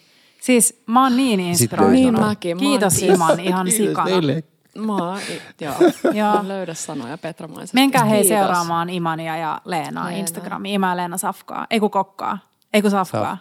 Siis 0.40 0.82
mä 0.86 1.02
oon 1.02 1.16
niin 1.16 1.40
inspiroitunut. 1.40 2.00
Niin 2.00 2.20
mäkin, 2.20 2.56
Kiitos 2.58 2.92
siis- 2.94 3.14
Iman 3.14 3.40
ihan 3.40 3.66
Kiitos 3.66 3.86
sikana. 3.88 4.10
teille. 4.10 4.42
Mä 4.78 4.96
oon, 4.96 5.18
joo, 6.14 6.40
löydä 6.48 6.74
sanoja 6.74 7.18
petramaisesti. 7.18 7.74
Menkää 7.74 8.04
hei 8.04 8.22
Kiitos. 8.22 8.38
seuraamaan 8.38 8.90
Imania 8.90 9.36
ja 9.36 9.60
Leenaa 9.64 10.04
Leenaa. 10.04 10.08
Instagramiin. 10.20 10.74
Ima 10.74 10.88
ja 10.88 10.96
Leena 10.96 11.18
Safkaa. 11.18 11.66
Ei 11.70 11.80
kun 11.80 11.90
kokkaa. 11.90 12.38
Ei 12.72 12.82
kun 12.82 12.90
Safkaa. 12.90 13.38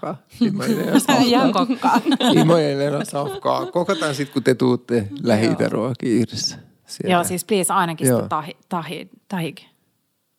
Safkaa. 0.98 1.24
Ja 1.26 1.40
kokkaa. 1.53 2.02
Imo 2.34 2.58
ja 2.58 2.78
Leena 2.78 3.06
Safkaa. 3.06 3.66
Kokotaan 3.66 4.16
sitten, 4.16 4.34
kun 4.34 4.44
te 4.44 4.56
tuutte 4.56 5.08
lähi 5.24 5.49
ruokia 5.70 6.10
yhdessä. 6.14 6.58
Siellä. 6.86 7.14
Joo, 7.14 7.24
siis 7.24 7.45
please 7.45 7.74
ainakin 7.74 8.08
Joo. 8.08 8.18
sitä 8.18 8.30
tahi, 8.30 8.58
tahi, 8.70 9.10
tahig. 9.28 9.58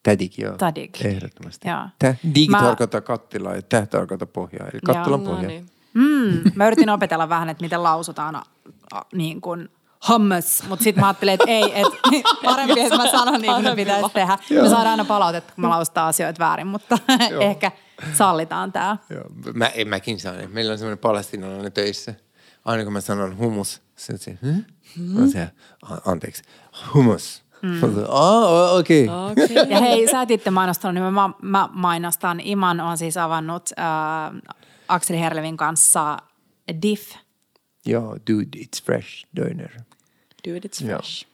Tädik, 0.03 0.37
joo. 0.37 0.57
Tädik. 0.57 1.05
Ehdottomasti. 1.05 1.69
Joo. 1.69 1.79
Tä, 1.99 2.15
dig 2.35 2.49
Mä- 2.49 2.59
tarkoittaa 2.61 3.01
kattilaa 3.01 3.55
ja 3.55 3.61
täh 3.61 3.87
tarkoittaa 3.87 4.27
pohjaa. 4.33 4.67
Eli 4.73 4.79
kattilan 4.85 5.23
No 5.23 5.29
pohja. 5.31 5.47
niin. 5.47 5.65
Mm, 5.93 6.41
mä 6.55 6.67
yritin 6.67 6.89
opetella 6.89 7.29
vähän, 7.29 7.49
että 7.49 7.63
miten 7.63 7.83
lausutaan 7.83 8.35
a, 8.35 8.43
a, 8.93 9.01
niin 9.13 9.41
kuin 9.41 9.69
hummus, 10.09 10.63
mutta 10.67 10.83
sitten 10.83 11.01
mä 11.01 11.07
ajattelin, 11.07 11.33
että 11.33 11.45
ei, 11.47 11.63
että 11.81 11.97
parempi, 12.45 12.79
että 12.81 12.97
mä 12.97 13.11
sanon 13.11 13.41
niin 13.41 13.63
kuin 13.63 13.75
pitäisi 13.75 14.09
tehdä. 14.13 14.37
Me 14.61 14.69
saadaan 14.69 14.87
aina 14.87 15.05
palautetta, 15.05 15.53
kun 15.55 15.61
mä 15.61 15.69
lausutaan 15.69 16.07
asioita 16.07 16.39
väärin, 16.39 16.67
mutta 16.67 16.97
ehkä 17.41 17.71
sallitaan 18.13 18.71
tämä. 18.71 18.97
Joo. 19.09 19.23
Mä, 19.53 19.65
en 19.67 19.87
mäkin 19.87 20.19
saan. 20.19 20.35
Meillä 20.51 20.71
on 20.71 20.77
semmoinen 20.77 20.97
palestinalainen 20.97 21.71
töissä. 21.71 22.13
Aina 22.65 22.83
kun 22.83 22.93
mä 22.93 23.01
sanon 23.01 23.37
humus, 23.37 23.81
se 23.95 24.13
on 24.13 24.19
se, 24.19 24.37
hm? 24.41 24.59
Mä 25.19 25.27
se, 25.27 25.47
"A- 25.81 26.11
anteeksi, 26.11 26.43
humus. 26.93 27.43
Mm. 27.61 27.79
Ah, 28.09 28.75
okei. 28.75 29.03
Okay. 29.07 29.31
Okei. 29.45 29.69
Ja 29.69 29.79
hei, 29.79 30.07
sä 30.11 30.21
et 30.21 30.31
itse 30.31 30.51
mainostanut, 30.51 31.03
niin 31.03 31.13
mä, 31.13 31.29
mä 31.41 31.69
mainostan. 31.71 32.39
Iman 32.39 32.79
on 32.79 32.97
siis 32.97 33.17
avannut 33.17 33.69
äh, 33.79 33.85
Akseli 34.87 35.19
Herlevin 35.19 35.57
kanssa 35.57 36.17
Diff. 36.81 37.15
Joo, 37.85 38.17
dude, 38.31 38.57
it's 38.59 38.85
fresh 38.85 39.25
döner. 39.35 39.69
Dude, 40.47 40.67
it's 40.67 40.87
Joo. 40.87 40.97
fresh. 40.97 41.25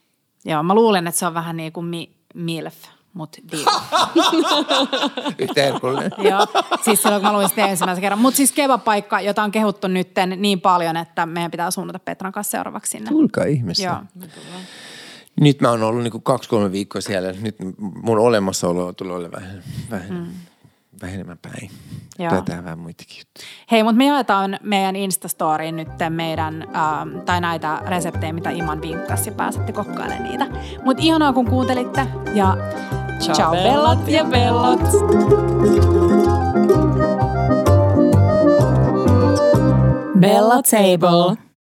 Joo, 0.44 0.62
mä 0.62 0.74
luulen, 0.74 1.06
että 1.06 1.18
se 1.18 1.26
on 1.26 1.34
vähän 1.34 1.56
niin 1.56 1.72
kuin 1.72 1.86
mi, 1.86 2.10
MILF, 2.34 2.74
mutta 3.12 3.38
Diff. 3.52 3.66
Yhtä 5.38 5.62
herkullinen. 5.62 6.12
Joo, 6.18 6.46
siis 6.84 7.02
silloin 7.02 7.22
kun 7.22 7.30
mä 7.30 7.36
luin 7.36 7.48
sitä 7.48 7.66
ensimmäisen 7.66 8.02
kerran. 8.02 8.18
Mutta 8.18 8.36
siis 8.36 8.52
kebab-paikka, 8.52 9.20
jota 9.20 9.42
on 9.42 9.50
kehuttu 9.50 9.88
nytten 9.88 10.36
niin 10.36 10.60
paljon, 10.60 10.96
että 10.96 11.26
meidän 11.26 11.50
pitää 11.50 11.70
suunnata 11.70 11.98
Petran 11.98 12.32
kanssa 12.32 12.50
seuraavaksi 12.50 12.90
sinne. 12.90 13.10
Tulkaa 13.10 13.44
ihmeessä. 13.44 13.84
Joo. 13.84 14.28
Nyt 15.40 15.60
mä 15.60 15.70
oon 15.70 15.82
ollut 15.82 16.02
niinku 16.02 16.20
kaksi-kolme 16.20 16.72
viikkoa 16.72 17.00
siellä. 17.00 17.32
Nyt 17.32 17.56
mun 18.02 18.18
olemassaolo 18.18 18.92
tulee 18.92 19.16
olla 19.16 19.32
vähän, 19.32 19.62
vähän, 19.90 20.14
mm. 20.14 20.26
Vähenemään 21.02 21.38
päin. 21.38 21.70
Joo. 22.18 22.42
Tehdä 22.42 22.64
vähän 22.64 22.78
muitakin 22.78 23.16
juttuja. 23.18 23.46
Hei, 23.70 23.82
mutta 23.82 23.96
me 23.96 24.06
jaetaan 24.06 24.58
meidän 24.62 24.96
Instastoriin 24.96 25.76
nyt 25.76 25.88
meidän, 26.08 26.62
ähm, 26.62 27.18
tai 27.26 27.40
näitä 27.40 27.82
reseptejä, 27.86 28.32
mitä 28.32 28.50
Iman 28.50 28.82
vinkkasi 28.82 29.30
ja 29.30 29.34
pääsette 29.34 29.72
kokkailemaan 29.72 30.22
niitä. 30.22 30.46
Mutta 30.84 31.02
ihanaa, 31.02 31.32
kun 31.32 31.46
kuuntelitte 31.46 32.06
ja 32.34 32.56
ciao, 33.18 33.34
ciao 33.34 33.52
bellat 33.52 34.08
ja 34.08 34.24
bellot. 34.24 34.80
Bella 40.20 40.62
Table. 40.62 41.49